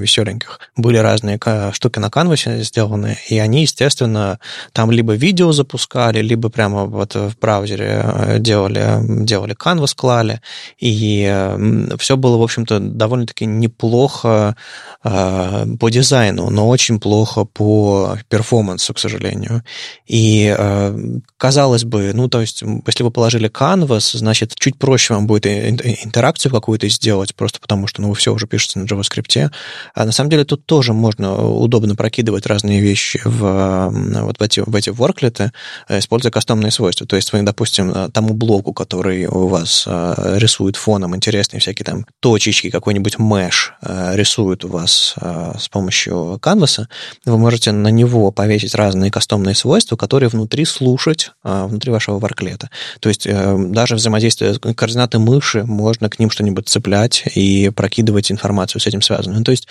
веселеньких 0.53 0.61
были 0.77 0.97
разные 0.97 1.39
штуки 1.73 1.99
на 1.99 2.11
канвасе 2.11 2.63
сделаны, 2.63 3.17
и 3.29 3.39
они, 3.39 3.63
естественно, 3.63 4.39
там 4.73 4.91
либо 4.91 5.15
видео 5.15 5.53
запускали, 5.53 6.21
либо 6.23 6.49
прямо 6.49 6.85
вот 6.85 7.15
в 7.15 7.39
браузере 7.41 8.03
э, 8.05 8.39
делали, 8.39 8.99
делали 9.25 9.55
канвас, 9.55 9.95
клали, 9.95 10.41
и 10.79 11.57
все 11.99 12.17
было, 12.17 12.37
в 12.37 12.43
общем-то, 12.43 12.79
довольно-таки 12.81 13.47
неплохо 13.47 14.57
по 15.03 15.89
дизайну, 15.89 16.51
но 16.51 16.69
очень 16.69 17.01
плохо 17.01 17.45
по 17.45 18.17
перформансу, 18.29 18.95
к 18.95 18.99
сожалению. 18.99 19.63
И 20.07 20.57
казалось 21.37 21.85
бы, 21.85 22.13
ну, 22.15 22.29
то 22.29 22.41
есть 22.41 22.63
если 22.87 23.03
вы 23.03 23.11
положили 23.11 23.51
Canvas, 23.51 24.17
значит, 24.17 24.55
чуть 24.57 24.79
проще 24.79 25.15
вам 25.15 25.27
будет 25.27 25.47
интеракцию 25.47 26.53
какую-то 26.53 26.89
сделать, 26.89 27.35
просто 27.35 27.59
потому 27.61 27.87
что, 27.87 28.03
ну, 28.03 28.11
вы 28.11 28.15
все 28.15 28.33
уже 28.33 28.47
пишете 28.47 28.79
на 28.79 28.85
JavaScript. 28.85 29.51
А 29.95 30.05
на 30.05 30.13
самом 30.13 30.31
деле 30.31 30.42
тут 30.45 30.67
тоже 30.67 30.93
можно 30.93 31.37
удобно 31.49 31.95
прокидывать 31.95 32.47
разные 32.47 32.81
вещи 32.81 33.21
в, 33.25 33.91
вот 34.23 34.39
в 34.39 34.43
эти, 34.43 34.61
в 34.61 34.75
эти 34.75 34.91
ворклеты, 34.91 35.53
э, 35.89 35.99
используя 35.99 36.31
кастомные 36.31 36.71
свойства. 36.71 37.07
То 37.07 37.17
есть 37.17 37.33
вы, 37.33 37.43
допустим, 37.43 37.91
э, 37.91 38.09
тому 38.13 38.35
блоку, 38.35 38.73
который 38.73 39.27
у 39.27 39.47
вас 39.47 39.85
э, 39.87 40.39
рисует 40.39 40.77
фоном 40.77 41.15
интересные 41.17 41.61
всякие 41.61 41.85
там 41.85 42.07
точечки, 42.21 42.71
какой-нибудь 42.71 43.17
mesh 43.17 43.73
рисует 44.15 44.65
у 44.65 44.69
вас 44.69 45.15
с 45.17 45.69
помощью 45.69 46.39
Canvas, 46.41 46.87
вы 47.25 47.39
можете 47.39 47.73
на 47.73 47.89
него 47.89 48.31
повесить 48.31 48.75
разные 48.75 49.11
кастомные 49.11 49.55
свойства, 49.55 49.97
которые 49.97 50.29
внутри 50.29 50.65
слушать, 50.65 51.33
внутри 51.43 51.91
вашего 51.91 52.19
ворклета. 52.19 52.71
То 53.01 53.09
есть 53.09 53.27
э, 53.27 53.57
даже 53.69 53.97
взаимодействие 53.97 54.55
координаты 54.59 55.19
мыши, 55.19 55.65
можно 55.65 56.09
к 56.09 56.19
ним 56.19 56.31
что-нибудь 56.31 56.69
цеплять 56.69 57.25
и 57.35 57.71
прокидывать 57.71 58.31
информацию 58.31 58.81
с 58.81 58.87
этим 58.87 59.03
связанную. 59.03 59.39
Ну, 59.39 59.45
то 59.45 59.51
есть 59.53 59.69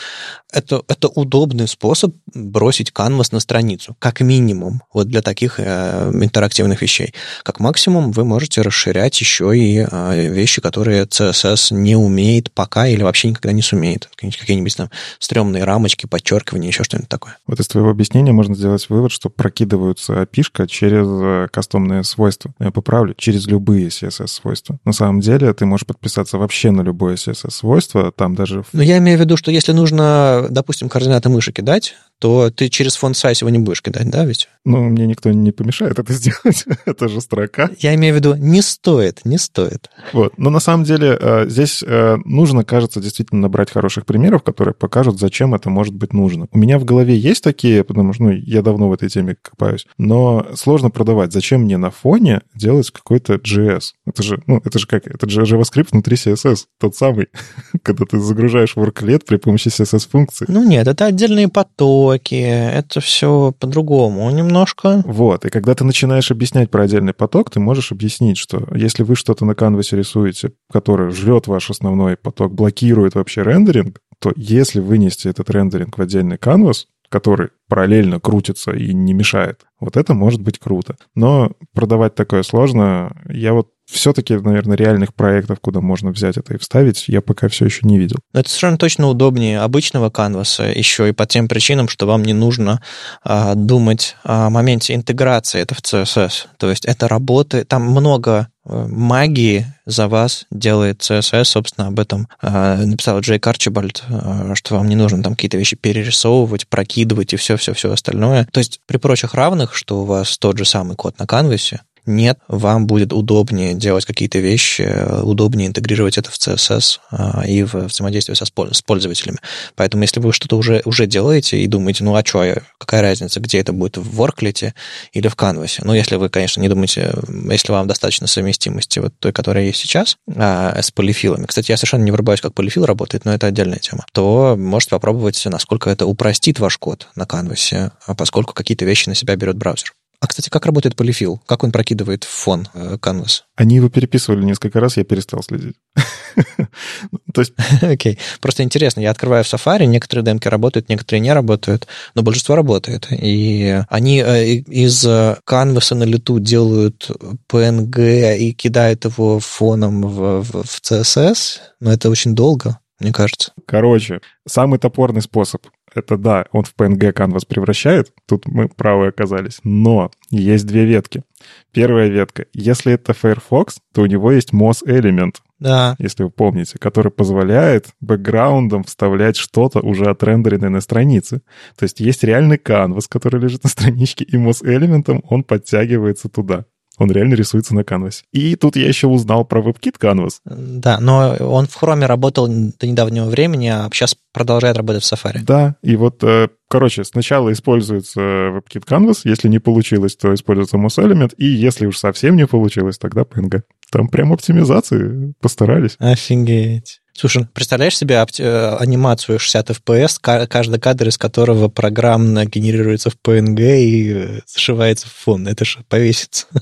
это, 0.62 0.84
это 0.88 1.08
удобный 1.08 1.68
способ 1.68 2.16
бросить 2.34 2.92
канвас 2.92 3.32
на 3.32 3.40
страницу, 3.40 3.96
как 4.00 4.22
минимум, 4.22 4.82
вот 4.94 5.08
для 5.08 5.22
таких 5.22 5.60
э, 5.60 6.12
интерактивных 6.14 6.82
вещей. 6.82 7.14
Как 7.44 7.60
максимум 7.60 8.12
вы 8.12 8.24
можете 8.26 8.62
расширять 8.62 9.20
еще 9.20 9.58
и 9.58 9.86
э, 9.90 10.28
вещи, 10.28 10.62
которые 10.62 11.04
CSS 11.06 11.74
не 11.74 11.96
умеет 11.96 12.52
пока 12.52 12.88
или 12.88 13.04
вообще 13.04 13.30
никогда 13.30 13.52
не 13.52 13.62
сумеет. 13.62 14.10
Какие-нибудь 14.16 14.78
там 14.78 14.90
стрёмные 15.20 15.64
рамочки, 15.64 16.06
подчеркивания, 16.06 16.70
еще 16.70 16.84
что-нибудь 16.84 17.10
такое. 17.10 17.38
Вот 17.48 17.60
из 17.60 17.68
твоего 17.68 17.90
объяснения 17.90 18.32
можно 18.32 18.56
сделать 18.56 18.88
вывод, 18.90 19.12
что 19.12 19.30
прокидываются 19.30 20.14
API 20.14 20.68
через 20.68 21.08
э, 21.08 21.48
кастомные 21.52 22.04
свойства. 22.04 22.54
Я 22.60 22.72
поправлю, 22.72 23.16
через 23.18 23.48
любые 23.48 23.88
CSS-свойства. 23.88 24.78
На 24.86 24.94
самом 24.94 25.22
деле 25.22 25.54
ты 25.54 25.66
можешь 25.66 25.86
подписаться 25.86 26.38
вообще 26.38 26.72
на 26.72 26.82
любое 26.82 27.16
CSS-свойство, 27.16 28.12
там 28.12 28.36
даже... 28.36 28.64
Но 28.74 28.84
я 28.84 28.98
имею 29.00 29.18
в 29.18 29.22
виду, 29.22 29.38
что 29.38 29.52
если 29.52 29.72
нужно, 29.72 30.48
допустим, 30.52 30.90
координаты 30.90 31.30
мыши 31.30 31.52
кидать, 31.52 31.96
то 32.22 32.52
ты 32.52 32.70
через 32.70 32.96
фонд 32.96 33.16
size 33.16 33.38
его 33.42 33.50
не 33.50 33.58
будешь 33.58 33.82
кидать, 33.82 34.10
да, 34.12 34.26
ведь? 34.26 34.48
Ну, 34.64 34.84
мне 34.84 35.08
никто 35.08 35.32
не 35.32 35.52
помешает 35.52 35.98
это 35.98 36.14
сделать. 36.14 36.66
это 36.86 37.08
же 37.08 37.20
строка. 37.20 37.72
Я 37.80 37.96
имею 37.96 38.14
в 38.14 38.18
виду, 38.18 38.36
не 38.36 38.62
стоит, 38.62 39.22
не 39.26 39.40
стоит. 39.40 39.90
Вот. 40.14 40.38
Но 40.38 40.52
на 40.52 40.60
самом 40.60 40.84
деле 40.84 41.18
э, 41.20 41.50
здесь 41.50 41.84
э, 41.84 42.18
нужно, 42.24 42.64
кажется, 42.64 43.02
действительно 43.02 43.42
набрать 43.42 43.72
хороших 43.72 44.06
примеров, 44.06 44.44
которые 44.44 44.76
покажут, 44.76 45.20
зачем 45.20 45.56
это 45.56 45.72
может 45.72 45.96
быть 45.96 46.14
нужно. 46.14 46.48
У 46.52 46.60
меня 46.60 46.78
в 46.78 46.86
голове 46.86 47.18
есть 47.18 47.44
такие, 47.44 47.84
потому 47.84 48.14
что 48.14 48.24
ну, 48.24 48.32
я 48.32 48.62
давно 48.62 48.88
в 48.88 48.94
этой 48.94 49.10
теме 49.10 49.36
копаюсь, 49.42 49.88
но 49.98 50.46
сложно 50.54 50.92
продавать. 50.92 51.34
Зачем 51.34 51.62
мне 51.62 51.78
на 51.78 51.90
фоне 51.90 52.42
делать 52.54 52.92
какой-то 52.92 53.36
JS? 53.36 53.94
Это 54.06 54.22
же, 54.22 54.44
ну, 54.46 54.62
это 54.64 54.78
же 54.78 54.86
как, 54.86 55.08
это 55.08 55.28
же 55.28 55.42
JavaScript 55.42 55.88
внутри 55.92 56.18
CSS, 56.18 56.66
тот 56.80 56.96
самый, 56.96 57.30
когда 57.82 58.06
ты 58.06 58.20
загружаешь 58.20 58.76
worklet 58.76 59.24
при 59.26 59.38
помощи 59.38 59.70
CSS-функции. 59.70 60.41
Ну 60.48 60.64
нет, 60.64 60.88
это 60.88 61.06
отдельные 61.06 61.48
потоки, 61.48 62.22
потоки, 62.22 62.36
это 62.36 63.02
все 63.02 63.54
по-другому 63.60 64.30
немножко. 64.32 65.02
Вот, 65.06 65.46
и 65.46 65.50
когда 65.50 65.74
ты 65.76 65.84
начинаешь 65.84 66.32
объяснять 66.32 66.70
про 66.70 66.84
отдельный 66.84 67.14
поток, 67.14 67.50
ты 67.50 67.60
можешь 67.60 67.92
объяснить, 67.92 68.38
что 68.38 68.68
если 68.76 69.04
вы 69.04 69.16
что-то 69.16 69.46
на 69.46 69.56
канвасе 69.56 69.98
рисуете, 69.98 70.52
которое 70.72 71.12
жрет 71.12 71.48
ваш 71.48 71.70
основной 71.70 72.18
поток, 72.18 72.54
блокирует 72.54 73.16
вообще 73.16 73.44
рендеринг, 73.44 74.00
то 74.20 74.32
если 74.36 74.80
вынести 74.80 75.28
этот 75.28 75.50
рендеринг 75.50 75.98
в 75.98 76.02
отдельный 76.02 76.38
канвас, 76.38 76.88
который 77.10 77.50
параллельно 77.68 78.20
крутится 78.20 78.72
и 78.72 78.94
не 78.94 79.14
мешает, 79.14 79.66
вот 79.80 79.98
это 79.98 80.14
может 80.14 80.42
быть 80.42 80.60
круто. 80.60 80.96
Но 81.14 81.52
продавать 81.74 82.16
такое 82.16 82.44
сложно. 82.44 83.22
Я 83.28 83.54
вот 83.54 83.68
все-таки, 83.92 84.36
наверное, 84.36 84.78
реальных 84.78 85.14
проектов, 85.14 85.60
куда 85.60 85.82
можно 85.82 86.12
взять 86.12 86.38
это 86.38 86.54
и 86.54 86.58
вставить, 86.58 87.06
я 87.08 87.22
пока 87.22 87.50
все 87.50 87.66
еще 87.66 87.82
не 87.84 87.98
видел. 87.98 88.18
Это 88.34 88.50
совершенно 88.50 88.78
точно 88.78 89.08
удобнее 89.08 89.60
обычного 89.60 90.10
канваса, 90.10 90.64
еще 90.64 91.10
и 91.10 91.12
по 91.12 91.26
тем 91.26 91.48
причинам, 91.48 91.90
что 91.90 92.08
вам 92.08 92.24
не 92.24 92.34
нужно 92.34 92.82
а, 93.24 93.56
думать 93.56 94.16
о 94.24 94.50
моменте 94.50 94.96
интеграции 94.96 95.62
это 95.62 95.76
в 95.76 95.80
CSS. 95.80 96.48
То 96.58 96.70
есть 96.70 96.86
это 96.86 97.08
работы, 97.08 97.66
там 97.66 97.84
много 97.84 98.48
э, 98.66 98.86
магии 98.88 99.66
за 99.86 100.08
вас 100.08 100.46
делает 100.52 101.02
CSS, 101.02 101.44
собственно, 101.46 101.88
об 101.88 102.00
этом 102.00 102.28
э, 102.42 102.86
написал 102.86 103.20
Джейк 103.20 103.46
Арчибальд, 103.46 104.04
э, 104.08 104.54
что 104.56 104.76
вам 104.76 104.88
не 104.88 104.96
нужно 104.96 105.22
там 105.22 105.36
какие-то 105.36 105.58
вещи 105.58 105.76
перерисовывать, 105.76 106.68
прокидывать 106.68 107.34
и 107.34 107.38
все-все-все 107.38 107.92
остальное. 107.92 108.48
То 108.52 108.60
есть 108.60 108.80
при 108.86 108.98
прочих 108.98 109.34
равных, 109.34 109.76
что 109.76 110.02
у 110.02 110.06
вас 110.06 110.38
тот 110.38 110.58
же 110.58 110.66
самый 110.66 110.96
код 110.96 111.20
на 111.20 111.28
канвасе, 111.28 111.82
нет, 112.06 112.40
вам 112.48 112.88
будет 112.88 113.14
удобнее 113.14 113.74
делать 113.74 114.06
какие-то 114.06 114.40
вещи, 114.40 115.22
удобнее 115.22 115.68
интегрировать 115.68 116.18
это 116.18 116.32
в 116.32 116.36
CSS 116.36 117.00
а, 117.12 117.46
и 117.46 117.64
в 117.64 117.74
взаимодействие 117.74 118.36
со, 118.36 118.46
с 118.46 118.82
пользователями. 118.82 119.38
Поэтому 119.76 120.04
если 120.04 120.20
вы 120.20 120.34
что-то 120.34 120.58
уже, 120.58 120.82
уже 120.86 121.06
делаете 121.06 121.60
и 121.60 121.68
думаете, 121.68 122.04
ну 122.04 122.16
а 122.16 122.26
что, 122.26 122.62
какая 122.78 123.02
разница, 123.02 123.40
где 123.40 123.60
это 123.60 123.74
будет, 123.74 123.98
в 123.98 124.22
Worklet 124.22 124.74
или 125.14 125.28
в 125.28 125.36
Canvas? 125.36 125.80
Ну, 125.84 125.94
если 125.94 126.16
вы, 126.16 126.30
конечно, 126.30 126.60
не 126.62 126.70
думаете, 126.70 127.14
если 127.50 127.72
вам 127.72 127.88
достаточно 127.88 128.28
совместимости 128.28 129.00
вот 129.00 129.14
той, 129.20 129.32
которая 129.32 129.66
есть 129.66 129.80
сейчас, 129.80 130.18
а, 130.36 130.82
с 130.82 130.92
полифилами. 130.92 131.46
Кстати, 131.46 131.72
я 131.72 131.78
совершенно 131.78 132.04
не 132.04 132.12
врубаюсь, 132.12 132.42
как 132.42 132.54
полифил 132.54 132.86
работает, 132.86 133.26
но 133.26 133.34
это 133.34 133.48
отдельная 133.48 133.80
тема. 133.80 134.06
То 134.12 134.56
можете 134.58 134.92
попробовать, 134.92 135.42
насколько 135.46 135.90
это 135.90 136.06
упростит 136.06 136.60
ваш 136.60 136.78
код 136.78 137.08
на 137.16 137.24
Canvas, 137.24 137.92
а 138.06 138.16
поскольку 138.16 138.54
какие-то 138.54 138.86
вещи 138.86 139.10
на 139.10 139.16
себя 139.16 139.36
берет 139.36 139.58
браузер. 139.58 139.94
А, 140.22 140.28
кстати, 140.28 140.50
как 140.50 140.68
работает 140.68 140.96
полифил? 140.96 141.42
Как 141.48 141.64
он 141.64 141.72
прокидывает 141.72 142.26
в 142.26 142.30
фон 142.30 142.68
э, 142.76 142.98
Canvas? 143.02 143.42
Они 143.56 143.78
его 143.78 143.90
переписывали 143.90 144.46
несколько 144.46 144.80
раз, 144.80 144.96
я 144.98 145.04
перестал 145.04 145.42
следить. 145.42 145.76
То 147.34 147.42
есть... 147.42 147.54
Окей. 147.82 148.20
Просто 148.40 148.62
интересно, 148.62 149.00
я 149.00 149.10
открываю 149.10 149.44
в 149.44 149.52
Safari, 149.52 149.88
некоторые 149.88 150.24
демки 150.24 150.48
работают, 150.48 150.90
некоторые 150.90 151.22
не 151.22 151.34
работают, 151.34 151.88
но 152.14 152.22
большинство 152.22 152.56
работает. 152.56 153.08
И 153.10 153.82
они 153.90 154.22
э, 154.22 154.46
из 154.58 155.04
Canvas 155.04 155.96
на 155.96 156.04
лету 156.04 156.40
делают 156.40 157.10
PNG 157.52 158.38
и 158.38 158.54
кидают 158.54 159.06
его 159.06 159.40
фоном 159.40 160.04
в, 160.04 160.42
в, 160.44 160.64
в 160.64 160.82
CSS, 160.84 161.58
но 161.80 161.92
это 161.92 162.12
очень 162.12 162.36
долго, 162.36 162.78
мне 163.00 163.12
кажется. 163.12 163.54
Короче, 163.66 164.22
самый 164.48 164.78
топорный 164.78 165.24
способ 165.24 165.66
это 165.94 166.18
да, 166.18 166.46
он 166.52 166.64
в 166.64 166.74
PNG 166.76 167.14
Canvas 167.14 167.46
превращает, 167.48 168.14
тут 168.26 168.48
мы 168.48 168.70
правы 168.70 169.08
оказались, 169.08 169.60
но 169.64 170.12
есть 170.30 170.66
две 170.66 170.86
ветки. 170.86 171.24
Первая 171.72 172.08
ветка, 172.08 172.46
если 172.54 172.94
это 172.94 173.14
Firefox, 173.14 173.80
то 173.94 174.02
у 174.02 174.06
него 174.06 174.32
есть 174.32 174.54
Moz 174.54 174.86
Element, 174.86 175.36
да. 175.60 175.96
если 176.00 176.24
вы 176.24 176.30
помните, 176.30 176.78
который 176.80 177.12
позволяет 177.12 177.88
бэкграундом 178.00 178.84
вставлять 178.84 179.38
что-то 179.38 179.80
уже 179.80 180.06
отрендеренное 180.06 180.70
на 180.70 180.82
странице. 180.82 181.42
То 181.76 181.84
есть 181.84 182.00
есть 182.00 182.24
реальный 182.24 182.58
канвас, 182.58 183.08
который 183.08 183.42
лежит 183.42 183.64
на 183.64 183.70
страничке, 183.72 184.24
и 184.24 184.36
Moz 184.36 184.64
Element 184.64 185.24
он 185.28 185.44
подтягивается 185.44 186.30
туда. 186.30 186.66
Он 186.98 187.12
реально 187.12 187.36
рисуется 187.36 187.74
на 187.74 187.84
канвасе. 187.84 188.24
И 188.32 188.56
тут 188.56 188.76
я 188.76 188.88
еще 188.88 189.08
узнал 189.08 189.46
про 189.46 189.62
WebKit 189.62 189.96
Canvas. 190.00 190.34
Да, 190.46 191.00
но 191.00 191.36
он 191.40 191.68
в 191.68 191.82
Chrome 191.82 192.06
работал 192.06 192.48
до 192.48 192.88
недавнего 192.88 193.26
времени, 193.26 193.68
а 193.68 193.90
сейчас 193.92 194.16
продолжает 194.34 194.78
работать 194.78 195.04
в 195.04 195.12
Safari. 195.12 195.40
Да, 195.44 195.76
и 195.82 195.96
вот, 195.96 196.24
э, 196.24 196.50
короче, 196.70 197.04
сначала 197.04 197.52
используется 197.52 198.20
WebKit 198.20 198.86
Canvas, 198.88 199.22
если 199.24 199.48
не 199.48 199.60
получилось, 199.60 200.16
то 200.16 200.34
используется 200.34 200.78
Mouse 200.78 201.04
Element, 201.04 201.34
и 201.38 201.46
если 201.46 201.86
уж 201.86 201.98
совсем 201.98 202.36
не 202.36 202.46
получилось, 202.46 202.98
тогда 202.98 203.22
PNG. 203.22 203.62
Там 203.92 204.08
прям 204.08 204.32
оптимизации 204.32 205.34
постарались. 205.42 205.96
Офигеть. 206.00 207.01
Слушай, 207.14 207.46
представляешь 207.54 207.98
себе 207.98 208.16
э, 208.16 208.76
анимацию 208.80 209.38
60 209.38 209.70
FPS, 209.72 210.48
каждый 210.48 210.80
кадр 210.80 211.10
из 211.10 211.18
которого 211.18 211.68
программно 211.68 212.46
генерируется 212.46 213.10
в 213.10 213.18
PNG 213.24 213.82
и 213.82 214.14
э, 214.14 214.40
сшивается 214.46 215.08
в 215.08 215.14
фон? 215.14 215.48
Это 215.48 215.66
же 215.66 215.80
повесится. 215.88 216.48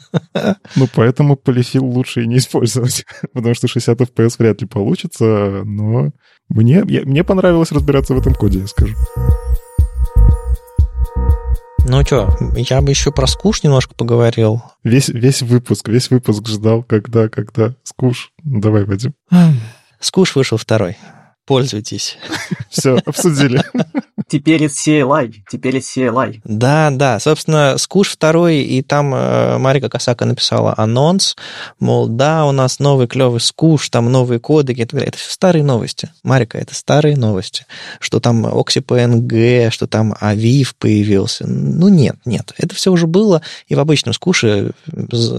Ну, 0.75 0.87
поэтому 0.93 1.35
полифил 1.35 1.85
лучше 1.85 2.23
и 2.23 2.27
не 2.27 2.37
использовать, 2.37 3.05
потому 3.33 3.53
что 3.55 3.67
60 3.67 3.99
FPS 3.99 4.35
вряд 4.39 4.61
ли 4.61 4.67
получится, 4.67 5.25
но 5.65 6.11
мне, 6.47 6.83
я, 6.87 7.01
мне 7.03 7.23
понравилось 7.23 7.71
разбираться 7.71 8.13
в 8.13 8.19
этом 8.19 8.33
коде, 8.33 8.59
я 8.59 8.67
скажу. 8.67 8.95
Ну 11.87 12.05
что, 12.05 12.35
я 12.55 12.81
бы 12.81 12.89
еще 12.89 13.11
про 13.11 13.27
скуш 13.27 13.63
немножко 13.63 13.95
поговорил. 13.95 14.61
Весь, 14.83 15.09
весь 15.09 15.41
выпуск, 15.41 15.87
весь 15.87 16.09
выпуск 16.09 16.47
ждал, 16.47 16.83
когда, 16.83 17.29
когда. 17.29 17.75
Скуш. 17.83 18.31
Давай, 18.43 18.85
Вадим. 18.85 19.13
Скуш 19.99 20.35
вышел 20.35 20.57
второй. 20.57 20.97
Пользуйтесь. 21.45 22.17
Все, 22.69 22.99
обсудили. 23.05 23.63
Теперь 24.27 24.65
это 24.65 24.73
CLI, 24.75 25.33
теперь 25.49 25.77
это 25.77 25.85
CLI. 25.87 26.41
Да, 26.43 26.91
да, 26.91 27.19
собственно, 27.19 27.79
Скуш 27.79 28.09
второй, 28.09 28.57
и 28.57 28.83
там 28.83 29.15
э, 29.15 29.57
Марика 29.57 29.89
Касака 29.89 30.25
написала 30.25 30.75
анонс, 30.77 31.35
мол, 31.79 32.07
да, 32.07 32.45
у 32.45 32.51
нас 32.51 32.77
новый 32.77 33.07
клевый 33.07 33.41
Скуш, 33.41 33.89
там 33.89 34.11
новые 34.11 34.39
кодеки, 34.39 34.81
это, 34.81 34.99
это 34.99 35.17
все 35.17 35.31
старые 35.31 35.63
новости. 35.63 36.11
Марика, 36.21 36.59
это 36.59 36.75
старые 36.75 37.17
новости. 37.17 37.65
Что 37.99 38.19
там 38.19 38.45
OxyPNG, 38.45 39.71
что 39.71 39.87
там 39.87 40.13
Aviv 40.21 40.75
появился. 40.77 41.47
Ну, 41.47 41.87
нет, 41.87 42.17
нет, 42.25 42.53
это 42.57 42.75
все 42.75 42.91
уже 42.91 43.07
было, 43.07 43.41
и 43.67 43.73
в 43.73 43.79
обычном 43.79 44.13
Скуше 44.13 44.73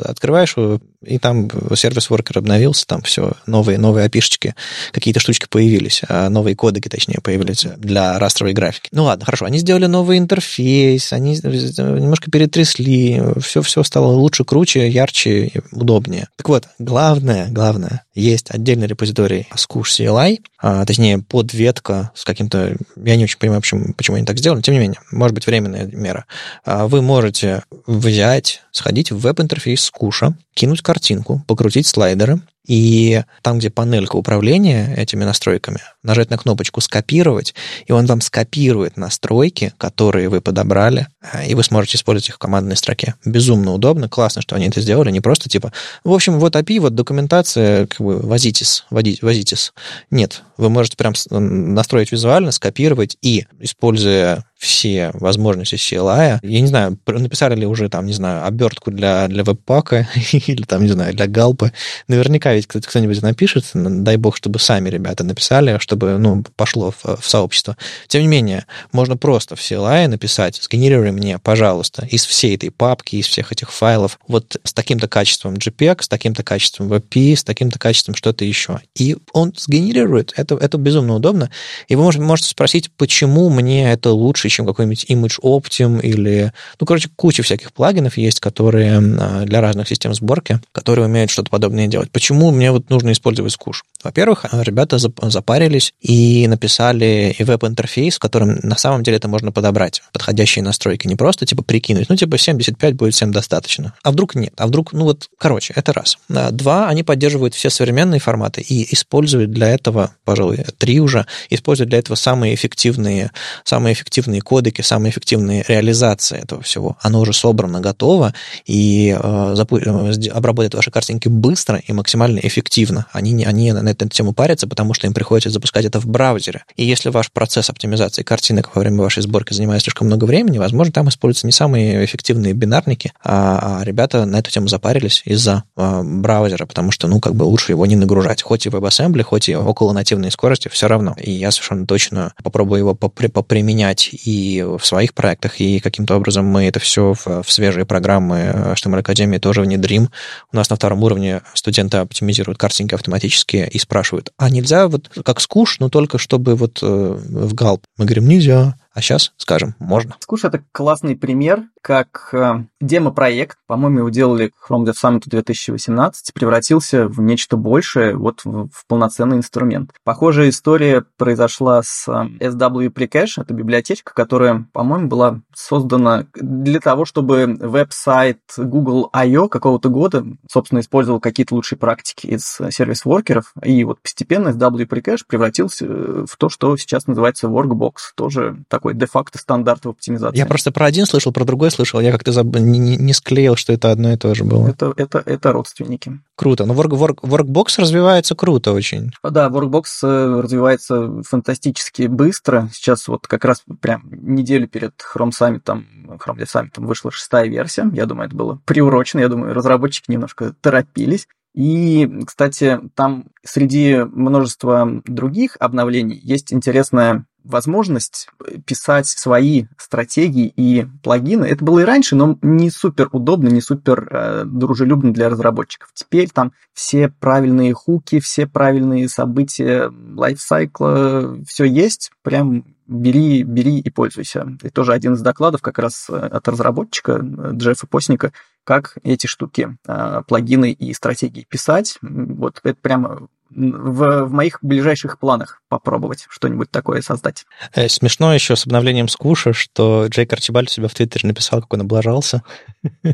открываешь 0.04 0.56
и 1.02 1.18
там 1.18 1.48
сервис-воркер 1.74 2.38
обновился, 2.38 2.86
там 2.86 3.02
все, 3.02 3.32
новые, 3.46 3.78
новые 3.78 4.06
опишечки, 4.06 4.54
какие-то 4.92 5.20
штучки 5.20 5.46
появились, 5.48 6.02
а 6.08 6.28
новые 6.28 6.56
кодеки, 6.56 6.88
точнее, 6.88 7.20
появились 7.22 7.64
для 7.76 8.18
растровой 8.18 8.52
графики. 8.52 8.88
Ну 8.92 9.04
ладно, 9.04 9.24
хорошо, 9.24 9.46
они 9.46 9.58
сделали 9.58 9.86
новый 9.86 10.18
интерфейс, 10.18 11.12
они 11.12 11.32
немножко 11.34 12.30
перетрясли, 12.30 13.22
все-все 13.40 13.82
стало 13.82 14.12
лучше, 14.12 14.44
круче, 14.44 14.88
ярче, 14.88 15.50
удобнее. 15.72 16.28
Так 16.36 16.48
вот, 16.48 16.68
главное, 16.78 17.48
главное, 17.50 18.04
есть 18.14 18.50
отдельный 18.50 18.86
репозиторий 18.86 19.48
Scush 19.54 19.98
CLI, 19.98 20.40
а, 20.62 20.84
точнее, 20.84 21.18
подветка 21.18 22.10
с 22.14 22.24
каким-то... 22.24 22.76
Я 22.96 23.16
не 23.16 23.24
очень 23.24 23.38
понимаю, 23.38 23.62
почему, 23.62 23.94
почему 23.94 24.16
они 24.16 24.26
так 24.26 24.38
сделали, 24.38 24.60
тем 24.60 24.74
не 24.74 24.80
менее, 24.80 25.00
может 25.10 25.34
быть, 25.34 25.46
временная 25.46 25.86
мера. 25.86 26.26
А, 26.64 26.86
вы 26.86 27.00
можете 27.00 27.62
взять, 27.86 28.62
сходить 28.70 29.10
в 29.10 29.18
веб-интерфейс 29.18 29.80
Скуша, 29.80 30.34
кинуть 30.54 30.82
картинку, 30.90 31.40
покрутить 31.46 31.86
слайдеры, 31.86 32.40
и 32.70 33.24
там, 33.42 33.58
где 33.58 33.68
панелька 33.68 34.14
управления 34.14 34.94
этими 34.96 35.24
настройками, 35.24 35.80
нажать 36.04 36.30
на 36.30 36.38
кнопочку 36.38 36.80
«Скопировать», 36.80 37.52
и 37.86 37.90
он 37.90 38.06
вам 38.06 38.20
скопирует 38.20 38.96
настройки, 38.96 39.72
которые 39.76 40.28
вы 40.28 40.40
подобрали, 40.40 41.08
э, 41.32 41.48
и 41.48 41.56
вы 41.56 41.64
сможете 41.64 41.96
использовать 41.96 42.28
их 42.28 42.36
в 42.36 42.38
командной 42.38 42.76
строке. 42.76 43.16
Безумно 43.24 43.72
удобно, 43.72 44.08
классно, 44.08 44.40
что 44.40 44.54
они 44.54 44.68
это 44.68 44.80
сделали, 44.80 45.10
не 45.10 45.20
просто 45.20 45.48
типа, 45.48 45.72
в 46.04 46.12
общем, 46.12 46.38
вот 46.38 46.54
API, 46.54 46.78
вот 46.78 46.94
документация, 46.94 47.88
как 47.88 48.00
бы 48.00 48.18
возитесь, 48.18 48.84
возитесь. 48.88 49.72
Нет, 50.12 50.44
вы 50.56 50.70
можете 50.70 50.96
прям 50.96 51.14
настроить 51.30 52.12
визуально, 52.12 52.52
скопировать 52.52 53.18
и, 53.20 53.46
используя 53.58 54.44
все 54.60 55.10
возможности 55.14 55.76
CLI. 55.76 56.40
Я 56.42 56.60
не 56.60 56.66
знаю, 56.66 56.98
написали 57.06 57.58
ли 57.58 57.66
уже 57.66 57.88
там, 57.88 58.04
не 58.04 58.12
знаю, 58.12 58.44
обертку 58.44 58.90
для, 58.90 59.26
для 59.26 59.42
веб-пака 59.42 60.06
или 60.32 60.62
там, 60.64 60.82
не 60.82 60.92
знаю, 60.92 61.14
для 61.14 61.26
галпы. 61.26 61.72
Наверняка 62.08 62.59
ведь 62.72 62.86
кто-нибудь 62.86 63.22
напишет, 63.22 63.64
дай 63.74 64.16
бог, 64.16 64.36
чтобы 64.36 64.58
сами 64.58 64.88
ребята 64.88 65.24
написали, 65.24 65.78
чтобы, 65.78 66.18
ну, 66.18 66.44
пошло 66.56 66.90
в, 66.90 67.20
в 67.20 67.28
сообщество. 67.28 67.76
Тем 68.08 68.22
не 68.22 68.28
менее, 68.28 68.66
можно 68.92 69.16
просто 69.16 69.56
в 69.56 69.60
CLI 69.60 70.08
написать, 70.08 70.60
сгенерируй 70.62 71.10
мне, 71.12 71.38
пожалуйста, 71.38 72.06
из 72.10 72.24
всей 72.24 72.56
этой 72.56 72.70
папки, 72.70 73.16
из 73.16 73.26
всех 73.26 73.52
этих 73.52 73.72
файлов, 73.72 74.18
вот 74.26 74.56
с 74.64 74.72
таким-то 74.72 75.08
качеством 75.08 75.54
JPEG, 75.54 76.02
с 76.02 76.08
таким-то 76.08 76.42
качеством 76.42 76.92
WebP, 76.92 77.36
с 77.36 77.44
таким-то 77.44 77.78
качеством 77.78 78.14
что-то 78.14 78.44
еще. 78.44 78.80
И 78.96 79.16
он 79.32 79.52
сгенерирует. 79.56 80.32
Это, 80.36 80.56
это 80.56 80.78
безумно 80.78 81.14
удобно. 81.14 81.50
И 81.88 81.94
вы 81.94 82.02
можете, 82.02 82.24
можете 82.24 82.48
спросить, 82.50 82.90
почему 82.96 83.48
мне 83.50 83.90
это 83.92 84.10
лучше, 84.10 84.48
чем 84.48 84.66
какой-нибудь 84.66 85.06
Image 85.08 85.40
Optim 85.42 86.00
или... 86.00 86.52
Ну, 86.78 86.86
короче, 86.86 87.08
куча 87.14 87.42
всяких 87.42 87.72
плагинов 87.72 88.16
есть, 88.16 88.40
которые 88.40 88.98
а, 88.98 89.44
для 89.44 89.60
разных 89.60 89.88
систем 89.88 90.14
сборки, 90.14 90.60
которые 90.72 91.06
умеют 91.06 91.30
что-то 91.30 91.50
подобное 91.50 91.86
делать. 91.86 92.10
Почему 92.10 92.49
мне 92.50 92.70
вот 92.70 92.90
нужно 92.90 93.12
использовать 93.12 93.54
Squoosh? 93.54 93.82
Во-первых, 94.02 94.46
ребята 94.52 94.98
запарились 94.98 95.92
и 96.00 96.46
написали 96.48 97.34
и 97.38 97.44
веб-интерфейс, 97.44 98.16
в 98.16 98.18
котором 98.18 98.58
на 98.62 98.76
самом 98.76 99.02
деле 99.02 99.18
это 99.18 99.28
можно 99.28 99.52
подобрать. 99.52 100.02
Подходящие 100.12 100.62
настройки. 100.62 101.06
Не 101.06 101.16
просто 101.16 101.46
типа 101.46 101.62
прикинуть, 101.62 102.08
ну 102.08 102.16
типа 102.16 102.38
75 102.38 102.94
будет 102.94 103.14
всем 103.14 103.32
достаточно. 103.32 103.94
А 104.02 104.10
вдруг 104.10 104.34
нет? 104.34 104.54
А 104.56 104.66
вдруг, 104.66 104.92
ну 104.92 105.04
вот, 105.04 105.28
короче, 105.38 105.72
это 105.76 105.92
раз. 105.92 106.18
Два, 106.28 106.88
они 106.88 107.02
поддерживают 107.02 107.54
все 107.54 107.70
современные 107.70 108.20
форматы 108.20 108.62
и 108.62 108.92
используют 108.94 109.50
для 109.50 109.68
этого, 109.68 110.12
пожалуй, 110.24 110.64
три 110.78 111.00
уже, 111.00 111.26
используют 111.50 111.90
для 111.90 111.98
этого 111.98 112.16
самые 112.16 112.54
эффективные, 112.54 113.30
самые 113.64 113.92
эффективные 113.92 114.40
кодеки, 114.40 114.82
самые 114.82 115.10
эффективные 115.10 115.64
реализации 115.68 116.38
этого 116.38 116.62
всего. 116.62 116.96
Оно 117.00 117.20
уже 117.20 117.32
собрано, 117.32 117.80
готово, 117.80 118.34
и 118.66 119.16
э, 119.18 119.54
э 119.54 120.30
обработает 120.30 120.74
ваши 120.74 120.90
картинки 120.90 121.28
быстро 121.28 121.76
и 121.86 121.92
максимально 121.92 122.29
эффективно. 122.42 123.06
Они, 123.12 123.44
они 123.44 123.72
на 123.72 123.88
эту 123.88 124.08
тему 124.08 124.32
парятся, 124.32 124.66
потому 124.68 124.94
что 124.94 125.06
им 125.06 125.14
приходится 125.14 125.50
запускать 125.50 125.84
это 125.84 126.00
в 126.00 126.06
браузере. 126.06 126.64
И 126.76 126.84
если 126.84 127.08
ваш 127.08 127.30
процесс 127.32 127.70
оптимизации 127.70 128.22
картинок 128.22 128.74
во 128.74 128.80
время 128.80 129.02
вашей 129.02 129.22
сборки 129.22 129.52
занимает 129.52 129.82
слишком 129.82 130.06
много 130.06 130.24
времени, 130.24 130.58
возможно, 130.58 130.92
там 130.92 131.08
используются 131.08 131.46
не 131.46 131.52
самые 131.52 132.04
эффективные 132.04 132.52
бинарники, 132.52 133.12
а, 133.24 133.80
а 133.80 133.84
ребята 133.84 134.24
на 134.24 134.38
эту 134.38 134.50
тему 134.50 134.68
запарились 134.68 135.22
из-за 135.24 135.64
а, 135.76 136.02
браузера, 136.02 136.66
потому 136.66 136.90
что, 136.90 137.08
ну, 137.08 137.20
как 137.20 137.34
бы 137.34 137.44
лучше 137.44 137.72
его 137.72 137.86
не 137.86 137.96
нагружать. 137.96 138.42
Хоть 138.42 138.66
и 138.66 138.68
WebAssembly, 138.68 139.22
хоть 139.22 139.48
и 139.48 139.56
около 139.56 139.92
нативной 139.92 140.30
скорости, 140.30 140.68
все 140.68 140.88
равно. 140.88 141.16
И 141.18 141.30
я 141.30 141.50
совершенно 141.50 141.86
точно 141.86 142.32
попробую 142.42 142.78
его 142.78 142.94
поприменять 142.94 144.10
и 144.12 144.62
в 144.62 144.84
своих 144.84 145.14
проектах, 145.14 145.60
и 145.60 145.80
каким-то 145.80 146.16
образом 146.16 146.46
мы 146.46 146.64
это 146.66 146.80
все 146.80 147.14
в, 147.14 147.42
в 147.42 147.50
свежие 147.50 147.84
программы 147.84 148.74
HTML 148.74 149.00
Академии 149.00 149.38
тоже 149.38 149.62
внедрим. 149.62 150.10
У 150.52 150.56
нас 150.56 150.70
на 150.70 150.76
втором 150.76 151.02
уровне 151.02 151.42
студенты 151.54 151.98
оптимизируют 152.20 152.58
картинки 152.58 152.94
автоматически 152.94 153.68
и 153.70 153.78
спрашивают, 153.78 154.32
а 154.36 154.50
нельзя 154.50 154.88
вот 154.88 155.10
как 155.24 155.40
скуш, 155.40 155.78
но 155.80 155.88
только 155.88 156.18
чтобы 156.18 156.54
вот 156.54 156.80
э, 156.82 156.86
в 156.86 157.54
галп? 157.54 157.84
Мы 157.96 158.04
говорим, 158.04 158.28
нельзя. 158.28 158.74
А 158.92 159.00
сейчас 159.00 159.32
скажем, 159.36 159.74
можно. 159.78 160.16
Скуш 160.20 160.44
это 160.44 160.64
классный 160.72 161.16
пример, 161.16 161.64
как 161.80 162.30
э, 162.32 162.64
демо-проект, 162.80 163.58
по-моему, 163.66 164.00
его 164.00 164.08
делали 164.10 164.52
Chrome 164.68 164.84
Dev 164.84 164.94
Summit 165.02 165.22
2018, 165.26 166.34
превратился 166.34 167.06
в 167.06 167.20
нечто 167.20 167.56
большее, 167.56 168.16
вот 168.16 168.44
в, 168.44 168.68
в 168.68 168.86
полноценный 168.86 169.38
инструмент. 169.38 169.92
Похожая 170.04 170.50
история 170.50 171.04
произошла 171.16 171.82
с 171.82 172.06
э, 172.08 172.48
SW 172.48 172.92
Precache, 172.92 173.40
это 173.40 173.54
библиотечка, 173.54 174.12
которая, 174.12 174.66
по-моему, 174.72 175.08
была 175.08 175.40
создана 175.54 176.26
для 176.34 176.80
того, 176.80 177.04
чтобы 177.04 177.56
веб-сайт 177.60 178.40
Google 178.56 179.08
I.O. 179.12 179.48
какого-то 179.48 179.88
года, 179.88 180.24
собственно, 180.50 180.80
использовал 180.80 181.20
какие-то 181.20 181.54
лучшие 181.54 181.78
практики 181.78 182.26
из 182.26 182.58
сервис-воркеров, 182.70 183.54
и 183.62 183.84
вот 183.84 184.00
постепенно 184.02 184.48
SW 184.48 184.86
Precache 184.86 185.20
превратился 185.26 185.86
в 185.86 186.36
то, 186.36 186.48
что 186.48 186.76
сейчас 186.76 187.06
называется 187.06 187.46
Workbox, 187.46 187.94
тоже 188.16 188.64
такой 188.80 188.94
де-факто 188.94 189.38
стандарт 189.38 189.84
в 189.84 189.90
оптимизации. 189.90 190.38
Я 190.38 190.46
просто 190.46 190.72
про 190.72 190.86
один 190.86 191.04
слышал, 191.04 191.32
про 191.32 191.44
другой 191.44 191.70
слышал. 191.70 192.00
Я 192.00 192.12
как-то 192.12 192.32
заб... 192.32 192.56
не, 192.56 192.96
не 192.96 193.12
склеил, 193.12 193.56
что 193.56 193.74
это 193.74 193.90
одно 193.90 194.12
и 194.12 194.16
то 194.16 194.34
же 194.34 194.44
было. 194.44 194.68
Это, 194.68 194.94
это, 194.96 195.22
это 195.24 195.52
родственники. 195.52 196.18
Круто. 196.34 196.64
Но 196.64 196.72
Work, 196.72 196.92
Work, 196.92 197.20
Workbox 197.20 197.78
развивается 197.78 198.34
круто 198.34 198.72
очень. 198.72 199.12
Да, 199.22 199.48
Workbox 199.48 199.84
э, 200.02 200.40
развивается 200.40 201.22
фантастически 201.22 202.04
быстро. 202.06 202.70
Сейчас 202.72 203.06
вот 203.06 203.26
как 203.26 203.44
раз 203.44 203.62
прям 203.82 204.02
неделю 204.10 204.66
перед 204.66 204.94
Chrome 205.14 205.32
Summit, 205.38 205.62
Chrome 205.64 206.38
Dev 206.38 206.46
Summit 206.46 206.70
вышла 206.76 207.10
шестая 207.10 207.46
версия. 207.48 207.90
Я 207.92 208.06
думаю, 208.06 208.28
это 208.28 208.36
было 208.36 208.58
приурочено. 208.64 209.20
Я 209.20 209.28
думаю, 209.28 209.52
разработчики 209.52 210.10
немножко 210.10 210.54
торопились. 210.62 211.26
И, 211.54 212.08
кстати, 212.26 212.78
там 212.94 213.26
среди 213.44 214.04
множества 214.04 214.88
других 215.04 215.56
обновлений 215.58 216.18
есть 216.22 216.52
интересная 216.52 217.26
возможность 217.44 218.28
писать 218.66 219.06
свои 219.06 219.64
стратегии 219.76 220.52
и 220.56 220.86
плагины. 221.02 221.46
Это 221.46 221.64
было 221.64 221.80
и 221.80 221.84
раньше, 221.84 222.16
но 222.16 222.38
не 222.42 222.70
супер 222.70 223.08
удобно, 223.12 223.48
не 223.48 223.60
супер 223.60 224.08
э, 224.10 224.44
дружелюбно 224.44 225.12
для 225.12 225.28
разработчиков. 225.28 225.90
Теперь 225.94 226.30
там 226.30 226.52
все 226.72 227.08
правильные 227.08 227.72
хуки, 227.74 228.20
все 228.20 228.46
правильные 228.46 229.08
события 229.08 229.92
лайфсайкла, 230.14 231.38
все 231.46 231.64
есть, 231.64 232.12
прям 232.22 232.64
бери, 232.90 233.44
бери 233.44 233.78
и 233.78 233.88
пользуйся. 233.88 234.46
И 234.62 234.68
тоже 234.68 234.92
один 234.92 235.14
из 235.14 235.22
докладов 235.22 235.62
как 235.62 235.78
раз 235.78 236.08
э, 236.10 236.16
от 236.16 236.46
разработчика 236.48 237.12
э, 237.12 237.50
Джеффа 237.52 237.86
Постника, 237.86 238.32
как 238.64 238.98
эти 239.04 239.26
штуки, 239.26 239.76
э, 239.86 240.22
плагины 240.26 240.72
и 240.72 240.92
стратегии 240.92 241.46
писать. 241.48 241.98
Вот 242.02 242.60
это 242.64 242.78
прямо 242.80 243.28
в, 243.50 244.26
в 244.26 244.32
моих 244.32 244.58
ближайших 244.62 245.18
планах 245.18 245.62
попробовать 245.68 246.26
что-нибудь 246.28 246.70
такое 246.70 247.02
создать. 247.02 247.46
Э, 247.74 247.88
смешно 247.88 248.34
еще 248.34 248.56
с 248.56 248.64
обновлением 248.64 249.08
Сквуша, 249.08 249.52
что 249.52 250.06
Джейк 250.08 250.32
Арчибальд 250.32 250.70
себя 250.70 250.88
в 250.88 250.94
Твиттере 250.94 251.28
написал, 251.28 251.60
как 251.60 251.72
он 251.74 251.82
облажался. 251.82 252.42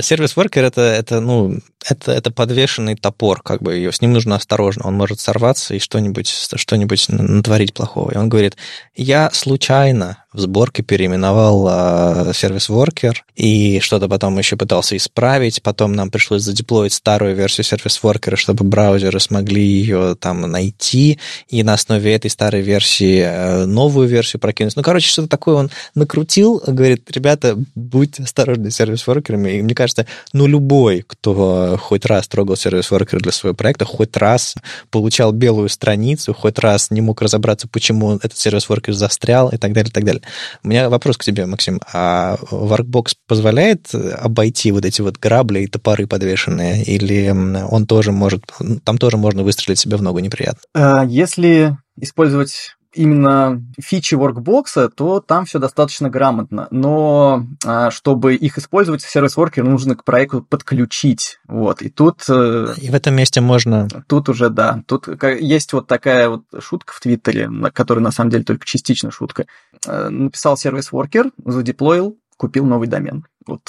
Сервис 0.00 0.36
Worker 0.36 0.62
это, 0.62 0.80
это, 0.80 1.20
ну, 1.20 1.58
это, 1.88 2.12
это 2.12 2.30
подвешенный 2.30 2.96
топор, 2.96 3.42
как 3.42 3.62
бы 3.62 3.74
ее, 3.74 3.92
с 3.92 4.00
ним 4.00 4.12
нужно 4.12 4.36
осторожно, 4.36 4.86
он 4.86 4.94
может 4.94 5.20
сорваться 5.20 5.74
и 5.74 5.78
что-нибудь 5.78 6.28
что 6.28 6.76
натворить 6.76 7.74
плохого. 7.74 8.12
И 8.12 8.16
он 8.16 8.28
говорит, 8.28 8.56
я 8.94 9.30
случайно 9.32 10.24
в 10.32 10.40
сборке 10.40 10.82
переименовал 10.82 11.68
э, 11.68 12.32
сервис 12.34 12.68
Worker 12.68 13.14
и 13.34 13.80
что-то 13.80 14.08
потом 14.08 14.38
еще 14.38 14.56
пытался 14.56 14.96
исправить, 14.96 15.62
потом 15.62 15.92
нам 15.92 16.10
пришлось 16.10 16.42
задеплоить 16.42 16.92
старую 16.92 17.34
версию 17.34 17.64
сервис 17.64 17.98
Worker, 18.02 18.36
чтобы 18.36 18.64
браузеры 18.64 19.18
смогли 19.18 19.55
смогли 19.56 19.62
ее 19.62 20.16
там 20.18 20.40
найти, 20.42 21.18
и 21.48 21.62
на 21.62 21.74
основе 21.74 22.14
этой 22.14 22.30
старой 22.30 22.62
версии 22.62 23.20
э, 23.20 23.64
новую 23.66 24.08
версию 24.08 24.40
прокинуть. 24.40 24.76
Ну, 24.76 24.82
короче, 24.82 25.08
что-то 25.08 25.28
такое 25.28 25.56
он 25.56 25.70
накрутил, 25.94 26.62
говорит, 26.66 27.10
ребята, 27.10 27.56
будьте 27.74 28.22
осторожны 28.22 28.70
с 28.70 28.76
сервис-воркерами. 28.76 29.58
И 29.58 29.62
мне 29.62 29.74
кажется, 29.74 30.06
ну, 30.32 30.46
любой, 30.46 31.04
кто 31.06 31.78
хоть 31.80 32.04
раз 32.06 32.28
трогал 32.28 32.56
сервис-воркер 32.56 33.20
для 33.20 33.32
своего 33.32 33.54
проекта, 33.54 33.84
хоть 33.84 34.16
раз 34.16 34.54
получал 34.90 35.32
белую 35.32 35.68
страницу, 35.68 36.34
хоть 36.34 36.58
раз 36.58 36.90
не 36.90 37.00
мог 37.00 37.22
разобраться, 37.22 37.68
почему 37.68 38.16
этот 38.16 38.36
сервис-воркер 38.36 38.94
застрял 38.94 39.48
и 39.48 39.56
так 39.56 39.72
далее, 39.72 39.90
и 39.90 39.92
так 39.92 40.04
далее. 40.04 40.22
У 40.62 40.68
меня 40.68 40.88
вопрос 40.90 41.16
к 41.16 41.24
тебе, 41.24 41.46
Максим. 41.46 41.80
А 41.92 42.36
Workbox 42.50 43.14
позволяет 43.26 43.94
обойти 43.94 44.72
вот 44.72 44.84
эти 44.84 45.00
вот 45.00 45.16
грабли 45.18 45.60
и 45.60 45.66
топоры 45.66 46.06
подвешенные? 46.06 46.82
Или 46.84 47.30
он 47.30 47.86
тоже 47.86 48.12
может, 48.12 48.42
там 48.84 48.98
тоже 48.98 49.16
можно 49.16 49.45
выстрелить 49.46 49.78
себе 49.78 49.96
в 49.96 50.02
ногу 50.02 50.18
неприятно? 50.18 50.60
А, 50.74 51.04
если 51.04 51.78
использовать 51.96 52.76
именно 52.96 53.62
фичи 53.78 54.14
воркбокса, 54.14 54.88
то 54.88 55.20
там 55.20 55.44
все 55.44 55.58
достаточно 55.58 56.08
грамотно. 56.10 56.66
Но 56.70 57.46
а, 57.64 57.90
чтобы 57.90 58.34
их 58.34 58.58
использовать, 58.58 59.02
сервис-воркер 59.02 59.64
нужно 59.64 59.94
к 59.94 60.04
проекту 60.04 60.42
подключить. 60.42 61.38
Вот. 61.46 61.82
И 61.82 61.90
тут... 61.90 62.24
Э, 62.28 62.74
и 62.80 62.90
в 62.90 62.94
этом 62.94 63.14
месте 63.14 63.40
можно... 63.40 63.86
Тут 64.08 64.28
уже, 64.28 64.48
да. 64.48 64.82
Тут 64.86 65.08
есть 65.22 65.72
вот 65.72 65.86
такая 65.86 66.28
вот 66.28 66.44
шутка 66.58 66.94
в 66.94 67.00
Твиттере, 67.00 67.50
которая 67.72 68.02
на 68.02 68.12
самом 68.12 68.30
деле 68.30 68.44
только 68.44 68.64
частично 68.64 69.10
шутка. 69.10 69.46
Э, 69.86 70.08
написал 70.08 70.56
сервис-воркер, 70.56 71.30
задеплоил, 71.44 72.18
купил 72.36 72.64
новый 72.66 72.88
домен. 72.88 73.26
Вот 73.46 73.60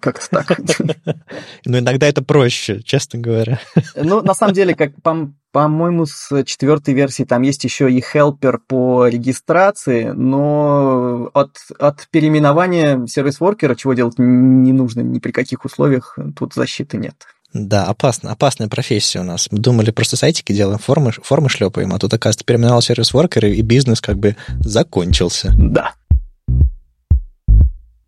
как 0.00 0.20
так. 0.28 0.58
Ну, 1.64 1.78
иногда 1.78 2.06
это 2.06 2.22
проще, 2.22 2.82
честно 2.82 3.18
говоря. 3.18 3.58
Ну, 3.96 4.22
на 4.22 4.34
самом 4.34 4.52
деле, 4.52 4.74
как 4.74 5.00
по, 5.02 5.32
по-моему, 5.50 6.04
с 6.04 6.44
четвертой 6.44 6.94
версии 6.94 7.24
там 7.24 7.42
есть 7.42 7.64
еще 7.64 7.90
и 7.90 8.00
хелпер 8.00 8.58
по 8.58 9.06
регистрации, 9.06 10.10
но 10.10 11.30
от, 11.32 11.56
от 11.78 12.06
переименования 12.10 13.06
сервис-воркера, 13.06 13.74
чего 13.74 13.94
делать 13.94 14.18
не 14.18 14.72
нужно 14.72 15.00
ни 15.00 15.18
при 15.20 15.32
каких 15.32 15.64
условиях, 15.64 16.18
тут 16.36 16.54
защиты 16.54 16.98
нет. 16.98 17.14
Да, 17.54 17.84
опасно, 17.84 18.32
опасная 18.32 18.68
профессия 18.68 19.20
у 19.20 19.22
нас. 19.22 19.46
Мы 19.52 19.58
думали, 19.58 19.92
просто 19.92 20.16
сайтики 20.16 20.52
делаем, 20.52 20.80
формы, 20.80 21.12
формы 21.12 21.48
шлепаем, 21.48 21.94
а 21.94 21.98
тут, 22.00 22.12
оказывается, 22.12 22.44
переименовал 22.44 22.82
сервис-воркер, 22.82 23.46
и 23.46 23.62
бизнес 23.62 24.00
как 24.00 24.18
бы 24.18 24.36
закончился. 24.58 25.54
Да. 25.56 25.94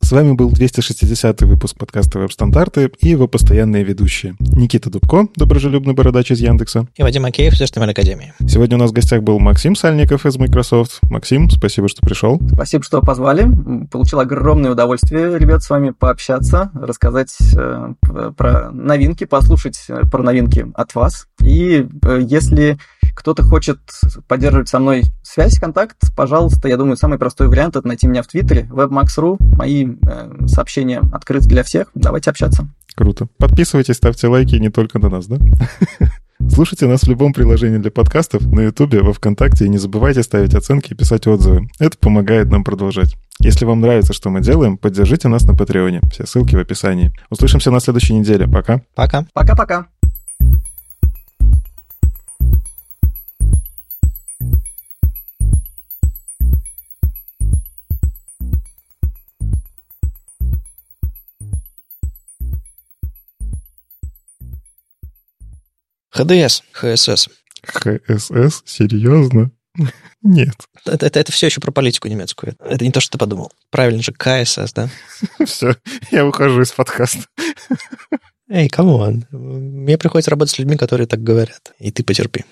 С 0.07 0.13
вами 0.13 0.35
был 0.35 0.53
260 0.53 1.43
выпуск 1.43 1.77
подкаста 1.77 2.21
«Веб-стандарты» 2.21 2.93
и 3.01 3.09
его 3.09 3.27
постоянные 3.27 3.83
ведущие. 3.83 4.37
Никита 4.39 4.89
Дубко, 4.89 5.27
доброжелюбный 5.35 5.95
бородач 5.95 6.31
из 6.31 6.39
Яндекса. 6.39 6.87
И 6.95 7.03
Вадим 7.03 7.25
Акеев 7.25 7.55
из 7.55 7.61
HTML 7.61 7.91
Академии. 7.91 8.33
Сегодня 8.47 8.77
у 8.77 8.79
нас 8.79 8.93
в 8.93 8.95
гостях 8.95 9.25
был 9.25 9.41
Максим 9.41 9.75
Сальников 9.75 10.25
из 10.25 10.37
Microsoft. 10.37 11.01
Максим, 11.11 11.51
спасибо, 11.51 11.89
что 11.89 12.03
пришел. 12.03 12.41
Спасибо, 12.53 12.85
что 12.85 13.01
позвали. 13.01 13.49
Получил 13.91 14.21
огромное 14.21 14.71
удовольствие, 14.71 15.41
ребят, 15.41 15.65
с 15.65 15.71
вами 15.71 15.91
пообщаться, 15.91 16.71
рассказать 16.75 17.37
э, 17.57 17.95
про 18.37 18.71
новинки, 18.71 19.25
послушать 19.25 19.87
э, 19.89 20.03
про 20.09 20.23
новинки 20.23 20.71
от 20.77 20.95
вас. 20.95 21.27
И 21.43 21.85
э, 22.03 22.21
если 22.23 22.79
кто-то 23.17 23.43
хочет 23.43 23.79
поддерживать 24.29 24.69
со 24.69 24.79
мной 24.79 25.05
связь, 25.23 25.59
контакт, 25.59 25.97
пожалуйста, 26.15 26.69
я 26.69 26.77
думаю, 26.77 26.97
самый 26.97 27.19
простой 27.19 27.49
вариант 27.49 27.77
это 27.77 27.89
найти 27.89 28.07
меня 28.07 28.23
в 28.23 28.27
Твиттере, 28.29 28.69
webmax.ru, 28.71 29.39
мои 29.57 29.89
э, 30.07 30.47
сообщения 30.47 31.03
открыты 31.13 31.49
для 31.49 31.65
всех, 31.65 31.89
давайте 31.95 32.31
общаться. 32.31 32.69
Круто. 32.95 33.27
Подписывайтесь, 33.39 33.97
ставьте 33.97 34.29
лайки 34.29 34.55
не 34.57 34.71
только 34.71 34.99
на 34.99 35.09
нас, 35.09 35.27
да? 35.27 35.39
Слушайте 36.49 36.87
нас 36.87 37.03
в 37.03 37.09
любом 37.09 37.33
приложении 37.33 37.79
для 37.79 37.91
подкастов, 37.91 38.47
на 38.47 38.61
Ютубе, 38.61 39.03
во 39.03 39.13
Вконтакте, 39.13 39.65
и 39.65 39.69
не 39.69 39.79
забывайте 39.79 40.23
ставить 40.23 40.55
оценки 40.55 40.93
и 40.93 40.95
писать 40.95 41.27
отзывы. 41.27 41.69
Это 41.79 41.99
помогает 41.99 42.51
нам 42.51 42.63
продолжать. 42.63 43.17
Если 43.41 43.65
вам 43.65 43.81
нравится, 43.81 44.13
что 44.13 44.31
мы 44.31 44.41
делаем, 44.41 44.79
поддержите 44.79 45.29
нас 45.29 45.45
на 45.45 45.55
Патреоне. 45.55 46.01
Все 46.11 46.27
ссылки 46.27 46.55
в 46.55 46.59
описании. 46.59 47.13
Услышимся 47.31 47.71
на 47.71 47.81
следующей 47.81 48.15
неделе. 48.15 48.47
Пока. 48.47 48.83
Пока. 48.95 49.27
Пока-пока. 49.33 49.87
ХДС, 66.17 66.63
ХСС. 66.73 67.29
ХСС? 67.63 68.63
Серьезно? 68.65 69.51
Нет. 70.23 70.55
Это, 70.87 71.07
это, 71.07 71.21
это 71.21 71.33
все 71.33 71.47
еще 71.47 71.61
про 71.61 71.71
политику 71.71 72.09
немецкую. 72.09 72.57
Это 72.59 72.85
не 72.85 72.91
то, 72.91 73.01
что 73.01 73.13
ты 73.13 73.19
подумал. 73.19 73.53
Правильно 73.71 74.03
же, 74.03 74.13
CSS, 74.13 74.73
да? 74.73 74.89
Все, 75.45 75.77
я 76.11 76.27
ухожу 76.27 76.63
из 76.63 76.73
подкаста. 76.73 77.27
Эй, 78.49 78.69
come 78.69 79.02
on. 79.02 79.27
Мне 79.31 79.99
приходится 79.99 80.31
работать 80.31 80.55
с 80.55 80.59
людьми, 80.59 80.77
которые 80.77 81.07
так 81.07 81.23
говорят. 81.23 81.75
И 81.79 81.91
ты 81.91 82.03
потерпи. 82.03 82.45